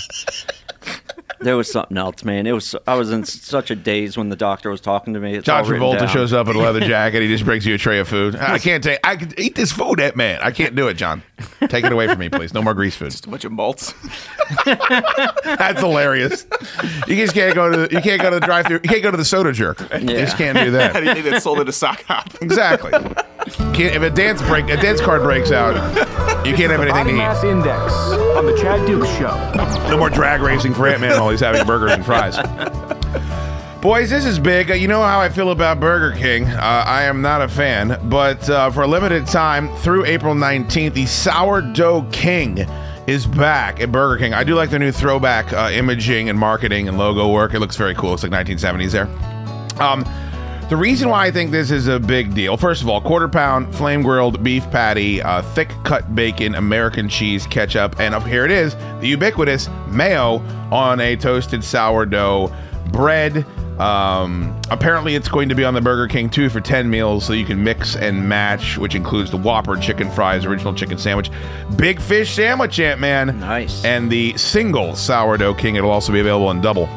there 1.40 1.56
was 1.58 1.72
something 1.72 1.98
else, 1.98 2.24
man. 2.24 2.48
It 2.48 2.52
was 2.52 2.76
I 2.86 2.96
was 2.96 3.12
in 3.12 3.24
such 3.26 3.72
a 3.72 3.76
daze 3.76 4.18
when 4.18 4.30
the 4.30 4.36
doctor 4.36 4.70
was 4.70 4.82
talking 4.82 5.14
to 5.14 5.20
me. 5.20 5.36
It's 5.36 5.46
John 5.46 5.64
Travolta 5.66 6.08
shows 6.10 6.34
up 6.34 6.48
in 6.48 6.56
a 6.56 6.60
leather 6.60 6.80
jacket. 6.88 7.22
He 7.22 7.28
just 7.28 7.46
brings 7.46 7.66
you 7.66 7.76
a 7.76 7.78
tray 7.78 8.00
of 8.00 8.08
food. 8.08 8.36
I 8.36 8.60
can't 8.60 8.84
take. 8.84 9.00
I 9.04 9.16
can 9.16 9.34
eat 9.40 9.56
this 9.56 9.72
food, 9.72 10.00
that 10.00 10.16
man. 10.16 10.40
I 10.42 10.52
can't 10.52 10.76
do 10.76 10.88
it, 10.88 10.96
John. 10.96 11.24
Take 11.68 11.86
it 11.86 11.92
away 11.92 12.08
from 12.08 12.20
me, 12.20 12.30
please. 12.30 12.54
No 12.54 12.62
more 12.62 12.74
grease 12.74 12.96
food. 12.96 13.12
Just 13.12 13.26
a 13.26 13.30
bunch 13.30 13.46
of 13.46 13.52
malts. 13.52 13.94
That's 14.66 15.80
hilarious. 15.80 16.46
You 17.08 17.16
just 17.16 17.34
can't 17.34 17.56
go 17.56 17.70
to. 17.72 17.78
The, 17.88 17.94
You 17.96 18.02
can't 18.02 18.22
go 18.22 18.30
to 18.30 18.40
the 18.40 18.46
drive-through. 18.46 18.80
You 18.84 18.90
can't 18.90 19.04
go 19.04 19.12
to 19.12 19.18
the 19.18 19.26
soda 19.26 19.52
jerk. 19.52 19.80
You 19.94 20.08
just 20.08 20.38
can't 20.38 20.58
do 20.58 20.72
that. 20.72 20.96
Anything 20.96 21.32
that's 21.32 21.44
sold 21.44 21.60
at 21.60 21.70
a 21.70 21.74
sock 21.74 22.04
hop. 22.04 22.30
Exactly. 22.42 22.92
Can't, 23.74 23.96
if 23.96 24.02
a 24.02 24.10
dance 24.10 24.42
break, 24.42 24.66
a 24.70 24.78
dance 24.78 25.00
card 25.02 25.22
breaks 25.24 25.52
out, 25.52 25.76
you 26.46 26.54
can't 26.56 26.72
have 26.72 26.82
anything 26.82 26.92
Body 26.92 27.10
to 27.12 27.16
eat. 27.16 27.18
Mass 27.18 27.44
Index 27.44 27.94
on 28.38 28.46
the 28.46 28.58
Chad 28.58 28.86
Dukes 28.88 29.08
Show. 29.18 29.90
No 29.90 29.98
more 29.98 30.10
drag 30.10 30.42
racing 30.42 30.74
for 30.74 30.88
Ant 30.88 31.02
Man 31.02 31.20
while 31.20 31.30
he's 31.30 31.40
having 31.40 31.66
burgers 31.66 31.92
and 31.92 32.06
fries. 32.06 32.38
Boys, 33.82 34.10
this 34.10 34.26
is 34.26 34.40
big. 34.40 34.72
Uh, 34.72 34.74
You 34.74 34.88
know 34.88 35.02
how 35.04 35.20
I 35.20 35.30
feel 35.30 35.52
about 35.52 35.80
Burger 35.80 36.16
King. 36.18 36.46
Uh, 36.46 36.58
I 36.86 37.04
am 37.04 37.22
not 37.22 37.42
a 37.42 37.48
fan, 37.48 38.00
but 38.10 38.50
uh, 38.50 38.72
for 38.72 38.82
a 38.82 38.88
limited 38.88 39.28
time 39.28 39.74
through 39.78 40.06
April 40.06 40.34
19th, 40.34 40.94
the 40.94 41.06
Sourdough 41.06 42.08
King 42.12 42.68
is 43.06 43.26
back 43.26 43.80
at 43.80 43.92
Burger 43.92 44.18
King. 44.18 44.34
I 44.34 44.44
do 44.44 44.56
like 44.56 44.72
the 44.72 44.80
new 44.80 44.92
throwback 44.92 45.54
uh, 45.54 45.70
imaging 45.72 46.28
and 46.28 46.38
marketing 46.38 46.88
and 46.90 46.98
logo 46.98 47.32
work. 47.32 47.54
It 47.54 47.60
looks 47.60 47.78
very 47.78 47.94
cool. 47.96 48.14
It's 48.16 48.24
like 48.24 48.32
1970s 48.32 48.92
there. 48.92 49.08
Um, 49.82 50.04
the 50.70 50.76
reason 50.76 51.08
why 51.08 51.26
I 51.26 51.32
think 51.32 51.52
this 51.52 51.72
is 51.72 51.88
a 51.88 51.98
big 51.98 52.34
deal, 52.34 52.58
first 52.58 52.82
of 52.82 52.90
all, 52.90 53.00
quarter 53.00 53.30
pound 53.30 53.74
flame 53.74 54.04
grilled 54.04 54.44
beef 54.44 54.70
patty, 54.70 55.22
uh, 55.22 55.42
thick 55.42 55.70
cut 55.86 56.14
bacon, 56.14 56.56
American 56.56 57.08
cheese, 57.08 57.48
ketchup, 57.48 58.00
and 58.00 58.14
up 58.14 58.24
here 58.24 58.44
it 58.44 58.52
is, 58.52 58.76
the 59.00 59.08
ubiquitous 59.08 59.70
mayo 59.88 60.40
on 60.70 61.00
a 61.00 61.16
toasted 61.16 61.64
sourdough 61.64 62.54
bread. 62.92 63.46
Um, 63.80 64.60
apparently, 64.70 65.16
it's 65.16 65.30
going 65.30 65.48
to 65.48 65.56
be 65.56 65.64
on 65.64 65.74
the 65.74 65.80
Burger 65.80 66.08
King 66.12 66.30
too 66.30 66.50
for 66.50 66.60
10 66.60 66.90
meals, 66.90 67.24
so 67.24 67.32
you 67.32 67.46
can 67.46 67.64
mix 67.64 67.96
and 67.96 68.28
match, 68.28 68.78
which 68.78 68.96
includes 68.96 69.32
the 69.32 69.38
Whopper 69.38 69.78
chicken 69.78 70.12
fries, 70.12 70.44
original 70.44 70.74
chicken 70.74 70.98
sandwich, 70.98 71.32
big 71.78 72.02
fish 72.02 72.34
sandwich, 72.34 72.78
Ant 72.80 73.00
Man. 73.00 73.40
Nice. 73.40 73.86
And 73.86 74.12
the 74.12 74.36
single 74.38 74.96
sourdough 74.96 75.54
king. 75.54 75.76
It'll 75.76 75.92
also 75.92 76.12
be 76.12 76.20
available 76.20 76.52
in 76.52 76.60
double. 76.60 76.88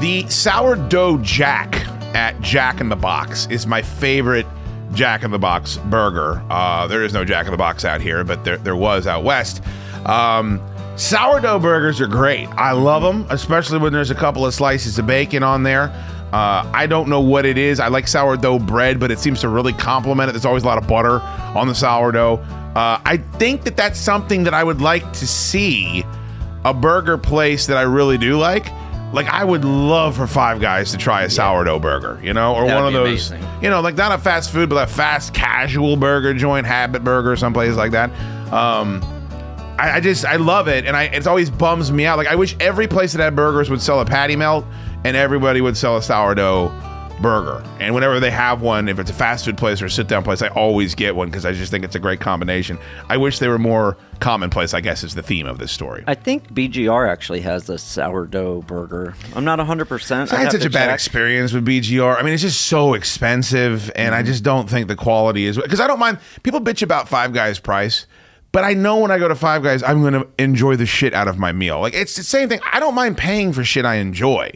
The 0.00 0.26
sourdough 0.28 1.18
jack 1.18 1.86
at 2.14 2.40
Jack 2.40 2.80
in 2.80 2.88
the 2.88 2.96
Box 2.96 3.46
is 3.50 3.66
my 3.66 3.82
favorite 3.82 4.46
Jack 4.92 5.24
in 5.24 5.30
the 5.30 5.38
Box 5.38 5.76
burger. 5.76 6.42
Uh, 6.48 6.86
there 6.86 7.02
is 7.04 7.12
no 7.12 7.24
Jack 7.24 7.46
in 7.46 7.52
the 7.52 7.58
Box 7.58 7.84
out 7.84 8.00
here, 8.00 8.24
but 8.24 8.44
there, 8.44 8.56
there 8.56 8.76
was 8.76 9.06
out 9.06 9.24
west. 9.24 9.62
Um, 10.06 10.60
sourdough 10.96 11.58
burgers 11.58 12.00
are 12.00 12.06
great. 12.06 12.48
I 12.50 12.72
love 12.72 13.02
them, 13.02 13.26
especially 13.30 13.78
when 13.78 13.92
there's 13.92 14.10
a 14.10 14.14
couple 14.14 14.46
of 14.46 14.54
slices 14.54 14.98
of 14.98 15.06
bacon 15.06 15.42
on 15.42 15.64
there. 15.64 15.90
Uh, 16.32 16.68
I 16.74 16.86
don't 16.86 17.08
know 17.08 17.20
what 17.20 17.46
it 17.46 17.58
is. 17.58 17.78
I 17.78 17.88
like 17.88 18.08
sourdough 18.08 18.60
bread, 18.60 18.98
but 18.98 19.10
it 19.10 19.18
seems 19.18 19.40
to 19.40 19.48
really 19.48 19.72
complement 19.72 20.28
it. 20.28 20.32
There's 20.32 20.44
always 20.44 20.64
a 20.64 20.66
lot 20.66 20.78
of 20.78 20.88
butter 20.88 21.20
on 21.56 21.68
the 21.68 21.74
sourdough. 21.74 22.38
Uh, 22.74 23.00
I 23.04 23.18
think 23.38 23.62
that 23.64 23.76
that's 23.76 24.00
something 24.00 24.42
that 24.44 24.54
I 24.54 24.64
would 24.64 24.80
like 24.80 25.12
to 25.14 25.26
see 25.26 26.04
a 26.64 26.74
burger 26.74 27.18
place 27.18 27.66
that 27.66 27.76
I 27.76 27.82
really 27.82 28.18
do 28.18 28.36
like. 28.36 28.66
Like 29.14 29.28
I 29.28 29.44
would 29.44 29.64
love 29.64 30.16
for 30.16 30.26
Five 30.26 30.60
Guys 30.60 30.90
to 30.90 30.98
try 30.98 31.22
a 31.22 31.30
sourdough 31.30 31.78
burger, 31.78 32.20
you 32.22 32.32
know, 32.32 32.54
or 32.54 32.66
That'd 32.66 32.74
one 32.76 32.86
of 32.86 32.92
those, 32.92 33.30
amazing. 33.30 33.62
you 33.62 33.70
know, 33.70 33.80
like 33.80 33.96
not 33.96 34.12
a 34.12 34.18
fast 34.18 34.50
food, 34.50 34.68
but 34.68 34.76
a 34.76 34.90
fast 34.90 35.32
casual 35.32 35.96
burger 35.96 36.34
joint, 36.34 36.66
Habit 36.66 37.04
Burger, 37.04 37.36
someplace 37.36 37.76
like 37.76 37.92
that. 37.92 38.10
Um, 38.52 39.00
I, 39.78 39.92
I 39.96 40.00
just 40.00 40.24
I 40.24 40.36
love 40.36 40.68
it, 40.68 40.84
and 40.84 40.96
I 40.96 41.04
it 41.04 41.26
always 41.26 41.50
bums 41.50 41.90
me 41.90 42.06
out. 42.06 42.18
Like 42.18 42.28
I 42.28 42.34
wish 42.34 42.56
every 42.60 42.86
place 42.86 43.12
that 43.12 43.22
had 43.22 43.34
burgers 43.36 43.70
would 43.70 43.80
sell 43.80 44.00
a 44.00 44.04
patty 44.04 44.36
melt, 44.36 44.64
and 45.04 45.16
everybody 45.16 45.60
would 45.60 45.76
sell 45.76 45.96
a 45.96 46.02
sourdough 46.02 46.68
burger. 47.20 47.64
And 47.80 47.94
whenever 47.94 48.20
they 48.20 48.30
have 48.30 48.60
one, 48.60 48.88
if 48.88 48.98
it's 48.98 49.10
a 49.10 49.14
fast 49.14 49.44
food 49.44 49.56
place 49.56 49.80
or 49.80 49.86
a 49.86 49.90
sit 49.90 50.08
down 50.08 50.22
place, 50.24 50.42
I 50.42 50.48
always 50.48 50.94
get 50.94 51.14
one 51.16 51.28
because 51.30 51.46
I 51.46 51.52
just 51.52 51.70
think 51.70 51.84
it's 51.84 51.94
a 51.94 51.98
great 52.00 52.20
combination. 52.20 52.78
I 53.08 53.16
wish 53.16 53.38
they 53.38 53.48
were 53.48 53.58
more 53.58 53.96
commonplace. 54.20 54.74
I 54.74 54.80
guess 54.80 55.02
is 55.04 55.14
the 55.14 55.22
theme 55.22 55.46
of 55.46 55.58
this 55.58 55.72
story. 55.72 56.04
I 56.06 56.14
think 56.14 56.52
BGR 56.52 57.08
actually 57.08 57.40
has 57.42 57.68
a 57.70 57.78
sourdough 57.78 58.62
burger. 58.62 59.14
I'm 59.34 59.44
not 59.44 59.58
100%. 59.58 60.32
I 60.32 60.36
had 60.36 60.52
such 60.52 60.64
a 60.64 60.70
bad 60.70 60.92
experience 60.92 61.52
with 61.52 61.64
BGR. 61.66 62.18
I 62.18 62.22
mean, 62.22 62.34
it's 62.34 62.42
just 62.42 62.62
so 62.62 62.94
expensive, 62.94 63.90
and 63.96 64.14
I 64.14 64.18
Mm-hmm. 64.18 64.26
just 64.26 64.44
don't 64.44 64.68
think 64.70 64.88
the 64.88 64.96
quality 64.96 65.46
is 65.46 65.56
because 65.56 65.80
I 65.80 65.86
don't 65.86 65.98
mind 65.98 66.18
people 66.42 66.60
bitch 66.60 66.82
about 66.82 67.08
Five 67.08 67.32
Guys 67.32 67.58
price, 67.58 68.06
but 68.52 68.64
I 68.64 68.72
know 68.74 68.98
when 68.98 69.10
I 69.10 69.18
go 69.18 69.28
to 69.28 69.34
Five 69.34 69.62
Guys, 69.62 69.82
I'm 69.82 70.00
going 70.02 70.14
to 70.14 70.26
enjoy 70.38 70.76
the 70.76 70.86
shit 70.86 71.12
out 71.14 71.28
of 71.28 71.38
my 71.38 71.52
meal. 71.52 71.80
Like 71.80 71.94
it's 71.94 72.16
the 72.16 72.22
same 72.22 72.48
thing. 72.48 72.60
I 72.72 72.80
don't 72.80 72.94
mind 72.94 73.16
paying 73.18 73.52
for 73.52 73.64
shit 73.64 73.84
I 73.84 73.96
enjoy, 73.96 74.52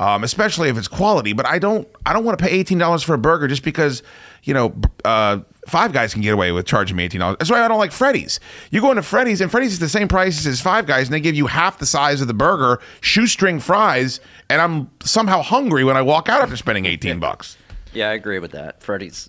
um, 0.00 0.24
especially 0.24 0.68
if 0.68 0.76
it's 0.76 0.88
quality. 0.88 1.32
But 1.32 1.46
I 1.46 1.60
don't. 1.60 1.86
I 2.04 2.12
don't 2.12 2.24
want 2.24 2.36
to 2.36 2.44
pay 2.44 2.50
eighteen 2.50 2.78
dollars 2.78 3.04
for 3.04 3.14
a 3.14 3.18
burger 3.18 3.46
just 3.46 3.62
because 3.62 4.02
you 4.42 4.54
know. 4.54 4.74
Uh, 5.04 5.38
Five 5.68 5.92
Guys 5.92 6.14
can 6.14 6.22
get 6.22 6.32
away 6.32 6.52
with 6.52 6.66
charging 6.66 6.96
me 6.96 7.04
eighteen 7.04 7.20
dollars. 7.20 7.36
That's 7.38 7.50
why 7.50 7.62
I 7.62 7.68
don't 7.68 7.78
like 7.78 7.92
Freddy's. 7.92 8.40
You 8.70 8.80
go 8.80 8.90
into 8.90 9.02
Freddy's, 9.02 9.42
and 9.42 9.50
Freddy's 9.50 9.74
is 9.74 9.78
the 9.78 9.90
same 9.90 10.08
prices 10.08 10.46
as 10.46 10.58
Five 10.58 10.86
Guys, 10.86 11.06
and 11.06 11.14
they 11.14 11.20
give 11.20 11.34
you 11.34 11.46
half 11.46 11.78
the 11.78 11.84
size 11.84 12.22
of 12.22 12.28
the 12.28 12.34
burger, 12.34 12.80
shoestring 13.02 13.60
fries, 13.60 14.20
and 14.48 14.62
I'm 14.62 14.90
somehow 15.02 15.42
hungry 15.42 15.84
when 15.84 15.98
I 15.98 16.02
walk 16.02 16.30
out 16.30 16.40
after 16.40 16.56
spending 16.56 16.86
eighteen 16.86 17.20
bucks. 17.20 17.58
Yeah, 17.92 18.08
I 18.08 18.14
agree 18.14 18.38
with 18.38 18.52
that. 18.52 18.82
Freddy's 18.82 19.28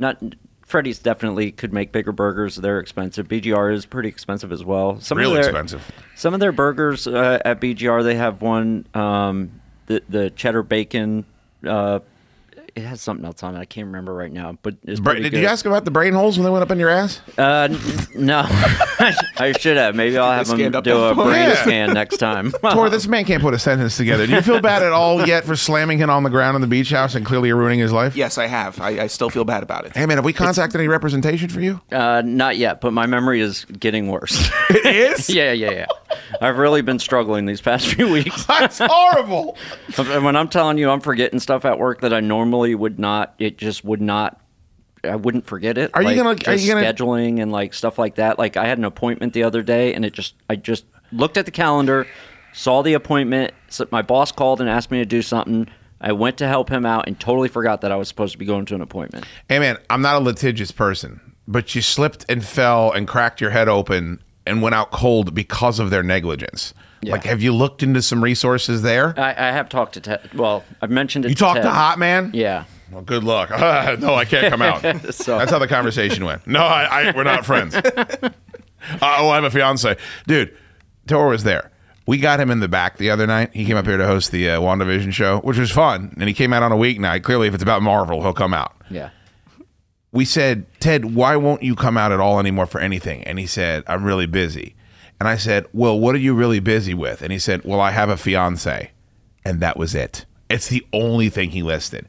not 0.00 0.20
Freddy's 0.74 0.98
definitely 0.98 1.52
could 1.52 1.72
make 1.72 1.92
bigger 1.92 2.10
burgers. 2.10 2.56
They're 2.56 2.80
expensive. 2.80 3.28
BGR 3.28 3.72
is 3.72 3.86
pretty 3.86 4.08
expensive 4.08 4.50
as 4.50 4.64
well. 4.64 4.98
Some 4.98 5.18
Real 5.18 5.28
of 5.28 5.34
their, 5.34 5.44
expensive. 5.44 5.88
Some 6.16 6.34
of 6.34 6.40
their 6.40 6.50
burgers 6.50 7.06
uh, 7.06 7.38
at 7.44 7.60
BGR, 7.60 8.02
they 8.02 8.16
have 8.16 8.42
one 8.42 8.84
um, 8.92 9.60
the 9.86 10.02
the 10.08 10.30
cheddar 10.30 10.64
bacon. 10.64 11.26
Uh, 11.64 12.00
it 12.76 12.82
has 12.84 13.00
something 13.00 13.24
else 13.24 13.42
on 13.42 13.54
it. 13.54 13.58
I 13.60 13.64
can't 13.64 13.86
remember 13.86 14.12
right 14.14 14.32
now, 14.32 14.58
but 14.62 14.74
it's 14.82 14.98
Bra- 15.00 15.14
pretty 15.14 15.30
Did 15.30 15.40
you 15.40 15.46
ask 15.46 15.64
about 15.66 15.84
the 15.84 15.90
brain 15.90 16.12
holes 16.12 16.36
when 16.38 16.44
they 16.44 16.50
went 16.50 16.62
up 16.62 16.70
in 16.70 16.78
your 16.78 16.88
ass? 16.90 17.20
Uh, 17.38 17.68
n- 17.70 17.78
no, 18.16 18.44
I 18.48 19.52
should 19.58 19.76
have. 19.76 19.94
Maybe 19.94 20.18
I'll 20.18 20.32
have 20.32 20.46
them 20.48 20.74
up 20.74 20.84
do 20.84 20.90
that 20.90 20.96
a 21.10 21.14
phone. 21.14 21.26
brain 21.28 21.48
Yeah. 21.48 21.62
scan 21.62 21.92
next 21.94 22.16
time. 22.18 22.50
Tor, 22.72 22.90
this 22.90 23.06
man 23.06 23.24
can't 23.24 23.42
put 23.42 23.54
a 23.54 23.58
sentence 23.58 23.96
together. 23.96 24.26
Do 24.26 24.32
you 24.32 24.42
feel 24.42 24.60
bad 24.60 24.82
at 24.82 24.92
all 24.92 25.26
yet 25.26 25.44
for 25.44 25.56
slamming 25.56 25.98
him 25.98 26.10
on 26.10 26.22
the 26.22 26.30
ground 26.30 26.54
in 26.56 26.60
the 26.60 26.66
beach 26.66 26.90
house 26.90 27.14
and 27.14 27.24
clearly 27.24 27.52
ruining 27.52 27.78
his 27.78 27.92
life? 27.92 28.16
Yes, 28.16 28.38
I 28.38 28.46
have. 28.46 28.80
I, 28.80 29.02
I 29.02 29.06
still 29.06 29.30
feel 29.30 29.44
bad 29.44 29.62
about 29.62 29.84
it. 29.86 29.96
Hey 29.96 30.06
man, 30.06 30.16
have 30.18 30.24
we 30.24 30.32
contacted 30.32 30.80
any 30.80 30.88
representation 30.88 31.48
for 31.48 31.60
you? 31.60 31.80
Uh, 31.92 32.22
not 32.24 32.56
yet, 32.56 32.80
but 32.80 32.92
my 32.92 33.06
memory 33.06 33.40
is 33.40 33.64
getting 33.66 34.08
worse. 34.08 34.50
It 34.70 34.86
is? 34.86 35.30
yeah, 35.34 35.52
yeah, 35.52 35.70
yeah. 35.70 35.86
I've 36.40 36.58
really 36.58 36.82
been 36.82 36.98
struggling 36.98 37.46
these 37.46 37.60
past 37.60 37.86
few 37.86 38.10
weeks. 38.10 38.44
That's 38.46 38.78
horrible. 38.82 39.56
when 39.96 40.36
I'm 40.36 40.48
telling 40.48 40.78
you 40.78 40.90
I'm 40.90 41.00
forgetting 41.00 41.40
stuff 41.40 41.64
at 41.64 41.78
work 41.78 42.00
that 42.02 42.12
I 42.12 42.20
normally 42.20 42.74
would 42.74 42.98
not, 42.98 43.34
it 43.38 43.58
just 43.58 43.84
would 43.84 44.00
not. 44.00 44.40
I 45.02 45.16
wouldn't 45.16 45.46
forget 45.46 45.76
it. 45.76 45.90
Are 45.94 46.02
you 46.02 46.14
gonna- 46.16 46.30
are 46.46 46.54
you 46.54 46.72
gonna- 46.72 46.86
scheduling 46.86 47.42
and 47.42 47.52
like 47.52 47.74
stuff 47.74 47.98
like 47.98 48.14
that? 48.14 48.38
Like 48.38 48.56
I 48.56 48.66
had 48.66 48.78
an 48.78 48.84
appointment 48.84 49.34
the 49.34 49.42
other 49.42 49.62
day, 49.62 49.92
and 49.92 50.04
it 50.04 50.12
just 50.14 50.34
I 50.48 50.56
just 50.56 50.84
looked 51.12 51.36
at 51.36 51.44
the 51.44 51.50
calendar, 51.50 52.06
saw 52.54 52.82
the 52.82 52.94
appointment. 52.94 53.52
So 53.68 53.86
my 53.90 54.00
boss 54.02 54.32
called 54.32 54.60
and 54.60 54.70
asked 54.70 54.90
me 54.90 54.98
to 54.98 55.04
do 55.04 55.20
something. 55.20 55.68
I 56.00 56.12
went 56.12 56.38
to 56.38 56.48
help 56.48 56.68
him 56.70 56.84
out 56.86 57.06
and 57.06 57.18
totally 57.20 57.48
forgot 57.48 57.80
that 57.82 57.92
I 57.92 57.96
was 57.96 58.08
supposed 58.08 58.32
to 58.32 58.38
be 58.38 58.44
going 58.46 58.64
to 58.66 58.74
an 58.74 58.80
appointment. 58.80 59.26
Hey 59.48 59.58
man, 59.58 59.78
I'm 59.90 60.00
not 60.02 60.16
a 60.16 60.24
litigious 60.24 60.70
person, 60.70 61.20
but 61.48 61.74
you 61.74 61.82
slipped 61.82 62.24
and 62.28 62.44
fell 62.44 62.90
and 62.90 63.06
cracked 63.08 63.40
your 63.40 63.50
head 63.50 63.68
open 63.68 64.22
and 64.46 64.62
went 64.62 64.74
out 64.74 64.90
cold 64.90 65.34
because 65.34 65.78
of 65.78 65.90
their 65.90 66.02
negligence. 66.02 66.74
Like, 67.02 67.24
have 67.24 67.42
you 67.42 67.52
looked 67.54 67.82
into 67.82 68.00
some 68.00 68.24
resources 68.24 68.80
there? 68.80 69.12
I, 69.18 69.30
I 69.32 69.52
have 69.52 69.68
talked 69.68 69.92
to 69.94 70.00
Ted. 70.00 70.30
Well, 70.32 70.64
I've 70.80 70.90
mentioned 70.90 71.26
it. 71.26 71.28
You 71.28 71.34
to 71.34 71.38
talked 71.40 71.60
to 71.62 71.70
Hot 71.70 71.98
Man? 71.98 72.30
Yeah. 72.32 72.64
Well, 72.90 73.02
good 73.02 73.24
luck. 73.24 73.50
no, 74.00 74.14
I 74.14 74.24
can't 74.24 74.48
come 74.50 74.62
out. 74.62 74.82
So- 75.14 75.36
That's 75.38 75.50
how 75.50 75.58
the 75.58 75.68
conversation 75.68 76.24
went. 76.24 76.46
No, 76.46 76.60
I, 76.60 77.08
I 77.08 77.12
we're 77.14 77.24
not 77.24 77.44
friends. 77.44 77.74
uh, 77.74 78.30
oh, 79.02 79.28
I 79.28 79.34
have 79.34 79.44
a 79.44 79.50
fiance, 79.50 79.96
dude. 80.26 80.56
Tor 81.06 81.28
was 81.28 81.44
there. 81.44 81.70
We 82.06 82.18
got 82.18 82.40
him 82.40 82.50
in 82.50 82.60
the 82.60 82.68
back 82.68 82.98
the 82.98 83.10
other 83.10 83.26
night. 83.26 83.50
He 83.54 83.64
came 83.64 83.76
up 83.76 83.86
here 83.86 83.96
to 83.96 84.06
host 84.06 84.30
the 84.30 84.50
uh, 84.50 84.60
WandaVision 84.60 85.12
show, 85.12 85.40
which 85.40 85.58
was 85.58 85.70
fun. 85.70 86.14
And 86.18 86.28
he 86.28 86.34
came 86.34 86.52
out 86.52 86.62
on 86.62 86.70
a 86.72 86.76
weeknight. 86.76 87.22
Clearly, 87.22 87.48
if 87.48 87.54
it's 87.54 87.62
about 87.62 87.82
Marvel, 87.82 88.20
he'll 88.22 88.34
come 88.34 88.52
out. 88.54 88.74
Yeah. 88.90 89.10
We 90.14 90.24
said, 90.24 90.64
Ted, 90.80 91.14
why 91.14 91.36
won't 91.36 91.62
you 91.62 91.74
come 91.74 91.98
out 91.98 92.12
at 92.12 92.20
all 92.20 92.38
anymore 92.38 92.66
for 92.66 92.80
anything? 92.80 93.22
And 93.24 93.38
he 93.38 93.46
said, 93.46 93.82
I'm 93.86 94.04
really 94.04 94.26
busy. 94.26 94.76
And 95.20 95.28
I 95.28 95.36
said, 95.36 95.66
Well, 95.72 95.98
what 95.98 96.14
are 96.14 96.18
you 96.18 96.34
really 96.34 96.60
busy 96.60 96.94
with? 96.94 97.20
And 97.20 97.32
he 97.32 97.38
said, 97.38 97.64
Well, 97.64 97.80
I 97.80 97.90
have 97.90 98.08
a 98.08 98.16
fiance. 98.16 98.90
And 99.44 99.60
that 99.60 99.76
was 99.76 99.94
it. 99.94 100.24
It's 100.48 100.68
the 100.68 100.86
only 100.92 101.28
thing 101.28 101.50
he 101.50 101.62
listed. 101.62 102.06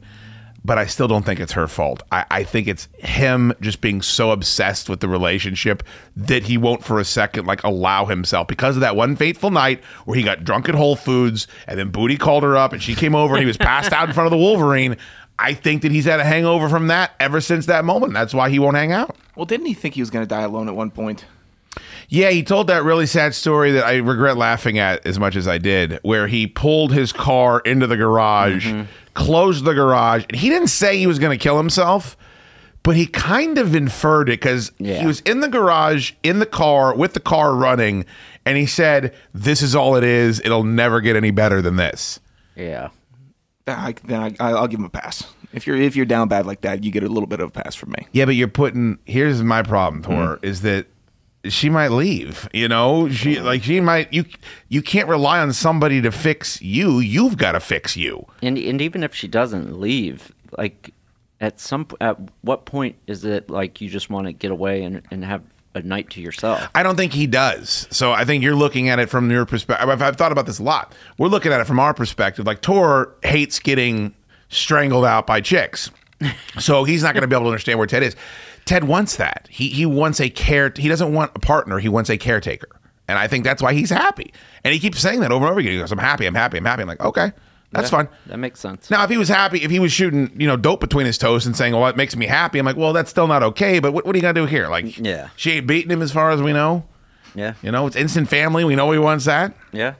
But 0.64 0.78
I 0.78 0.86
still 0.86 1.06
don't 1.06 1.24
think 1.24 1.38
it's 1.38 1.52
her 1.52 1.68
fault. 1.68 2.02
I, 2.10 2.24
I 2.28 2.42
think 2.42 2.66
it's 2.66 2.88
him 2.98 3.52
just 3.60 3.80
being 3.80 4.02
so 4.02 4.32
obsessed 4.32 4.88
with 4.88 4.98
the 4.98 5.08
relationship 5.08 5.84
that 6.16 6.44
he 6.44 6.58
won't 6.58 6.82
for 6.82 6.98
a 6.98 7.04
second 7.04 7.46
like 7.46 7.62
allow 7.62 8.06
himself 8.06 8.48
because 8.48 8.76
of 8.76 8.80
that 8.80 8.96
one 8.96 9.14
fateful 9.14 9.52
night 9.52 9.82
where 10.06 10.16
he 10.16 10.24
got 10.24 10.42
drunk 10.42 10.68
at 10.68 10.74
Whole 10.74 10.96
Foods 10.96 11.46
and 11.68 11.78
then 11.78 11.90
Booty 11.90 12.16
called 12.16 12.42
her 12.42 12.56
up 12.56 12.72
and 12.72 12.82
she 12.82 12.96
came 12.96 13.14
over 13.14 13.34
and 13.34 13.42
he 13.42 13.46
was 13.46 13.56
passed 13.56 13.92
out 13.92 14.08
in 14.08 14.14
front 14.14 14.26
of 14.26 14.32
the 14.32 14.36
Wolverine. 14.44 14.96
I 15.38 15.54
think 15.54 15.82
that 15.82 15.92
he's 15.92 16.06
had 16.06 16.20
a 16.20 16.24
hangover 16.24 16.68
from 16.68 16.86
that 16.88 17.12
ever 17.20 17.40
since 17.40 17.66
that 17.66 17.84
moment. 17.84 18.14
That's 18.14 18.32
why 18.32 18.48
he 18.50 18.58
won't 18.58 18.76
hang 18.76 18.92
out. 18.92 19.16
Well, 19.34 19.46
didn't 19.46 19.66
he 19.66 19.74
think 19.74 19.94
he 19.94 20.00
was 20.00 20.10
going 20.10 20.24
to 20.24 20.28
die 20.28 20.42
alone 20.42 20.68
at 20.68 20.74
one 20.74 20.90
point? 20.90 21.26
Yeah, 22.08 22.30
he 22.30 22.42
told 22.42 22.68
that 22.68 22.84
really 22.84 23.06
sad 23.06 23.34
story 23.34 23.72
that 23.72 23.84
I 23.84 23.96
regret 23.96 24.36
laughing 24.36 24.78
at 24.78 25.04
as 25.06 25.18
much 25.18 25.36
as 25.36 25.48
I 25.48 25.58
did, 25.58 25.98
where 26.02 26.26
he 26.26 26.46
pulled 26.46 26.92
his 26.92 27.12
car 27.12 27.60
into 27.60 27.86
the 27.86 27.96
garage, 27.96 28.66
mm-hmm. 28.66 28.84
closed 29.14 29.64
the 29.64 29.74
garage, 29.74 30.24
and 30.28 30.38
he 30.38 30.48
didn't 30.48 30.68
say 30.68 30.96
he 30.96 31.06
was 31.06 31.18
going 31.18 31.36
to 31.36 31.42
kill 31.42 31.58
himself, 31.58 32.16
but 32.82 32.96
he 32.96 33.06
kind 33.06 33.58
of 33.58 33.74
inferred 33.74 34.28
it 34.28 34.40
because 34.40 34.70
he 34.78 35.04
was 35.04 35.20
in 35.22 35.40
the 35.40 35.48
garage, 35.48 36.12
in 36.22 36.38
the 36.38 36.46
car, 36.46 36.94
with 36.94 37.14
the 37.14 37.20
car 37.20 37.54
running, 37.54 38.04
and 38.44 38.56
he 38.56 38.66
said, 38.66 39.12
This 39.34 39.60
is 39.60 39.74
all 39.74 39.96
it 39.96 40.04
is. 40.04 40.40
It'll 40.40 40.64
never 40.64 41.00
get 41.00 41.16
any 41.16 41.32
better 41.32 41.60
than 41.60 41.76
this. 41.76 42.20
Yeah. 42.54 42.90
Then, 43.66 43.78
I, 43.78 43.94
then 44.04 44.36
I, 44.40 44.50
I'll 44.52 44.68
give 44.68 44.78
him 44.78 44.86
a 44.86 44.90
pass. 44.90 45.24
If 45.52 45.66
you're 45.66 45.76
if 45.76 45.96
you're 45.96 46.06
down 46.06 46.28
bad 46.28 46.46
like 46.46 46.60
that, 46.62 46.84
you 46.84 46.90
get 46.90 47.02
a 47.02 47.08
little 47.08 47.26
bit 47.26 47.40
of 47.40 47.48
a 47.48 47.52
pass 47.52 47.74
from 47.74 47.90
me. 47.90 48.06
Yeah, 48.12 48.24
but 48.24 48.34
you're 48.34 48.48
putting. 48.48 48.98
Here's 49.04 49.42
my 49.42 49.62
problem, 49.62 50.02
Tor, 50.02 50.36
mm-hmm. 50.36 50.46
is 50.46 50.62
that 50.62 50.86
she 51.48 51.68
might 51.68 51.90
leave. 51.90 52.48
You 52.52 52.68
know, 52.68 53.08
she 53.08 53.36
mm-hmm. 53.36 53.44
like 53.44 53.62
she 53.62 53.80
might. 53.80 54.12
You 54.12 54.24
you 54.68 54.82
can't 54.82 55.08
rely 55.08 55.40
on 55.40 55.52
somebody 55.52 56.00
to 56.02 56.12
fix 56.12 56.60
you. 56.62 57.00
You've 57.00 57.36
got 57.36 57.52
to 57.52 57.60
fix 57.60 57.96
you. 57.96 58.26
And 58.42 58.56
and 58.56 58.80
even 58.80 59.02
if 59.02 59.14
she 59.14 59.28
doesn't 59.28 59.80
leave, 59.80 60.32
like 60.56 60.92
at 61.40 61.58
some 61.58 61.86
p- 61.86 61.96
at 62.00 62.18
what 62.42 62.66
point 62.66 62.96
is 63.06 63.24
it 63.24 63.50
like 63.50 63.80
you 63.80 63.88
just 63.88 64.10
want 64.10 64.26
to 64.26 64.32
get 64.32 64.50
away 64.50 64.82
and, 64.82 65.02
and 65.10 65.24
have 65.24 65.42
a 65.76 65.82
night 65.82 66.10
to 66.10 66.20
yourself? 66.20 66.68
I 66.74 66.82
don't 66.82 66.96
think 66.96 67.12
he 67.12 67.26
does. 67.26 67.86
So 67.90 68.12
I 68.12 68.24
think 68.24 68.42
you're 68.42 68.56
looking 68.56 68.88
at 68.88 68.98
it 68.98 69.08
from 69.08 69.30
your 69.30 69.46
perspective. 69.46 69.88
I've, 69.88 70.02
I've 70.02 70.16
thought 70.16 70.32
about 70.32 70.46
this 70.46 70.58
a 70.58 70.62
lot. 70.62 70.94
We're 71.18 71.28
looking 71.28 71.52
at 71.52 71.60
it 71.60 71.64
from 71.64 71.78
our 71.78 71.94
perspective. 71.94 72.46
Like 72.46 72.60
Tor 72.62 73.14
hates 73.22 73.58
getting 73.58 74.14
strangled 74.48 75.04
out 75.04 75.26
by 75.26 75.40
chicks, 75.40 75.90
so 76.58 76.84
he's 76.84 77.02
not 77.02 77.14
going 77.14 77.22
to 77.22 77.28
be 77.28 77.34
able 77.34 77.44
to 77.44 77.50
understand 77.50 77.78
where 77.78 77.86
Ted 77.86 78.02
is. 78.02 78.16
Ted 78.64 78.84
wants 78.84 79.16
that. 79.16 79.46
He 79.50 79.68
he 79.68 79.86
wants 79.86 80.20
a 80.20 80.28
care. 80.28 80.72
He 80.74 80.88
doesn't 80.88 81.12
want 81.12 81.32
a 81.34 81.38
partner. 81.38 81.78
He 81.78 81.88
wants 81.88 82.10
a 82.10 82.18
caretaker. 82.18 82.68
And 83.08 83.18
I 83.18 83.28
think 83.28 83.44
that's 83.44 83.62
why 83.62 83.72
he's 83.72 83.90
happy. 83.90 84.32
And 84.64 84.74
he 84.74 84.80
keeps 84.80 84.98
saying 84.98 85.20
that 85.20 85.30
over 85.30 85.44
and 85.44 85.52
over 85.52 85.60
again. 85.60 85.72
He 85.72 85.78
goes, 85.78 85.92
"I'm 85.92 85.98
happy. 85.98 86.26
I'm 86.26 86.34
happy. 86.34 86.58
I'm 86.58 86.64
happy." 86.64 86.82
I'm 86.82 86.88
like, 86.88 87.00
okay, 87.00 87.30
that's 87.72 87.90
Yeah, 87.90 87.98
fine. 87.98 88.08
That 88.26 88.38
makes 88.38 88.60
sense. 88.60 88.90
Now, 88.90 89.04
if 89.04 89.10
he 89.10 89.16
was 89.18 89.28
happy, 89.28 89.62
if 89.62 89.70
he 89.70 89.78
was 89.78 89.92
shooting, 89.92 90.30
you 90.38 90.46
know, 90.46 90.56
dope 90.56 90.80
between 90.80 91.06
his 91.06 91.18
toes 91.18 91.46
and 91.46 91.56
saying, 91.56 91.74
oh, 91.74 91.80
"Well, 91.80 91.90
it 91.90 91.96
makes 91.96 92.16
me 92.16 92.26
happy," 92.26 92.58
I'm 92.58 92.66
like, 92.66 92.76
"Well, 92.76 92.92
that's 92.92 93.10
still 93.10 93.26
not 93.26 93.42
okay." 93.42 93.78
But 93.80 93.92
what, 93.92 94.06
what 94.06 94.14
are 94.14 94.18
you 94.18 94.22
gonna 94.22 94.34
do 94.34 94.46
here? 94.46 94.68
Like, 94.68 94.98
Yeah. 94.98 95.28
she 95.36 95.52
ain't 95.52 95.66
beating 95.66 95.90
him 95.90 96.02
as 96.02 96.12
far 96.12 96.30
as 96.30 96.40
we 96.42 96.52
know. 96.52 96.84
Yeah. 97.34 97.54
You 97.62 97.70
know, 97.72 97.86
it's 97.86 97.96
instant 97.96 98.28
family. 98.28 98.64
We 98.64 98.76
know 98.76 98.90
he 98.92 98.98
wants 98.98 99.24
that. 99.26 99.54
Yeah. 99.72 99.94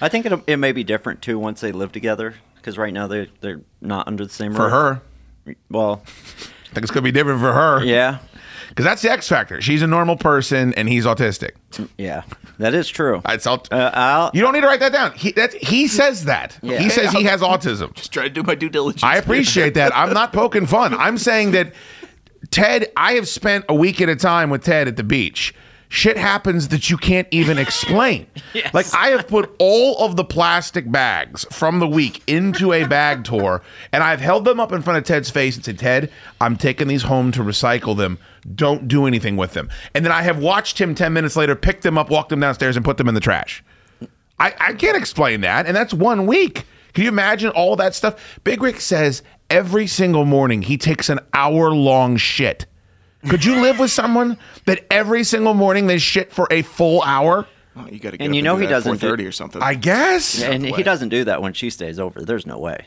I 0.00 0.08
think 0.08 0.24
it 0.26 0.32
it 0.46 0.56
may 0.58 0.70
be 0.72 0.84
different 0.84 1.20
too 1.22 1.38
once 1.38 1.60
they 1.60 1.72
live 1.72 1.90
together 1.90 2.34
because 2.56 2.78
right 2.78 2.92
now 2.92 3.06
they're 3.08 3.26
they're 3.40 3.60
not 3.80 4.06
under 4.06 4.24
the 4.24 4.32
same 4.32 4.50
roof. 4.52 4.56
For 4.58 4.64
roof. 4.64 4.72
her. 5.46 5.56
Well, 5.70 6.02
I 6.04 6.74
think 6.74 6.84
it's 6.84 6.90
gonna 6.92 7.02
be 7.02 7.10
different 7.10 7.40
for 7.40 7.52
her. 7.52 7.82
Yeah. 7.84 8.18
Because 8.78 8.90
that's 8.90 9.02
the 9.02 9.10
X 9.10 9.28
factor. 9.28 9.60
She's 9.60 9.82
a 9.82 9.88
normal 9.88 10.16
person 10.16 10.72
and 10.74 10.88
he's 10.88 11.04
autistic. 11.04 11.50
Yeah, 11.96 12.22
that 12.58 12.74
is 12.74 12.88
true. 12.88 13.20
It's 13.26 13.44
all, 13.44 13.60
uh, 13.72 13.90
I'll, 13.92 14.30
you 14.32 14.40
don't 14.40 14.52
need 14.52 14.60
to 14.60 14.68
write 14.68 14.78
that 14.78 14.92
down. 14.92 15.10
He 15.14 15.32
that's, 15.32 15.56
he 15.56 15.88
says 15.88 16.26
that. 16.26 16.56
Yeah. 16.62 16.78
He 16.78 16.88
says 16.88 17.10
he 17.10 17.24
has 17.24 17.40
autism. 17.40 17.92
Just 17.94 18.12
try 18.12 18.22
to 18.22 18.30
do 18.30 18.44
my 18.44 18.54
due 18.54 18.68
diligence. 18.68 19.02
I 19.02 19.16
appreciate 19.16 19.74
that. 19.74 19.90
I'm 19.96 20.14
not 20.14 20.32
poking 20.32 20.66
fun. 20.66 20.94
I'm 20.94 21.18
saying 21.18 21.50
that 21.50 21.74
Ted, 22.52 22.92
I 22.96 23.14
have 23.14 23.26
spent 23.26 23.64
a 23.68 23.74
week 23.74 24.00
at 24.00 24.08
a 24.08 24.14
time 24.14 24.48
with 24.48 24.62
Ted 24.62 24.86
at 24.86 24.96
the 24.96 25.02
beach. 25.02 25.52
Shit 25.90 26.18
happens 26.18 26.68
that 26.68 26.90
you 26.90 26.98
can't 26.98 27.26
even 27.32 27.58
explain. 27.58 28.28
Yes. 28.54 28.72
Like 28.72 28.86
I 28.94 29.08
have 29.08 29.28
put 29.28 29.54
all 29.58 29.98
of 29.98 30.16
the 30.16 30.24
plastic 30.24 30.90
bags 30.90 31.44
from 31.52 31.80
the 31.80 31.86
week 31.86 32.22
into 32.26 32.72
a 32.72 32.86
bag 32.86 33.24
Tor, 33.24 33.62
and 33.92 34.02
I've 34.02 34.20
held 34.20 34.46
them 34.46 34.58
up 34.58 34.72
in 34.72 34.80
front 34.80 34.96
of 34.96 35.04
Ted's 35.04 35.28
face 35.28 35.56
and 35.56 35.64
said, 35.64 35.78
"Ted, 35.78 36.10
I'm 36.40 36.56
taking 36.56 36.88
these 36.88 37.02
home 37.02 37.30
to 37.32 37.40
recycle 37.42 37.94
them. 37.94 38.18
Don't 38.54 38.88
do 38.88 39.06
anything 39.06 39.36
with 39.36 39.52
them." 39.54 39.68
And 39.94 40.04
then 40.04 40.12
I 40.12 40.22
have 40.22 40.38
watched 40.38 40.80
him 40.80 40.94
ten 40.94 41.12
minutes 41.12 41.36
later 41.36 41.54
pick 41.54 41.80
them 41.82 41.96
up, 41.98 42.10
walk 42.10 42.28
them 42.28 42.40
downstairs, 42.40 42.76
and 42.76 42.84
put 42.84 42.96
them 42.96 43.08
in 43.08 43.14
the 43.14 43.20
trash. 43.20 43.62
I, 44.40 44.54
I 44.60 44.72
can't 44.74 44.96
explain 44.96 45.40
that, 45.40 45.66
and 45.66 45.76
that's 45.76 45.92
one 45.92 46.26
week. 46.26 46.64
Can 46.94 47.02
you 47.04 47.08
imagine 47.10 47.50
all 47.50 47.76
that 47.76 47.94
stuff? 47.94 48.38
Big 48.44 48.62
Rick 48.62 48.80
says 48.80 49.22
every 49.50 49.86
single 49.86 50.24
morning 50.24 50.62
he 50.62 50.76
takes 50.76 51.08
an 51.08 51.20
hour 51.32 51.70
long 51.72 52.16
shit. 52.16 52.66
Could 53.28 53.44
you 53.44 53.60
live 53.60 53.78
with 53.80 53.90
someone 53.90 54.38
that 54.66 54.86
every 54.90 55.24
single 55.24 55.54
morning 55.54 55.88
they 55.88 55.98
shit 55.98 56.32
for 56.32 56.46
a 56.50 56.62
full 56.62 57.02
hour? 57.02 57.46
Oh, 57.76 57.86
you 57.90 57.98
got 57.98 58.12
to 58.12 58.16
get 58.16 58.24
And 58.24 58.34
you 58.36 58.42
know 58.42 58.54
do 58.56 58.62
he 58.62 58.66
doesn't 58.68 59.00
do- 59.00 59.06
4:30 59.08 59.26
or 59.28 59.32
something. 59.32 59.60
I 59.62 59.74
guess. 59.74 60.40
and 60.42 60.64
he 60.64 60.82
doesn't 60.82 61.08
do 61.08 61.24
that 61.24 61.42
when 61.42 61.52
she 61.52 61.68
stays 61.70 61.98
over. 61.98 62.20
There's 62.22 62.46
no 62.46 62.58
way. 62.58 62.84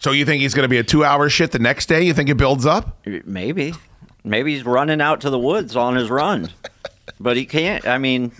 So 0.00 0.10
you 0.10 0.24
think 0.24 0.42
he's 0.42 0.54
going 0.54 0.64
to 0.64 0.68
be 0.68 0.78
a 0.78 0.82
two 0.84 1.04
hour 1.04 1.28
shit 1.28 1.52
the 1.52 1.58
next 1.58 1.86
day? 1.86 2.02
You 2.02 2.12
think 2.14 2.28
it 2.30 2.36
builds 2.36 2.66
up? 2.66 3.06
Maybe, 3.24 3.74
maybe 4.24 4.54
he's 4.54 4.64
running 4.64 5.00
out 5.00 5.20
to 5.22 5.30
the 5.30 5.38
woods 5.38 5.76
on 5.76 5.94
his 5.96 6.10
run, 6.10 6.50
but 7.20 7.36
he 7.36 7.44
can't. 7.46 7.86
I 7.86 7.98
mean, 7.98 8.32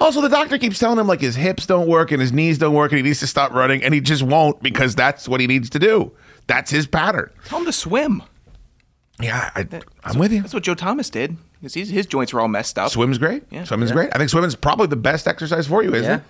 Also, 0.00 0.20
the 0.20 0.28
doctor 0.28 0.58
keeps 0.58 0.78
telling 0.78 0.98
him 0.98 1.06
like 1.06 1.20
his 1.20 1.34
hips 1.34 1.66
don't 1.66 1.88
work 1.88 2.12
and 2.12 2.20
his 2.20 2.32
knees 2.32 2.58
don't 2.58 2.74
work 2.74 2.92
and 2.92 2.98
he 2.98 3.02
needs 3.02 3.20
to 3.20 3.26
stop 3.26 3.52
running, 3.52 3.82
and 3.82 3.92
he 3.94 4.00
just 4.00 4.22
won't 4.22 4.62
because 4.62 4.94
that's 4.94 5.28
what 5.28 5.40
he 5.40 5.46
needs 5.46 5.70
to 5.70 5.78
do. 5.78 6.12
That's 6.46 6.70
his 6.70 6.86
pattern. 6.86 7.30
Tell 7.46 7.58
him 7.58 7.64
to 7.66 7.72
swim. 7.72 8.22
Yeah, 9.20 9.50
I, 9.56 9.66
I'm 10.04 10.18
with 10.18 10.32
you. 10.32 10.42
That's 10.42 10.54
what 10.54 10.62
Joe 10.62 10.74
Thomas 10.74 11.10
did 11.10 11.36
because 11.54 11.74
he's, 11.74 11.88
his 11.90 12.06
joints 12.06 12.32
were 12.32 12.40
all 12.40 12.46
messed 12.48 12.78
up. 12.78 12.92
Swimming's 12.92 13.18
great. 13.18 13.42
Yeah. 13.50 13.64
Swimming's 13.64 13.90
Yeah. 13.90 13.94
great. 13.96 14.10
I 14.14 14.18
think 14.18 14.30
swimming's 14.30 14.54
probably 14.54 14.86
the 14.86 14.94
best 14.96 15.26
exercise 15.26 15.66
for 15.66 15.82
you, 15.82 15.92
isn't 15.94 16.08
Yeah. 16.08 16.16
it? 16.18 16.22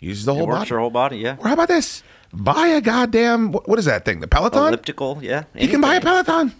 Uses 0.00 0.24
the 0.24 0.34
it 0.34 0.38
whole 0.38 0.46
works 0.48 0.58
body. 0.58 0.70
your 0.70 0.80
whole 0.80 0.90
body. 0.90 1.18
Yeah, 1.18 1.36
Or 1.38 1.46
how 1.46 1.54
about 1.54 1.68
this? 1.68 2.02
Buy 2.32 2.66
a 2.68 2.80
goddamn 2.80 3.52
what, 3.52 3.68
what 3.68 3.78
is 3.78 3.84
that 3.84 4.04
thing? 4.04 4.18
The 4.18 4.26
Peloton? 4.26 4.58
elliptical. 4.68 5.20
Yeah, 5.22 5.44
you 5.54 5.68
can 5.68 5.80
buy 5.80 5.94
a 5.94 6.00
Peloton. 6.00 6.52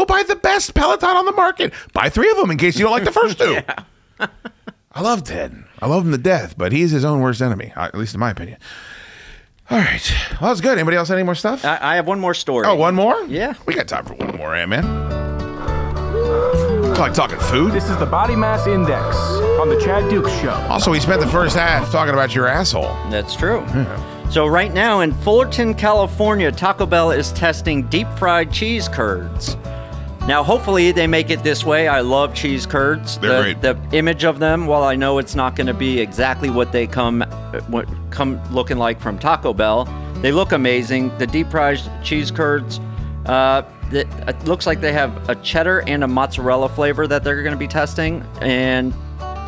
Go 0.00 0.06
buy 0.06 0.22
the 0.22 0.34
best 0.34 0.72
Peloton 0.72 1.14
on 1.14 1.26
the 1.26 1.32
market. 1.32 1.74
Buy 1.92 2.08
three 2.08 2.30
of 2.30 2.38
them 2.38 2.50
in 2.50 2.56
case 2.56 2.78
you 2.78 2.86
don't 2.86 2.92
like 2.92 3.04
the 3.04 3.12
first 3.12 3.38
two. 3.38 3.58
I 4.92 5.02
love 5.02 5.24
Ted. 5.24 5.62
I 5.78 5.88
love 5.88 6.06
him 6.06 6.12
to 6.12 6.16
death, 6.16 6.56
but 6.56 6.72
he's 6.72 6.90
his 6.90 7.04
own 7.04 7.20
worst 7.20 7.42
enemy, 7.42 7.70
uh, 7.76 7.84
at 7.84 7.94
least 7.94 8.14
in 8.14 8.20
my 8.20 8.30
opinion. 8.30 8.56
All 9.68 9.76
right. 9.76 10.14
Well, 10.40 10.48
that's 10.48 10.62
good. 10.62 10.78
Anybody 10.78 10.96
else 10.96 11.08
have 11.08 11.18
any 11.18 11.24
more 11.26 11.34
stuff? 11.34 11.66
I, 11.66 11.78
I 11.82 11.96
have 11.96 12.06
one 12.06 12.18
more 12.18 12.32
story. 12.32 12.66
oh, 12.66 12.76
one 12.76 12.94
more? 12.94 13.22
Yeah. 13.24 13.52
We 13.66 13.74
got 13.74 13.88
time 13.88 14.06
for 14.06 14.14
one 14.14 14.38
more, 14.38 14.54
eh, 14.54 14.64
man? 14.64 14.86
It's 16.88 16.98
like 16.98 17.12
talking 17.12 17.38
food. 17.38 17.72
This 17.72 17.90
is 17.90 17.98
the 17.98 18.06
Body 18.06 18.34
Mass 18.34 18.66
Index 18.66 19.14
on 19.60 19.68
the 19.68 19.78
Chad 19.84 20.08
Dukes 20.08 20.32
Show. 20.40 20.52
Also, 20.70 20.90
we 20.90 20.98
spent 20.98 21.20
the 21.20 21.26
first 21.28 21.54
half 21.54 21.92
talking 21.92 22.14
about 22.14 22.34
your 22.34 22.46
asshole. 22.46 22.94
That's 23.10 23.36
true. 23.36 23.66
So 24.30 24.46
right 24.46 24.72
now 24.72 25.00
in 25.00 25.12
Fullerton, 25.12 25.74
California, 25.74 26.50
Taco 26.50 26.86
Bell 26.86 27.10
is 27.10 27.32
testing 27.32 27.82
deep 27.88 28.06
fried 28.16 28.50
cheese 28.50 28.88
curds. 28.88 29.56
Now, 30.30 30.44
hopefully, 30.44 30.92
they 30.92 31.08
make 31.08 31.28
it 31.28 31.42
this 31.42 31.64
way. 31.64 31.88
I 31.88 32.02
love 32.02 32.36
cheese 32.36 32.64
curds. 32.64 33.18
They're 33.18 33.36
the, 33.36 33.42
great. 33.42 33.90
the 33.90 33.96
image 33.98 34.22
of 34.22 34.38
them, 34.38 34.68
while 34.68 34.84
I 34.84 34.94
know 34.94 35.18
it's 35.18 35.34
not 35.34 35.56
going 35.56 35.66
to 35.66 35.74
be 35.74 35.98
exactly 35.98 36.50
what 36.50 36.70
they 36.70 36.86
come, 36.86 37.22
what 37.66 37.88
come 38.10 38.40
looking 38.52 38.78
like 38.78 39.00
from 39.00 39.18
Taco 39.18 39.52
Bell, 39.52 39.86
they 40.22 40.30
look 40.30 40.52
amazing. 40.52 41.10
The 41.18 41.26
deep 41.26 41.50
fried 41.50 41.80
cheese 42.04 42.30
curds, 42.30 42.78
uh, 43.26 43.62
it, 43.90 44.06
it 44.28 44.44
looks 44.44 44.68
like 44.68 44.80
they 44.80 44.92
have 44.92 45.28
a 45.28 45.34
cheddar 45.34 45.80
and 45.88 46.04
a 46.04 46.06
mozzarella 46.06 46.68
flavor 46.68 47.08
that 47.08 47.24
they're 47.24 47.42
going 47.42 47.50
to 47.50 47.58
be 47.58 47.66
testing, 47.66 48.24
and 48.40 48.94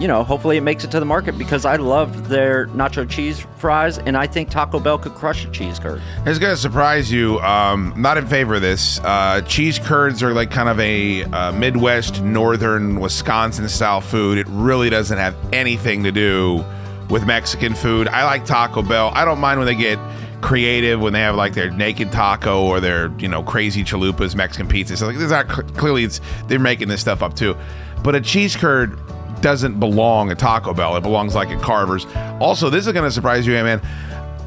you 0.03 0.09
know, 0.09 0.25
hopefully 0.25 0.57
it 0.57 0.63
makes 0.63 0.83
it 0.83 0.91
to 0.91 0.99
the 0.99 1.07
market 1.07 1.39
because 1.39 1.65
I 1.65 1.77
love 1.77 2.29
their 2.29 2.67
nacho 2.67 3.09
cheese 3.09 3.47
fries, 3.59 3.99
and 3.99 4.17
I 4.17 4.27
think 4.27 4.51
Taco 4.51 4.81
Bell 4.81 4.99
could 4.99 5.15
crush 5.15 5.45
a 5.45 5.51
cheese 5.53 5.79
curd. 5.79 6.03
It's 6.27 6.41
to 6.41 6.57
surprise 6.57 7.13
you. 7.13 7.39
Um, 7.39 7.95
not 7.97 8.19
in 8.19 8.27
favor 8.27 8.57
of 8.57 8.63
this. 8.63 8.99
Uh, 8.99 9.43
cheese 9.43 9.79
curds 9.79 10.21
are 10.21 10.35
like 10.35 10.51
kind 10.51 10.69
of 10.69 10.81
a 10.81 11.23
uh, 11.23 11.53
Midwest, 11.53 12.21
northern 12.21 12.99
Wisconsin 12.99 13.69
style 13.69 14.01
food. 14.01 14.39
It 14.39 14.49
really 14.49 14.91
doesn't 14.91 15.17
have 15.17 15.37
anything 15.53 16.03
to 16.03 16.11
do 16.11 16.65
with 17.09 17.25
Mexican 17.25 17.77
food. 17.77 18.09
I 18.09 18.25
like 18.25 18.45
Taco 18.45 18.83
Bell. 18.83 19.13
I 19.15 19.25
don't 19.25 19.39
mind 19.39 19.61
when 19.61 19.67
they 19.67 19.77
get 19.77 20.01
creative 20.41 21.01
when 21.01 21.13
they 21.13 21.21
have 21.21 21.37
like 21.37 21.55
their 21.55 21.71
naked 21.71 22.11
taco 22.11 22.65
or 22.65 22.81
their 22.81 23.13
you 23.19 23.29
know 23.29 23.45
crazy 23.45 23.85
chalupas 23.85 24.35
Mexican 24.35 24.67
pizza. 24.67 24.97
So 24.97 25.07
like, 25.07 25.17
there's 25.17 25.31
not 25.31 25.47
clearly 25.47 26.03
it's 26.03 26.21
they're 26.49 26.59
making 26.59 26.89
this 26.89 27.01
stuff 27.01 27.23
up 27.23 27.35
too. 27.35 27.57
But 28.03 28.17
a 28.17 28.21
cheese 28.21 28.57
curd 28.57 28.99
doesn't 29.43 29.79
belong 29.79 30.31
at 30.31 30.39
Taco 30.39 30.73
Bell. 30.73 30.97
It 30.97 31.03
belongs 31.03 31.35
like 31.35 31.51
at 31.51 31.61
Culver's. 31.61 32.07
Also, 32.41 32.71
this 32.71 32.87
is 32.87 32.93
going 32.93 33.05
to 33.05 33.11
surprise 33.11 33.47
you, 33.47 33.53
man. 33.53 33.83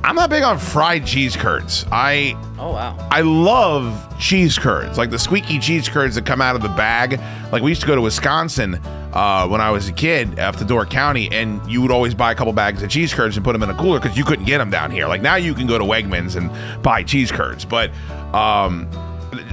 I'm 0.03 0.15
not 0.15 0.29
big 0.29 0.43
on 0.43 0.59
fried 0.59 1.03
cheese 1.03 1.35
curds. 1.35 1.83
I 1.91 2.35
Oh 2.59 2.73
wow. 2.73 2.95
I 3.09 3.21
love 3.21 4.15
cheese 4.19 4.57
curds, 4.57 4.99
like 4.99 5.09
the 5.09 5.17
squeaky 5.17 5.57
cheese 5.57 5.89
curds 5.89 6.13
that 6.13 6.27
come 6.27 6.41
out 6.41 6.55
of 6.55 6.61
the 6.61 6.69
bag. 6.69 7.19
Like 7.51 7.63
we 7.63 7.71
used 7.71 7.81
to 7.81 7.87
go 7.87 7.95
to 7.95 8.01
Wisconsin 8.01 8.75
uh, 9.13 9.47
when 9.47 9.61
I 9.61 9.71
was 9.71 9.89
a 9.89 9.91
kid 9.91 10.35
to 10.35 10.65
Door 10.65 10.85
County, 10.87 11.27
and 11.31 11.59
you 11.69 11.81
would 11.81 11.89
always 11.89 12.13
buy 12.13 12.31
a 12.31 12.35
couple 12.35 12.53
bags 12.53 12.83
of 12.83 12.89
cheese 12.89 13.15
curds 13.15 13.35
and 13.35 13.43
put 13.43 13.53
them 13.53 13.63
in 13.63 13.69
a 13.71 13.75
cooler 13.75 13.99
because 13.99 14.15
you 14.15 14.23
couldn't 14.23 14.45
get 14.45 14.59
them 14.59 14.69
down 14.69 14.91
here. 14.91 15.07
Like 15.07 15.23
now 15.23 15.37
you 15.37 15.55
can 15.55 15.65
go 15.65 15.79
to 15.79 15.83
Wegmans 15.83 16.35
and 16.35 16.51
buy 16.83 17.01
cheese 17.01 17.31
curds, 17.31 17.65
but 17.65 17.91
um, 18.31 18.87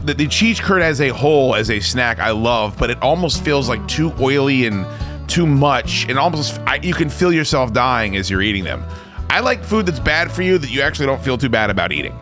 the, 0.05 0.13
the 0.13 0.29
cheese 0.29 0.61
curd 0.61 0.83
as 0.83 1.01
a 1.01 1.09
whole, 1.09 1.55
as 1.55 1.71
a 1.71 1.81
snack, 1.81 2.19
I 2.19 2.33
love, 2.33 2.77
but 2.79 2.91
it 2.91 3.01
almost 3.01 3.43
feels 3.43 3.71
like 3.71 3.87
too 3.89 4.13
oily 4.21 4.67
and 4.67 4.85
too 5.33 5.47
much, 5.47 6.07
and 6.09 6.19
almost 6.19 6.61
I, 6.67 6.77
you 6.77 6.95
can 6.95 7.09
feel 7.09 7.33
yourself 7.33 7.73
dying 7.73 8.17
as 8.17 8.29
you're 8.29 8.43
eating 8.43 8.65
them. 8.65 8.85
I 9.31 9.41
like 9.41 9.65
food 9.65 9.87
that's 9.87 10.01
bad 10.01 10.31
for 10.31 10.43
you 10.43 10.59
that 10.59 10.71
you 10.71 10.83
actually 10.83 11.07
don't 11.07 11.23
feel 11.23 11.39
too 11.39 11.49
bad 11.49 11.71
about 11.71 11.91
eating. 11.93 12.15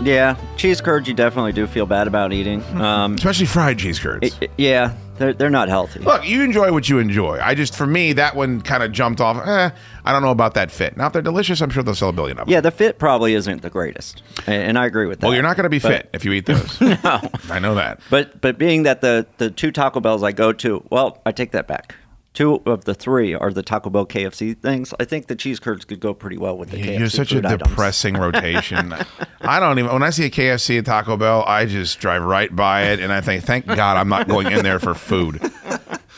Yeah, 0.00 0.36
cheese 0.56 0.80
curds 0.80 1.06
you 1.08 1.14
definitely 1.14 1.52
do 1.52 1.66
feel 1.66 1.86
bad 1.86 2.06
about 2.06 2.32
eating. 2.32 2.62
Um, 2.80 3.14
Especially 3.14 3.46
fried 3.46 3.78
cheese 3.78 3.98
curds. 3.98 4.36
it- 4.40 4.50
yeah, 4.56 4.94
they're 5.18 5.32
they're 5.32 5.50
not 5.50 5.68
healthy. 5.68 6.00
Look, 6.00 6.26
you 6.26 6.42
enjoy 6.42 6.72
what 6.72 6.88
you 6.88 6.98
enjoy. 6.98 7.38
I 7.40 7.54
just, 7.54 7.76
for 7.76 7.86
me, 7.86 8.12
that 8.14 8.34
one 8.34 8.60
kind 8.62 8.82
of 8.82 8.90
jumped 8.92 9.20
off. 9.20 9.36
Eh, 9.46 9.70
I 10.04 10.12
don't 10.12 10.22
know 10.22 10.30
about 10.30 10.54
that 10.54 10.70
fit. 10.72 10.96
Now, 10.96 11.06
if 11.08 11.12
they're 11.12 11.22
delicious, 11.22 11.60
I'm 11.60 11.70
sure 11.70 11.82
they'll 11.82 11.94
sell 11.94 12.08
a 12.08 12.12
billion 12.12 12.38
of 12.38 12.46
them. 12.46 12.52
Yeah, 12.52 12.60
the 12.60 12.70
fit 12.72 12.98
probably 12.98 13.34
isn't 13.34 13.62
the 13.62 13.70
greatest, 13.70 14.22
and, 14.46 14.62
and 14.62 14.78
I 14.78 14.86
agree 14.86 15.06
with 15.06 15.20
that. 15.20 15.26
Well, 15.26 15.34
you're 15.34 15.42
not 15.44 15.56
going 15.56 15.64
to 15.64 15.70
be 15.70 15.78
But- 15.78 15.92
fit 15.92 16.10
if 16.12 16.24
you 16.24 16.32
eat 16.32 16.46
those. 16.46 16.80
no. 16.80 17.20
I 17.50 17.58
know 17.60 17.74
that. 17.76 18.00
But 18.10 18.40
but 18.40 18.56
being 18.58 18.84
that 18.84 19.02
the 19.02 19.26
the 19.38 19.50
two 19.50 19.70
Taco 19.70 20.00
Bells 20.00 20.22
I 20.24 20.32
go 20.32 20.52
to, 20.54 20.82
well, 20.90 21.20
I 21.26 21.32
take 21.32 21.52
that 21.52 21.66
back. 21.68 21.94
Two 22.34 22.62
of 22.64 22.86
the 22.86 22.94
three 22.94 23.34
are 23.34 23.52
the 23.52 23.62
Taco 23.62 23.90
Bell 23.90 24.06
KFC 24.06 24.56
things. 24.58 24.94
I 24.98 25.04
think 25.04 25.26
the 25.26 25.36
cheese 25.36 25.60
curds 25.60 25.84
could 25.84 26.00
go 26.00 26.14
pretty 26.14 26.38
well 26.38 26.56
with 26.56 26.70
the 26.70 26.78
KFC 26.78 26.98
You're 26.98 27.08
such 27.10 27.32
a 27.32 27.36
food 27.36 27.46
items. 27.46 27.68
depressing 27.70 28.14
rotation. 28.18 28.94
I 29.42 29.60
don't 29.60 29.78
even, 29.78 29.92
when 29.92 30.02
I 30.02 30.08
see 30.10 30.24
a 30.24 30.30
KFC 30.30 30.78
and 30.78 30.86
Taco 30.86 31.18
Bell, 31.18 31.44
I 31.46 31.66
just 31.66 31.98
drive 32.00 32.22
right 32.22 32.54
by 32.54 32.84
it 32.84 33.00
and 33.00 33.12
I 33.12 33.20
think, 33.20 33.44
thank 33.44 33.66
God 33.66 33.98
I'm 33.98 34.08
not 34.08 34.28
going 34.28 34.50
in 34.50 34.62
there 34.64 34.78
for 34.78 34.94
food. 34.94 35.40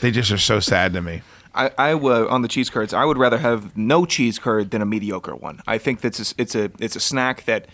They 0.00 0.12
just 0.12 0.30
are 0.30 0.38
so 0.38 0.60
sad 0.60 0.92
to 0.92 1.02
me. 1.02 1.22
I, 1.52 1.70
I 1.78 1.94
would 1.94 2.28
on 2.28 2.42
the 2.42 2.48
cheese 2.48 2.68
curds. 2.70 2.92
I 2.92 3.04
would 3.04 3.16
rather 3.18 3.38
have 3.38 3.76
no 3.76 4.04
cheese 4.06 4.38
curd 4.38 4.70
than 4.70 4.82
a 4.82 4.86
mediocre 4.86 5.34
one. 5.36 5.60
I 5.66 5.78
think 5.78 6.00
that's 6.00 6.32
a, 6.32 6.34
it's 6.36 6.54
a 6.56 6.70
it's 6.80 6.96
a 6.96 7.00
snack 7.00 7.44
that 7.44 7.66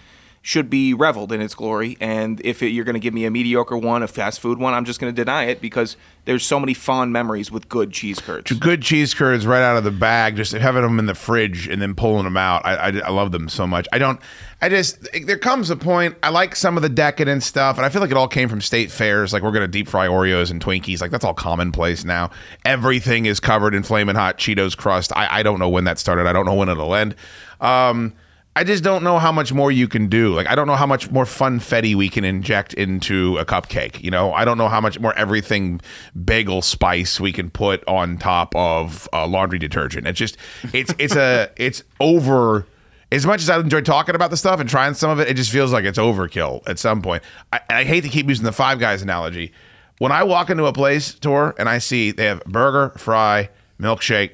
should 0.43 0.71
be 0.71 0.95
reveled 0.95 1.33
in 1.33 1.41
its 1.43 1.55
glory. 1.55 1.99
And 2.01 2.41
if 2.43 2.63
it, 2.63 2.69
you're 2.69 2.85
going 2.85 2.95
to 2.95 3.01
give 3.01 3.13
me 3.13 3.27
a 3.27 3.31
mediocre 3.31 3.77
one, 3.77 4.03
a 4.03 4.09
fast 4.09 4.41
food 4.41 4.59
one, 4.59 4.73
I'm 4.73 4.87
just 4.87 4.99
going 4.99 5.15
to 5.15 5.25
deny 5.25 5.45
it 5.45 5.61
because 5.61 5.99
there's 6.25 6.47
so 6.47 6.59
many 6.59 6.73
fond 6.73 7.13
memories 7.13 7.51
with 7.51 7.69
good 7.69 7.93
cheese 7.93 8.21
curds. 8.21 8.51
Good 8.53 8.81
cheese 8.81 9.13
curds 9.13 9.47
right 9.47 9.61
out 9.61 9.77
of 9.77 9.85
the 9.85 9.91
bag, 9.91 10.37
just 10.37 10.53
having 10.53 10.81
them 10.81 10.99
in 10.99 11.05
the 11.05 11.15
fridge 11.15 11.69
and 11.69 11.83
then 11.83 11.95
pulling 11.95 12.25
them 12.25 12.39
out. 12.39 12.65
I, 12.65 12.75
I, 12.75 12.89
I 13.01 13.11
love 13.11 13.33
them 13.33 13.51
so 13.51 13.67
much. 13.67 13.87
I 13.93 13.99
don't, 13.99 14.19
I 14.63 14.71
just, 14.71 15.07
there 15.27 15.37
comes 15.37 15.69
a 15.69 15.77
point, 15.77 16.17
I 16.23 16.31
like 16.31 16.57
some 16.57 16.77
of 16.77 16.83
the 16.83 16.89
decadent 16.89 17.43
stuff, 17.43 17.77
and 17.77 17.85
I 17.85 17.91
feel 17.91 18.01
like 18.01 18.11
it 18.11 18.17
all 18.17 18.29
came 18.29 18.49
from 18.49 18.63
state 18.63 18.91
fairs. 18.91 19.35
Like, 19.35 19.43
we're 19.43 19.53
going 19.53 19.61
to 19.63 19.69
deep 19.69 19.89
fry 19.89 20.07
Oreos 20.07 20.51
and 20.51 20.63
Twinkies. 20.63 21.03
Like, 21.03 21.11
that's 21.11 21.25
all 21.25 21.35
commonplace 21.35 22.03
now. 22.03 22.31
Everything 22.65 23.27
is 23.27 23.41
covered 23.41 23.75
in 23.75 23.83
flaming 23.83 24.17
hot 24.17 24.39
Cheetos 24.39 24.75
crust. 24.75 25.15
I, 25.15 25.41
I 25.41 25.43
don't 25.43 25.59
know 25.59 25.69
when 25.69 25.85
that 25.85 25.99
started. 25.99 26.27
I 26.27 26.33
don't 26.33 26.47
know 26.47 26.55
when 26.55 26.71
it'll 26.71 26.95
end. 26.95 27.15
Um, 27.61 28.15
I 28.57 28.65
just 28.65 28.83
don't 28.83 29.05
know 29.05 29.19
how 29.19 29.31
much 29.31 29.53
more 29.53 29.71
you 29.71 29.87
can 29.87 30.09
do. 30.09 30.35
Like, 30.35 30.49
I 30.49 30.57
don't 30.57 30.67
know 30.67 30.75
how 30.75 30.87
much 30.87 31.11
more 31.11 31.25
funfetti 31.25 31.95
we 31.95 32.09
can 32.09 32.25
inject 32.25 32.75
into 32.75 33.39
a 33.39 33.45
cupcake. 33.45 34.03
You 34.03 34.11
know, 34.11 34.33
I 34.33 34.45
don't 34.45 34.59
know 34.59 34.69
how 34.69 34.81
much 34.81 34.99
more 34.99 35.15
everything 35.15 35.81
bagel 36.25 36.61
spice 36.61 37.21
we 37.21 37.33
can 37.33 37.49
put 37.49 37.87
on 37.87 38.19
top 38.19 38.55
of 38.57 39.09
uh, 39.13 39.27
laundry 39.27 39.61
detergent. 39.61 40.09
It's 40.09 40.19
just, 40.19 40.37
it's, 40.73 40.93
it's 40.99 41.15
a, 41.15 41.49
it's 41.57 41.85
over, 42.01 42.67
as 43.13 43.25
much 43.25 43.41
as 43.41 43.49
I 43.49 43.59
enjoy 43.61 43.83
talking 43.83 44.17
about 44.17 44.31
the 44.31 44.37
stuff 44.37 44.59
and 44.59 44.69
trying 44.69 44.95
some 44.95 45.11
of 45.11 45.21
it, 45.21 45.29
it 45.29 45.35
just 45.35 45.53
feels 45.53 45.73
like 45.73 45.85
it's 45.85 45.99
overkill 45.99 46.69
at 46.69 46.81
some 46.81 47.03
point. 47.03 47.23
I, 47.53 47.61
I 47.71 47.85
hate 47.85 48.03
to 48.03 48.09
keep 48.09 48.29
using 48.29 48.45
the 48.45 48.53
Five 48.53 48.81
Guys 48.81 49.01
analogy. 49.01 49.53
When 49.99 50.11
I 50.11 50.25
walk 50.25 50.51
into 50.51 50.65
a 50.65 50.73
place 50.73 51.15
Tor 51.15 51.55
and 51.57 51.69
I 51.69 51.79
see 51.79 52.11
they 52.11 52.25
have 52.25 52.43
burger, 52.45 52.99
fry, 52.99 53.51
milkshake, 53.79 54.33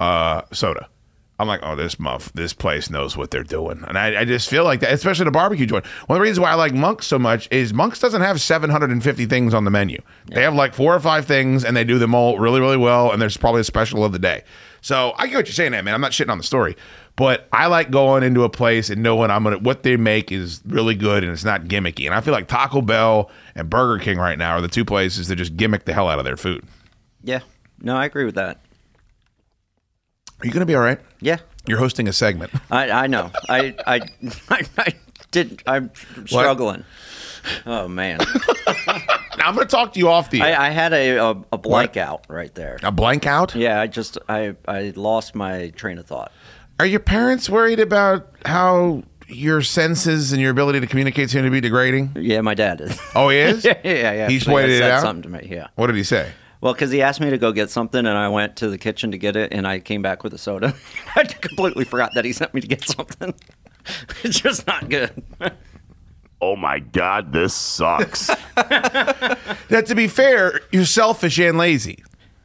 uh, 0.00 0.42
soda. 0.52 0.88
I'm 1.38 1.46
like, 1.46 1.60
oh, 1.62 1.76
this 1.76 2.00
muff, 2.00 2.32
this 2.32 2.52
place 2.52 2.90
knows 2.90 3.16
what 3.16 3.30
they're 3.30 3.44
doing, 3.44 3.84
and 3.86 3.96
I, 3.96 4.22
I 4.22 4.24
just 4.24 4.48
feel 4.50 4.64
like 4.64 4.80
that, 4.80 4.92
especially 4.92 5.24
the 5.24 5.30
barbecue 5.30 5.66
joint. 5.66 5.86
One 6.06 6.16
of 6.16 6.20
the 6.20 6.22
reasons 6.22 6.40
why 6.40 6.50
I 6.50 6.54
like 6.54 6.74
Monk's 6.74 7.06
so 7.06 7.18
much 7.18 7.48
is 7.52 7.72
Monk's 7.72 8.00
doesn't 8.00 8.22
have 8.22 8.40
750 8.40 9.26
things 9.26 9.54
on 9.54 9.64
the 9.64 9.70
menu. 9.70 10.00
They 10.26 10.42
have 10.42 10.54
like 10.54 10.74
four 10.74 10.94
or 10.94 11.00
five 11.00 11.26
things, 11.26 11.64
and 11.64 11.76
they 11.76 11.84
do 11.84 11.98
them 11.98 12.14
all 12.14 12.38
really, 12.38 12.60
really 12.60 12.76
well. 12.76 13.12
And 13.12 13.22
there's 13.22 13.36
probably 13.36 13.60
a 13.60 13.64
special 13.64 14.04
of 14.04 14.12
the 14.12 14.18
day. 14.18 14.42
So 14.80 15.12
I 15.16 15.26
get 15.26 15.36
what 15.36 15.46
you're 15.46 15.54
saying, 15.54 15.72
man. 15.72 15.88
I'm 15.88 16.00
not 16.00 16.12
shitting 16.12 16.30
on 16.30 16.38
the 16.38 16.44
story, 16.44 16.76
but 17.16 17.48
I 17.52 17.66
like 17.66 17.90
going 17.90 18.22
into 18.22 18.44
a 18.44 18.48
place 18.48 18.90
and 18.90 19.02
knowing 19.02 19.30
I'm 19.30 19.42
gonna 19.44 19.58
what 19.58 19.82
they 19.82 19.96
make 19.96 20.30
is 20.30 20.60
really 20.66 20.94
good 20.94 21.24
and 21.24 21.32
it's 21.32 21.44
not 21.44 21.64
gimmicky. 21.64 22.06
And 22.06 22.14
I 22.14 22.20
feel 22.20 22.32
like 22.32 22.48
Taco 22.48 22.80
Bell 22.80 23.30
and 23.54 23.68
Burger 23.68 24.02
King 24.02 24.18
right 24.18 24.38
now 24.38 24.52
are 24.52 24.60
the 24.60 24.68
two 24.68 24.84
places 24.84 25.28
that 25.28 25.36
just 25.36 25.56
gimmick 25.56 25.84
the 25.84 25.92
hell 25.92 26.08
out 26.08 26.18
of 26.18 26.24
their 26.24 26.36
food. 26.36 26.64
Yeah. 27.22 27.40
No, 27.80 27.96
I 27.96 28.04
agree 28.04 28.24
with 28.24 28.36
that. 28.36 28.60
Are 30.40 30.46
you 30.46 30.52
gonna 30.52 30.66
be 30.66 30.74
all 30.74 30.82
right? 30.82 31.00
Yeah. 31.20 31.38
You're 31.66 31.78
hosting 31.78 32.08
a 32.08 32.12
segment. 32.12 32.50
I, 32.70 32.90
I 32.90 33.06
know. 33.08 33.30
I, 33.48 33.74
I, 33.86 34.00
I, 34.48 34.62
I 34.78 34.94
did. 35.30 35.62
I'm 35.66 35.90
struggling. 36.24 36.84
Oh 37.66 37.88
man. 37.88 38.18
now 38.66 39.44
I'm 39.44 39.54
going 39.54 39.66
to 39.66 39.70
talk 39.70 39.92
to 39.92 39.98
you 39.98 40.08
off 40.08 40.30
the. 40.30 40.42
I, 40.42 40.68
I 40.68 40.70
had 40.70 40.92
a 40.92 41.16
a, 41.16 41.30
a 41.52 41.58
blank 41.58 41.96
out 41.96 42.24
right 42.28 42.54
there. 42.54 42.78
A 42.82 42.90
blank 42.90 43.26
out? 43.26 43.54
Yeah. 43.54 43.80
I 43.80 43.86
just 43.86 44.18
I 44.28 44.56
I 44.66 44.92
lost 44.96 45.34
my 45.34 45.68
train 45.70 45.98
of 45.98 46.06
thought. 46.06 46.32
Are 46.80 46.86
your 46.86 47.00
parents 47.00 47.50
worried 47.50 47.80
about 47.80 48.30
how 48.44 49.02
your 49.26 49.60
senses 49.62 50.32
and 50.32 50.40
your 50.40 50.50
ability 50.50 50.80
to 50.80 50.86
communicate 50.86 51.30
seem 51.30 51.44
to 51.44 51.50
be 51.50 51.60
degrading? 51.60 52.16
Yeah, 52.16 52.40
my 52.40 52.54
dad 52.54 52.80
is. 52.80 52.98
Oh, 53.14 53.28
he 53.28 53.38
is. 53.38 53.64
yeah, 53.64 53.78
yeah, 53.84 54.12
yeah. 54.12 54.28
He's 54.28 54.44
pointed 54.44 54.70
it 54.70 54.82
out. 54.82 55.02
Something 55.02 55.22
to 55.30 55.42
me. 55.42 55.48
Yeah. 55.50 55.68
What 55.74 55.88
did 55.88 55.96
he 55.96 56.04
say? 56.04 56.32
Well, 56.60 56.72
because 56.72 56.90
he 56.90 57.02
asked 57.02 57.20
me 57.20 57.30
to 57.30 57.38
go 57.38 57.52
get 57.52 57.70
something, 57.70 58.00
and 58.00 58.08
I 58.18 58.28
went 58.28 58.56
to 58.56 58.68
the 58.68 58.78
kitchen 58.78 59.12
to 59.12 59.18
get 59.18 59.36
it, 59.36 59.52
and 59.52 59.66
I 59.66 59.78
came 59.78 60.02
back 60.02 60.24
with 60.24 60.34
a 60.34 60.38
soda. 60.38 60.74
I 61.16 61.24
completely 61.24 61.84
forgot 61.84 62.14
that 62.14 62.24
he 62.24 62.32
sent 62.32 62.52
me 62.54 62.60
to 62.60 62.66
get 62.66 62.84
something. 62.86 63.32
it's 64.24 64.40
just 64.40 64.66
not 64.66 64.88
good. 64.88 65.22
Oh 66.40 66.56
my 66.56 66.78
god, 66.78 67.32
this 67.32 67.54
sucks. 67.54 68.30
That 69.68 69.84
to 69.86 69.94
be 69.94 70.08
fair, 70.08 70.60
you're 70.72 70.84
selfish 70.86 71.38
and 71.38 71.58
lazy. 71.58 72.02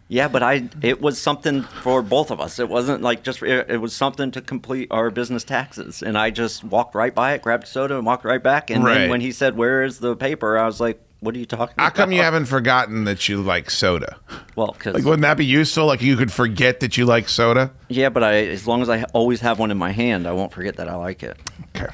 Yeah, 0.10 0.27
but 0.27 0.44
I 0.44 0.69
it 0.81 1.02
was 1.02 1.19
something 1.19 1.64
for 1.64 2.02
both 2.02 2.30
of 2.31 2.40
us. 2.41 2.60
It 2.60 2.68
wasn't 2.69 3.02
like 3.02 3.23
just 3.23 3.41
it, 3.41 3.69
it 3.69 3.77
was 3.77 3.95
something 3.95 4.30
to 4.31 4.41
complete 4.41 4.90
our 4.91 5.10
business 5.10 5.44
taxes, 5.44 6.03
and 6.03 6.18
I 6.18 6.30
just 6.30 6.64
walked 6.64 6.94
right 6.95 7.15
by 7.15 7.34
it, 7.34 7.41
grabbed 7.41 7.68
soda, 7.68 7.95
and 7.98 8.06
walked 8.06 8.26
right 8.26 8.44
back. 8.44 8.69
And 8.69 8.84
Right. 8.84 8.99
then 8.99 9.10
when 9.10 9.22
he 9.22 9.31
said, 9.31 9.56
"Where 9.57 9.84
is 9.84 9.99
the 9.99 10.15
paper?" 10.15 10.57
I 10.57 10.65
was 10.65 10.80
like, 10.81 11.02
"What 11.24 11.36
are 11.36 11.40
you 11.40 11.45
talking 11.45 11.74
about? 11.74 11.82
How 11.82 11.88
about?" 11.88 11.95
come 11.95 12.12
you 12.12 12.22
haven't 12.22 12.45
forgotten 12.45 13.04
that 13.06 13.28
you 13.30 13.41
like 13.41 13.70
soda? 13.70 14.18
Well, 14.56 14.74
because 14.78 14.94
Like, 14.95 15.04
wouldn't 15.04 15.22
that 15.24 15.38
be 15.38 15.45
useful? 15.45 15.86
Like, 15.86 16.02
you 16.02 16.16
could 16.18 16.32
forget 16.32 16.80
that 16.82 16.98
you 16.98 17.06
like 17.06 17.30
soda. 17.30 17.72
yeah, 17.90 18.10
but 18.10 18.24
I 18.24 18.45
as 18.45 18.68
long 18.68 18.82
as 18.82 18.90
I 18.90 19.04
always 19.14 19.41
have 19.41 19.60
one 19.60 19.72
in 19.72 19.78
my 19.78 19.91
hand, 19.91 20.28
I 20.28 20.32
won't 20.34 20.52
forget 20.54 20.76
that 20.78 20.88
I 20.90 20.95
like 20.95 21.24
it. 21.24 21.38
Okay. 21.76 21.88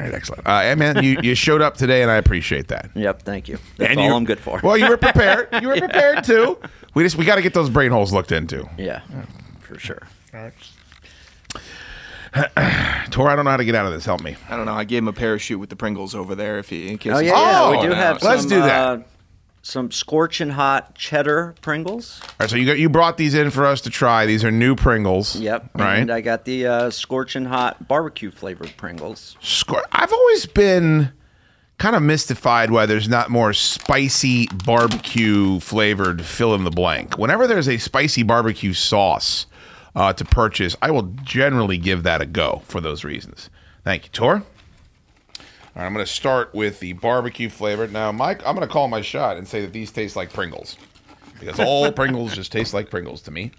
All 0.00 0.04
right, 0.04 0.14
excellent. 0.14 0.46
Uh, 0.46 0.60
hey, 0.60 0.74
man, 0.76 1.02
you, 1.02 1.18
you 1.22 1.34
showed 1.34 1.60
up 1.60 1.76
today, 1.76 2.02
and 2.02 2.10
I 2.10 2.16
appreciate 2.16 2.68
that. 2.68 2.90
Yep, 2.94 3.22
thank 3.22 3.48
you. 3.48 3.58
That's 3.78 3.90
And 3.90 3.98
all 3.98 4.06
you- 4.06 4.14
I'm 4.14 4.24
good 4.24 4.38
for. 4.38 4.60
Well, 4.62 4.76
you 4.76 4.88
were 4.88 4.96
prepared. 5.08 5.48
You 5.60 5.68
were 5.68 5.76
prepared 5.76 6.22
too. 6.22 6.56
We 6.94 7.02
just 7.02 7.16
we 7.16 7.24
got 7.24 7.34
to 7.36 7.42
get 7.42 7.52
those 7.54 7.68
brain 7.70 7.90
holes 7.90 8.12
looked 8.12 8.30
into. 8.30 8.68
yeah, 8.78 9.00
for 9.60 9.78
sure. 9.78 10.02
Tor, 13.10 13.28
I 13.28 13.36
don't 13.36 13.44
know 13.44 13.50
how 13.50 13.56
to 13.56 13.64
get 13.64 13.74
out 13.74 13.86
of 13.86 13.92
this. 13.92 14.04
Help 14.04 14.22
me. 14.22 14.36
I 14.48 14.56
don't 14.56 14.66
know. 14.66 14.74
I 14.74 14.84
gave 14.84 14.98
him 14.98 15.08
a 15.08 15.12
parachute 15.12 15.58
with 15.58 15.70
the 15.70 15.76
Pringles 15.76 16.14
over 16.14 16.34
there. 16.34 16.58
If 16.58 16.68
he, 16.68 16.88
in 16.88 16.98
case 16.98 17.12
Oh 17.14 17.18
he's- 17.18 17.32
yeah, 17.32 17.40
yeah, 17.40 17.70
we 17.70 17.76
Oh, 17.78 17.82
do 17.82 17.88
no. 17.90 17.94
have. 17.94 18.22
Let's 18.22 18.42
some, 18.42 18.50
do 18.50 18.60
that. 18.60 18.88
Uh, 18.98 19.02
some 19.62 19.90
scorching 19.90 20.50
hot 20.50 20.94
cheddar 20.94 21.54
Pringles. 21.60 22.20
All 22.22 22.28
right, 22.40 22.50
so 22.50 22.56
you 22.56 22.64
got 22.66 22.78
you 22.78 22.88
brought 22.88 23.16
these 23.16 23.34
in 23.34 23.50
for 23.50 23.66
us 23.66 23.80
to 23.82 23.90
try. 23.90 24.24
These 24.26 24.44
are 24.44 24.50
new 24.50 24.74
Pringles. 24.76 25.36
Yep. 25.36 25.70
Right. 25.74 25.98
And 25.98 26.10
I 26.10 26.20
got 26.20 26.44
the 26.44 26.66
uh, 26.66 26.90
scorching 26.90 27.44
hot 27.46 27.86
barbecue 27.88 28.30
flavored 28.30 28.72
Pringles. 28.76 29.36
Scor- 29.42 29.84
I've 29.92 30.12
always 30.12 30.46
been 30.46 31.12
kind 31.78 31.94
of 31.96 32.02
mystified 32.02 32.70
why 32.70 32.86
there's 32.86 33.08
not 33.08 33.30
more 33.30 33.52
spicy 33.52 34.48
barbecue 34.64 35.60
flavored 35.60 36.24
fill 36.24 36.54
in 36.54 36.64
the 36.64 36.70
blank. 36.70 37.18
Whenever 37.18 37.46
there's 37.46 37.68
a 37.68 37.78
spicy 37.78 38.22
barbecue 38.22 38.72
sauce 38.72 39.46
uh, 39.98 40.12
to 40.12 40.24
purchase, 40.24 40.76
I 40.80 40.92
will 40.92 41.14
generally 41.24 41.76
give 41.76 42.04
that 42.04 42.22
a 42.22 42.26
go 42.26 42.62
for 42.66 42.80
those 42.80 43.02
reasons. 43.02 43.50
Thank 43.82 44.04
you, 44.04 44.10
Tor. 44.10 44.34
All 44.34 44.42
right, 45.74 45.86
I'm 45.86 45.92
going 45.92 46.06
to 46.06 46.10
start 46.10 46.54
with 46.54 46.78
the 46.78 46.92
barbecue 46.92 47.48
flavor. 47.48 47.88
Now, 47.88 48.12
Mike, 48.12 48.46
I'm 48.46 48.54
going 48.54 48.66
to 48.66 48.72
call 48.72 48.86
my 48.86 49.00
shot 49.00 49.36
and 49.36 49.46
say 49.46 49.60
that 49.62 49.72
these 49.72 49.90
taste 49.90 50.14
like 50.14 50.32
Pringles 50.32 50.76
because 51.40 51.58
all 51.58 51.90
Pringles 51.92 52.32
just 52.32 52.52
taste 52.52 52.72
like 52.72 52.90
Pringles 52.90 53.22
to 53.22 53.32
me. 53.32 53.50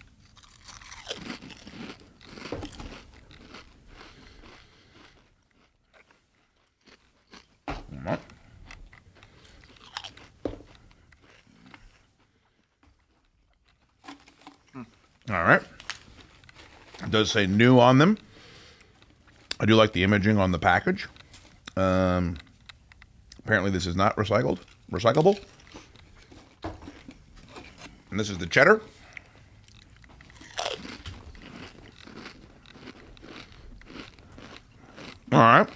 All 15.29 15.43
right. 15.43 15.61
It 17.03 17.11
does 17.11 17.31
say 17.31 17.47
new 17.47 17.79
on 17.79 17.97
them. 17.97 18.17
I 19.59 19.65
do 19.65 19.75
like 19.75 19.93
the 19.93 20.03
imaging 20.03 20.37
on 20.37 20.51
the 20.51 20.59
package. 20.59 21.07
Um, 21.75 22.37
apparently, 23.43 23.71
this 23.71 23.85
is 23.85 23.95
not 23.95 24.15
recycled, 24.15 24.59
recyclable. 24.91 25.39
And 28.11 28.19
this 28.19 28.29
is 28.29 28.37
the 28.37 28.47
cheddar. 28.47 28.81
All 35.31 35.39
right. 35.39 35.69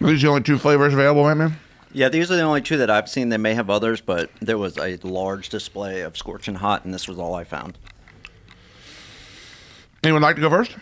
Are 0.00 0.06
these 0.06 0.22
the 0.22 0.28
only 0.28 0.42
two 0.42 0.58
flavors 0.58 0.92
available, 0.92 1.24
right, 1.24 1.34
man? 1.36 1.56
Yeah, 1.92 2.08
these 2.08 2.30
are 2.30 2.36
the 2.36 2.42
only 2.42 2.60
two 2.60 2.76
that 2.76 2.90
I've 2.90 3.08
seen. 3.08 3.30
They 3.30 3.38
may 3.38 3.54
have 3.54 3.70
others, 3.70 4.00
but 4.00 4.30
there 4.40 4.58
was 4.58 4.76
a 4.76 4.96
large 5.02 5.48
display 5.48 6.02
of 6.02 6.16
scorching 6.16 6.56
hot, 6.56 6.84
and 6.84 6.92
this 6.92 7.08
was 7.08 7.18
all 7.18 7.34
I 7.34 7.44
found. 7.44 7.78
Anyone 10.04 10.22
like 10.22 10.36
to 10.36 10.42
go 10.42 10.50
first? 10.50 10.76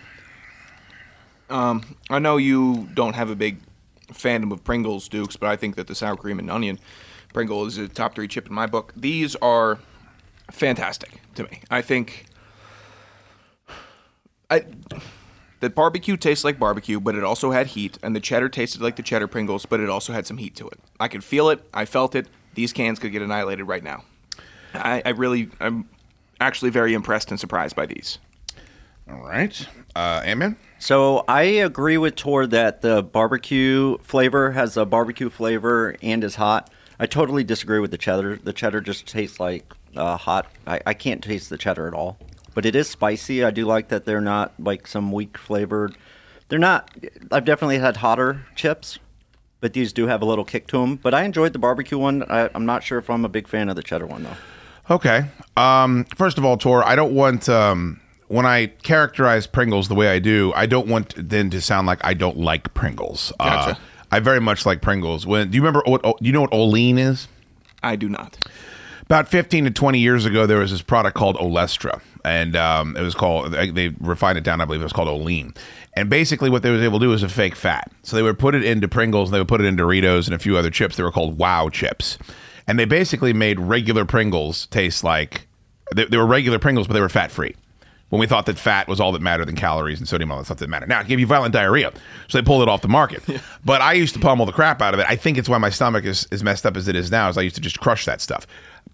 Um, 1.49 1.97
I 2.11 2.19
know 2.19 2.37
you 2.37 2.89
don't 2.95 3.15
have 3.15 3.31
a 3.31 3.37
big 3.37 3.59
fandom 4.13 4.53
of 4.53 4.65
Pringles, 4.65 5.09
Dukes, 5.09 5.37
but 5.37 5.49
I 5.49 5.57
think 5.57 5.77
that 5.77 5.87
the 5.87 5.95
sour 5.95 6.17
cream 6.17 6.39
and 6.39 6.51
onion 6.51 6.79
Pringle 7.33 7.67
is 7.67 7.79
a 7.79 7.89
top 7.89 8.15
three 8.15 8.29
chip 8.29 8.49
in 8.49 8.55
my 8.55 8.67
book. 8.67 8.93
These 8.97 9.37
are 9.37 9.79
fantastic 10.51 11.21
to 11.35 11.45
me. 11.45 11.61
I 11.71 11.83
think 11.83 12.27
I 14.51 14.65
the 15.61 15.71
barbecue 15.71 16.17
tastes 16.17 16.45
like 16.45 16.59
barbecue, 16.59 17.01
but 17.01 17.15
it 17.15 17.25
also 17.25 17.51
had 17.51 17.69
heat, 17.69 17.99
and 18.03 18.15
the 18.15 18.21
cheddar 18.21 18.49
tasted 18.49 18.81
like 18.81 18.97
the 18.97 19.03
cheddar 19.03 19.27
Pringles, 19.27 19.67
but 19.67 19.81
it 19.81 19.89
also 19.89 20.13
had 20.13 20.27
some 20.27 20.37
heat 20.37 20.55
to 20.57 20.69
it. 20.69 20.79
I 21.01 21.09
could 21.09 21.25
feel 21.25 21.49
it. 21.49 21.63
I 21.73 21.85
felt 21.85 22.15
it. 22.15 22.29
These 22.55 22.73
cans 22.73 22.99
could 22.99 23.13
get 23.13 23.23
annihilated 23.23 23.67
right 23.67 23.83
now. 23.83 24.05
I, 24.75 25.03
I 25.05 25.11
really, 25.11 25.49
I'm 25.61 25.89
actually 26.41 26.71
very 26.71 26.95
impressed 26.95 27.31
and 27.31 27.41
surprised 27.41 27.77
by 27.77 27.87
these. 27.87 28.19
All 29.11 29.23
right, 29.23 29.67
uh, 29.95 30.23
Ant-Man. 30.25 30.57
So 30.79 31.25
I 31.29 31.43
agree 31.43 31.97
with 31.97 32.17
Tor 32.17 32.47
that 32.49 32.83
the 32.83 33.03
barbecue 33.03 33.97
flavor 33.99 34.51
has 34.51 34.77
a 34.77 34.85
barbecue 34.85 35.31
flavor 35.31 35.97
and 36.03 36.23
is 36.25 36.35
hot. 36.35 36.71
I 36.99 37.07
totally 37.07 37.45
disagree 37.45 37.79
with 37.79 37.91
the 37.91 37.99
cheddar. 37.99 38.37
The 38.37 38.53
cheddar 38.53 38.81
just 38.81 39.07
tastes 39.07 39.39
like 39.39 39.73
uh, 39.95 40.17
hot. 40.17 40.47
I, 40.67 40.81
I 40.87 40.95
can't 40.95 41.23
taste 41.23 41.51
the 41.51 41.57
cheddar 41.57 41.87
at 41.87 41.95
all. 41.95 42.19
But 42.57 42.65
it 42.65 42.75
is 42.75 42.89
spicy. 42.89 43.45
I 43.45 43.51
do 43.51 43.67
like 43.67 43.89
that 43.89 44.07
they're 44.07 44.23
not 44.23 44.55
like 44.59 44.87
some 44.87 45.13
weak 45.13 45.37
flavored. 45.37 45.95
They're 46.49 46.59
not. 46.59 46.91
I've 47.31 47.45
definitely 47.45 47.77
had 47.79 47.99
hotter 47.99 48.47
chips, 48.55 48.99
but 49.61 49.75
these 49.75 49.93
do 49.93 50.07
have 50.07 50.23
a 50.23 50.25
little 50.25 50.45
kick 50.47 50.67
to 50.69 50.79
them. 50.79 50.97
But 50.97 51.13
I 51.13 51.25
enjoyed 51.25 51.53
the 51.53 51.59
barbecue 51.59 51.99
one. 51.99 52.23
I, 52.31 52.49
I'm 52.55 52.65
not 52.65 52.83
sure 52.83 52.97
if 52.97 53.11
I'm 53.11 53.27
a 53.27 53.29
big 53.29 53.47
fan 53.47 53.69
of 53.69 53.77
the 53.77 53.83
cheddar 53.83 54.07
one 54.07 54.23
though. 54.23 54.95
Okay. 54.95 55.27
Um, 55.59 56.07
first 56.17 56.39
of 56.39 56.47
all, 56.47 56.57
Tor, 56.57 56.83
I 56.83 56.97
don't 56.97 57.15
want 57.15 57.47
um, 57.51 58.01
when 58.29 58.47
I 58.47 58.69
characterize 58.69 59.47
Pringles 59.47 59.89
the 59.89 59.95
way 59.95 60.09
I 60.09 60.19
do, 60.19 60.55
I 60.57 60.65
don't 60.65 60.89
want 60.89 61.13
then 61.19 61.51
to 61.51 61.61
sound 61.61 61.87
like 61.87 62.03
I 62.05 62.15
don't 62.15 62.39
like 62.39 62.73
Pringles. 62.73 63.35
Uh, 63.39 63.75
I 64.11 64.21
very 64.21 64.41
much 64.41 64.65
like 64.65 64.81
Pringles. 64.81 65.27
When 65.27 65.51
do 65.51 65.57
you 65.57 65.63
remember 65.63 65.83
what? 65.85 66.03
Do 66.03 66.15
you 66.21 66.33
know 66.33 66.41
what 66.41 66.55
Olean 66.55 66.97
is? 66.97 67.29
I 67.83 67.97
do 67.97 68.09
not. 68.09 68.39
About 69.03 69.29
15 69.29 69.67
to 69.67 69.71
20 69.71 70.01
years 70.01 70.25
ago, 70.25 70.47
there 70.47 70.59
was 70.59 70.73
this 70.73 70.83
product 70.83 71.17
called 71.17 71.37
Olestra, 71.37 72.01
and 72.27 72.57
um, 72.57 72.97
it 72.97 73.03
was 73.03 73.15
called, 73.15 73.53
they 73.53 73.95
refined 74.01 74.37
it 74.37 74.45
down, 74.45 74.61
I 74.61 74.65
believe 74.67 74.81
it 74.81 74.85
was 74.85 74.93
called 74.93 75.09
Olean. 75.09 75.55
And 75.95 76.11
basically, 76.11 76.51
what 76.51 76.63
they 76.63 76.71
was 76.71 76.83
able 76.83 76.99
to 76.99 77.07
do 77.07 77.11
was 77.11 77.23
a 77.23 77.29
fake 77.29 77.57
fat. 77.57 77.91
So 78.03 78.17
they 78.17 78.23
would 78.23 78.39
put 78.39 78.55
it 78.55 78.65
into 78.65 78.89
Pringles, 78.89 79.31
and 79.31 79.35
they 79.35 79.41
would 79.41 79.49
put 79.49 79.63
it 79.63 79.65
in 79.65 79.77
Doritos 79.77 80.27
and 80.27 80.35
a 80.35 80.39
few 80.39 80.57
other 80.59 80.69
chips. 80.71 80.97
They 80.97 81.03
were 81.03 81.13
called 81.13 81.39
Wow 81.39 81.71
chips. 81.71 82.19
and 82.67 82.79
they 82.79 82.85
basically 82.85 83.33
made 83.33 83.61
regular 83.61 84.05
Pringles 84.05 84.67
taste 84.67 85.05
like 85.05 85.47
they, 85.95 86.05
they 86.05 86.17
were 86.17 86.27
regular 86.27 86.59
Pringles, 86.59 86.87
but 86.87 86.95
they 86.95 87.01
were 87.01 87.09
fat 87.09 87.31
free. 87.31 87.55
When 88.09 88.21
we 88.21 88.29
thought 88.29 88.47
that 88.47 88.57
fat 88.57 88.87
was 88.87 89.01
all 89.01 89.11
that 89.13 89.23
mattered 89.23 89.47
than 89.47 89.57
calories 89.57 89.99
and 89.99 90.09
sodium, 90.09 90.31
all 90.31 90.39
that 90.39 90.45
stuff 90.45 90.59
didn't 90.59 90.71
matter. 90.71 90.87
Now 90.87 91.01
it 91.01 91.09
gave 91.09 91.19
you 91.19 91.27
violent 91.27 91.53
diarrhea, 91.53 91.93
so 92.29 92.39
they 92.39 92.43
pulled 92.43 92.63
it 92.63 92.69
off 92.69 92.81
the 92.81 92.89
market. 92.89 93.23
But 93.65 93.81
I 93.81 93.95
used 93.95 94.15
to 94.15 94.21
pummel 94.21 94.47
the 94.47 94.53
crap 94.53 94.81
out 94.81 94.95
of 94.95 95.01
it. 95.01 95.07
I 95.09 95.17
think 95.17 95.39
it's 95.39 95.49
why 95.49 95.59
my 95.59 95.71
stomach 95.71 96.05
is 96.05 96.27
as 96.31 96.45
messed 96.45 96.65
up 96.65 96.77
as 96.77 96.87
it 96.87 96.95
is 96.95 97.11
now. 97.11 97.29
Is 97.29 97.37
I 97.37 97.43
used 97.43 97.57
to 97.57 97.61
just 97.61 97.81
crush 97.81 98.05
that 98.05 98.21
stuff. 98.21 98.47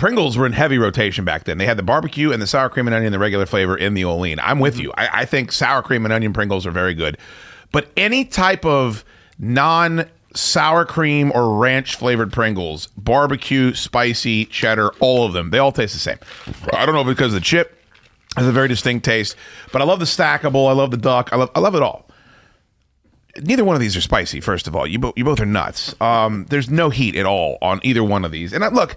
Pringles 0.03 0.37
were 0.37 0.47
in 0.47 0.53
heavy 0.53 0.79
rotation 0.79 1.25
back 1.25 1.45
then. 1.45 1.59
They 1.59 1.65
had 1.65 1.77
the 1.77 1.85
barbecue 1.85 2.33
and 2.33 2.43
the 2.43 2.47
sour 2.49 2.69
cream 2.69 2.89
and 2.89 2.95
onion, 2.97 3.13
the 3.13 3.21
regular 3.21 3.47
flavor 3.47 3.77
in 3.77 3.95
the 3.95 4.05
Olean. 4.05 4.41
I'm 4.41 4.59
with 4.59 4.77
you. 4.77 4.93
I, 4.97 5.21
I 5.21 5.25
think 5.25 5.53
sour 5.53 5.81
cream 5.81 6.05
and 6.05 6.13
onion 6.13 6.33
Pringles 6.33 6.67
are 6.67 6.73
very 6.73 6.93
good. 6.93 7.17
But 7.71 7.89
any 7.97 8.25
type 8.25 8.65
of 8.65 9.05
non 9.39 10.07
sour 10.35 10.85
cream 10.85 11.31
or 11.33 11.57
ranch 11.57 11.95
flavored 11.95 12.33
Pringles, 12.33 12.89
barbecue, 12.97 13.75
spicy, 13.75 14.47
cheddar, 14.47 14.89
all 14.99 15.25
of 15.25 15.35
them, 15.35 15.51
they 15.51 15.59
all 15.59 15.71
taste 15.71 15.93
the 15.95 16.01
same. 16.01 16.19
I 16.73 16.85
don't 16.85 16.97
know 16.97 17.03
if 17.03 17.07
it's 17.07 17.17
because 17.17 17.33
of 17.33 17.41
the 17.41 17.45
chip 17.45 17.81
has 18.37 18.49
a 18.49 18.51
very 18.51 18.67
distinct 18.67 19.05
taste, 19.05 19.37
but 19.71 19.83
I 19.83 19.85
love 19.85 20.01
the 20.01 20.05
stackable. 20.05 20.69
I 20.69 20.73
love 20.73 20.91
the 20.91 20.97
duck. 20.97 21.33
I 21.33 21.37
love, 21.37 21.53
I 21.55 21.61
love 21.61 21.77
it 21.77 21.83
all. 21.83 22.09
Neither 23.41 23.65
one 23.65 23.77
of 23.77 23.81
these 23.81 23.97
are 23.97 24.01
spicy. 24.01 24.41
First 24.41 24.67
of 24.67 24.75
all, 24.75 24.85
you 24.85 24.99
both 24.99 25.17
you 25.17 25.25
both 25.25 25.41
are 25.41 25.47
nuts. 25.47 25.95
Um, 26.01 26.45
there's 26.51 26.69
no 26.69 26.91
heat 26.91 27.15
at 27.15 27.25
all 27.25 27.57
on 27.63 27.79
either 27.85 28.03
one 28.03 28.25
of 28.25 28.33
these. 28.33 28.53
And 28.53 28.65
I, 28.65 28.69
look, 28.69 28.97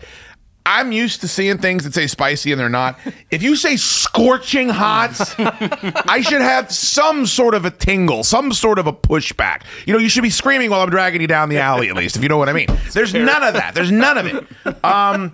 I'm 0.66 0.92
used 0.92 1.22
to 1.22 1.28
seeing 1.28 1.60
things 1.60 1.84
that 1.84 1.94
say 1.94 2.08
spicy 2.08 2.52
and 2.52 2.60
they're 2.60 2.70
not. 2.70 2.98
If 3.30 3.44
you 3.44 3.56
say 3.56 3.78
scorching 3.78 4.70
hot, 4.70 5.36
I 6.10 6.22
should 6.22 6.42
have 6.42 6.72
some 6.72 7.28
sort 7.28 7.54
of 7.54 7.66
a 7.66 7.72
tingle, 7.72 8.24
some 8.24 8.52
sort 8.52 8.80
of 8.80 8.88
a 8.88 8.94
pushback. 8.94 9.62
You 9.86 9.94
know, 9.94 10.00
you 10.00 10.10
should 10.10 10.24
be 10.24 10.32
screaming 10.32 10.72
while 10.72 10.82
I'm 10.82 10.90
dragging 10.90 11.22
you 11.22 11.28
down 11.28 11.50
the 11.50 11.60
alley, 11.60 11.90
at 11.90 11.96
least, 11.96 12.16
if 12.16 12.24
you 12.24 12.30
know 12.30 12.38
what 12.38 12.50
I 12.50 12.54
mean. 12.54 12.68
There's 12.94 13.14
none 13.14 13.44
of 13.44 13.54
that. 13.54 13.76
There's 13.76 13.92
none 13.92 14.18
of 14.18 14.26
it. 14.26 14.84
Um, 14.84 15.34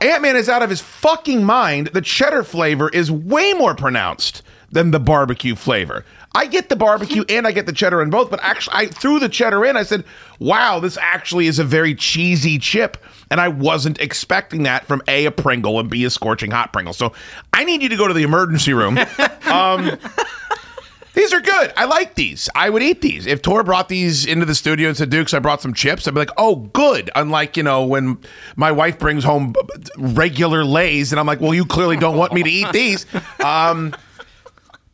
Ant 0.00 0.22
Man 0.22 0.34
is 0.36 0.48
out 0.48 0.62
of 0.62 0.70
his 0.70 0.80
fucking 0.80 1.44
mind. 1.44 1.88
The 1.88 2.00
cheddar 2.00 2.42
flavor 2.42 2.88
is 2.88 3.12
way 3.12 3.52
more 3.52 3.74
pronounced 3.76 4.42
than 4.70 4.90
the 4.90 4.98
barbecue 5.00 5.54
flavor. 5.54 6.04
I 6.34 6.46
get 6.46 6.68
the 6.68 6.76
barbecue 6.76 7.24
and 7.28 7.46
I 7.46 7.52
get 7.52 7.66
the 7.66 7.72
cheddar 7.72 8.02
in 8.02 8.10
both, 8.10 8.30
but 8.30 8.40
actually, 8.42 8.74
I 8.76 8.86
threw 8.86 9.20
the 9.20 9.28
cheddar 9.28 9.64
in. 9.64 9.76
I 9.76 9.84
said, 9.84 10.04
wow, 10.40 10.80
this 10.80 10.98
actually 11.00 11.46
is 11.46 11.58
a 11.60 11.64
very 11.64 11.94
cheesy 11.94 12.58
chip. 12.58 12.96
And 13.30 13.40
I 13.40 13.48
wasn't 13.48 14.00
expecting 14.00 14.64
that 14.64 14.84
from 14.86 15.02
A, 15.06 15.26
a 15.26 15.30
Pringle, 15.30 15.78
and 15.78 15.88
B, 15.88 16.04
a 16.04 16.10
scorching 16.10 16.50
hot 16.50 16.72
Pringle. 16.72 16.92
So 16.92 17.12
I 17.52 17.64
need 17.64 17.82
you 17.82 17.88
to 17.88 17.96
go 17.96 18.08
to 18.08 18.14
the 18.14 18.24
emergency 18.24 18.72
room. 18.72 18.98
Um, 19.44 19.98
these 21.14 21.32
are 21.32 21.40
good. 21.40 21.72
I 21.76 21.84
like 21.84 22.16
these. 22.16 22.50
I 22.56 22.68
would 22.68 22.82
eat 22.82 23.00
these. 23.00 23.24
If 23.24 23.40
Tor 23.40 23.62
brought 23.62 23.88
these 23.88 24.26
into 24.26 24.44
the 24.44 24.54
studio 24.54 24.88
and 24.88 24.96
said, 24.96 25.10
Dukes, 25.10 25.32
I 25.32 25.38
brought 25.38 25.62
some 25.62 25.72
chips, 25.72 26.08
I'd 26.08 26.14
be 26.14 26.20
like, 26.20 26.32
oh, 26.36 26.56
good. 26.56 27.08
Unlike, 27.14 27.56
you 27.56 27.62
know, 27.62 27.84
when 27.84 28.18
my 28.56 28.72
wife 28.72 28.98
brings 28.98 29.22
home 29.22 29.54
regular 29.96 30.64
Lays, 30.64 31.12
and 31.12 31.20
I'm 31.20 31.26
like, 31.26 31.40
well, 31.40 31.54
you 31.54 31.64
clearly 31.64 31.96
don't 31.96 32.16
want 32.16 32.32
me 32.32 32.42
to 32.42 32.50
eat 32.50 32.72
these. 32.72 33.06
Um, 33.44 33.94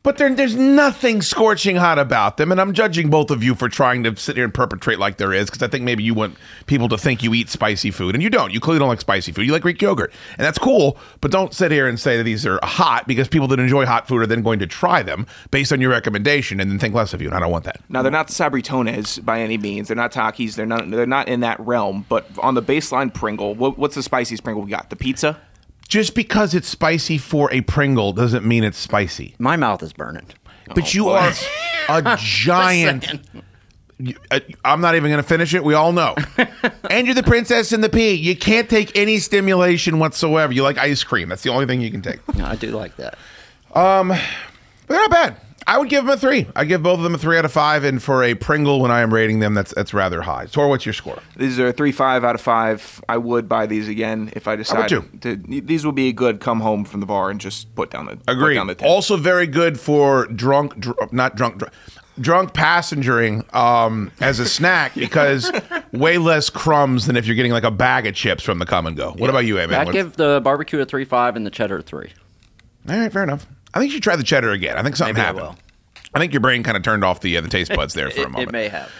but 0.03 0.17
there, 0.17 0.35
there's 0.35 0.57
nothing 0.57 1.21
scorching 1.23 1.77
hot 1.77 1.99
about 1.99 2.37
them, 2.37 2.51
and 2.51 2.61
I'm 2.61 2.73
judging 2.73 3.11
both 3.11 3.31
of 3.31 3.43
you 3.43 3.55
for 3.55 3.69
trying 3.69 4.03
to 4.05 4.17
sit 4.17 4.37
here 4.37 4.45
and 4.45 4.55
perpetrate 4.55 4.99
like 4.99 5.19
there 5.19 5.33
is, 5.33 5.47
because 5.47 5.63
I 5.63 5.69
think 5.69 5.85
maybe 5.85 6.03
you 6.03 6.15
want 6.15 6.37
people 6.67 6.89
to 6.89 6.99
think 6.99 7.23
you 7.23 7.35
eat 7.35 7.49
spicy 7.49 7.91
food, 7.91 8.15
and 8.15 8.23
you 8.23 8.31
don't. 8.31 8.53
You 8.53 8.61
clearly 8.61 8.79
don't 8.79 8.89
like 8.89 9.01
spicy 9.01 9.33
food. 9.33 9.47
You 9.47 9.53
like 9.53 9.63
Greek 9.63 9.81
yogurt, 9.83 10.13
and 10.39 10.47
that's 10.47 10.59
cool. 10.59 10.97
But 11.21 11.31
don't 11.31 11.53
sit 11.53 11.71
here 11.71 11.87
and 11.87 12.01
say 12.01 12.17
that 12.17 12.23
these 12.23 12.47
are 12.47 12.59
hot, 12.63 13.07
because 13.07 13.29
people 13.29 13.49
that 13.49 13.61
enjoy 13.61 13.87
hot 13.87 14.09
food 14.09 14.23
are 14.23 14.27
then 14.27 14.43
going 14.43 14.59
to 14.61 14.67
try 14.67 15.03
them 15.03 15.27
based 15.51 15.73
on 15.73 15.81
your 15.81 15.91
recommendation, 15.91 16.61
and 16.61 16.71
then 16.71 16.79
think 16.79 16.95
less 16.95 17.13
of 17.13 17.21
you. 17.21 17.29
And 17.29 17.37
I 17.37 17.41
don't 17.41 17.53
want 17.53 17.65
that. 17.65 17.81
Now 17.89 18.03
they're 18.03 18.11
not 18.11 18.29
sabritones 18.29 19.25
by 19.25 19.41
any 19.41 19.59
means. 19.59 19.89
They're 19.89 19.97
not 19.97 20.13
Takis. 20.13 20.55
They're 20.55 20.67
not. 20.67 20.91
They're 20.91 21.07
not 21.07 21.29
in 21.29 21.41
that 21.41 21.61
realm. 21.61 22.07
But 22.09 22.27
on 22.39 22.55
the 22.55 22.63
baseline 22.63 23.13
Pringle, 23.13 23.55
what, 23.55 23.79
what's 23.79 23.95
the 23.95 24.03
spiciest 24.03 24.45
Pringle 24.45 24.63
we 24.63 24.71
got? 24.71 24.91
The 24.91 24.97
pizza. 24.97 25.41
Just 25.91 26.15
because 26.15 26.55
it's 26.55 26.69
spicy 26.69 27.19
for 27.19 27.53
a 27.53 27.62
Pringle 27.62 28.12
doesn't 28.12 28.45
mean 28.45 28.62
it's 28.62 28.79
spicy. 28.79 29.35
My 29.41 29.57
mouth 29.57 29.83
is 29.83 29.93
burning. 29.93 30.27
But 30.73 30.95
you 30.95 31.09
are 31.09 31.33
a 31.89 32.17
giant. 32.17 33.11
Uh, 34.31 34.41
I'm 34.65 34.81
not 34.81 34.95
even 34.95 35.11
going 35.11 35.21
to 35.23 35.29
finish 35.29 35.53
it. 35.53 35.65
We 35.65 35.75
all 35.75 35.93
know. 35.93 36.15
and 36.91 37.07
you're 37.07 37.17
the 37.17 37.25
princess 37.25 37.73
and 37.73 37.83
the 37.83 37.89
pea. 37.89 38.12
You 38.12 38.37
can't 38.37 38.71
take 38.71 38.97
any 38.97 39.19
stimulation 39.19 39.99
whatsoever. 39.99 40.53
You 40.53 40.62
like 40.62 40.79
ice 40.79 41.03
cream. 41.03 41.29
That's 41.29 41.43
the 41.43 41.51
only 41.51 41.67
thing 41.67 41.81
you 41.81 41.91
can 41.91 42.03
take. 42.03 42.21
No, 42.37 42.47
I 42.47 42.55
do 42.55 42.71
like 42.71 42.95
that. 42.97 43.19
Um, 43.75 44.09
but 44.11 44.21
they're 44.87 45.01
not 45.01 45.11
bad. 45.11 45.37
I 45.71 45.79
would 45.79 45.89
give 45.89 46.05
them 46.05 46.13
a 46.13 46.17
three. 46.17 46.49
I 46.57 46.65
give 46.65 46.83
both 46.83 46.99
of 46.99 47.05
them 47.05 47.15
a 47.15 47.19
three 47.19 47.39
out 47.39 47.45
of 47.45 47.53
five. 47.53 47.85
And 47.85 48.03
for 48.03 48.25
a 48.25 48.35
Pringle, 48.35 48.81
when 48.81 48.91
I 48.91 49.03
am 49.03 49.15
rating 49.15 49.39
them, 49.39 49.55
that's 49.55 49.73
that's 49.73 49.95
rather 49.95 50.21
high. 50.21 50.47
Tor, 50.47 50.67
what's 50.69 50.85
your 50.85 50.93
score? 50.93 51.23
These 51.37 51.61
are 51.61 51.71
three 51.71 51.93
five 51.93 52.25
out 52.25 52.35
of 52.35 52.41
five. 52.41 53.01
I 53.09 53.17
would 53.19 53.49
buy 53.49 53.67
these 53.67 53.87
again 53.87 54.33
if 54.35 54.49
I 54.49 54.57
decide 54.57 54.89
too. 54.89 55.09
to. 55.21 55.37
These 55.37 55.87
would 55.87 55.95
be 55.95 56.09
a 56.09 56.13
good 56.13 56.41
come 56.41 56.59
home 56.59 56.85
from 56.85 56.99
the 56.99 57.07
bar 57.07 57.31
and 57.31 57.41
just 57.41 57.73
put 57.77 57.93
down 57.93 58.07
the 58.07 58.13
Agree. 58.13 58.35
Agreed. 58.35 58.55
down 58.57 58.67
the 58.67 58.75
tent. 58.75 58.91
Also, 58.91 59.17
very 59.17 59.47
good 59.47 59.79
for 59.79 60.27
drunk, 60.27 60.77
dr- 60.81 61.13
not 61.13 61.37
drunk, 61.37 61.59
dr- 61.59 61.73
drunk 62.21 62.53
passengering 62.53 63.45
um, 63.53 64.11
as 64.21 64.41
a 64.41 64.47
snack 64.47 64.95
because 64.97 65.53
way 65.93 66.19
less 66.19 66.51
crumbs 66.51 67.07
than 67.07 67.15
if 67.17 67.27
you're 67.27 67.37
getting 67.37 67.53
like 67.53 67.63
a 67.63 67.71
bag 67.71 68.09
of 68.09 68.17
chips 68.17 68.43
from 68.43 68.59
the 68.59 68.67
come 68.67 68.87
and 68.87 68.97
go. 68.97 69.13
What 69.13 69.31
about 69.31 69.45
you, 69.47 69.61
Amy? 69.61 69.77
I'd 69.77 69.93
give 69.93 70.17
the 70.17 70.41
barbecue 70.43 70.81
a 70.81 70.85
three 70.85 71.05
five 71.05 71.37
and 71.37 71.47
the 71.47 71.51
cheddar 71.51 71.79
a 71.79 71.83
three. 71.83 72.11
All 72.89 72.97
right, 72.99 73.13
fair 73.13 73.23
enough. 73.23 73.47
I 73.73 73.79
think 73.79 73.91
you 73.91 73.97
should 73.97 74.03
try 74.03 74.17
the 74.17 74.23
cheddar 74.25 74.51
again. 74.51 74.77
I 74.77 74.83
think 74.83 74.97
something 74.97 75.15
Maybe 75.15 75.23
I 75.23 75.27
happened. 75.27 75.45
will. 75.45 75.57
I 76.15 76.19
think 76.19 76.33
your 76.33 76.41
brain 76.41 76.63
kind 76.63 76.77
of 76.77 76.83
turned 76.83 77.05
off 77.05 77.21
the 77.21 77.37
uh, 77.37 77.41
the 77.41 77.49
taste 77.49 77.73
buds 77.75 77.95
there 77.95 78.11
for 78.11 78.23
a 78.25 78.29
moment. 78.31 78.49
it 78.49 78.53
may 78.53 78.69
have. 78.69 78.91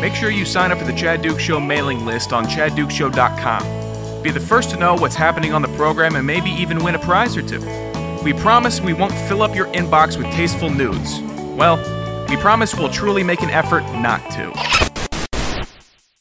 Make 0.00 0.14
sure 0.14 0.30
you 0.30 0.46
sign 0.46 0.72
up 0.72 0.78
for 0.78 0.84
the 0.86 0.94
Chad 0.94 1.20
Dukes 1.20 1.42
Show 1.42 1.60
mailing 1.60 2.06
list 2.06 2.32
on 2.32 2.46
chaddukesshow.com. 2.46 4.22
Be 4.22 4.30
the 4.30 4.40
first 4.40 4.70
to 4.70 4.78
know 4.78 4.94
what's 4.94 5.14
happening 5.14 5.52
on 5.52 5.60
the 5.60 5.68
program 5.76 6.16
and 6.16 6.26
maybe 6.26 6.48
even 6.50 6.82
win 6.82 6.94
a 6.94 6.98
prize 6.98 7.36
or 7.36 7.42
two. 7.46 7.60
We 8.24 8.32
promise 8.32 8.80
we 8.80 8.94
won't 8.94 9.12
fill 9.28 9.42
up 9.42 9.54
your 9.54 9.66
inbox 9.68 10.16
with 10.16 10.26
tasteful 10.28 10.70
nudes. 10.70 11.20
Well, 11.54 11.76
we 12.30 12.36
promise 12.36 12.74
we'll 12.74 12.88
truly 12.90 13.22
make 13.22 13.42
an 13.42 13.50
effort 13.50 13.82
not 14.00 14.20
to. 14.32 14.50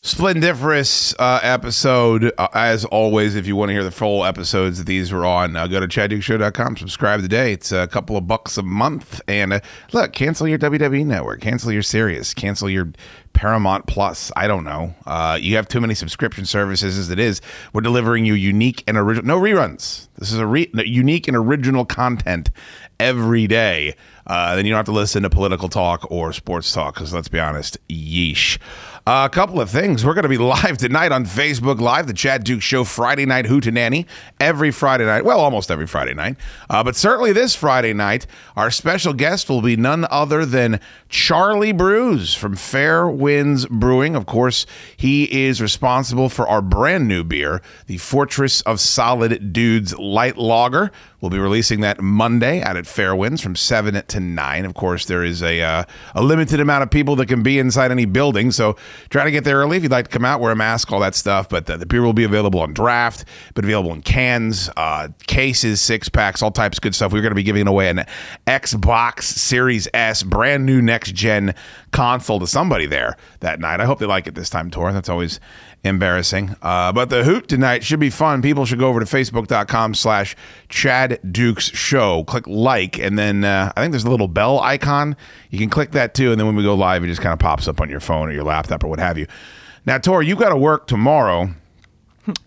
Splendiferous 0.10 1.14
uh, 1.19 1.40
episode. 1.44 2.31
Uh, 2.36 2.48
as 2.56 2.84
always, 2.84 3.36
if 3.36 3.45
you 3.45 3.56
want 3.56 3.69
to 3.69 3.73
hear 3.73 3.84
the 3.84 3.91
full 3.91 4.26
episodes 4.26 4.80
that 4.80 4.88
these 4.88 5.11
were 5.11 5.23
on, 5.23 5.56
uh, 5.56 5.68
go 5.68 5.80
to 5.80 5.88
chaddukesshow.com. 5.88 6.77
Subscribe 6.77 7.22
today. 7.22 7.53
It's 7.53 7.72
a 7.72 7.86
couple 7.86 8.18
of 8.18 8.26
bucks 8.26 8.57
a 8.57 8.64
month. 8.64 9.22
And 9.27 9.53
uh, 9.53 9.60
look, 9.94 10.11
cancel 10.11 10.48
your 10.48 10.57
WWE 10.57 11.06
network, 11.06 11.41
cancel 11.41 11.72
your 11.72 11.84
Sirius, 11.84 12.34
cancel 12.34 12.72
your 12.72 12.91
Paramount 13.34 13.86
Plus. 13.86 14.31
I 14.36 14.48
don't 14.48 14.64
know. 14.64 14.95
Uh, 15.06 15.38
you 15.40 15.56
have 15.57 15.68
too 15.68 15.80
many 15.80 15.94
subscription 15.94 16.44
services 16.44 16.98
as 16.98 17.11
it 17.11 17.19
is. 17.19 17.40
We're 17.72 17.81
delivering 17.81 18.26
you 18.26 18.34
unique 18.34 18.84
and 18.88 18.98
original, 18.98 19.27
no 19.27 19.40
reruns. 19.40 20.07
This 20.18 20.31
is 20.31 20.40
a 20.40 20.48
re- 20.48 20.72
unique 20.73 21.27
and 21.27 21.38
original 21.38 21.86
content 21.86 22.49
every 22.99 23.45
day. 23.45 23.95
Uh, 24.26 24.56
then 24.56 24.65
you 24.65 24.72
don't 24.72 24.77
have 24.77 24.86
to 24.86 24.91
listen 24.91 25.23
to 25.23 25.30
political 25.30 25.69
talk 25.69 26.10
or 26.11 26.34
sports 26.34 26.72
talk 26.72 26.95
because 26.95 27.14
let's 27.14 27.30
be 27.30 27.40
honest, 27.40 27.77
yeesh. 27.88 28.57
Uh, 29.10 29.26
a 29.26 29.30
couple 29.34 29.60
of 29.60 29.72
things. 29.72 30.06
We're 30.06 30.14
going 30.14 30.22
to 30.22 30.30
be 30.30 30.38
live 30.38 30.77
tonight 30.77 31.11
on 31.11 31.26
Facebook 31.26 31.80
Live, 31.80 32.06
the 32.06 32.14
Chad 32.14 32.44
Dukes 32.44 32.64
Show 32.64 32.84
Friday 32.84 33.26
Night 33.26 33.45
Hootenanny. 33.45 34.06
Every 34.40 34.69
Friday 34.69 35.03
night. 35.03 35.26
Well, 35.26 35.40
almost 35.40 35.72
every 35.72 35.88
Friday 35.88 36.14
night. 36.14 36.38
Uh, 36.69 36.84
but 36.84 36.95
certainly 36.95 37.34
this 37.34 37.56
Friday 37.56 37.91
night, 37.91 38.27
our 38.56 38.69
special 38.69 39.14
guest 39.14 39.49
will 39.49 39.64
be 39.64 39.76
none 39.76 40.06
other 40.11 40.45
than 40.45 40.80
Charlie 41.10 41.72
Brews 41.72 42.36
from 42.36 42.56
Fair 42.56 43.10
Winds 43.10 43.65
Brewing. 43.65 44.15
Of 44.15 44.27
course, 44.27 44.68
he 44.95 45.23
is 45.48 45.60
responsible 45.60 46.30
for 46.30 46.48
our 46.48 46.61
brand 46.61 47.07
new 47.07 47.23
beer, 47.23 47.64
the 47.88 47.98
Fortress 47.98 48.61
of 48.61 48.80
Solid 48.80 49.52
Dudes 49.52 49.98
Light 49.98 50.38
Lager. 50.38 50.91
We'll 51.21 51.29
be 51.29 51.39
releasing 51.39 51.81
that 51.81 52.01
Monday 52.01 52.61
out 52.61 52.77
at 52.77 52.85
Fairwinds 52.85 53.41
from 53.41 53.55
7 53.55 54.01
to 54.07 54.19
9. 54.19 54.65
Of 54.65 54.73
course, 54.73 55.05
there 55.05 55.23
is 55.23 55.43
a, 55.43 55.61
uh, 55.61 55.83
a 56.15 56.23
limited 56.23 56.61
amount 56.61 56.83
of 56.83 56.89
people 56.89 57.17
that 57.17 57.25
can 57.27 57.43
be 57.43 57.59
inside 57.59 57.91
any 57.91 58.05
building, 58.05 58.51
so 58.51 58.77
try 59.09 59.25
to 59.25 59.31
get 59.31 59.43
there 59.43 59.57
early 59.57 59.75
if 59.75 59.83
you'd 59.83 59.91
like 59.91 60.07
to 60.07 60.11
come 60.11 60.23
out, 60.23 60.39
wear 60.39 60.53
a 60.53 60.55
mask, 60.55 60.93
all 60.93 61.01
that 61.01 61.15
stuff. 61.15 61.49
But 61.49 61.65
the, 61.65 61.75
the 61.75 61.85
beer 61.85 62.01
will 62.01 62.13
be 62.13 62.23
available 62.23 62.61
on 62.61 62.73
draft, 62.73 63.25
but 63.53 63.65
available 63.65 63.91
in 63.91 64.01
cans, 64.01 64.69
uh, 64.77 65.09
cases, 65.27 65.81
six 65.81 66.07
packs, 66.07 66.41
all 66.41 66.51
types 66.51 66.77
of 66.77 66.81
good 66.81 66.95
stuff. 66.95 67.11
We're 67.11 67.21
going 67.21 67.31
to 67.31 67.35
be 67.35 67.43
giving 67.43 67.67
away 67.67 67.89
an 67.89 68.05
Xbox 68.47 69.23
Series 69.23 69.89
S, 69.93 70.23
brand 70.23 70.65
new 70.65 70.81
next 70.81 71.13
gen 71.13 71.53
console 71.91 72.39
to 72.39 72.47
somebody 72.47 72.85
there 72.85 73.17
that 73.41 73.59
night. 73.59 73.81
I 73.81 73.85
hope 73.85 73.99
they 73.99 74.05
like 74.05 74.27
it 74.27 74.35
this 74.35 74.49
time, 74.49 74.71
Tor. 74.71 74.93
That's 74.93 75.09
always 75.09 75.41
embarrassing. 75.84 76.56
Uh, 76.61 76.91
but 76.91 77.10
the 77.10 77.23
hoot 77.23 77.47
tonight 77.47 77.84
should 77.84 77.99
be 77.99 78.10
fun. 78.10 78.41
People 78.41 78.65
should 78.65 78.80
go 78.80 78.89
over 78.89 78.99
to 78.99 79.06
facebook.com 79.06 79.93
slash 79.93 80.35
Chad 80.68 81.19
Dukes 81.31 81.65
Show. 81.65 82.23
Click 82.26 82.47
like, 82.47 82.99
and 82.99 83.18
then 83.18 83.43
uh, 83.43 83.72
I 83.76 83.81
think 83.81 83.91
there's 83.91 84.03
a 84.03 84.10
little 84.10 84.27
bell 84.27 84.60
icon. 84.60 85.15
You 85.49 85.60
can 85.60 85.69
click 85.69 85.91
that 85.91 86.14
too, 86.14 86.31
and 86.31 86.39
then 86.39 86.47
when 86.47 86.56
we 86.56 86.64
go 86.64 86.76
live, 86.76 87.03
it 87.03 87.07
just 87.07 87.22
kind 87.22 87.34
of 87.34 87.39
pops 87.39 87.68
up 87.68 87.81
on 87.81 87.89
your 87.89 87.99
phone 87.99 88.30
or 88.30 88.31
your 88.31 88.43
laptop 88.43 88.84
or 88.84 88.88
what 88.88 88.99
have 88.99 89.18
you. 89.18 89.27
Now, 89.85 89.97
Tor, 89.97 90.22
you 90.22 90.35
got 90.35 90.49
to 90.49 90.57
work 90.57 90.88
tomorrow. 90.88 91.51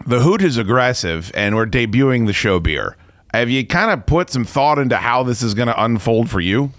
The 0.06 0.20
hoot 0.20 0.42
is 0.42 0.58
aggressive, 0.58 1.32
and 1.34 1.56
we're 1.56 1.66
debuting 1.66 2.26
the 2.26 2.32
show 2.32 2.60
beer. 2.60 2.96
Have 3.34 3.48
you 3.48 3.66
kind 3.66 3.90
of 3.90 4.06
put 4.06 4.30
some 4.30 4.44
thought 4.44 4.78
into 4.78 4.96
how 4.96 5.22
this 5.22 5.42
is 5.42 5.54
going 5.54 5.68
to 5.68 5.82
unfold 5.82 6.30
for 6.30 6.40
you? 6.40 6.72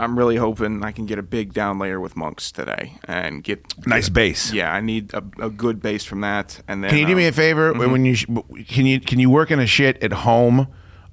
I'm 0.00 0.18
really 0.18 0.36
hoping 0.36 0.82
I 0.82 0.92
can 0.92 1.04
get 1.04 1.18
a 1.18 1.22
big 1.22 1.52
down 1.52 1.78
layer 1.78 2.00
with 2.00 2.16
Monk's 2.16 2.50
today 2.50 2.98
and 3.04 3.44
get 3.44 3.60
Nice 3.86 4.08
base. 4.08 4.50
Yeah, 4.50 4.72
I 4.72 4.80
need 4.80 5.12
a, 5.12 5.22
a 5.38 5.50
good 5.50 5.82
base 5.82 6.04
from 6.04 6.22
that. 6.22 6.58
And 6.66 6.82
then 6.82 6.88
Can 6.90 7.00
you 7.00 7.06
do 7.06 7.14
me 7.14 7.26
um, 7.26 7.28
a 7.28 7.32
favor 7.32 7.74
mhm. 7.74 7.92
when 7.92 8.04
you 8.06 8.14
sh- 8.14 8.26
can 8.66 8.86
you 8.86 8.98
can 8.98 9.18
you 9.18 9.28
work 9.28 9.50
in 9.50 9.60
a 9.60 9.66
shit 9.66 10.02
at 10.02 10.12
home 10.12 10.68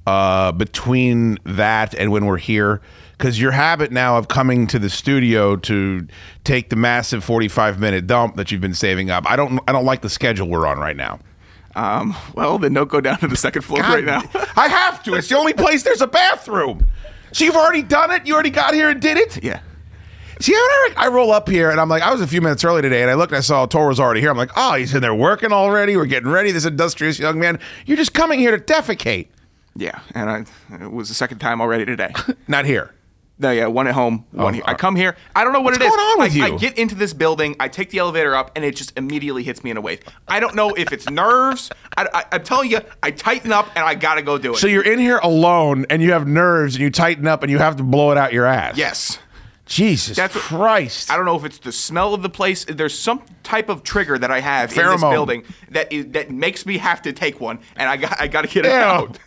uh, 0.06 0.54
between 0.54 1.38
that 1.44 1.94
and 1.96 2.14
when 2.14 2.26
we're 2.26 2.38
here? 2.38 2.82
Because 3.18 3.42
your 3.42 3.52
habit 3.52 3.92
now 3.92 4.18
of 4.18 4.30
coming 4.30 4.68
to 4.68 4.80
the 4.80 4.90
studio 4.90 5.58
to 5.58 6.08
take 6.46 6.70
the 6.70 6.78
massive 6.78 7.26
forty-five 7.26 7.80
minute 7.82 8.08
dump 8.08 8.38
that 8.38 8.52
you've 8.52 8.62
been 8.62 8.74
saving 8.74 9.10
up, 9.10 9.30
I 9.30 9.36
don't 9.36 9.60
I 9.68 9.74
don't 9.74 9.86
like 9.86 10.02
the 10.02 10.10
schedule 10.10 10.48
we're 10.48 10.66
on 10.66 10.80
right 10.80 10.96
now. 10.96 11.20
Um, 11.76 12.16
well, 12.34 12.58
then 12.58 12.74
don't 12.74 12.90
go 12.90 13.02
down 13.02 13.20
to 13.20 13.28
the 13.28 13.36
second 13.36 13.64
floor 13.64 13.82
God, 13.82 13.94
right 13.94 14.06
now. 14.06 14.24
I 14.56 14.70
have 14.70 15.04
to. 15.04 15.16
It's 15.16 15.28
the 15.28 15.38
only 15.38 15.54
place 15.54 15.84
there's 15.84 16.02
a 16.02 16.08
bathroom. 16.08 16.88
So 17.32 17.44
you've 17.46 17.56
already 17.56 17.84
done 17.84 18.12
it. 18.12 18.26
You 18.26 18.34
already 18.34 18.50
got 18.50 18.74
here 18.74 18.90
and 18.90 19.02
did 19.02 19.18
it. 19.18 19.44
Yeah. 19.44 19.60
See, 20.40 20.54
I, 20.54 20.94
I 20.98 21.08
roll 21.08 21.32
up 21.32 21.50
here 21.50 21.72
and 21.72 21.80
I'm 21.80 21.90
like, 21.90 22.04
I 22.04 22.12
was 22.12 22.22
a 22.22 22.28
few 22.28 22.42
minutes 22.42 22.64
early 22.64 22.82
today, 22.82 23.02
and 23.02 23.10
I 23.10 23.16
looked 23.16 23.32
and 23.32 23.38
I 23.38 23.42
saw 23.42 23.66
Tor 23.66 23.88
was 23.88 24.00
already 24.00 24.22
here. 24.22 24.30
I'm 24.30 24.38
like, 24.38 24.52
oh, 24.56 24.76
he's 24.76 24.94
in 24.94 25.02
there 25.02 25.16
working 25.16 25.52
already. 25.52 25.98
We're 25.98 26.06
getting 26.06 26.30
ready. 26.30 26.52
This 26.52 26.66
industrious 26.66 27.18
young 27.18 27.40
man. 27.40 27.60
You're 27.86 27.98
just 27.98 28.14
coming 28.14 28.40
here 28.40 28.56
to 28.56 28.64
defecate. 28.64 29.28
Yeah, 29.76 30.00
and 30.14 30.30
I 30.30 30.84
it 30.84 30.92
was 30.92 31.08
the 31.08 31.14
second 31.16 31.40
time 31.40 31.62
already 31.62 31.86
today. 31.86 32.14
Not 32.48 32.66
here. 32.66 32.94
No, 33.40 33.52
yeah, 33.52 33.68
one 33.68 33.86
at 33.88 33.94
home, 33.94 34.26
oh, 34.34 34.46
one 34.46 34.48
Oh, 34.48 34.56
here. 34.56 34.64
I 34.66 34.74
come 34.74 34.96
here. 34.96 35.16
I 35.36 35.44
don't 35.44 35.54
know 35.54 35.60
what 35.60 35.74
what's 35.74 35.78
it 35.78 35.84
is. 35.84 35.90
going 35.96 36.00
on 36.00 36.20
with 36.20 36.32
I, 36.34 36.36
you? 36.48 36.56
I 36.56 36.58
get 36.58 36.78
into 36.78 36.96
this 36.96 37.14
building. 37.14 37.56
I 37.60 37.68
take 37.68 37.92
the 37.92 38.00
elevator 38.00 38.36
up, 38.36 38.52
and 38.56 38.66
it 38.66 38.76
just 38.76 38.98
immediately 38.98 39.44
hits 39.44 39.64
me 39.64 39.70
in 39.70 39.78
a 39.78 39.82
wave. 39.82 40.00
I 40.28 40.40
don't 40.40 40.56
know 40.56 40.72
if 40.74 40.92
it's 40.92 41.08
nerves. 41.10 41.70
I, 41.96 42.08
I, 42.14 42.26
I'm 42.32 42.44
telling 42.44 42.72
you, 42.72 42.80
I 43.04 43.12
tighten 43.12 43.52
up, 43.52 43.68
and 43.76 43.86
I 43.86 43.94
gotta 43.94 44.24
go 44.24 44.38
do 44.40 44.54
it. 44.54 44.58
So 44.58 44.66
you're 44.66 44.82
in 44.92 44.98
here 44.98 45.18
alone 45.20 45.86
and 45.92 46.02
you 46.02 46.14
have 46.14 46.28
nerves 46.28 46.74
and 46.76 46.82
you 46.82 46.90
tighten 46.90 47.28
up 47.28 47.44
and 47.44 47.52
you 47.52 47.60
have 47.60 47.76
to 47.76 47.84
blow 47.84 48.12
it 48.12 48.18
out 48.18 48.34
your 48.34 48.46
ass. 48.48 48.76
yes. 48.78 49.20
Jesus 49.66 50.16
That's 50.16 50.34
what- 50.34 50.44
Christ. 50.46 51.12
I 51.12 51.18
don't 51.18 51.26
know 51.26 51.36
if 51.36 51.44
it's 51.44 51.60
the 51.60 51.74
smell 51.74 52.14
of 52.14 52.22
the 52.22 52.30
place. 52.30 52.64
There's 52.64 52.98
some 52.98 53.22
type 53.44 53.68
of 53.68 53.84
trigger 53.84 54.18
that 54.18 54.32
I 54.32 54.40
have 54.40 54.72
in 54.72 54.78
this 54.78 54.86
Pheromone. 55.04 55.12
building 55.12 55.44
that 55.72 55.92
is, 55.92 56.06
that 56.12 56.32
makes 56.32 56.66
me 56.66 56.78
have 56.78 57.02
to 57.02 57.12
take 57.12 57.42
one, 57.42 57.60
and 57.76 57.90
I 57.90 57.98
got 57.98 58.20
I 58.20 58.28
got 58.28 58.44
to 58.44 58.48
get 58.48 58.66
it 58.66 58.70
Ew. 58.70 58.76
out. 58.76 59.20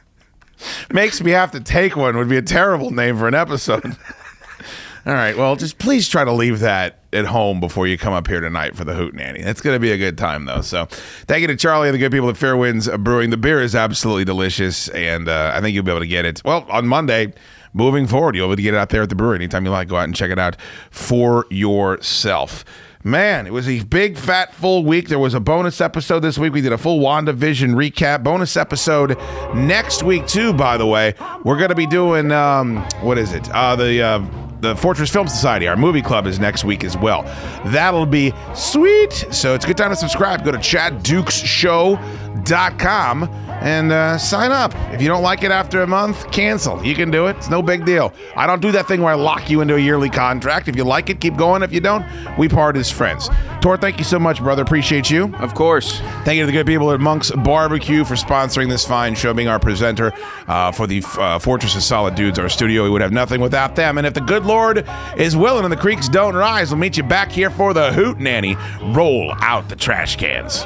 Makes 0.93 1.23
me 1.23 1.31
have 1.33 1.51
to 1.53 1.61
take 1.61 1.97
one 1.97 2.17
would 2.17 2.29
be 2.29 2.37
a 2.37 2.43
terrible 2.43 2.91
name 2.91 3.17
for 3.19 3.29
an 3.29 3.35
episode. 3.35 3.85
All 5.07 5.15
right. 5.15 5.37
Well, 5.37 5.57
just 5.57 5.79
please 5.79 6.09
try 6.09 6.25
to 6.25 6.33
leave 6.33 6.61
that 6.61 6.99
at 7.13 7.25
home 7.25 7.59
before 7.59 7.87
you 7.87 7.97
come 7.97 8.13
up 8.13 8.27
here 8.27 8.41
tonight 8.41 8.77
for 8.77 8.85
the 8.85 8.93
Hootenanny. 8.93 9.39
It's 9.39 9.63
going 9.63 9.75
to 9.75 9.81
be 9.81 9.93
a 9.93 9.97
good 9.97 10.19
time, 10.19 10.45
though. 10.45 10.61
So 10.61 10.87
thank 11.27 11.41
you 11.41 11.47
to 11.47 11.57
Charlie 11.57 11.89
and 11.89 11.95
the 11.95 11.99
good 11.99 12.13
people 12.13 12.29
at 12.29 12.37
Fairwinds 12.37 13.03
Brewing. 13.03 13.31
The 13.31 13.39
beer 13.39 13.63
is 13.63 13.75
absolutely 13.75 14.27
delicious, 14.27 14.89
and 14.89 15.29
uh, 15.29 15.53
I 15.55 15.63
think 15.63 15.75
you'll 15.75 15.85
be 15.85 15.91
able 15.91 16.01
to 16.01 16.07
get 16.07 16.27
it. 16.27 16.43
Well, 16.45 16.67
on 16.69 16.87
Monday, 16.87 17.33
moving 17.73 18.07
forward, 18.07 18.37
you'll 18.37 18.49
be 18.49 18.51
able 18.51 18.57
to 18.57 18.63
get 18.63 18.75
it 18.75 18.77
out 18.77 18.91
there 18.91 19.03
at 19.03 19.09
the 19.09 19.15
brewery 19.15 19.37
anytime 19.37 19.65
you 19.65 19.71
like. 19.71 19.89
Go 19.89 19.97
out 19.97 20.05
and 20.05 20.15
check 20.15 20.31
it 20.31 20.39
out 20.39 20.57
for 20.91 21.47
yourself. 21.51 22.65
Man, 23.03 23.47
it 23.47 23.53
was 23.55 23.67
a 23.67 23.83
big, 23.85 24.19
fat, 24.19 24.55
full 24.55 24.85
week. 24.85 25.09
There 25.09 25.19
was 25.19 25.33
a 25.33 25.41
bonus 25.41 25.81
episode 25.81 26.21
this 26.21 26.37
week. 26.37 26.53
We 26.53 26.61
did 26.61 26.75
a 26.75 26.77
full 26.77 27.01
WandaVision 27.01 27.75
recap. 27.75 28.23
Bonus 28.23 28.59
episode 28.59 29.17
next 29.55 30.03
week, 30.03 30.27
too, 30.27 30.53
by 30.53 30.77
the 30.77 30.87
way. 30.87 31.15
We're 31.43 31.57
going 31.57 31.71
to 31.71 31.75
be 31.75 31.87
doing, 31.87 32.31
um, 32.31 32.77
what 33.01 33.17
is 33.17 33.33
it? 33.33 33.51
Uh, 33.51 33.75
the. 33.77 34.03
Uh, 34.03 34.31
the 34.61 34.77
Fortress 34.77 35.11
Film 35.11 35.27
Society, 35.27 35.67
our 35.69 35.77
movie 35.77 36.03
club, 36.03 36.27
is 36.27 36.39
next 36.39 36.65
week 36.65 36.85
as 36.85 36.95
well. 36.95 37.23
That'll 37.73 38.05
be 38.05 38.35
sweet. 38.55 39.11
So 39.31 39.55
it's 39.55 39.65
a 39.65 39.67
good 39.67 39.79
time 39.79 39.89
to 39.89 39.97
subscribe. 39.97 40.45
Go 40.45 40.53
to 40.53 40.59
chaddukesshow.com 42.51 43.29
and 43.63 43.93
uh, 43.93 44.17
sign 44.17 44.53
up. 44.53 44.75
If 44.93 45.03
you 45.03 45.09
don't 45.09 45.23
like 45.23 45.43
it 45.43 45.51
after 45.51 45.83
a 45.83 45.87
month, 45.87 46.31
cancel. 46.33 46.83
You 46.85 46.95
can 46.95 47.11
do 47.11 47.27
it. 47.27 47.37
It's 47.37 47.51
no 47.51 47.61
big 47.63 47.85
deal. 47.85 48.13
I 48.37 48.47
don't 48.47 48.63
do 48.63 48.73
that 48.73 48.89
thing 48.89 49.03
where 49.03 49.13
I 49.13 49.17
lock 49.17 49.51
you 49.51 49.61
into 49.61 49.77
a 49.77 49.79
yearly 49.79 50.09
contract. 50.09 50.69
If 50.69 50.77
you 50.77 50.85
like 50.85 51.11
it, 51.11 51.21
keep 51.21 51.37
going. 51.37 51.63
If 51.63 51.73
you 51.73 51.81
don't, 51.81 52.05
we 52.39 52.49
part 52.49 52.77
as 52.77 52.91
friends. 52.91 53.29
Tor, 53.61 53.77
thank 53.77 53.99
you 53.99 54.05
so 54.05 54.19
much, 54.19 54.43
brother. 54.43 54.63
Appreciate 54.63 55.11
you. 55.11 55.35
Of 55.37 55.55
course. 55.55 56.01
Thank 56.25 56.37
you 56.37 56.43
to 56.43 56.47
the 56.47 56.53
good 56.53 56.67
people 56.67 56.91
at 56.93 57.01
Monk's 57.01 57.31
Barbecue 57.31 58.05
for 58.05 58.15
sponsoring 58.15 58.71
this 58.71 58.87
fine 58.87 59.15
show, 59.15 59.35
being 59.35 59.49
our 59.49 59.61
presenter 59.61 60.13
uh, 60.49 60.73
for 60.73 60.87
the 60.87 61.05
uh, 61.19 61.39
Fortress 61.39 61.77
of 61.77 61.83
Solid 61.83 62.15
Dudes, 62.15 62.39
our 62.39 62.49
studio. 62.49 62.85
We 62.85 62.91
would 62.91 63.03
have 63.03 63.13
nothing 63.13 63.43
without 63.43 63.77
them. 63.77 63.99
And 63.99 64.07
if 64.07 64.15
the 64.15 64.23
good 64.23 64.47
Lord 64.47 64.89
is 65.19 65.37
willing 65.37 65.65
and 65.65 65.73
the 65.73 65.77
creeks 65.77 66.09
don't 66.09 66.35
rise, 66.35 66.71
we'll 66.71 66.79
meet 66.79 66.97
you 66.97 67.03
back 67.03 67.31
here 67.31 67.51
for 67.51 67.75
the 67.75 67.91
Hootenanny. 67.91 68.57
Roll 68.97 69.35
out 69.41 69.69
the 69.69 69.77
trash 69.77 70.17
cans. 70.17 70.65